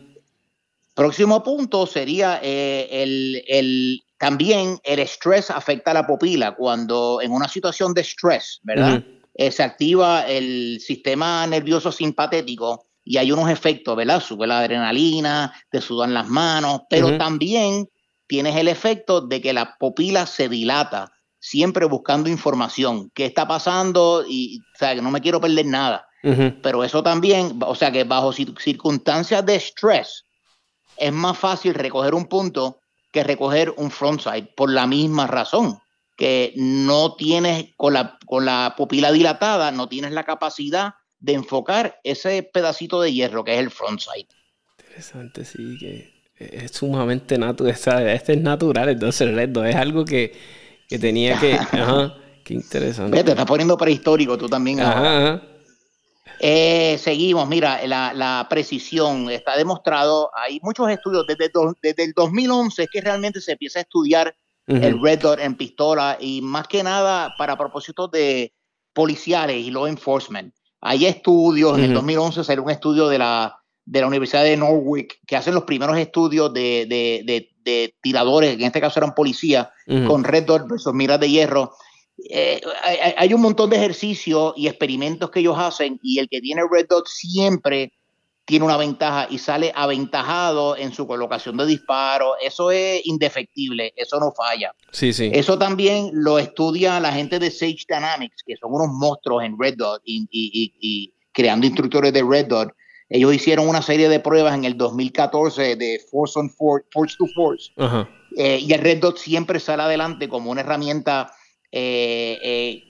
Próximo 0.94 1.44
punto 1.44 1.86
sería 1.86 2.38
el, 2.38 3.44
el, 3.48 4.02
también 4.18 4.80
el 4.84 5.00
estrés 5.00 5.52
afecta 5.52 5.92
a 5.92 5.94
la 5.94 6.08
pupila 6.08 6.56
cuando 6.56 7.22
en 7.22 7.32
una 7.32 7.48
situación 7.48 7.94
de 7.94 8.02
estrés, 8.02 8.60
¿verdad? 8.64 9.04
Eh, 9.36 9.52
se 9.52 9.62
activa 9.62 10.28
el 10.28 10.80
sistema 10.82 11.46
nervioso 11.46 11.92
simpatético 11.92 12.87
y 13.10 13.18
hay 13.18 13.32
unos 13.32 13.50
efectos, 13.50 13.96
¿verdad? 13.96 14.22
Sube 14.22 14.46
la 14.48 14.60
adrenalina, 14.60 15.54
te 15.70 15.80
sudan 15.80 16.14
las 16.14 16.28
manos, 16.28 16.82
pero 16.90 17.18
también 17.18 17.88
tienes 18.28 18.58
el 18.58 18.68
efecto 18.68 19.22
de 19.22 19.42
que 19.42 19.54
la 19.54 19.78
pupila 19.78 20.26
se 20.26 20.50
dilata, 20.50 21.14
siempre 21.40 21.86
buscando 21.86 22.30
información. 22.30 23.10
¿Qué 23.14 23.26
está 23.26 23.48
pasando? 23.48 24.26
Y, 24.28 24.60
o 24.60 24.78
sea, 24.78 24.94
que 24.94 25.02
no 25.02 25.10
me 25.10 25.22
quiero 25.22 25.40
perder 25.40 25.66
nada. 25.68 26.06
Pero 26.62 26.84
eso 26.84 27.02
también, 27.02 27.58
o 27.66 27.74
sea, 27.76 27.90
que 27.90 28.04
bajo 28.04 28.34
circunstancias 28.34 29.46
de 29.46 29.56
estrés, 29.56 30.26
es 30.98 31.14
más 31.14 31.38
fácil 31.38 31.74
recoger 31.74 32.14
un 32.14 32.26
punto 32.26 32.82
que 33.14 33.24
recoger 33.24 33.74
un 33.78 33.90
frontside 33.90 34.52
por 34.58 34.70
la 34.70 34.86
misma 34.86 35.28
razón, 35.28 35.80
que 36.18 36.52
no 36.58 37.16
tienes 37.16 37.68
con 37.78 37.94
la, 37.94 38.18
con 38.26 38.44
la 38.44 38.74
pupila 38.76 39.14
dilatada, 39.14 39.72
no 39.72 39.88
tienes 39.88 40.12
la 40.12 40.26
capacidad 40.26 40.96
de 41.20 41.34
enfocar 41.34 42.00
ese 42.04 42.44
pedacito 42.44 43.02
de 43.02 43.14
hierro 43.14 43.44
que 43.44 43.54
es 43.54 43.60
el 43.60 43.72
frontside. 43.72 44.28
Interesante, 44.80 45.46
sí, 45.46 45.78
que 45.80 46.14
es 46.36 46.72
sumamente 46.72 47.38
natural, 47.38 48.08
este 48.10 48.34
es 48.34 48.42
natural, 48.42 48.90
entonces 48.90 49.22
el 49.22 49.36
reto 49.36 49.66
es 49.66 49.76
algo 49.76 50.06
que, 50.06 50.34
que 50.88 51.00
tenía 51.00 51.40
que... 51.40 51.54
Ajá, 51.72 52.16
qué 52.44 52.54
interesante. 52.54 53.24
Te 53.24 53.32
estás 53.32 53.46
poniendo 53.46 53.78
prehistórico 53.78 54.38
tú 54.38 54.48
también. 54.48 54.80
Ajá, 54.82 55.42
eh, 56.40 56.98
seguimos, 57.00 57.48
mira, 57.48 57.86
la, 57.88 58.46
precisión 58.50 59.30
está 59.30 59.58
demostrado, 59.58 60.30
hay 60.36 60.60
muchos 60.62 60.90
estudios 60.90 61.26
desde, 61.28 61.52
desde 61.82 62.04
el 62.04 62.14
2011 62.14 62.88
que 62.92 63.02
realmente 63.02 63.42
se 63.42 63.54
empieza 63.54 63.80
a 63.80 63.82
estudiar 63.84 64.36
el 64.68 65.02
red 65.02 65.20
dot 65.20 65.40
en 65.40 65.56
pistola 65.56 66.18
y 66.20 66.42
más 66.42 66.68
que 66.68 66.84
nada 66.84 67.34
para 67.38 67.58
propósitos 67.58 68.12
de 68.12 68.54
policiales 68.92 69.56
y 69.66 69.72
law 69.72 69.88
enforcement. 69.88 70.54
Hay 70.88 71.06
estudios, 71.06 71.78
en 71.78 71.84
el 71.84 71.94
2011 71.94 72.46
salió 72.46 72.64
un 72.64 72.70
estudio 72.72 73.10
de 73.10 73.18
la, 73.18 73.60
de 73.86 74.00
la 74.00 74.08
Universidad 74.08 74.44
de 74.44 74.56
Norwich 74.56 75.20
que 75.28 75.36
hacen 75.36 75.54
los 75.54 75.66
primeros 75.66 75.98
estudios 75.98 76.54
de, 76.54 76.86
de, 76.88 77.50
de, 77.64 77.96
tiradores, 78.02 78.54
en 78.54 78.62
este 78.62 78.80
caso 78.80 79.02
eran 79.02 79.14
policías, 79.14 79.68
con 80.08 80.24
red 80.24 80.46
dot 80.46 80.66
versus 80.70 80.94
miras 80.94 81.20
de 81.20 81.30
hierro. 81.30 81.74
Eh, 82.30 82.62
hay, 83.18 83.34
un 83.34 83.42
montón 83.42 83.70
de 83.70 83.76
ejercicios 83.76 84.54
y 84.56 84.68
experimentos 84.68 85.30
que 85.30 85.42
ellos 85.42 85.58
hacen 85.58 86.00
y 86.02 86.20
el 86.20 86.30
que 86.30 86.40
tiene 86.40 86.62
Red 86.72 86.88
Dot 86.90 87.06
siempre 87.08 87.94
tiene 88.48 88.64
una 88.64 88.78
ventaja 88.78 89.28
y 89.30 89.40
sale 89.40 89.74
aventajado 89.76 90.78
en 90.78 90.94
su 90.94 91.06
colocación 91.06 91.58
de 91.58 91.66
disparo. 91.66 92.36
Eso 92.42 92.72
es 92.72 93.06
indefectible, 93.06 93.94
eso 93.98 94.22
no 94.22 94.32
falla. 94.32 94.74
Sí, 94.94 95.12
sí. 95.12 95.30
Eso 95.34 95.60
también 95.60 96.12
lo 96.14 96.40
estudia 96.40 96.98
la 97.02 97.12
gente 97.12 97.40
de 97.40 97.52
Sage 97.52 97.84
Dynamics, 97.90 98.44
que 98.46 98.56
son 98.56 98.74
unos 98.74 98.88
monstruos 98.88 99.44
en 99.44 99.60
Red 99.60 99.76
Dot 99.76 100.02
y, 100.06 101.14
creando 101.34 101.68
instructores 101.68 102.14
de 102.14 102.24
Red 102.24 102.48
Dot. 102.48 102.70
Ellos 103.10 103.34
hicieron 103.34 103.68
una 103.68 103.82
serie 103.82 104.08
de 104.08 104.22
pruebas 104.22 104.56
en 104.56 104.64
el 104.64 104.78
2014 104.78 105.76
de 105.76 106.00
Force 106.10 106.40
on 106.40 106.50
Force, 106.50 106.88
Force 106.94 107.18
to 107.18 107.26
Force. 107.36 107.74
Eh, 108.38 108.60
y 108.62 108.72
el 108.72 108.80
Red 108.80 109.00
Dot 109.00 109.18
siempre 109.18 109.60
sale 109.60 109.84
adelante 109.84 110.30
como 110.30 110.52
una 110.52 110.62
herramienta 110.62 111.34
eh, 111.70 112.40
eh, 112.42 112.84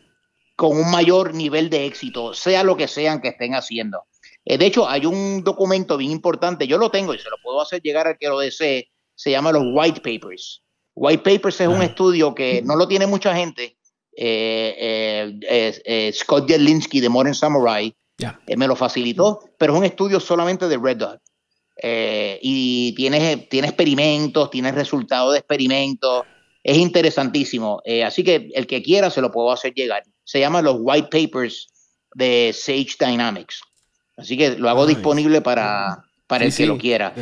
con 0.56 0.78
un 0.78 0.92
mayor 0.92 1.34
nivel 1.34 1.72
de 1.72 1.88
éxito, 1.88 2.36
sea 2.36 2.64
lo 2.64 2.78
que 2.78 2.88
sean 2.88 3.22
que 3.22 3.30
estén 3.30 3.56
haciendo. 3.56 4.04
Eh, 4.50 4.58
de 4.58 4.66
hecho, 4.66 4.88
hay 4.88 5.06
un 5.06 5.44
documento 5.44 5.98
bien 5.98 6.12
importante, 6.12 6.68
yo 6.68 6.78
lo 6.78 6.90
tengo 6.90 7.14
y 7.14 7.20
se 7.20 7.30
lo 7.30 7.38
puedo 7.44 7.62
hacer 7.62 7.82
llegar 7.82 8.08
al 8.08 8.18
que 8.18 8.28
lo 8.28 8.40
desee, 8.40 8.90
se 9.16 9.32
llama 9.32 9.52
los 9.52 9.64
White 9.74 10.02
Papers. 10.02 10.64
White 10.96 11.24
Papers 11.24 11.62
es 11.62 11.68
un 11.68 11.82
estudio 11.82 12.34
que 12.34 12.62
no 12.64 12.76
lo 12.76 12.88
tiene 12.88 13.06
mucha 13.06 13.36
gente. 13.36 13.78
Scott 16.14 16.48
Jelinski 16.48 17.02
de 17.02 17.10
Modern 17.10 17.36
Samurai 17.36 17.96
me 18.56 18.68
lo 18.68 18.76
facilitó, 18.76 19.42
pero 19.60 19.74
es 19.74 19.80
un 19.80 19.86
estudio 19.86 20.20
solamente 20.20 20.68
de 20.68 20.78
Red 20.78 20.98
Dot. 20.98 21.22
y 22.42 22.94
tiene, 22.96 23.38
tiene 23.50 23.68
experimentos, 23.68 24.50
tiene 24.50 24.72
resultados 24.72 25.34
de 25.34 25.40
experimentos, 25.40 26.26
es 26.68 26.78
interesantísimo. 26.78 27.82
Eh, 27.86 28.04
así 28.04 28.26
que 28.26 28.50
el 28.54 28.68
que 28.68 28.84
quiera 28.84 29.10
se 29.10 29.22
lo 29.22 29.32
puedo 29.32 29.52
hacer 29.54 29.74
llegar. 29.74 30.04
Se 30.26 30.42
llama 30.42 30.62
los 30.62 30.76
White 30.82 31.08
Papers 31.10 31.70
de 32.14 32.52
Sage 32.54 32.98
Dynamics. 33.00 33.62
Así 34.18 34.36
que 34.36 34.58
lo 34.58 34.70
hago 34.70 34.88
disponible 34.88 35.42
para, 35.42 36.04
para 36.26 36.46
el 36.46 36.54
que 36.54 36.66
lo 36.66 36.78
quiera. 36.78 37.14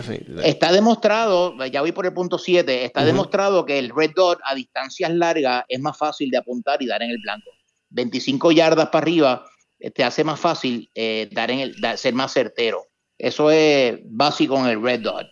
Está 0.43 0.71
demostrado, 0.71 1.63
ya 1.65 1.81
voy 1.81 1.91
por 1.91 2.05
el 2.05 2.13
punto 2.13 2.39
7, 2.39 2.85
está 2.85 3.05
demostrado 3.05 3.65
que 3.65 3.77
el 3.77 3.91
red 3.95 4.11
dot 4.15 4.39
a 4.43 4.55
distancias 4.55 5.11
largas 5.11 5.65
es 5.67 5.79
más 5.79 5.97
fácil 5.97 6.31
de 6.31 6.37
apuntar 6.37 6.81
y 6.81 6.87
dar 6.87 7.03
en 7.03 7.11
el 7.11 7.19
blanco. 7.19 7.51
25 7.89 8.51
yardas 8.51 8.87
para 8.87 9.03
arriba 9.03 9.45
eh, 9.79 9.91
te 9.91 10.03
hace 10.03 10.23
más 10.23 10.39
fácil 10.39 10.89
eh, 10.95 11.29
dar 11.31 11.51
en 11.51 11.59
el, 11.59 11.75
ser 11.97 12.13
más 12.13 12.33
certero. 12.33 12.87
Eso 13.17 13.51
es 13.51 13.99
básico 14.05 14.57
en 14.57 14.65
el 14.65 14.81
red 14.81 15.01
dot. 15.01 15.27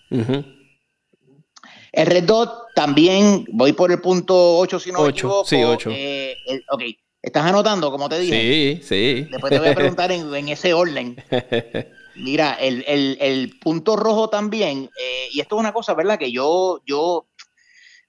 El 1.92 2.08
red 2.08 2.24
dot 2.24 2.74
también, 2.76 3.46
voy 3.52 3.74
por 3.74 3.92
el 3.92 4.02
punto 4.02 4.58
8 4.58 4.80
si 4.80 4.92
no 4.92 5.00
8, 5.00 5.06
me 5.06 5.10
equivoco. 5.10 5.46
Sí, 5.46 5.64
8. 5.64 5.90
Eh, 5.94 6.36
ok, 6.70 6.82
¿estás 7.24 7.46
anotando 7.46 7.90
como 7.90 8.10
te 8.10 8.20
dije? 8.20 8.80
Sí, 8.82 8.82
sí. 8.84 9.28
Después 9.32 9.50
te 9.50 9.60
voy 9.60 9.70
a 9.70 9.76
preguntar 9.76 10.12
en, 10.12 10.36
en 10.36 10.50
ese 10.50 10.74
orden. 10.74 11.16
Mira, 12.16 12.54
el, 12.54 12.84
el, 12.88 13.18
el, 13.20 13.58
punto 13.60 13.96
rojo 13.96 14.30
también, 14.30 14.90
eh, 15.02 15.30
y 15.32 15.40
esto 15.40 15.56
es 15.56 15.60
una 15.62 15.74
cosa, 15.74 15.96
¿verdad? 15.96 16.20
Que 16.20 16.32
yo, 16.32 16.80
yo 16.86 17.28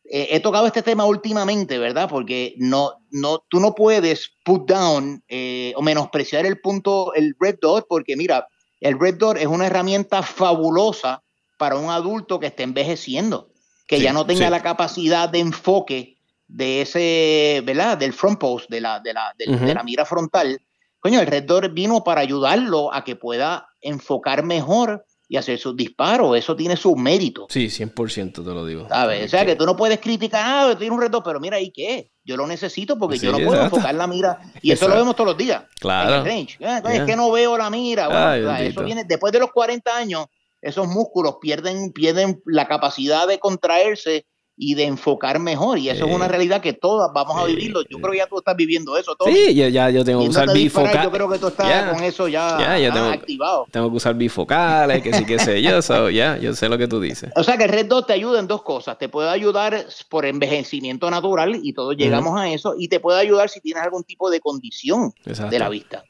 eh, 0.05 0.29
he 0.33 0.41
tocado 0.41 0.67
este 0.67 0.83
tema 0.83 1.07
últimamente, 1.07 1.79
¿verdad? 1.79 2.11
Porque 2.11 2.55
no, 2.59 2.93
no, 3.11 3.39
tú 3.49 3.61
no 3.61 3.75
puedes 3.75 4.33
put 4.45 4.69
down 4.69 5.25
eh, 5.29 5.73
o 5.77 5.81
menospreciar 5.81 6.45
el 6.45 6.61
punto, 6.61 7.15
el 7.15 7.35
red 7.41 7.57
dot, 7.63 7.87
porque 7.89 8.15
mira, 8.15 8.47
el 8.81 9.01
red 9.01 9.15
dot 9.15 9.39
es 9.39 9.47
una 9.47 9.69
herramienta 9.69 10.23
fabulosa 10.23 11.23
para 11.57 11.77
un 11.77 11.89
adulto 11.89 12.39
que 12.39 12.49
esté 12.49 12.65
envejeciendo, 12.65 13.49
que 13.87 14.01
ya 14.01 14.13
no 14.13 14.27
tenga 14.27 14.51
la 14.51 14.61
capacidad 14.61 15.31
de 15.31 15.39
enfoque 15.39 16.14
de 16.47 16.83
ese, 16.83 17.63
¿verdad? 17.65 17.99
Del 17.99 18.13
front 18.13 18.39
post, 18.39 18.71
de 18.71 18.81
la, 18.81 19.01
de 19.01 19.13
la, 19.13 19.33
de 19.37 19.75
la 19.75 19.83
mira 19.83 20.05
frontal 20.05 20.61
Coño, 21.05 21.21
el 21.21 21.27
Red 21.27 21.45
vino 21.73 22.03
para 22.03 22.23
ayudarlo 22.23 22.91
a 22.91 23.05
que 23.05 23.15
pueda 23.15 23.69
enfocar 23.83 24.43
mejor 24.43 25.05
y 25.29 25.37
hacer 25.37 25.59
sus 25.59 25.77
disparos. 25.77 26.35
Eso 26.35 26.57
tiene 26.57 26.79
su 26.79 26.97
mérito. 26.97 27.47
Sí, 27.51 27.67
100% 27.67 28.33
te 28.33 28.41
lo 28.43 28.65
digo. 28.65 28.89
¿Sabes? 28.89 29.27
O 29.27 29.29
sea, 29.29 29.45
que 29.45 29.55
tú 29.55 29.67
no 29.67 29.77
puedes 29.77 30.01
criticar, 30.01 30.41
ah, 30.43 30.79
tiene 30.79 30.95
un 30.95 31.03
Red 31.03 31.13
pero 31.23 31.41
mira, 31.41 31.61
¿y 31.61 31.71
qué? 31.73 32.11
Yo 32.25 32.39
lo 32.39 32.47
necesito 32.47 32.99
porque 32.99 33.19
yo 33.19 33.33
no 33.33 33.39
puedo 33.45 33.63
enfocar 33.65 33.95
la 33.95 34.07
mira. 34.07 34.39
Y 34.63 34.73
eso 34.73 34.89
lo 34.89 34.95
vemos 34.95 35.15
todos 35.15 35.29
los 35.29 35.37
días. 35.37 35.65
Claro. 35.79 36.09
En 36.09 36.17
el 36.21 36.25
range. 36.25 36.59
Ah, 36.65 36.81
es 36.91 37.03
que 37.03 37.17
no 37.17 37.31
veo 37.31 37.59
la 37.59 37.69
mira. 37.69 38.09
Bueno, 38.09 38.57
eso 38.57 38.83
viene 38.83 39.05
después 39.05 39.31
de 39.31 39.41
los 39.41 39.53
40 39.53 39.95
años, 39.95 40.25
esos 40.63 40.89
músculos 40.89 41.37
pierden, 41.39 41.93
pierden 41.93 42.41
la 42.47 42.67
capacidad 42.67 43.29
de 43.29 43.39
contraerse 43.39 44.25
y 44.57 44.75
de 44.75 44.85
enfocar 44.85 45.39
mejor. 45.39 45.79
Y 45.79 45.89
eso 45.89 46.07
es 46.07 46.15
una 46.15 46.29
realidad 46.29 46.61
que 46.61 46.73
todas 46.73 47.11
vamos 47.13 47.37
a 47.37 47.45
vivirlo. 47.45 47.83
Yo 47.89 47.99
creo 47.99 48.13
que 48.13 48.19
ya 48.19 48.27
tú 48.27 48.39
estás 48.39 48.57
viviendo 48.57 48.97
eso. 48.97 49.15
todo 49.17 49.29
Sí, 49.29 49.55
ya, 49.55 49.69
ya 49.69 49.91
yo 49.91 50.05
tengo 50.05 50.23
que 50.23 50.29
usar 50.29 50.53
bifocales. 50.53 51.03
Yo 51.03 51.11
creo 51.11 51.29
que 51.29 51.39
tú 51.39 51.49
estás 51.49 51.93
con 51.93 52.03
eso 52.05 52.29
ya, 52.29 52.77
tengo, 52.93 53.07
activado. 53.07 53.67
Tengo 53.71 53.91
que 53.91 53.97
usar 53.97 54.15
bifocales, 54.15 55.03
que 55.03 55.13
sí, 55.13 55.25
que 55.25 55.39
sé 55.39 55.63
yo. 55.63 55.81
ya, 56.11 56.37
yo 56.39 56.55
sé 56.55 56.69
lo 56.69 56.79
que 56.79 56.87
tú 56.87 57.01
dices. 57.01 57.31
O 57.37 57.43
sea 57.43 57.57
que 57.57 57.65
el 57.65 57.71
Red 57.71 57.87
Dot 57.87 58.07
te 58.07 58.13
ayuda 58.13 58.39
en 58.39 58.47
dos 58.47 58.63
cosas. 58.63 58.99
Te 58.99 59.09
puede 59.09 59.31
ayudar 59.31 59.87
por 60.09 60.25
envejecimiento 60.25 61.11
natural 61.11 61.59
y 61.63 61.73
todos 61.73 61.97
llegamos 61.97 62.39
a 62.39 62.49
eso. 62.51 62.75
Y 62.79 62.89
te 62.89 63.01
puede 63.01 63.21
ayudar 63.21 63.49
si 63.49 63.61
tienes 63.61 63.83
algún 63.83 64.05
tipo 64.05 64.31
de 64.31 64.41
condición 64.41 65.13
de 65.25 65.59
la 65.59 65.69
vista. 65.69 66.05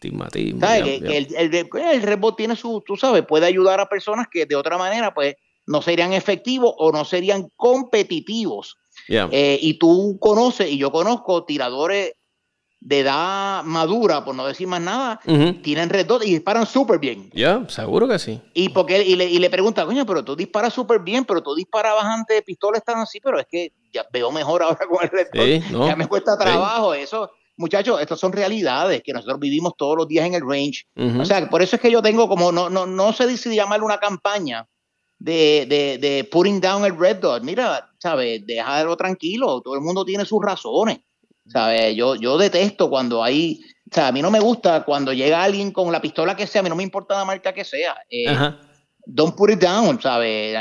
¿Sabes? 0.61 0.83
que, 0.83 1.17
el, 1.17 1.35
el, 1.37 1.55
el, 1.55 2.03
Red 2.03 2.19
Dot 2.19 2.37
tiene 2.37 2.57
su, 2.57 2.83
tú 2.87 2.97
sabes, 2.97 3.25
puede 3.27 3.47
ayudar 3.47 3.81
a 3.81 3.89
personas 3.89 4.27
que 4.31 4.47
de 4.47 4.57
otra 4.57 4.77
manera, 4.77 5.15
pues 5.15 5.37
no 5.67 5.83
serían 5.83 6.13
efectivos 6.13 6.73
o 6.77 6.93
no 6.93 7.05
serían 7.05 7.49
competitivos. 7.57 8.77
Eh, 9.09 9.59
y 9.61 9.79
tú 9.79 10.19
conoces, 10.21 10.71
y 10.71 10.79
yo 10.79 10.91
conozco 10.91 11.45
tiradores 11.45 12.15
de 12.85 13.01
edad 13.01 13.65
madura, 13.65 14.25
por 14.25 14.35
no 14.35 14.47
decir 14.47 14.67
más 14.67 14.81
nada, 14.81 15.19
tienen 15.63 15.89
red 15.89 16.07
y 16.23 16.33
disparan 16.33 16.67
súper 16.67 16.99
bien. 16.99 17.31
Ya, 17.33 17.65
seguro 17.69 18.07
que 18.07 18.19
sí. 18.19 18.43
Y 18.53 18.69
porque 18.69 19.03
y 19.03 19.17
le, 19.17 19.25
y 19.25 19.39
le 19.39 19.49
pregunta, 19.49 19.87
coño, 19.87 20.05
pero 20.05 20.23
tú 20.23 20.37
disparas 20.37 20.75
súper 20.75 21.01
bien, 21.01 21.25
pero 21.25 21.43
tú 21.43 21.55
disparabas 21.55 22.05
antes 22.05 22.37
de 22.37 22.43
pistola, 22.43 22.77
están 22.77 22.99
así, 22.99 23.21
pero 23.21 23.41
es 23.41 23.47
que 23.51 23.73
ya 23.91 24.07
veo 24.13 24.31
mejor 24.31 24.63
ahora 24.63 24.87
con 24.87 25.03
el 25.03 25.09
red 25.09 25.29
Ya 25.33 25.97
me 25.97 26.07
cuesta 26.07 26.37
trabajo. 26.37 26.93
Eso, 26.93 27.31
muchachos, 27.57 28.03
estas 28.03 28.21
son 28.21 28.33
realidades 28.33 29.03
que 29.03 29.15
nosotros 29.15 29.41
vivimos 29.41 29.73
todos 29.79 29.97
los 29.97 30.07
días 30.07 30.27
en 30.27 30.35
el 30.35 30.43
range. 30.47 30.87
O 31.19 31.25
sea, 31.25 31.49
por 31.49 31.63
eso 31.63 31.77
es 31.77 31.83
que 31.83 31.91
yo 31.91 32.03
tengo 32.03 32.29
como, 32.29 32.53
no, 32.53 32.69
no, 32.69 32.85
no 32.85 33.13
sé 33.15 33.35
si 33.39 33.55
llamarle 33.55 33.87
una 33.87 33.99
campaña, 33.99 34.69
de, 35.25 35.65
de, 35.67 35.99
de 35.99 36.25
putting 36.25 36.61
down 36.61 36.85
el 36.85 36.99
red 36.99 37.17
dot. 37.17 37.43
Mira, 37.43 37.91
¿sabes? 37.99 38.47
Déjalo 38.47 38.95
tranquilo, 38.95 39.63
todo 39.63 39.75
el 39.75 39.81
mundo 39.81 40.05
tiene 40.05 40.27
sus 40.27 40.45
razones. 40.45 40.99
¿Sabes? 41.47 41.97
Yo, 41.97 42.15
yo 42.15 42.37
detesto 42.37 42.91
cuando 42.91 43.23
hay, 43.23 43.61
o 43.91 43.95
sea, 43.95 44.09
a 44.09 44.13
mí 44.13 44.21
no 44.21 44.31
me 44.31 44.41
gusta 44.41 44.85
cuando 44.85 45.13
llega 45.13 45.43
alguien 45.43 45.73
con 45.73 45.91
la 45.93 46.01
pistola 46.01 46.37
que 46.37 46.47
sea, 46.47 46.61
a 46.61 46.63
mí 46.63 46.69
no 46.69 46.77
me 46.77 46.83
importa 46.83 47.17
la 47.17 47.25
marca 47.25 47.53
que 47.53 47.65
sea. 47.65 47.97
Eh, 48.11 48.27
don't 49.07 49.35
put 49.35 49.51
it 49.51 49.59
down, 49.59 50.01
¿sabes? 50.01 50.57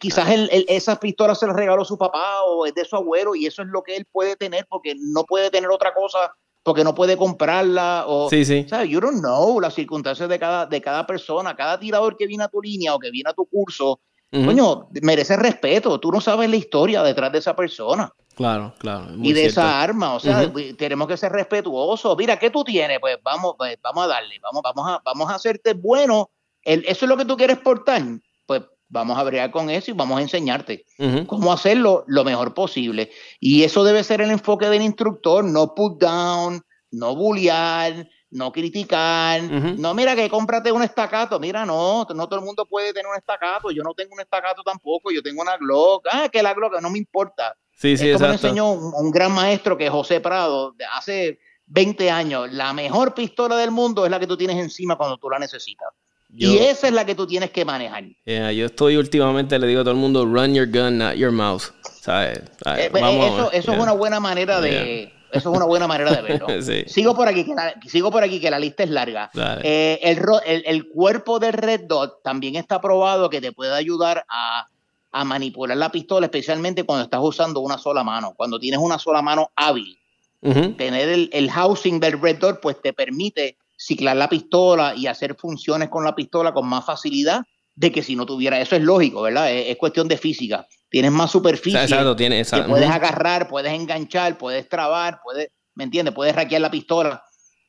Quizás 0.00 0.28
esa 0.50 0.98
pistola 0.98 1.34
se 1.34 1.46
la 1.46 1.52
regaló 1.52 1.84
su 1.84 1.96
papá 1.96 2.42
o 2.42 2.66
es 2.66 2.74
de 2.74 2.84
su 2.84 2.96
abuelo 2.96 3.34
y 3.36 3.46
eso 3.46 3.62
es 3.62 3.68
lo 3.68 3.82
que 3.82 3.96
él 3.96 4.06
puede 4.10 4.36
tener 4.36 4.66
porque 4.68 4.94
no 4.98 5.24
puede 5.24 5.50
tener 5.50 5.70
otra 5.70 5.94
cosa 5.94 6.32
porque 6.62 6.84
no 6.84 6.94
puede 6.94 7.16
comprarla 7.16 8.04
o 8.06 8.30
sí, 8.30 8.44
sí. 8.44 8.66
¿sabes? 8.68 8.88
You 8.88 9.00
don't 9.00 9.20
know 9.20 9.60
las 9.60 9.74
circunstancias 9.74 10.28
de 10.28 10.38
cada, 10.38 10.66
de 10.66 10.80
cada 10.80 11.06
persona, 11.06 11.56
cada 11.56 11.78
tirador 11.78 12.16
que 12.16 12.26
viene 12.26 12.44
a 12.44 12.48
tu 12.48 12.60
línea 12.60 12.94
o 12.94 12.98
que 12.98 13.10
viene 13.10 13.30
a 13.30 13.34
tu 13.34 13.46
curso, 13.46 14.00
coño, 14.30 14.88
merece 15.02 15.36
respeto, 15.36 16.00
tú 16.00 16.10
no 16.10 16.20
sabes 16.20 16.48
la 16.48 16.56
historia 16.56 17.02
detrás 17.02 17.30
de 17.32 17.38
esa 17.38 17.54
persona. 17.54 18.12
Claro, 18.34 18.74
claro. 18.78 19.08
Y 19.22 19.32
de 19.32 19.46
esa 19.46 19.82
arma, 19.82 20.14
o 20.14 20.20
sea, 20.20 20.50
tenemos 20.78 21.06
que 21.06 21.16
ser 21.16 21.32
respetuosos. 21.32 22.16
Mira, 22.16 22.38
¿qué 22.38 22.48
tú 22.48 22.64
tienes? 22.64 22.98
Pues 22.98 23.18
vamos, 23.22 23.54
pues, 23.58 23.76
vamos 23.82 24.04
a 24.04 24.08
darle, 24.08 24.38
vamos, 24.40 24.62
vamos 24.62 24.90
a, 24.90 25.02
vamos 25.04 25.30
a 25.30 25.34
hacerte 25.34 25.74
bueno. 25.74 26.30
El, 26.62 26.84
eso 26.86 27.04
es 27.04 27.08
lo 27.08 27.16
que 27.16 27.26
tú 27.26 27.36
quieres 27.36 27.58
portar. 27.58 28.02
Pues 28.46 28.62
vamos 28.92 29.18
a 29.18 29.24
bregar 29.24 29.50
con 29.50 29.70
eso 29.70 29.90
y 29.90 29.94
vamos 29.94 30.18
a 30.18 30.22
enseñarte 30.22 30.84
cómo 31.26 31.52
hacerlo 31.52 32.04
lo 32.06 32.24
mejor 32.24 32.52
posible. 32.52 33.10
Y 33.40 33.64
eso 33.64 33.84
debe 33.84 34.04
ser 34.04 34.20
el 34.20 34.30
enfoque 34.30 34.66
del 34.66 34.82
instructor, 34.82 35.42
no 35.42 35.74
put 35.74 35.98
down, 35.98 36.62
no 36.90 37.16
bullear, 37.16 38.06
no 38.30 38.52
criticar, 38.52 39.42
no 39.42 39.94
mira 39.94 40.14
que 40.14 40.28
cómprate 40.28 40.70
un 40.70 40.82
estacato, 40.82 41.40
mira 41.40 41.64
no, 41.64 42.06
no 42.14 42.28
todo 42.28 42.38
el 42.38 42.44
mundo 42.44 42.66
puede 42.66 42.92
tener 42.92 43.06
un 43.10 43.16
estacato, 43.16 43.70
yo 43.70 43.82
no 43.82 43.94
tengo 43.94 44.14
un 44.14 44.20
estacato 44.20 44.62
tampoco, 44.62 45.10
yo 45.10 45.22
tengo 45.22 45.40
una 45.40 45.56
Glock, 45.56 46.06
ah, 46.12 46.28
que 46.30 46.42
la 46.42 46.52
Glock 46.52 46.80
no 46.80 46.90
me 46.90 46.98
importa. 46.98 47.56
Sí, 47.74 47.96
sí, 47.96 48.10
Esto 48.10 48.26
me 48.26 48.34
enseñó 48.34 48.70
un, 48.72 49.10
gran 49.10 49.32
maestro 49.32 49.76
que 49.76 49.86
es 49.86 49.90
José 49.90 50.20
Prado, 50.20 50.74
hace 50.92 51.40
20 51.66 52.10
años, 52.10 52.52
la 52.52 52.74
mejor 52.74 53.14
pistola 53.14 53.56
del 53.56 53.70
mundo 53.70 54.04
es 54.04 54.10
la 54.10 54.20
que 54.20 54.26
tú 54.26 54.36
tienes 54.36 54.58
encima 54.58 54.96
cuando 54.96 55.16
tú 55.16 55.30
la 55.30 55.38
necesitas 55.38 55.88
y 56.34 56.58
esa 56.58 56.88
es 56.88 56.94
la 56.94 57.04
que 57.04 57.14
tú 57.14 57.26
tienes 57.26 57.50
que 57.50 57.64
manejar. 57.64 58.04
yo 58.24 58.66
estoy 58.66 58.96
últimamente, 58.96 59.58
le 59.58 59.66
digo 59.66 59.80
a 59.80 59.84
todo 59.84 59.94
el 59.94 60.00
mundo, 60.00 60.24
run 60.24 60.54
your 60.54 60.66
gun, 60.66 60.98
not 60.98 61.14
your 61.14 61.32
mouth. 61.32 61.64
¿Sabes? 62.00 62.38
Eh, 62.38 62.88
pues, 62.90 63.04
eso, 63.04 63.52
eso 63.52 63.72
es 63.72 63.78
una 63.78 63.92
buena 63.92 64.18
manera 64.20 64.60
de... 64.60 65.12
Eso 65.32 65.50
es 65.50 65.56
una 65.56 65.64
buena 65.64 65.86
manera 65.86 66.10
de 66.12 66.20
verlo. 66.20 66.46
Sigo 66.86 67.14
por 67.14 67.26
aquí, 67.26 67.44
que 67.44 67.54
la, 67.54 67.74
sigo 67.86 68.10
por 68.10 68.22
aquí, 68.22 68.38
que 68.38 68.50
la 68.50 68.58
lista 68.58 68.82
es 68.82 68.90
larga. 68.90 69.30
Eh, 69.62 69.98
el, 70.02 70.20
el, 70.44 70.62
el, 70.66 70.88
cuerpo 70.88 71.38
del 71.38 71.54
Red 71.54 71.84
Dot 71.86 72.22
también 72.22 72.56
está 72.56 72.82
probado 72.82 73.30
que 73.30 73.40
te 73.40 73.50
puede 73.50 73.72
ayudar 73.72 74.26
a, 74.28 74.68
a, 75.10 75.24
manipular 75.24 75.74
la 75.74 75.90
pistola, 75.90 76.26
especialmente 76.26 76.84
cuando 76.84 77.04
estás 77.04 77.20
usando 77.22 77.60
una 77.60 77.78
sola 77.78 78.04
mano. 78.04 78.34
Cuando 78.36 78.58
tienes 78.58 78.78
una 78.78 78.98
sola 78.98 79.22
mano 79.22 79.50
hábil. 79.56 79.98
Tener 80.42 81.08
el, 81.08 81.30
el, 81.32 81.50
housing 81.50 81.98
del 81.98 82.20
Red 82.20 82.38
Dot, 82.38 82.60
pues 82.60 82.82
te 82.82 82.92
permite 82.92 83.56
ciclar 83.82 84.16
la 84.16 84.28
pistola 84.28 84.94
y 84.96 85.06
hacer 85.06 85.34
funciones 85.34 85.88
con 85.88 86.04
la 86.04 86.14
pistola 86.14 86.52
con 86.52 86.68
más 86.68 86.84
facilidad 86.84 87.42
de 87.74 87.90
que 87.90 88.02
si 88.02 88.14
no 88.16 88.26
tuviera. 88.26 88.60
Eso 88.60 88.76
es 88.76 88.82
lógico, 88.82 89.22
¿verdad? 89.22 89.52
Es, 89.52 89.76
cuestión 89.76 90.08
de 90.08 90.16
física. 90.16 90.66
Tienes 90.88 91.10
más 91.10 91.30
superficie. 91.30 91.80
Exacto, 91.80 92.14
tienes 92.14 92.50
puedes 92.68 92.90
agarrar, 92.90 93.48
puedes 93.48 93.72
enganchar, 93.72 94.38
puedes 94.38 94.68
trabar, 94.68 95.20
puedes, 95.24 95.48
¿me 95.74 95.84
entiendes? 95.84 96.14
Puedes 96.14 96.34
hackear 96.34 96.60
la 96.60 96.70
pistola. 96.70 97.24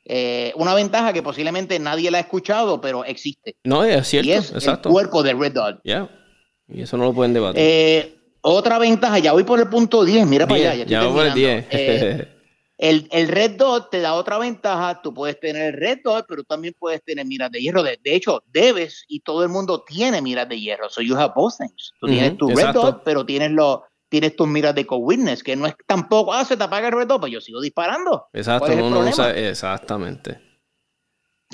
Eh, 0.05 0.51
una 0.55 0.73
ventaja 0.73 1.13
que 1.13 1.23
posiblemente 1.23 1.79
nadie 1.79 2.11
la 2.11 2.17
ha 2.17 2.21
escuchado, 2.21 2.81
pero 2.81 3.05
existe. 3.05 3.55
No, 3.63 3.83
es 3.83 4.07
cierto. 4.07 4.29
Y 4.29 4.33
es 4.33 4.51
exacto. 4.51 4.89
el 4.89 4.93
cuerpo 4.93 5.23
de 5.23 5.33
Red 5.33 5.53
Dot. 5.53 5.79
Ya. 5.85 6.09
Y 6.67 6.81
eso 6.81 6.97
no 6.97 7.05
lo 7.05 7.13
pueden 7.13 7.33
debatir. 7.33 7.61
Eh, 7.63 8.15
otra 8.41 8.77
ventaja, 8.77 9.19
ya 9.19 9.31
voy 9.31 9.45
por 9.45 9.59
el 9.59 9.69
punto 9.69 10.03
10, 10.03 10.27
mira 10.27 10.45
para 10.45 10.71
allá. 10.71 10.85
Ya, 10.85 11.05
voy 11.05 11.13
por 11.13 11.25
el 11.25 11.33
10. 11.33 12.27
El, 12.77 13.07
el, 13.11 13.27
Red 13.27 13.57
Dot 13.57 13.91
te 13.91 14.01
da 14.01 14.13
otra 14.13 14.37
ventaja, 14.39 15.01
tú 15.01 15.13
puedes 15.13 15.39
tener 15.39 15.73
el 15.73 15.79
Red 15.79 15.99
Dot, 16.03 16.25
pero 16.27 16.43
también 16.43 16.75
puedes 16.77 17.03
tener 17.03 17.25
miras 17.25 17.51
de 17.51 17.61
hierro. 17.61 17.83
De, 17.83 17.99
hecho, 18.03 18.43
debes 18.47 19.05
y 19.07 19.19
todo 19.19 19.43
el 19.43 19.49
mundo 19.49 19.83
tiene 19.87 20.21
miras 20.21 20.49
de 20.49 20.59
hierro. 20.59 20.89
So 20.89 21.01
you 21.01 21.15
have 21.15 21.33
both 21.35 21.57
things. 21.57 21.93
Tú 21.99 22.07
tienes 22.07 22.37
tu 22.37 22.49
Red 22.49 22.73
Dot, 22.73 23.03
pero 23.03 23.25
tienes 23.25 23.51
lo, 23.51 23.83
tienes 24.09 24.35
tus 24.35 24.47
miras 24.47 24.75
de 24.75 24.85
co-witness, 24.85 25.43
que 25.43 25.55
no 25.55 25.65
es 25.65 25.75
tampoco, 25.87 26.33
ah, 26.33 26.45
se 26.45 26.55
te 26.55 26.63
apaga 26.63 26.87
el 26.87 26.93
Red 26.93 27.07
Dot, 27.07 27.19
pues 27.19 27.31
yo 27.31 27.41
sigo 27.41 27.61
disparando. 27.61 28.27
Exacto, 28.33 28.71
exactamente. 29.35 30.52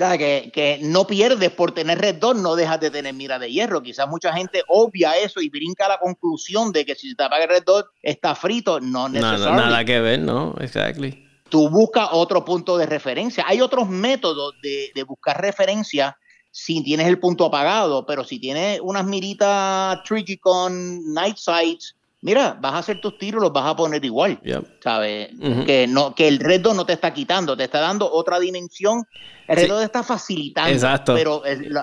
O 0.00 0.06
sea, 0.06 0.16
que, 0.16 0.50
que, 0.50 0.78
no 0.80 1.06
pierdes 1.06 1.50
por 1.50 1.72
tener 1.72 1.98
red 1.98 2.14
dot, 2.14 2.34
no 2.34 2.56
dejas 2.56 2.80
de 2.80 2.90
tener 2.90 3.12
mira 3.12 3.38
de 3.38 3.52
hierro. 3.52 3.82
Quizás 3.82 4.08
mucha 4.08 4.32
gente 4.32 4.62
obvia 4.66 5.18
eso 5.18 5.42
y 5.42 5.50
brinca 5.50 5.84
a 5.84 5.88
la 5.90 5.98
conclusión 5.98 6.72
de 6.72 6.86
que 6.86 6.94
si 6.94 7.14
te 7.14 7.22
apaga 7.22 7.44
el 7.44 7.50
red 7.50 7.64
dot 7.66 7.88
está 8.00 8.34
frito. 8.34 8.80
No 8.80 9.10
necesariamente. 9.10 9.56
Nada, 9.56 9.66
nada 9.66 9.84
que 9.84 10.00
ver, 10.00 10.20
¿no? 10.20 10.54
Exactly. 10.58 11.28
tú 11.50 11.68
buscas 11.68 12.08
otro 12.12 12.46
punto 12.46 12.78
de 12.78 12.86
referencia. 12.86 13.44
Hay 13.46 13.60
otros 13.60 13.90
métodos 13.90 14.54
de, 14.62 14.90
de 14.94 15.02
buscar 15.02 15.38
referencia 15.38 16.16
si 16.50 16.82
tienes 16.82 17.06
el 17.06 17.20
punto 17.20 17.44
apagado, 17.44 18.06
pero 18.06 18.24
si 18.24 18.38
tienes 18.38 18.80
unas 18.82 19.04
miritas 19.04 20.02
tricky 20.04 20.38
con 20.38 21.12
night 21.12 21.36
sights, 21.36 21.94
mira, 22.22 22.56
vas 22.60 22.74
a 22.74 22.78
hacer 22.78 23.00
tus 23.00 23.18
tiros, 23.18 23.42
los 23.42 23.52
vas 23.52 23.66
a 23.66 23.76
poner 23.76 24.04
igual, 24.04 24.40
¿sabes? 24.82 25.30
que, 25.66 25.86
no, 25.88 26.14
que 26.14 26.28
el 26.28 26.38
reto 26.38 26.74
no 26.74 26.84
te 26.84 26.92
está 26.92 27.12
quitando, 27.12 27.56
te 27.56 27.64
está 27.64 27.80
dando 27.80 28.10
otra 28.10 28.38
dimensión. 28.38 29.06
El 29.48 29.56
reto 29.56 29.78
te 29.78 29.84
está 29.84 30.02
facilitando. 30.02 30.70
Exacto. 30.70 31.14
Pero 31.14 31.42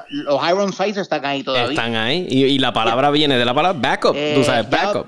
los 0.10 0.50
iron 0.50 0.72
sights 0.72 0.98
están 0.98 1.26
ahí 1.26 1.44
todavía. 1.44 1.72
Están 1.72 1.96
ahí. 1.96 2.26
Y, 2.30 2.60
la 2.60 2.72
palabra 2.72 3.12
viene 3.12 3.38
de 3.38 3.46
la 3.46 3.54
palabra 3.54 3.80
backup. 3.80 4.16
tú 4.36 4.44
sabes, 4.44 4.66
eh, 4.66 4.70
backup. 4.70 5.08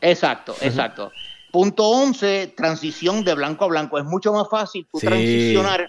Exacto, 0.00 0.54
exacto. 0.60 1.12
Punto 1.50 1.88
11, 1.88 2.54
transición 2.56 3.24
de 3.24 3.34
blanco 3.34 3.64
a 3.64 3.68
blanco. 3.68 3.98
Es 3.98 4.04
mucho 4.04 4.32
más 4.32 4.48
fácil 4.50 4.86
tú 4.92 4.98
transicionar 4.98 5.88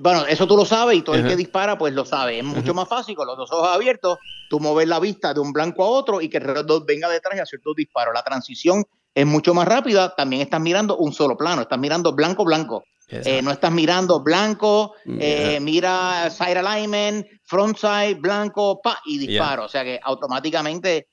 bueno, 0.00 0.26
eso 0.26 0.46
tú 0.46 0.56
lo 0.56 0.64
sabes 0.64 0.98
y 0.98 1.02
todo 1.02 1.16
el 1.16 1.26
que 1.26 1.36
dispara 1.36 1.76
pues 1.78 1.92
lo 1.92 2.04
sabe. 2.04 2.38
Es 2.38 2.44
mucho 2.44 2.74
más 2.74 2.88
fácil 2.88 3.14
con 3.14 3.26
los 3.26 3.36
dos 3.36 3.50
ojos 3.52 3.68
abiertos, 3.68 4.18
tú 4.48 4.60
mover 4.60 4.88
la 4.88 5.00
vista 5.00 5.34
de 5.34 5.40
un 5.40 5.52
blanco 5.52 5.82
a 5.84 5.88
otro 5.88 6.20
y 6.20 6.28
que 6.28 6.38
el 6.38 6.44
reloj 6.44 6.84
venga 6.86 7.08
detrás 7.08 7.36
y 7.36 7.40
hacer 7.40 7.60
dos 7.64 7.74
disparos. 7.74 8.14
La 8.14 8.22
transición 8.22 8.84
es 9.14 9.26
mucho 9.26 9.54
más 9.54 9.66
rápida. 9.66 10.14
También 10.14 10.42
estás 10.42 10.60
mirando 10.60 10.96
un 10.96 11.12
solo 11.12 11.36
plano, 11.36 11.62
estás 11.62 11.78
mirando 11.78 12.12
blanco, 12.12 12.44
blanco. 12.44 12.84
Eh, 13.10 13.40
no 13.40 13.50
estás 13.50 13.72
mirando 13.72 14.20
blanco, 14.20 14.92
eh, 15.06 15.58
mira 15.62 16.28
side 16.28 16.58
alignment, 16.58 17.26
front 17.42 17.78
side, 17.78 18.16
blanco, 18.16 18.82
pa, 18.82 19.00
y 19.06 19.16
disparo. 19.16 19.64
O 19.64 19.68
sea 19.68 19.82
que 19.82 19.98
automáticamente 20.02 21.08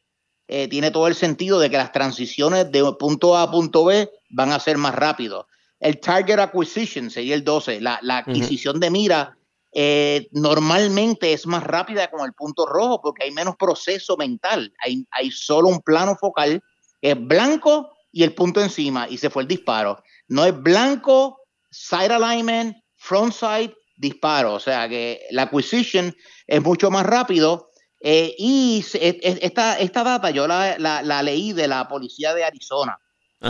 eh, 0.45 0.67
tiene 0.67 0.91
todo 0.91 1.07
el 1.07 1.15
sentido 1.15 1.57
de 1.57 1.69
que 1.69 1.77
las 1.77 1.93
transiciones 1.93 2.69
de 2.69 2.83
punto 2.99 3.37
A 3.37 3.43
a 3.43 3.51
punto 3.51 3.85
B 3.85 4.09
van 4.29 4.51
a 4.51 4.59
ser 4.59 4.77
más 4.77 4.93
rápidos 4.93 5.45
el 5.79 5.99
target 5.99 6.39
acquisition 6.39 7.09
sería 7.09 7.35
el 7.35 7.43
12, 7.43 7.81
la, 7.81 7.99
adquisición 8.01 8.79
de 8.79 8.89
mira 8.89 9.37
eh, 9.73 10.29
normalmente 10.31 11.33
es 11.33 11.45
más 11.45 11.63
rápida 11.63 12.09
con 12.09 12.25
el 12.25 12.33
punto 12.33 12.65
rojo 12.65 13.01
porque 13.01 13.25
hay 13.25 13.31
menos 13.31 13.57
proceso 13.57 14.15
mental, 14.15 14.73
hay, 14.79 15.05
hay 15.11 15.31
solo 15.31 15.67
un 15.67 15.81
plano 15.81 16.15
focal, 16.15 16.61
es 17.01 17.27
blanco 17.27 17.91
y 18.11 18.23
el 18.23 18.33
punto 18.33 18.61
encima 18.61 19.07
y 19.09 19.17
se 19.17 19.29
fue 19.29 19.41
el 19.41 19.49
disparo. 19.49 20.01
No 20.29 20.45
es 20.45 20.57
blanco, 20.57 21.41
side 21.69 22.13
alignment, 22.13 22.77
front 22.95 23.33
side, 23.33 23.75
disparo, 23.97 24.53
o 24.53 24.59
sea 24.59 24.87
que 24.87 25.21
la 25.31 25.43
acquisition 25.43 26.15
es 26.47 26.61
mucho 26.63 26.89
más 26.89 27.05
rápido. 27.05 27.69
Eh, 27.99 28.35
y 28.37 28.85
esta, 28.93 29.77
esta 29.79 30.03
data 30.03 30.29
yo 30.29 30.47
la, 30.47 30.77
la 30.77 31.23
leí 31.23 31.53
de 31.53 31.67
la 31.67 31.87
policía 31.87 32.33
de 32.33 32.45
Arizona. 32.45 32.97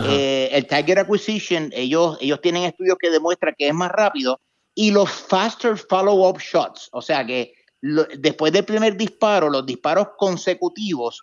Eh, 0.04 0.50
el 0.52 0.66
target 0.66 0.98
acquisition, 0.98 1.70
ellos, 1.72 2.18
ellos 2.20 2.40
tienen 2.42 2.64
estudios 2.64 2.98
que 3.00 3.10
demuestran 3.10 3.54
que 3.56 3.68
es 3.68 3.74
más 3.74 3.90
rápido 3.90 4.40
y 4.74 4.90
los 4.90 5.10
faster 5.10 5.76
follow-up 5.76 6.38
shots, 6.38 6.88
o 6.92 7.00
sea 7.00 7.24
que 7.24 7.54
después 8.18 8.52
del 8.52 8.64
primer 8.64 8.96
disparo, 8.96 9.48
los 9.48 9.64
disparos 9.64 10.08
consecutivos 10.18 11.22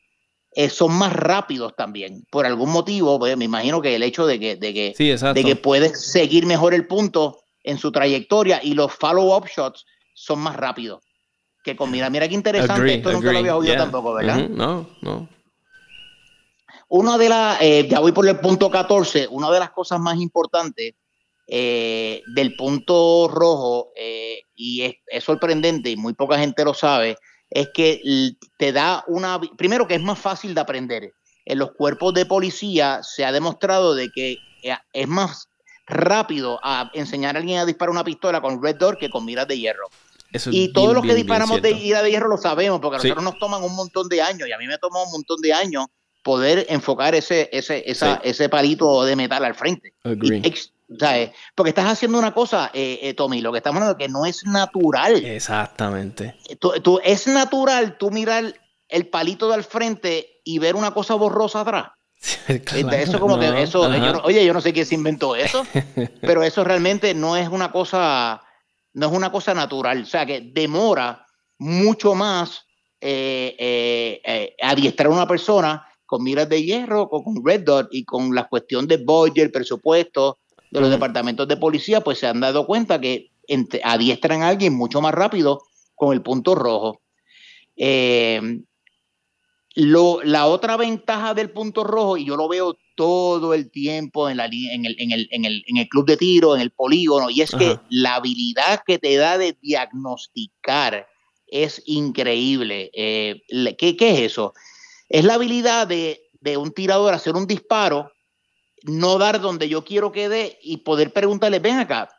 eh, 0.56 0.70
son 0.70 0.94
más 0.94 1.14
rápidos 1.14 1.76
también. 1.76 2.24
Por 2.30 2.46
algún 2.46 2.72
motivo, 2.72 3.18
pues, 3.20 3.36
me 3.38 3.46
imagino 3.46 3.82
que 3.82 3.96
el 3.96 4.04
hecho 4.04 4.26
de 4.26 4.40
que, 4.40 4.56
de 4.56 4.74
que, 4.74 4.94
de 5.34 5.44
que 5.44 5.56
puedes 5.56 6.12
seguir 6.12 6.46
mejor 6.46 6.74
el 6.74 6.88
punto 6.88 7.40
en 7.64 7.78
su 7.78 7.92
trayectoria 7.92 8.60
y 8.64 8.74
los 8.74 8.94
follow-up 8.94 9.48
shots 9.48 9.86
son 10.14 10.40
más 10.40 10.56
rápidos. 10.56 11.04
Que 11.64 11.76
con 11.76 11.90
mira, 11.92 12.10
mira 12.10 12.28
qué 12.28 12.36
interesante, 12.36 12.96
esto 12.96 13.12
nunca 13.12 13.32
lo 13.32 13.40
había 13.40 13.56
oído 13.56 13.76
tampoco, 13.76 14.14
¿verdad? 14.14 14.50
No, 14.50 14.90
no. 15.02 15.30
Una 16.96 17.18
de 17.18 17.28
las, 17.28 17.60
eh, 17.60 17.88
ya 17.90 18.02
voy 18.02 18.12
por 18.12 18.28
el 18.28 18.40
punto 18.40 18.70
14, 18.70 19.28
una 19.32 19.50
de 19.50 19.60
las 19.60 19.72
cosas 19.72 20.00
más 20.00 20.16
importantes 20.18 20.94
eh, 21.48 22.22
del 22.36 22.56
punto 22.56 23.28
rojo, 23.34 23.90
eh, 23.96 24.44
y 24.54 24.84
es, 25.08 25.24
sorprendente 25.24 25.90
y 25.90 25.96
muy 25.96 26.14
poca 26.14 26.38
gente 26.38 26.64
lo 26.64 26.76
sabe, 26.76 27.18
es 27.50 27.70
que 27.74 28.00
te 28.60 28.72
da 28.72 29.04
una, 29.08 29.42
primero 29.58 29.88
que 29.88 29.96
es 29.96 30.04
más 30.04 30.20
fácil 30.20 30.54
de 30.54 30.62
aprender. 30.62 31.14
En 31.46 31.58
los 31.58 31.72
cuerpos 31.72 32.14
de 32.14 32.28
policía 32.28 33.02
se 33.02 33.26
ha 33.26 33.32
demostrado 33.32 33.96
de 33.96 34.12
que 34.12 34.38
es 34.94 35.08
más 35.08 35.50
rápido 35.88 36.60
a 36.62 36.92
enseñar 36.94 37.36
a 37.36 37.40
alguien 37.40 37.58
a 37.58 37.66
disparar 37.66 37.90
una 37.90 38.04
pistola 38.04 38.40
con 38.40 38.62
Red 38.62 38.76
Door 38.76 39.00
que 39.00 39.10
con 39.10 39.26
miras 39.26 39.48
de 39.48 39.58
hierro. 39.58 39.90
y 40.52 40.72
todos 40.72 40.94
los 40.94 41.04
que 41.04 41.16
disparamos 41.16 41.60
de 41.60 41.72
ira 41.72 42.04
de 42.04 42.12
hierro 42.12 42.28
lo 42.28 42.38
sabemos, 42.38 42.80
porque 42.80 42.98
a 42.98 43.00
nosotros 43.00 43.24
nos 43.24 43.40
toman 43.40 43.64
un 43.64 43.76
montón 43.76 44.08
de 44.10 44.22
años, 44.22 44.48
y 44.48 44.52
a 44.52 44.60
mí 44.60 44.68
me 44.68 44.78
tomó 44.78 45.06
un 45.06 45.12
montón 45.12 45.42
de 45.42 45.54
años 45.54 45.88
poder 46.24 46.66
enfocar 46.70 47.14
ese, 47.14 47.50
ese, 47.52 47.84
esa, 47.86 48.16
ese 48.24 48.50
palito 48.50 49.04
de 49.04 49.16
metal 49.16 49.44
al 49.46 49.56
frente. 49.56 49.94
Porque 51.56 51.70
estás 51.70 51.86
haciendo 51.86 52.18
una 52.18 52.34
cosa, 52.34 52.72
eh, 52.74 53.00
eh, 53.02 53.14
Tommy, 53.14 53.42
lo 53.42 53.52
que 53.52 53.58
estamos 53.58 53.82
hablando 53.82 53.98
que 53.98 54.08
no 54.08 54.26
es 54.26 54.46
natural. 54.46 55.24
Exactamente. 55.26 56.36
Tú, 56.60 57.00
es 57.04 57.28
natural 57.28 57.98
tú 57.98 58.10
mirar 58.10 58.56
el 58.88 59.08
palito 59.08 59.48
de 59.50 59.56
al 59.56 59.64
frente 59.64 60.42
y 60.44 60.60
ver 60.60 60.76
una 60.76 60.92
cosa 60.92 61.16
borrosa 61.16 61.62
atrás. 61.62 61.88
eso 62.48 63.20
como 63.20 63.38
que 63.38 63.64
eso, 63.64 63.82
oye, 64.24 64.46
yo 64.46 64.54
no 64.54 64.62
sé 64.62 64.72
quién 64.72 64.86
se 64.86 64.96
inventó 64.96 65.36
eso, 65.36 65.66
pero 66.22 66.42
eso 66.42 66.64
realmente 66.64 67.14
no 67.14 67.36
es 67.36 67.50
una 67.50 67.70
cosa, 67.70 68.42
no 68.94 69.08
es 69.08 69.12
una 69.12 69.32
cosa 69.32 69.54
natural. 69.54 70.04
O 70.04 70.06
sea 70.06 70.26
que 70.26 70.40
demora 70.54 71.26
mucho 71.58 72.16
más 72.16 72.66
eh, 73.02 74.56
adiestrar 74.62 75.08
a 75.08 75.16
una 75.16 75.28
persona 75.28 75.86
con 76.14 76.24
miras 76.24 76.48
de 76.48 76.64
hierro 76.64 77.02
o 77.02 77.24
con 77.24 77.44
Red 77.44 77.62
Dot 77.62 77.88
y 77.92 78.06
con 78.06 78.36
la 78.36 78.48
cuestión 78.48 78.86
de 78.86 78.98
budget, 78.98 79.52
presupuesto 79.52 80.38
de 80.70 80.80
los 80.80 80.92
departamentos 80.92 81.48
de 81.48 81.58
policía, 81.58 82.02
pues 82.02 82.20
se 82.20 82.28
han 82.28 82.40
dado 82.40 82.68
cuenta 82.68 83.02
que 83.02 83.32
adiestran 83.84 84.44
a 84.44 84.50
alguien 84.50 84.76
mucho 84.76 85.02
más 85.02 85.12
rápido 85.12 85.64
con 85.96 86.14
el 86.14 86.22
punto 86.22 86.54
rojo. 86.54 87.02
Eh, 87.76 88.60
la 89.74 90.46
otra 90.46 90.78
ventaja 90.78 91.34
del 91.34 91.50
punto 91.50 91.84
rojo, 91.84 92.18
y 92.18 92.26
yo 92.26 92.38
lo 92.38 92.48
veo 92.48 92.78
todo 92.96 93.56
el 93.56 93.72
tiempo 93.72 94.30
en, 94.30 94.38
la, 94.38 94.46
en, 94.46 94.86
el, 94.86 94.96
en, 95.00 95.14
el, 95.14 95.64
en 95.66 95.78
el, 95.78 95.90
club 95.90 96.06
de 96.06 96.18
tiro, 96.18 96.54
en 96.54 96.62
el 96.62 96.70
polígono, 96.70 97.32
y 97.32 97.42
es 97.42 97.50
que 97.50 97.80
la 97.90 98.18
habilidad 98.18 98.84
que 98.86 99.00
te 99.00 99.16
da 99.16 99.40
de 99.40 99.58
diagnosticar 99.60 101.08
es 101.48 101.82
increíble. 101.88 102.92
Eh, 102.94 103.42
¿qué, 103.80 103.98
¿Qué 103.98 104.12
es 104.12 104.20
eso? 104.20 104.54
Es 105.10 105.24
la 105.24 105.36
habilidad 105.36 105.88
de, 105.88 106.20
un 106.58 106.72
tirador 106.72 107.14
hacer 107.14 107.36
un 107.36 107.48
disparo, 107.48 108.12
no 108.84 109.18
dar 109.18 109.40
donde 109.40 109.70
yo 109.70 109.84
quiero 109.84 110.12
que 110.12 110.30
dé 110.30 110.60
y 110.62 110.78
poder 110.78 111.14
preguntarle, 111.14 111.60
ven 111.60 111.80
acá, 111.80 112.10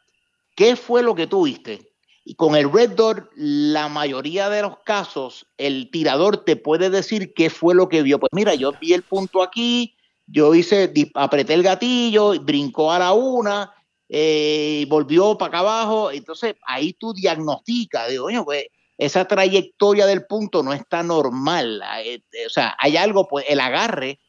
¿qué 0.55 0.77
fue 0.77 1.03
lo 1.03 1.15
que 1.15 1.27
tú 1.27 1.45
viste? 1.45 1.93
Y 2.25 2.37
con 2.37 2.57
el 2.57 2.73
Red 2.73 2.93
Dot, 2.93 3.29
la 3.37 3.89
mayoría 3.89 4.49
de 4.49 4.63
los 4.63 4.79
casos, 4.79 5.47
el 5.59 5.91
tirador 5.91 6.45
te 6.45 6.57
puede 6.57 6.89
decir 6.89 7.35
qué 7.35 7.51
fue 7.51 7.75
lo 7.75 7.89
que 7.89 8.03
vio. 8.03 8.19
Pues 8.19 8.31
mira, 8.33 8.55
yo 8.55 8.73
vi 8.81 8.95
el 8.95 9.03
punto 9.03 9.43
aquí, 9.43 9.95
yo 10.27 10.55
hice, 10.55 10.91
apreté 11.15 11.53
el 11.53 11.63
gatillo, 11.63 12.41
brincó 12.41 12.91
a 12.93 12.99
la 12.99 13.13
una, 13.13 13.75
eh, 14.09 14.87
volvió 14.89 15.37
para 15.37 15.49
acá 15.49 15.59
abajo. 15.59 16.11
Entonces 16.11 16.55
ahí 16.67 16.95
tú 16.95 17.13
diagnosticas, 17.13 18.09
digo, 18.09 18.27
oye, 18.27 18.43
pues 18.43 18.65
esa 18.99 19.25
trayectoria 19.27 20.07
del 20.07 20.27
punto 20.27 20.63
no 20.63 20.73
está 20.73 21.03
normal. 21.03 21.83
Eh, 22.05 22.21
o 22.47 22.51
sea, 22.51 22.77
hay 22.79 22.97
algo, 22.97 23.27
pues 23.29 23.45
el 23.49 23.61
agarre 23.61 24.21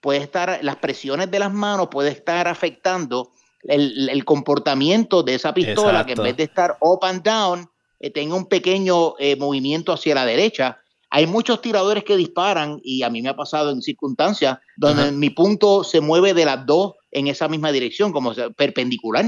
puede 0.00 0.20
estar, 0.20 0.58
las 0.62 0.76
presiones 0.76 1.30
de 1.30 1.38
las 1.38 1.52
manos 1.52 1.88
puede 1.90 2.10
estar 2.10 2.48
afectando 2.48 3.32
el, 3.62 4.24
comportamiento 4.24 5.22
de 5.22 5.34
esa 5.34 5.52
pistola 5.52 6.06
que 6.06 6.12
en 6.12 6.22
vez 6.22 6.36
de 6.36 6.44
estar 6.44 6.76
up 6.80 7.04
and 7.04 7.22
down, 7.22 7.68
eh, 8.00 8.10
tenga 8.10 8.34
un 8.34 8.46
pequeño 8.46 9.14
eh, 9.18 9.36
movimiento 9.36 9.92
hacia 9.92 10.14
la 10.14 10.24
derecha. 10.24 10.78
Hay 11.10 11.26
muchos 11.26 11.60
tiradores 11.62 12.04
que 12.04 12.16
disparan 12.16 12.80
y 12.82 13.02
a 13.02 13.10
mí 13.10 13.22
me 13.22 13.30
ha 13.30 13.36
pasado 13.36 13.70
en 13.70 13.82
circunstancias 13.82 14.58
donde 14.76 15.10
mi 15.10 15.30
punto 15.30 15.82
se 15.82 16.00
mueve 16.00 16.34
de 16.34 16.44
las 16.44 16.66
dos 16.66 16.94
en 17.10 17.28
esa 17.28 17.48
misma 17.48 17.72
dirección, 17.72 18.12
como 18.12 18.34
perpendicular 18.56 19.24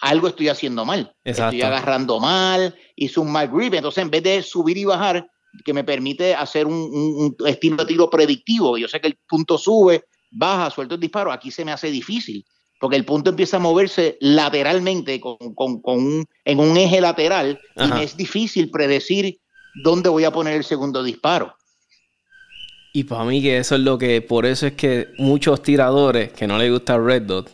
algo 0.00 0.28
estoy 0.28 0.48
haciendo 0.48 0.84
mal. 0.84 1.14
Estoy 1.24 1.62
agarrando 1.62 2.18
mal, 2.20 2.74
hice 2.96 3.20
un 3.20 3.30
mal 3.30 3.48
grip. 3.48 3.74
Entonces, 3.74 4.02
en 4.02 4.10
vez 4.10 4.22
de 4.22 4.42
subir 4.42 4.76
y 4.76 4.84
bajar, 4.84 5.26
que 5.64 5.72
me 5.72 5.84
permite 5.84 6.34
hacer 6.34 6.66
un, 6.66 7.36
estilo 7.46 7.76
de 7.76 7.86
tiro 7.86 8.10
predictivo, 8.10 8.78
yo 8.78 8.88
sé 8.88 9.00
que 9.00 9.08
el 9.08 9.18
punto 9.28 9.58
sube, 9.58 10.04
baja, 10.30 10.70
suelto 10.70 10.94
el 10.94 11.00
disparo, 11.00 11.32
aquí 11.32 11.50
se 11.50 11.64
me 11.64 11.72
hace 11.72 11.90
difícil, 11.90 12.44
porque 12.78 12.96
el 12.96 13.04
punto 13.04 13.30
empieza 13.30 13.56
a 13.56 13.60
moverse 13.60 14.16
lateralmente 14.20 15.20
con, 15.20 15.36
un, 15.56 16.24
en 16.44 16.60
un 16.60 16.76
eje 16.76 17.00
lateral 17.00 17.60
y 17.76 17.86
me 17.88 18.02
es 18.02 18.16
difícil 18.16 18.70
predecir 18.70 19.38
dónde 19.82 20.08
voy 20.08 20.24
a 20.24 20.30
poner 20.30 20.54
el 20.54 20.64
segundo 20.64 21.02
disparo. 21.02 21.54
Y 22.92 23.04
para 23.04 23.24
mí 23.24 23.40
que 23.40 23.58
eso 23.58 23.76
es 23.76 23.82
lo 23.82 23.98
que, 23.98 24.20
por 24.20 24.46
eso 24.46 24.66
es 24.66 24.72
que 24.72 25.08
muchos 25.18 25.62
tiradores 25.62 26.32
que 26.32 26.46
no 26.46 26.58
les 26.58 26.72
gusta 26.72 26.98
Red 26.98 27.22
Dot, 27.22 27.50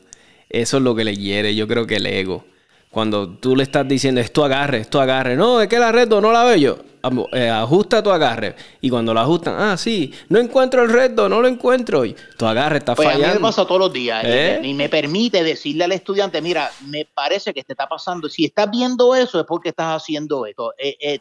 eso 0.60 0.76
es 0.78 0.82
lo 0.82 0.94
que 0.94 1.04
le 1.04 1.16
hiere, 1.16 1.54
yo 1.54 1.66
creo 1.66 1.86
que 1.86 1.96
el 1.96 2.06
ego. 2.06 2.44
Cuando 2.90 3.28
tú 3.28 3.54
le 3.54 3.62
estás 3.62 3.86
diciendo, 3.86 4.20
esto 4.20 4.44
agarre, 4.44 4.78
esto 4.78 5.00
agarre. 5.00 5.36
No, 5.36 5.60
es 5.60 5.68
que 5.68 5.78
la 5.78 5.92
red 5.92 6.08
no 6.08 6.32
la 6.32 6.44
veo 6.44 6.56
yo. 6.56 6.78
eh, 7.32 7.50
ajusta 7.50 8.02
tu 8.02 8.10
agarre. 8.10 8.56
Y 8.80 8.88
cuando 8.88 9.12
lo 9.12 9.20
ajustan, 9.20 9.54
ah, 9.58 9.76
sí, 9.76 10.14
no 10.30 10.38
encuentro 10.38 10.82
el 10.82 10.90
reto, 10.90 11.28
no 11.28 11.42
lo 11.42 11.48
encuentro. 11.48 12.06
Y 12.06 12.16
tu 12.38 12.46
agarre 12.46 12.78
está 12.78 12.94
pues 12.94 13.06
fallando. 13.06 13.26
A 13.26 13.30
mí 13.34 13.34
me 13.34 13.42
pasa 13.42 13.66
todos 13.66 13.80
los 13.80 13.92
días. 13.92 14.24
¿Eh? 14.24 14.60
Y, 14.62 14.72
me, 14.72 14.88
permite 14.88 15.44
decirle 15.44 15.84
al 15.84 15.92
estudiante, 15.92 16.40
mira, 16.40 16.70
me 16.86 17.04
parece 17.04 17.52
que 17.52 17.62
te 17.64 17.74
está 17.74 17.86
pasando. 17.86 18.30
Si 18.30 18.46
estás 18.46 18.70
viendo 18.70 19.14
eso, 19.14 19.40
es 19.40 19.46
porque 19.46 19.68
estás 19.68 20.02
haciendo 20.02 20.46
esto. 20.46 20.72
Eh, 20.78 21.18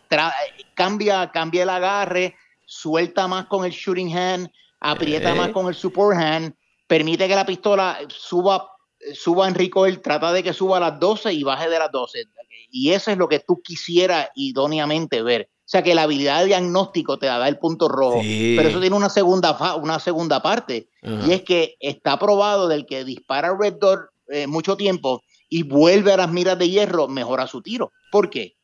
cambia, 0.75 1.29
cambia 1.31 1.63
el 1.63 1.69
agarre, 1.69 2.35
suelta 2.65 3.27
más 3.27 3.47
con 3.47 3.65
el 3.65 3.71
shooting 3.71 4.15
hand, 4.15 4.49
aprieta 4.79 5.35
más 5.35 5.49
con 5.49 5.67
el 5.67 5.75
support 5.75 6.17
hand, 6.17 6.53
permite 6.87 7.27
que 7.27 7.35
la 7.35 7.45
pistola 7.45 7.99
suba 8.07 8.74
suba 9.13 9.47
en 9.47 9.55
recoil, 9.55 10.01
trata 10.01 10.31
de 10.33 10.43
que 10.43 10.53
suba 10.53 10.77
a 10.77 10.79
las 10.79 10.99
12 10.99 11.33
y 11.33 11.43
baje 11.43 11.69
de 11.69 11.79
las 11.79 11.91
12. 11.91 12.25
Y 12.71 12.91
eso 12.91 13.11
es 13.11 13.17
lo 13.17 13.27
que 13.27 13.39
tú 13.39 13.61
quisieras 13.61 14.29
idóneamente 14.35 15.21
ver. 15.21 15.49
O 15.59 15.67
sea 15.67 15.81
que 15.81 15.95
la 15.95 16.03
habilidad 16.03 16.41
de 16.41 16.47
diagnóstico 16.47 17.17
te 17.17 17.25
da 17.25 17.47
el 17.47 17.57
punto 17.57 17.87
rojo. 17.87 18.19
Pero 18.21 18.69
eso 18.69 18.79
tiene 18.79 18.95
una 18.95 19.09
segunda, 19.09 19.75
una 19.75 19.99
segunda 19.99 20.41
parte. 20.41 20.89
Y 21.25 21.31
es 21.31 21.43
que 21.43 21.75
está 21.79 22.19
probado 22.19 22.67
del 22.67 22.85
que 22.85 23.03
dispara 23.03 23.55
Red 23.57 23.75
Dot 23.79 23.99
eh, 24.29 24.47
mucho 24.47 24.77
tiempo 24.77 25.23
y 25.49 25.63
vuelve 25.63 26.11
a 26.11 26.17
las 26.17 26.31
miras 26.31 26.57
de 26.57 26.69
hierro, 26.69 27.07
mejora 27.07 27.47
su 27.47 27.61
tiro. 27.61 27.91
¿Por 28.11 28.29
qué? 28.29 28.55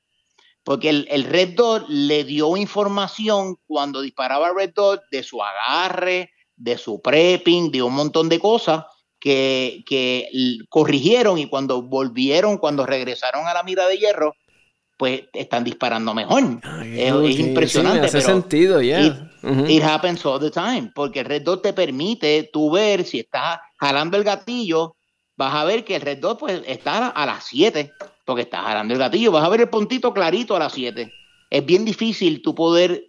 Porque 0.64 0.90
el, 0.90 1.08
el 1.10 1.24
Red 1.24 1.56
Dot 1.56 1.86
le 1.88 2.24
dio 2.24 2.56
información 2.56 3.58
cuando 3.66 4.02
disparaba 4.02 4.54
Red 4.56 4.74
Dot 4.76 5.02
de 5.12 5.24
su 5.24 5.42
agarre, 5.42 6.32
de 6.56 6.78
su 6.78 7.02
prepping, 7.02 7.72
de 7.72 7.82
un 7.82 7.94
montón 7.94 8.30
de 8.30 8.40
cosas 8.40 8.86
que, 9.22 9.84
que 9.86 10.28
corrigieron 10.68 11.38
y 11.38 11.48
cuando 11.48 11.84
volvieron, 11.84 12.58
cuando 12.58 12.86
regresaron 12.86 13.48
a 13.48 13.54
la 13.54 13.64
mira 13.64 13.88
de 13.88 13.98
hierro, 13.98 14.36
pues 14.98 15.24
están 15.34 15.64
disparando 15.64 16.14
mejor. 16.14 16.44
es, 16.84 17.40
impresionante. 17.40 18.08
hace 18.08 18.22
sentido, 18.22 18.82
ya. 18.82 19.30
It, 19.68 19.84
happens 19.84 20.26
all 20.26 20.40
the 20.40 20.52
time, 20.52 20.92
porque 20.94 21.22
el 21.22 21.26
Red 21.26 21.44
Dot 21.44 21.62
te 21.62 21.74
permite 21.74 22.50
tú 22.52 22.72
ver 22.72 23.06
si 23.06 23.20
estás 23.20 23.60
jalando 23.78 24.18
el 24.18 24.24
gatillo, 24.24 24.96
vas 25.38 25.54
a 25.54 25.64
ver 25.66 25.84
que 25.86 25.96
el 25.96 26.02
Red 26.02 26.18
Dot 26.18 26.40
pues 26.40 26.62
está 26.68 27.08
a 27.08 27.26
las 27.26 27.46
7, 27.46 27.94
porque 28.26 28.44
estás 28.44 28.62
jalando 28.62 28.94
el 28.94 29.00
gatillo, 29.00 29.32
vas 29.32 29.44
a 29.44 29.50
ver 29.50 29.62
el 29.62 29.70
puntito 29.70 30.14
clarito 30.14 30.56
a 30.56 30.60
las 30.60 30.74
7. 30.74 31.12
Es 31.50 31.66
bien 31.66 31.86
difícil 31.86 32.42
tú 32.42 32.56
poder 32.56 33.04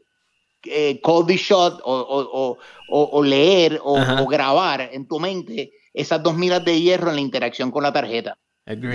eh, 0.65 1.01
call 1.03 1.27
the 1.27 1.37
shot 1.37 1.81
o, 1.85 2.59
o 2.89 3.23
leer 3.23 3.81
o, 3.83 4.27
grabar 4.27 4.91
en 4.93 5.07
tu 5.09 5.19
mente 5.19 5.73
esas 5.95 6.23
dos 6.23 6.37
miras 6.37 6.65
de 6.65 6.81
hierro 6.81 7.11
en 7.11 7.17
la 7.17 7.21
interacción 7.21 7.71
con 7.71 7.83
la 7.83 7.93
tarjeta. 7.93 8.39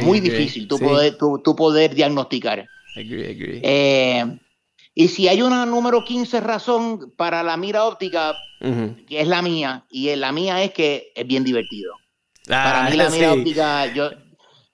Muy 0.04 0.20
difícil 0.20 0.68
tú, 0.68 0.80
poder, 0.80 1.18
poder 1.18 1.94
diagnosticar. 1.94 2.68
Eh, 2.96 4.40
y 4.96 5.08
si 5.10 5.28
hay 5.28 5.42
una 5.42 5.66
número 5.66 6.04
15 6.04 6.40
razón 6.40 7.14
para 7.16 7.44
la 7.44 7.58
mira 7.58 7.86
óptica, 7.86 8.36
que 8.60 9.22
es 9.22 9.28
la 9.28 9.42
mía, 9.42 9.86
y 9.90 10.16
la 10.16 10.32
mía 10.32 10.64
es 10.64 10.72
que 10.72 11.12
es 11.14 11.28
bien 11.28 11.44
divertido. 11.44 11.94
para 12.48 12.90
mí 12.90 12.98
la 12.98 13.10
mira 13.12 13.34
óptica, 13.34 13.94
yo, 13.94 14.10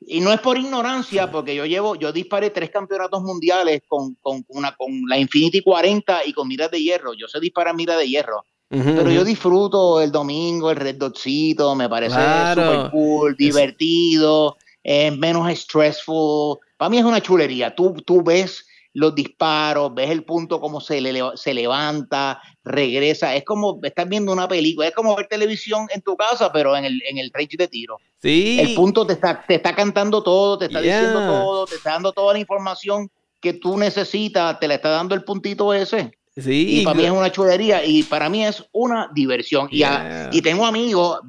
y 0.07 0.19
no 0.19 0.31
es 0.31 0.39
por 0.39 0.57
ignorancia, 0.57 1.31
porque 1.31 1.55
yo 1.55 1.65
llevo, 1.65 1.95
yo 1.95 2.11
disparé 2.11 2.49
tres 2.49 2.69
campeonatos 2.69 3.21
mundiales 3.21 3.81
con, 3.87 4.15
con, 4.15 4.45
una, 4.49 4.75
con 4.75 5.03
la 5.07 5.17
Infinity 5.17 5.61
40 5.61 6.25
y 6.25 6.33
con 6.33 6.47
miras 6.47 6.71
de 6.71 6.81
hierro. 6.81 7.13
Yo 7.13 7.27
sé 7.27 7.39
disparar 7.39 7.75
mira 7.75 7.97
de 7.97 8.07
hierro. 8.07 8.43
Pero 8.81 9.11
yo 9.11 9.23
disfruto 9.23 10.01
el 10.01 10.11
domingo, 10.11 10.71
el 10.71 10.77
red 10.77 10.95
dotcito, 10.95 11.75
me 11.75 11.87
parece 11.87 12.15
super 12.15 12.89
cool, 12.91 13.35
divertido, 13.35 14.57
es 14.81 15.15
menos 15.15 15.47
stressful. 15.59 16.57
Para 16.77 16.89
mí 16.89 16.97
es 16.97 17.05
una 17.05 17.21
chulería. 17.21 17.75
Tú, 17.75 17.93
tú 18.05 18.23
ves 18.23 18.65
los 18.93 19.13
disparos, 19.13 19.93
ves 19.93 20.09
el 20.09 20.23
punto 20.23 20.59
como 20.59 20.81
se, 20.81 21.01
se 21.35 21.53
levanta, 21.53 22.41
regresa. 22.63 23.35
Es 23.35 23.43
como 23.43 23.79
estar 23.83 24.07
viendo 24.07 24.31
una 24.31 24.47
película, 24.47 24.87
es 24.87 24.95
como 24.95 25.15
ver 25.15 25.27
televisión 25.27 25.87
en 25.93 26.01
tu 26.01 26.15
casa, 26.15 26.51
pero 26.51 26.75
en 26.75 26.85
el, 26.85 27.01
en 27.07 27.17
el 27.17 27.31
range 27.33 27.57
de 27.57 27.67
tiro. 27.67 27.97
Sí. 28.21 28.59
El 28.59 28.73
punto 28.75 29.05
te 29.05 29.13
está, 29.13 29.43
te 29.45 29.55
está 29.55 29.75
cantando 29.75 30.23
todo, 30.23 30.57
te 30.57 30.65
está 30.65 30.81
diciendo 30.81 31.19
todo, 31.19 31.65
te 31.65 31.75
está 31.75 31.91
dando 31.91 32.11
toda 32.11 32.33
la 32.33 32.39
información 32.39 33.09
que 33.39 33.53
tú 33.53 33.77
necesitas, 33.77 34.59
te 34.59 34.67
la 34.67 34.75
está 34.75 34.89
dando 34.89 35.15
el 35.15 35.23
puntito 35.23 35.73
ese. 35.73 36.11
Sí, 36.35 36.81
y 36.81 36.83
para 36.83 36.97
mí 36.97 37.05
es 37.05 37.11
una 37.11 37.31
chulería 37.31 37.85
y 37.85 38.03
para 38.03 38.27
mí 38.27 38.43
es 38.43 38.63
una 38.71 39.09
diversión. 39.13 39.67
Y, 39.71 39.83
y, 40.31 40.41
tengo 40.41 40.65
amigos, 40.65 41.19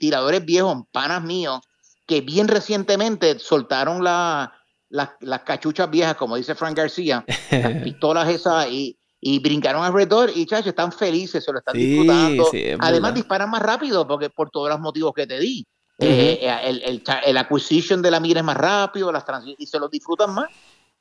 tiradores 0.00 0.44
viejos, 0.44 0.84
panas 0.90 1.22
míos, 1.22 1.60
que 2.06 2.22
bien 2.22 2.48
recientemente 2.48 3.38
soltaron 3.38 4.02
la, 4.02 4.52
las 4.90 5.42
cachuchas 5.42 5.90
viejas, 5.90 6.16
como 6.16 6.36
dice 6.36 6.54
Frank 6.54 6.76
García, 6.76 7.24
las 7.50 7.82
pistolas 7.84 8.28
esas 8.28 8.68
y, 8.68 8.98
y 9.20 9.38
brincaron 9.38 9.84
alrededor 9.84 10.30
y 10.34 10.46
chachos, 10.46 10.68
están 10.68 10.92
felices, 10.92 11.44
se 11.44 11.52
lo 11.52 11.58
están 11.58 11.76
disfrutando. 11.76 12.50
Además 12.80 13.14
disparan 13.14 13.50
más 13.50 13.62
rápido 13.62 14.06
porque 14.06 14.30
por 14.30 14.50
todos 14.50 14.68
los 14.68 14.80
motivos 14.80 15.12
que 15.14 15.26
te 15.26 15.38
di. 15.38 15.66
Eh, 16.00 16.38
eh, 16.42 16.60
el, 16.64 16.82
el, 16.84 17.02
el, 17.26 17.36
acquisition 17.36 18.00
de 18.00 18.12
la 18.12 18.20
mira 18.20 18.38
es 18.38 18.46
más 18.46 18.56
rápido, 18.56 19.10
las 19.10 19.24
y 19.58 19.66
se 19.66 19.80
lo 19.80 19.88
disfrutan 19.88 20.32
más. 20.32 20.48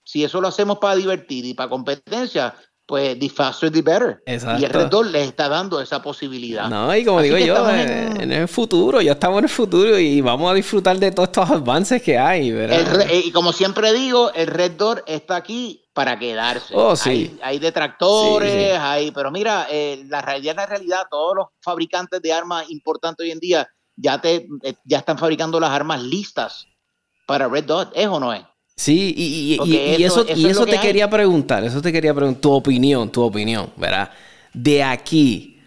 Si 0.04 0.24
eso 0.24 0.42
lo 0.42 0.48
hacemos 0.48 0.80
para 0.80 0.96
divertir 0.96 1.46
y 1.46 1.54
para 1.54 1.70
competencia, 1.70 2.56
pues 2.88 3.20
the 3.20 3.30
faster 3.30 3.70
the 3.70 3.82
better. 3.82 4.24
Y 4.26 4.64
el 4.64 4.70
Red 4.72 4.92
les 5.12 5.28
está 5.28 5.50
dando 5.50 5.82
esa 5.82 6.02
posibilidad. 6.02 6.70
No, 6.70 6.96
y 6.96 7.04
como 7.04 7.22
digo 7.22 7.38
yo, 7.38 7.70
eh, 7.70 8.08
en... 8.18 8.32
el 8.32 8.48
futuro, 8.48 9.02
ya 9.02 9.12
estamos 9.12 9.40
en 9.40 9.44
el 9.44 9.50
futuro 9.50 10.00
y 10.00 10.22
vamos 10.22 10.50
a 10.50 10.54
disfrutar 10.54 10.98
de 10.98 11.12
todos 11.12 11.28
estos 11.28 11.50
avances 11.50 12.02
que 12.02 12.18
hay, 12.18 12.52
¿verdad? 12.52 13.02
Eh, 13.12 13.24
y 13.26 13.32
como 13.32 13.52
siempre 13.52 13.94
digo, 13.94 14.32
el 14.34 14.48
Red 14.48 14.72
Door 14.72 15.04
está 15.06 15.36
aquí 15.36 15.84
para 15.94 16.18
quedarse. 16.18 16.74
Oh, 16.76 16.96
sí. 16.96 17.38
hay, 17.44 17.60
detractores, 17.60 18.80
hay, 18.80 19.12
pero 19.12 19.32
mira, 19.32 19.68
eh, 19.70 20.06
la 20.08 20.22
realidad 20.22 20.52
es 20.52 20.58
la 20.58 20.66
realidad, 20.66 21.02
todos 21.12 21.36
los 21.36 21.48
fabricantes 21.60 22.22
de 22.22 22.32
armas 22.32 22.70
importantes 22.70 23.26
hoy 23.26 23.32
en 23.32 23.40
día 23.40 23.68
ya 23.98 24.22
te 24.22 24.48
ya 24.86 25.00
están 25.00 25.18
fabricando 25.18 25.60
las 25.60 25.72
armas 25.72 26.02
listas 26.04 26.68
para 27.26 27.50
Red 27.50 27.66
Dot, 27.66 27.92
¿es 27.96 28.08
o 28.08 28.20
no 28.20 28.32
es? 28.32 28.44
Sí, 28.80 29.14
y, 29.18 29.54
eso, 30.04 30.24
y 30.36 30.46
eso, 30.46 30.64
te 30.68 30.80
quería 30.80 31.10
preguntar, 31.10 31.64
eso 31.64 31.82
te 31.82 31.92
quería 31.92 32.14
preguntar, 32.14 32.40
tu 32.40 32.52
opinión, 32.52 33.12
tu 33.12 33.24
opinión, 33.24 33.72
¿verdad? 33.76 34.12
De 34.54 34.84
aquí, 34.84 35.60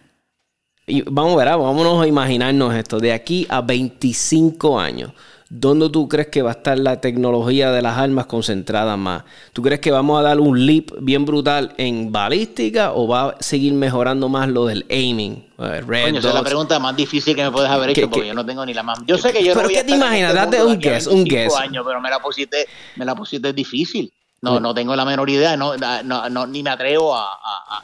y 0.86 1.02
vamos, 1.02 1.36
¿verdad? 1.36 1.58
Vámonos 1.58 2.00
a 2.00 2.06
imaginarnos 2.06 2.72
esto, 2.72 3.00
de 3.00 3.12
aquí 3.12 3.48
a 3.50 3.62
25 3.62 4.78
años. 4.78 5.12
¿Dónde 5.52 5.90
tú 5.90 6.08
crees 6.08 6.28
que 6.28 6.42
va 6.42 6.50
a 6.50 6.52
estar 6.52 6.78
la 6.78 7.00
tecnología 7.00 7.72
de 7.72 7.82
las 7.82 7.98
armas 7.98 8.26
concentrada 8.26 8.96
más? 8.96 9.24
¿Tú 9.52 9.62
crees 9.62 9.80
que 9.80 9.90
vamos 9.90 10.20
a 10.20 10.22
dar 10.22 10.38
un 10.38 10.64
leap 10.64 10.92
bien 11.00 11.24
brutal 11.24 11.74
en 11.76 12.12
balística 12.12 12.92
o 12.92 13.08
va 13.08 13.30
a 13.30 13.36
seguir 13.42 13.72
mejorando 13.72 14.28
más 14.28 14.48
lo 14.48 14.66
del 14.66 14.86
aiming? 14.88 15.44
Eh, 15.58 15.80
Red 15.84 16.14
esa 16.14 16.28
es 16.28 16.34
la 16.34 16.44
pregunta 16.44 16.78
más 16.78 16.94
difícil 16.94 17.34
que 17.34 17.42
me 17.42 17.50
puedes 17.50 17.68
haber 17.68 17.90
hecho 17.90 18.08
porque 18.08 18.28
yo 18.28 18.34
no 18.34 18.46
tengo 18.46 18.64
ni 18.64 18.72
la 18.72 18.84
más. 18.84 19.00
Yo 19.06 19.18
sé 19.18 19.32
que 19.32 19.42
yo 19.42 19.54
¿Pero 19.54 19.68
qué 19.68 19.82
te 19.82 19.90
imaginas? 19.90 20.30
Este 20.30 20.56
Date 20.56 20.62
un 20.62 20.78
guess, 20.78 21.08
un 21.08 21.24
guess. 21.24 21.52
Años, 21.56 21.84
pero 21.84 22.00
me 22.00 22.10
la 22.10 22.20
pusiste, 22.20 22.68
me 22.94 23.04
la 23.04 23.16
pusiste 23.16 23.52
difícil. 23.52 24.12
No, 24.42 24.58
no 24.58 24.72
tengo 24.72 24.96
la 24.96 25.04
menor 25.04 25.28
idea, 25.28 25.54
no, 25.54 25.74
no, 25.76 26.46
ni 26.46 26.62
me 26.62 26.70
atrevo 26.70 27.14
a, 27.14 27.28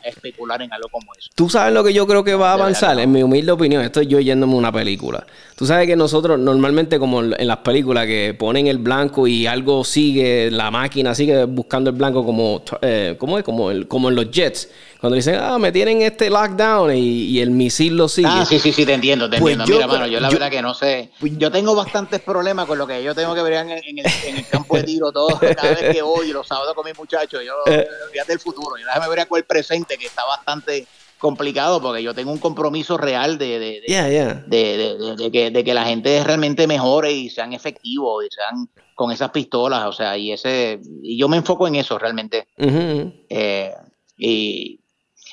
especular 0.02 0.62
en 0.62 0.72
algo 0.72 0.88
como 0.88 1.12
eso. 1.14 1.28
Tú 1.34 1.50
sabes 1.50 1.74
lo 1.74 1.84
que 1.84 1.92
yo 1.92 2.06
creo 2.06 2.24
que 2.24 2.34
va 2.34 2.50
a 2.50 2.54
avanzar, 2.54 2.98
en 2.98 3.12
mi 3.12 3.22
humilde 3.22 3.52
opinión, 3.52 3.82
estoy 3.82 4.06
yo 4.06 4.20
yéndome 4.20 4.54
una 4.54 4.72
película. 4.72 5.26
Tú 5.54 5.66
sabes 5.66 5.86
que 5.86 5.96
nosotros 5.96 6.38
normalmente 6.38 6.98
como 6.98 7.22
en 7.22 7.46
las 7.46 7.58
películas 7.58 8.06
que 8.06 8.34
ponen 8.38 8.68
el 8.68 8.78
blanco 8.78 9.26
y 9.26 9.46
algo 9.46 9.84
sigue, 9.84 10.50
la 10.50 10.70
máquina 10.70 11.14
sigue 11.14 11.44
buscando 11.44 11.90
el 11.90 11.96
blanco 11.96 12.24
como, 12.24 12.62
eh, 12.80 13.16
¿cómo 13.18 13.36
es? 13.36 13.44
Como, 13.44 13.70
el, 13.70 13.86
como 13.86 14.08
en 14.08 14.14
los 14.14 14.30
jets 14.30 14.70
cuando 15.06 15.14
dicen, 15.14 15.36
ah, 15.40 15.56
me 15.56 15.70
tienen 15.70 16.02
este 16.02 16.28
lockdown 16.28 16.92
y, 16.96 17.38
el 17.38 17.52
misil 17.52 17.96
lo 17.96 18.08
sigue. 18.08 18.26
Ah, 18.28 18.44
sí, 18.44 18.58
sí, 18.58 18.72
sí, 18.72 18.84
te 18.84 18.92
entiendo, 18.94 19.30
te 19.30 19.38
pues 19.38 19.56
entiendo. 19.56 19.86
Mira, 19.86 19.86
mano, 19.86 20.08
yo 20.08 20.18
la 20.18 20.28
verdad 20.28 20.50
que 20.50 20.60
no 20.60 20.74
sé. 20.74 21.12
Pues 21.20 21.38
yo 21.38 21.48
tengo 21.52 21.76
bastantes 21.76 22.20
problemas 22.22 22.66
con 22.66 22.76
lo 22.76 22.88
que 22.88 23.04
yo 23.04 23.14
tengo 23.14 23.32
que 23.32 23.40
ver 23.40 23.52
en, 23.52 23.70
el, 23.70 24.46
campo 24.50 24.76
de 24.76 24.82
tiro 24.82 25.12
todo, 25.12 25.28
cada 25.56 25.74
vez 25.74 25.94
que 25.94 26.02
voy, 26.02 26.32
los 26.32 26.44
sábados 26.44 26.74
con 26.74 26.84
mis 26.84 26.98
muchachos. 26.98 27.40
Yo, 27.46 27.52
eh. 27.66 27.86
fíjate 28.10 28.32
el 28.32 28.40
futuro. 28.40 28.76
Yo 28.76 28.84
déjame 28.84 29.08
ver 29.08 29.28
con 29.28 29.38
el 29.38 29.44
presente, 29.44 29.96
que 29.96 30.06
está 30.06 30.24
bastante 30.24 30.88
complicado 31.18 31.80
porque 31.80 32.02
yo 32.02 32.12
tengo 32.12 32.32
un 32.32 32.38
compromiso 32.38 32.98
real 32.98 33.38
de, 33.38 33.60
de, 33.60 34.44
de, 34.48 35.30
que, 35.30 35.52
de 35.52 35.62
que 35.64 35.74
la 35.74 35.84
gente 35.84 36.24
realmente 36.24 36.66
mejore 36.66 37.12
y 37.12 37.30
sean 37.30 37.52
efectivos 37.52 38.24
y 38.24 38.28
sean 38.34 38.68
con 38.96 39.12
esas 39.12 39.30
pistolas, 39.30 39.84
o 39.84 39.92
sea, 39.92 40.18
y 40.18 40.32
ese 40.32 40.80
y 41.00 41.16
yo 41.16 41.28
me 41.28 41.36
enfoco 41.36 41.68
en 41.68 41.76
eso 41.76 41.96
realmente. 41.96 42.48
eh, 42.58 43.72
y, 44.18 44.80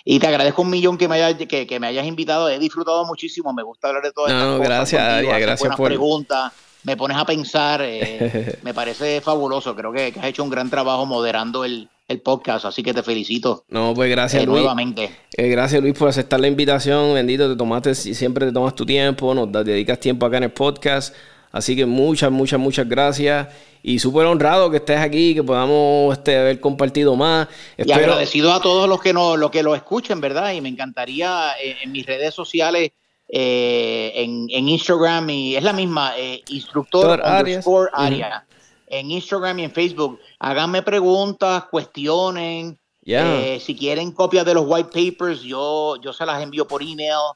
y 0.05 0.19
te 0.19 0.27
agradezco 0.27 0.61
un 0.61 0.69
millón 0.69 0.97
que 0.97 1.07
me, 1.07 1.15
hayas, 1.15 1.35
que, 1.47 1.79
me 1.79 1.87
hayas 1.87 2.05
invitado. 2.05 2.49
He 2.49 2.59
disfrutado 2.59 3.05
muchísimo. 3.05 3.53
Me 3.53 3.63
gusta 3.63 3.87
hablar 3.87 4.03
de 4.03 4.11
todo 4.11 4.27
esto. 4.27 4.37
No, 4.37 4.59
gracias, 4.59 5.01
Aria, 5.01 5.39
gracias 5.39 5.75
por. 5.75 5.87
preguntas, 5.87 6.51
me 6.83 6.97
pones 6.97 7.17
a 7.17 7.25
pensar. 7.25 7.81
Eh, 7.83 8.59
me 8.63 8.73
parece 8.73 9.21
fabuloso. 9.21 9.75
Creo 9.75 9.93
que, 9.93 10.13
has 10.19 10.25
hecho 10.25 10.43
un 10.43 10.49
gran 10.49 10.69
trabajo 10.69 11.05
moderando 11.05 11.63
el, 11.63 11.89
podcast, 12.23 12.65
así 12.65 12.83
que 12.83 12.93
te 12.93 13.01
felicito. 13.01 13.65
No, 13.69 13.95
pues 13.95 14.07
gracias, 14.07 14.43
eh, 14.43 14.45
Luis. 14.45 14.59
Nuevamente. 14.59 15.09
Eh, 15.35 15.47
gracias, 15.47 15.81
Luis, 15.81 15.97
por 15.97 16.09
aceptar 16.09 16.39
la 16.39 16.47
invitación. 16.47 17.11
Bendito, 17.15 17.49
te 17.49 17.55
tomaste, 17.55 17.95
siempre 17.95 18.45
te 18.45 18.51
tomas 18.51 18.75
tu 18.75 18.85
tiempo, 18.85 19.33
nos 19.33 19.51
dedicas 19.51 19.99
tiempo 19.99 20.27
acá 20.27 20.37
en 20.37 20.43
el 20.43 20.51
podcast. 20.51 21.15
Así 21.53 21.75
que 21.75 21.85
muchas, 21.85 22.31
muchas, 22.31 22.59
muchas 22.59 22.89
gracias. 22.89 23.47
Y 23.83 23.99
súper 23.99 24.25
honrado 24.25 24.71
que 24.71 24.77
estés 24.77 24.97
aquí, 24.97 25.35
que 25.35 25.43
podamos 25.43 26.17
este, 26.17 26.35
haber 26.35 26.59
compartido 26.59 27.15
más. 27.15 27.47
Y 27.77 27.91
agradecido 27.91 28.51
a 28.51 28.59
todos 28.59 28.89
los 28.89 28.99
que, 28.99 29.13
no, 29.13 29.37
los 29.37 29.51
que 29.51 29.61
lo 29.61 29.75
escuchen, 29.75 30.19
¿verdad? 30.19 30.51
Y 30.53 30.61
me 30.61 30.69
encantaría 30.69 31.51
eh, 31.63 31.77
en, 31.83 31.91
mis 31.91 32.07
redes 32.07 32.33
sociales, 32.33 32.91
eh, 33.29 34.11
en, 34.15 34.67
Instagram, 34.67 35.29
y 35.29 35.55
es 35.55 35.63
la 35.63 35.73
misma, 35.73 36.17
eh, 36.17 36.41
instructor 36.49 37.21
underscore 37.23 37.91
área. 37.93 38.47
En 38.87 39.11
Instagram 39.11 39.59
y 39.59 39.63
en 39.65 39.71
Facebook, 39.71 40.19
háganme 40.39 40.81
preguntas, 40.81 41.65
cuestionen. 41.65 42.79
si 43.05 43.75
quieren 43.75 44.11
copias 44.11 44.45
de 44.45 44.55
los 44.55 44.65
white 44.65 44.89
papers, 44.89 45.41
yo, 45.43 45.97
yo 46.01 46.13
se 46.13 46.25
las 46.25 46.41
envío 46.41 46.67
por 46.67 46.81
email. 46.81 47.35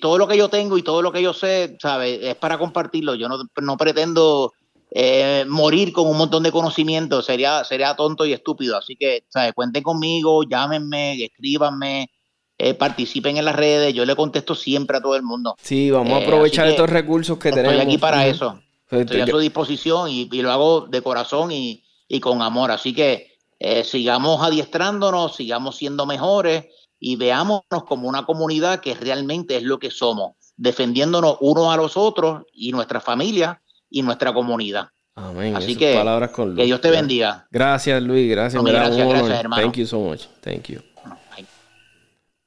Todo 0.00 0.18
lo 0.18 0.28
que 0.28 0.36
yo 0.36 0.48
tengo 0.48 0.78
y 0.78 0.82
todo 0.82 1.02
lo 1.02 1.10
que 1.12 1.22
yo 1.22 1.32
sé, 1.32 1.76
¿sabes? 1.80 2.20
Es 2.22 2.34
para 2.36 2.58
compartirlo. 2.58 3.14
Yo 3.14 3.28
no, 3.28 3.38
no 3.60 3.76
pretendo 3.76 4.52
eh, 4.90 5.44
morir 5.46 5.92
con 5.92 6.06
un 6.08 6.16
montón 6.16 6.42
de 6.42 6.50
conocimiento 6.50 7.20
sería, 7.20 7.62
sería 7.64 7.94
tonto 7.94 8.24
y 8.24 8.32
estúpido. 8.32 8.76
Así 8.76 8.96
que, 8.96 9.24
¿sabes? 9.28 9.52
Cuenten 9.52 9.82
conmigo, 9.82 10.42
llámenme, 10.44 11.22
escríbanme, 11.22 12.10
eh, 12.56 12.74
participen 12.74 13.36
en 13.36 13.44
las 13.44 13.56
redes. 13.56 13.92
Yo 13.92 14.06
le 14.06 14.16
contesto 14.16 14.54
siempre 14.54 14.96
a 14.96 15.02
todo 15.02 15.16
el 15.16 15.22
mundo. 15.22 15.56
Sí, 15.60 15.90
vamos 15.90 16.14
a 16.14 16.20
eh, 16.20 16.24
aprovechar 16.24 16.68
estos 16.68 16.88
recursos 16.88 17.38
que 17.38 17.50
tenemos. 17.50 17.74
Estoy 17.74 17.86
aquí 17.86 17.98
para 17.98 18.26
eso. 18.26 18.60
Estoy 18.90 19.20
a 19.20 19.26
su 19.26 19.38
disposición 19.38 20.08
y, 20.10 20.26
lo 20.40 20.50
hago 20.50 20.80
de 20.82 21.02
corazón 21.02 21.52
y, 21.52 21.84
con 22.22 22.40
amor. 22.40 22.70
Así 22.70 22.94
que 22.94 23.36
sigamos 23.84 24.42
adiestrándonos, 24.42 25.36
sigamos 25.36 25.76
siendo 25.76 26.06
mejores 26.06 26.66
y 26.98 27.16
veámonos 27.16 27.84
como 27.86 28.08
una 28.08 28.24
comunidad 28.24 28.80
que 28.80 28.94
realmente 28.94 29.56
es 29.56 29.62
lo 29.62 29.78
que 29.78 29.90
somos, 29.90 30.34
defendiéndonos 30.56 31.36
unos 31.40 31.72
a 31.72 31.76
los 31.76 31.96
otros 31.96 32.44
y 32.52 32.72
nuestra 32.72 33.00
familia 33.00 33.62
y 33.90 34.02
nuestra 34.02 34.32
comunidad. 34.32 34.88
Amén. 35.14 35.56
Así 35.56 35.74
que, 35.74 35.94
palabras 35.94 36.30
con 36.30 36.54
que 36.54 36.64
Dios 36.64 36.80
te 36.80 36.90
bendiga. 36.90 37.46
Gracias, 37.50 38.00
Luis. 38.02 38.30
Gracias, 38.30 38.62
gracias, 38.62 39.08
gracias, 39.08 39.40
hermano. 39.40 39.62
Thank 39.62 39.76
you 39.76 39.86
so 39.86 39.98
much. 39.98 40.22
Thank 40.42 40.68
you. 40.68 40.80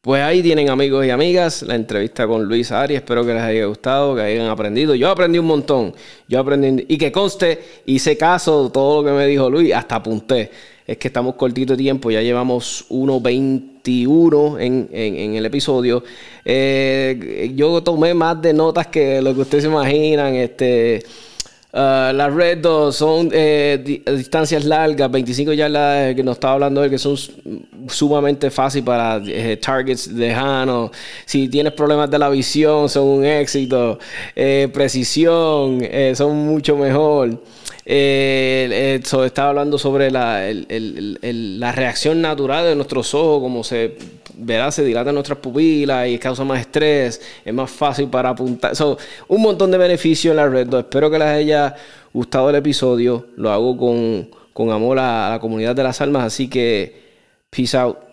Pues 0.02 0.24
ahí 0.24 0.42
tienen 0.42 0.68
amigos 0.72 1.06
y 1.06 1.12
amigas 1.12 1.62
la 1.62 1.76
entrevista 1.76 2.26
con 2.26 2.46
Luis 2.46 2.72
Ari. 2.72 2.96
Espero 2.96 3.24
que 3.24 3.36
les 3.36 3.44
haya 3.44 3.66
gustado, 3.68 4.16
que 4.16 4.22
hayan 4.22 4.48
aprendido. 4.48 4.96
Yo 4.96 5.12
aprendí 5.12 5.38
un 5.38 5.46
montón. 5.46 5.94
Yo 6.28 6.40
aprendí 6.40 6.86
y 6.88 6.98
que 6.98 7.12
conste, 7.12 7.84
hice 7.86 8.18
caso 8.18 8.72
todo 8.74 9.04
lo 9.04 9.10
que 9.10 9.16
me 9.16 9.28
dijo 9.28 9.48
Luis, 9.48 9.76
hasta 9.76 9.98
apunté. 9.98 10.50
Es 10.88 10.98
que 10.98 11.10
estamos 11.10 11.36
cortito 11.36 11.74
de 11.74 11.78
tiempo, 11.78 12.10
ya 12.10 12.22
llevamos 12.24 12.84
1.21 13.84 14.62
en, 14.62 14.90
en, 14.92 15.16
en, 15.16 15.36
el 15.36 15.46
episodio. 15.46 16.04
Eh, 16.46 17.52
yo 17.56 17.82
tomé 17.84 18.14
más 18.14 18.42
de 18.42 18.54
notas 18.54 18.88
que 18.88 19.22
lo 19.22 19.34
que 19.34 19.42
ustedes 19.42 19.64
se 19.64 19.70
imaginan. 19.70 20.36
Este 20.36 21.04
Uh, 21.74 22.12
las 22.12 22.34
Red 22.34 22.58
2 22.58 22.94
son 22.94 23.30
eh, 23.32 24.02
distancias 24.06 24.66
largas, 24.66 25.10
25 25.10 25.54
yardas 25.54 26.14
que 26.14 26.22
nos 26.22 26.34
estaba 26.36 26.56
hablando 26.56 26.82
de 26.82 26.90
que 26.90 26.98
son 26.98 27.16
sumamente 27.88 28.52
fáciles 28.52 28.86
para 28.86 29.22
eh, 29.26 29.56
targets 29.56 30.08
lejanos. 30.08 30.92
Si 31.26 31.48
tienes 31.48 31.72
problemas 31.72 32.12
de 32.12 32.20
la 32.20 32.28
visión, 32.28 32.90
son 32.90 33.08
un 33.08 33.26
éxito. 33.26 34.00
Eh, 34.36 34.68
precisión, 34.74 35.82
son 36.14 36.36
mucho 36.46 36.76
mejor. 36.76 37.42
Eh, 37.86 39.00
estaba 39.02 39.50
hablando 39.50 39.78
sobre 39.78 40.12
la, 40.12 40.42
la, 40.52 41.72
reacción 41.72 42.22
natural 42.22 42.66
de 42.66 42.76
nuestros 42.76 43.14
ojos, 43.14 43.42
como 43.42 43.64
se 43.64 43.96
verá, 44.36 44.72
se 44.72 44.84
dilatan 44.84 45.16
nuestras 45.16 45.40
pupilas 45.40 46.08
y 46.08 46.18
causa 46.20 46.44
más 46.44 46.60
estrés, 46.60 47.22
es 47.44 47.54
más 47.54 47.72
fácil 47.72 48.08
para 48.08 48.30
apuntar. 48.30 48.74
un 49.28 49.42
montón 49.42 49.72
de 49.72 49.78
beneficios 49.78 50.32
en 50.32 50.38
la 50.38 50.48
red. 50.48 50.74
Espero 50.74 51.10
que 51.10 51.20
les 51.20 51.28
haya 51.28 51.76
gustado 52.14 52.50
el 52.50 52.56
episodio. 52.56 53.28
Lo 53.36 53.52
hago 53.52 53.76
con, 53.78 54.30
con 54.54 54.72
amor 54.72 55.00
a 55.00 55.30
la 55.30 55.40
comunidad 55.40 55.76
de 55.76 55.84
las 55.84 56.02
almas, 56.02 56.26
así 56.26 56.48
que 56.48 57.02
peace 57.50 57.78
out. 57.78 58.11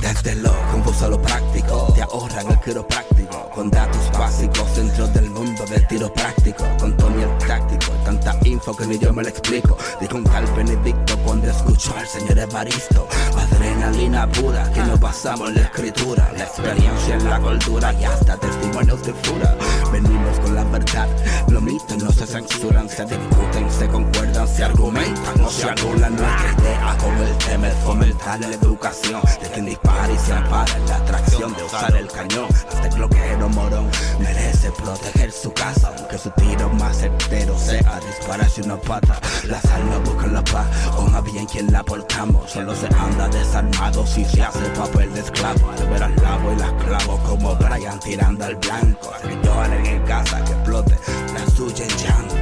Desde 0.00 0.34
lo 0.36 0.52
confuso 0.70 1.06
a 1.06 1.08
lo 1.08 1.22
práctico, 1.22 1.92
te 1.94 2.02
ahorran 2.02 2.50
el 2.50 2.60
quiropráctico, 2.60 3.50
con 3.54 3.70
datos 3.70 4.10
básicos 4.12 4.76
dentro 4.76 5.06
del 5.08 5.31
del 5.72 5.86
tiro 5.86 6.12
práctico, 6.12 6.64
con 6.78 6.94
Tony 6.96 7.22
el 7.22 7.46
táctico, 7.46 7.92
tanta 8.04 8.36
info 8.44 8.76
que 8.76 8.86
ni 8.86 8.98
yo 8.98 9.12
me 9.12 9.22
lo 9.22 9.28
explico. 9.28 9.76
Dijo 10.00 10.16
un 10.16 10.24
tal 10.24 10.44
Benedicto 10.54 11.16
cuando 11.24 11.50
escuchó 11.50 11.94
al 11.96 12.06
señor 12.06 12.38
Evaristo, 12.38 13.08
adrenalina 13.36 14.30
pura 14.30 14.70
que 14.72 14.80
nos 14.80 15.00
basamos 15.00 15.48
en 15.48 15.54
la 15.56 15.62
escritura, 15.62 16.30
la 16.36 16.44
experiencia 16.44 17.14
en 17.14 17.30
la 17.30 17.40
cultura 17.40 17.92
y 17.94 18.04
hasta 18.04 18.36
testimonios 18.36 19.02
de 19.02 19.14
fura. 19.14 19.56
Venimos 19.90 20.38
con 20.40 20.54
la 20.54 20.64
verdad, 20.64 21.08
los 21.48 21.62
mitos 21.62 22.02
no 22.02 22.12
se 22.12 22.26
censuran, 22.26 22.88
se 22.88 23.04
discuten, 23.04 23.70
se 23.70 23.88
concuerdan, 23.88 24.48
se 24.48 24.64
argumentan, 24.64 25.38
no 25.38 25.48
se 25.48 25.70
anulan 25.70 26.16
nuestra 26.16 26.54
idea 26.58 26.96
con 26.98 27.16
el 27.16 27.36
tema 27.38 27.68
es 27.68 27.74
fomentar 27.76 28.40
la 28.40 28.48
educación 28.48 29.20
de 29.40 29.48
quien 29.50 29.66
dispara 29.66 30.12
y 30.12 30.18
se 30.18 30.32
ampara 30.32 30.78
la 30.86 30.96
atracción 30.96 31.54
de 31.54 31.64
usar 31.64 31.96
el 31.96 32.08
cañón. 32.08 32.46
Hasta 32.52 32.86
el 32.88 32.94
bloqueo 32.94 33.48
morón 33.48 33.90
merece 34.18 34.70
proteger 34.72 35.32
su 35.32 35.52
casa 35.62 35.92
Aunque 35.96 36.18
su 36.18 36.30
tiro 36.30 36.68
más 36.70 36.96
certero 36.98 37.56
sea 37.58 38.00
dispararse 38.06 38.62
una 38.62 38.76
pata. 38.76 39.18
La 39.44 39.60
sal 39.60 39.82
no 39.90 40.00
busca 40.00 40.26
la 40.26 40.42
paz, 40.42 40.66
o 40.96 41.02
más 41.02 41.24
bien 41.24 41.46
quien 41.46 41.70
la 41.72 41.82
portamos 41.82 42.50
Solo 42.50 42.74
se 42.74 42.86
anda 42.86 43.28
desarmado 43.28 44.06
si 44.06 44.24
se 44.24 44.42
hace 44.42 44.66
papel 44.70 45.12
de 45.14 45.20
esclavo. 45.20 45.70
Al 45.70 45.88
ver 45.88 46.02
al 46.02 46.16
lavo 46.16 46.52
y 46.52 46.56
las 46.56 46.72
clavo 46.72 47.18
como 47.18 47.54
Brian 47.56 48.00
tirando 48.00 48.44
al 48.44 48.56
blanco. 48.56 49.12
Al 49.14 49.28
que 49.28 49.46
lloren 49.46 49.86
en 49.86 50.02
casa 50.02 50.44
que 50.44 50.52
explote 50.52 50.98
la 51.34 51.54
suya 51.54 51.84
en 51.84 51.96
llanto. 51.98 52.32